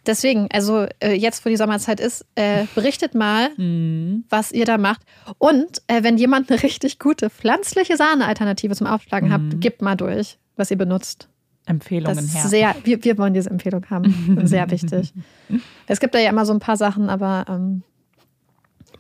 deswegen, 0.06 0.50
also 0.52 0.86
äh, 1.00 1.14
jetzt, 1.14 1.46
wo 1.46 1.50
die 1.50 1.56
Sommerzeit 1.58 2.00
ist, 2.00 2.26
äh, 2.36 2.66
berichtet 2.76 3.16
mal, 3.16 3.50
Mhm. 3.58 4.26
was 4.30 4.52
ihr 4.52 4.66
da 4.66 4.78
macht. 4.78 5.02
Und 5.38 5.82
äh, 5.88 6.04
wenn 6.04 6.18
jemand 6.18 6.50
eine 6.52 6.62
richtig 6.64 7.00
gute 7.00 7.30
pflanzliche 7.30 7.96
Sahne-Alternative 7.98 8.76
zum 8.76 8.88
Aufschlagen 8.88 9.30
Mhm. 9.30 9.34
habt, 9.34 9.62
gebt 9.62 9.82
mal 9.82 9.96
durch, 9.96 10.38
was 10.56 10.72
ihr 10.72 10.78
benutzt. 10.78 11.30
Empfehlungen 11.66 12.18
Das 12.18 12.36
her. 12.36 12.48
sehr, 12.50 12.76
wir, 12.84 13.02
wir 13.06 13.18
wollen 13.18 13.34
diese 13.34 13.50
Empfehlung 13.50 13.86
haben. 13.90 14.38
sehr 14.48 14.70
wichtig. 14.70 15.14
Es 15.88 16.00
gibt 16.02 16.14
da 16.14 16.20
ja 16.20 16.30
immer 16.30 16.46
so 16.46 16.54
ein 16.54 16.60
paar 16.60 16.76
Sachen, 16.76 17.10
aber 17.10 17.46
ähm, 17.48 17.84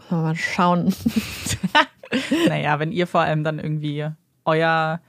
mal 0.09 0.35
schauen. 0.35 0.93
Naja, 2.47 2.79
wenn 2.79 2.91
ihr 2.91 3.07
vor 3.07 3.21
allem 3.21 3.43
dann 3.43 3.59
irgendwie 3.59 4.07
euer 4.45 4.99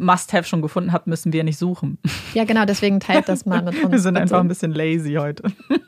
Must-Have 0.00 0.44
schon 0.48 0.62
gefunden 0.62 0.92
habt, 0.92 1.06
müssen 1.06 1.32
wir 1.32 1.44
nicht 1.44 1.58
suchen. 1.58 1.98
Ja, 2.34 2.44
genau, 2.44 2.64
deswegen 2.64 2.98
teilt 3.00 3.28
das 3.28 3.46
mal 3.46 3.62
mit 3.62 3.74
uns. 3.84 3.92
Wir 3.92 3.98
sind 4.00 4.16
einfach 4.16 4.40
ein 4.40 4.48
bisschen 4.48 4.72
lazy 4.72 5.14
heute. 5.14 5.44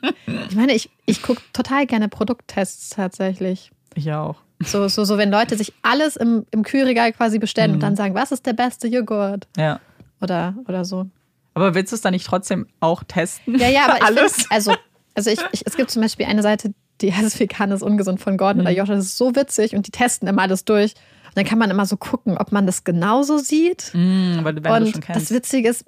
Ich 0.49 0.55
meine, 0.55 0.73
ich, 0.73 0.89
ich 1.05 1.21
gucke 1.21 1.41
total 1.51 1.85
gerne 1.85 2.09
Produkttests 2.09 2.89
tatsächlich. 2.89 3.71
Ich 3.95 4.11
auch. 4.11 4.35
So, 4.63 4.87
so, 4.87 5.03
so, 5.03 5.17
wenn 5.17 5.31
Leute 5.31 5.57
sich 5.57 5.73
alles 5.81 6.15
im, 6.15 6.45
im 6.51 6.63
Kühlregal 6.63 7.11
quasi 7.13 7.39
bestellen 7.39 7.71
Mhm. 7.71 7.75
und 7.75 7.79
dann 7.83 7.95
sagen, 7.95 8.13
was 8.15 8.31
ist 8.31 8.45
der 8.45 8.53
beste 8.53 8.87
Joghurt? 8.87 9.47
Ja. 9.57 9.79
Oder, 10.21 10.55
oder 10.67 10.85
so. 10.85 11.07
Aber 11.55 11.75
willst 11.75 11.91
du 11.91 11.95
es 11.95 12.01
dann 12.01 12.13
nicht 12.13 12.25
trotzdem 12.25 12.67
auch 12.79 13.03
testen? 13.03 13.57
Ja, 13.59 13.67
ja, 13.69 13.85
aber 13.85 13.95
ich 13.97 14.03
Alles? 14.03 14.33
find, 14.35 14.51
also, 14.51 14.73
also 15.15 15.29
ich, 15.31 15.39
ich, 15.51 15.65
es 15.65 15.75
gibt 15.75 15.91
zum 15.91 16.01
Beispiel 16.01 16.25
eine 16.25 16.41
Seite, 16.41 16.73
die 17.01 17.13
heißt 17.13 17.39
Vegan 17.39 17.71
ist 17.71 17.81
ungesund 17.83 18.19
von 18.21 18.37
Gordon 18.37 18.61
Mhm. 18.61 18.67
oder 18.67 18.75
Joshua. 18.75 18.95
Das 18.95 19.05
ist 19.05 19.17
so 19.17 19.35
witzig 19.35 19.75
und 19.75 19.87
die 19.87 19.91
testen 19.91 20.27
immer 20.27 20.41
alles 20.43 20.65
durch. 20.65 20.93
Und 21.33 21.37
dann 21.37 21.45
kann 21.45 21.57
man 21.57 21.71
immer 21.71 21.87
so 21.87 21.97
gucken, 21.97 22.37
ob 22.37 22.51
man 22.51 22.67
das 22.67 22.83
genauso 22.83 23.39
sieht. 23.39 23.89
Mm, 23.93 24.43
weil 24.43 24.53
du, 24.53 24.63
wenn 24.63 24.83
du 24.83 24.91
schon 24.91 24.95
und 24.95 25.01
kennst. 25.01 25.31
das 25.31 25.31
Witzige 25.31 25.69
ist, 25.69 25.83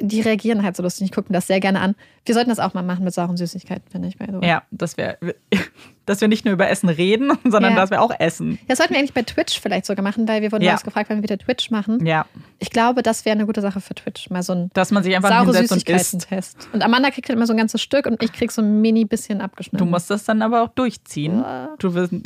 die 0.00 0.20
reagieren 0.22 0.62
halt 0.62 0.76
so 0.76 0.82
lustig. 0.82 1.08
Die 1.08 1.14
gucken 1.14 1.32
das 1.32 1.46
sehr 1.46 1.60
gerne 1.60 1.80
an. 1.80 1.94
Wir 2.24 2.34
sollten 2.34 2.50
das 2.50 2.58
auch 2.58 2.74
mal 2.74 2.82
machen 2.82 3.04
mit 3.04 3.14
sauren 3.14 3.36
Süßigkeiten, 3.36 3.90
finde 3.90 4.08
ich. 4.08 4.18
Way. 4.18 4.28
Ja, 4.46 4.62
dass 4.70 4.96
wir, 4.96 5.18
dass 6.06 6.20
wir 6.20 6.28
nicht 6.28 6.44
nur 6.44 6.54
über 6.54 6.68
Essen 6.68 6.88
reden, 6.88 7.32
sondern 7.44 7.72
Ja. 7.74 7.76
dass 7.80 7.90
wir 7.90 8.00
auch 8.02 8.12
essen. 8.18 8.58
Das 8.68 8.78
sollten 8.78 8.94
wir 8.94 8.98
eigentlich 8.98 9.14
bei 9.14 9.22
Twitch 9.22 9.60
vielleicht 9.60 9.86
sogar 9.86 10.02
machen, 10.02 10.26
weil 10.28 10.42
wir 10.42 10.52
wurden 10.52 10.64
Ja. 10.64 10.76
gefragt, 10.76 11.10
wenn 11.10 11.18
wir 11.18 11.22
wieder 11.22 11.38
Twitch 11.38 11.70
machen. 11.70 12.04
Ja, 12.06 12.26
Ich 12.58 12.70
glaube, 12.70 13.02
das 13.02 13.24
wäre 13.24 13.34
eine 13.36 13.46
gute 13.46 13.60
Sache 13.60 13.80
für 13.80 13.94
Twitch. 13.94 14.30
Mal 14.30 14.42
so 14.42 14.52
ein 14.54 14.70
dass 14.74 14.90
man 14.90 15.02
sich 15.02 15.14
einfach 15.14 15.28
saure 15.30 15.44
hinsetzt 15.46 15.72
und. 15.72 15.78
Süßigkeiten-Test. 15.86 16.68
Und 16.72 16.82
Amanda 16.82 17.10
kriegt 17.10 17.28
halt 17.28 17.36
immer 17.36 17.46
so 17.46 17.52
ein 17.52 17.58
ganzes 17.58 17.80
Stück 17.82 18.06
und 18.06 18.22
ich 18.22 18.32
krieg 18.32 18.50
so 18.52 18.62
ein 18.62 18.80
mini 18.80 19.04
bisschen 19.04 19.40
abgeschnitten. 19.40 19.78
Du 19.84 19.90
musst 19.90 20.10
das 20.10 20.24
dann 20.24 20.42
aber 20.42 20.62
auch 20.62 20.68
durchziehen. 20.68 21.40
Ja. 21.40 21.74
Du 21.78 21.94
wirst. 21.94 22.12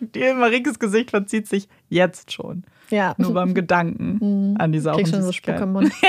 Die 0.00 0.32
Marikes 0.34 0.78
Gesicht 0.78 1.10
verzieht 1.10 1.48
sich 1.48 1.68
jetzt 1.88 2.32
schon. 2.32 2.64
Ja. 2.94 3.14
Nur 3.18 3.34
beim 3.34 3.54
Gedanken 3.54 4.56
an 4.58 4.72
die 4.72 4.78
sauren 4.80 4.98
Krieg 5.04 5.08
schon 5.08 5.22
so 5.22 5.32
Spuck 5.32 5.60
im 5.60 5.72
Mund. 5.72 5.92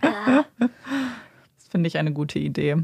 Das 0.00 1.68
finde 1.70 1.86
ich 1.88 1.96
eine 1.96 2.12
gute 2.12 2.38
Idee. 2.38 2.76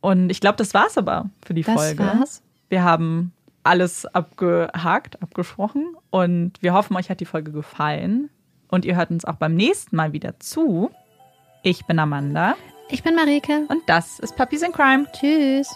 Und 0.00 0.28
ich 0.30 0.40
glaube, 0.40 0.56
das 0.56 0.74
war's 0.74 0.98
aber 0.98 1.30
für 1.44 1.54
die 1.54 1.62
Das 1.62 1.74
Folge. 1.74 2.04
war's. 2.04 2.42
Wir 2.68 2.82
haben 2.84 3.32
alles 3.62 4.04
abgehakt, 4.06 5.22
abgesprochen 5.22 5.94
und 6.10 6.52
wir 6.60 6.74
hoffen, 6.74 6.96
euch 6.96 7.08
hat 7.08 7.20
die 7.20 7.24
Folge 7.26 7.52
gefallen. 7.52 8.30
Und 8.68 8.84
ihr 8.84 8.96
hört 8.96 9.10
uns 9.10 9.24
auch 9.24 9.36
beim 9.36 9.54
nächsten 9.54 9.96
Mal 9.96 10.12
wieder 10.12 10.38
zu. 10.40 10.90
Ich 11.62 11.86
bin 11.86 11.98
Amanda 11.98 12.56
Ich 12.88 13.02
bin 13.02 13.14
Marike. 13.14 13.64
und 13.68 13.82
das 13.86 14.18
ist 14.18 14.36
Puppies 14.36 14.62
in 14.62 14.72
Crime. 14.72 15.06
Tschüss. 15.12 15.68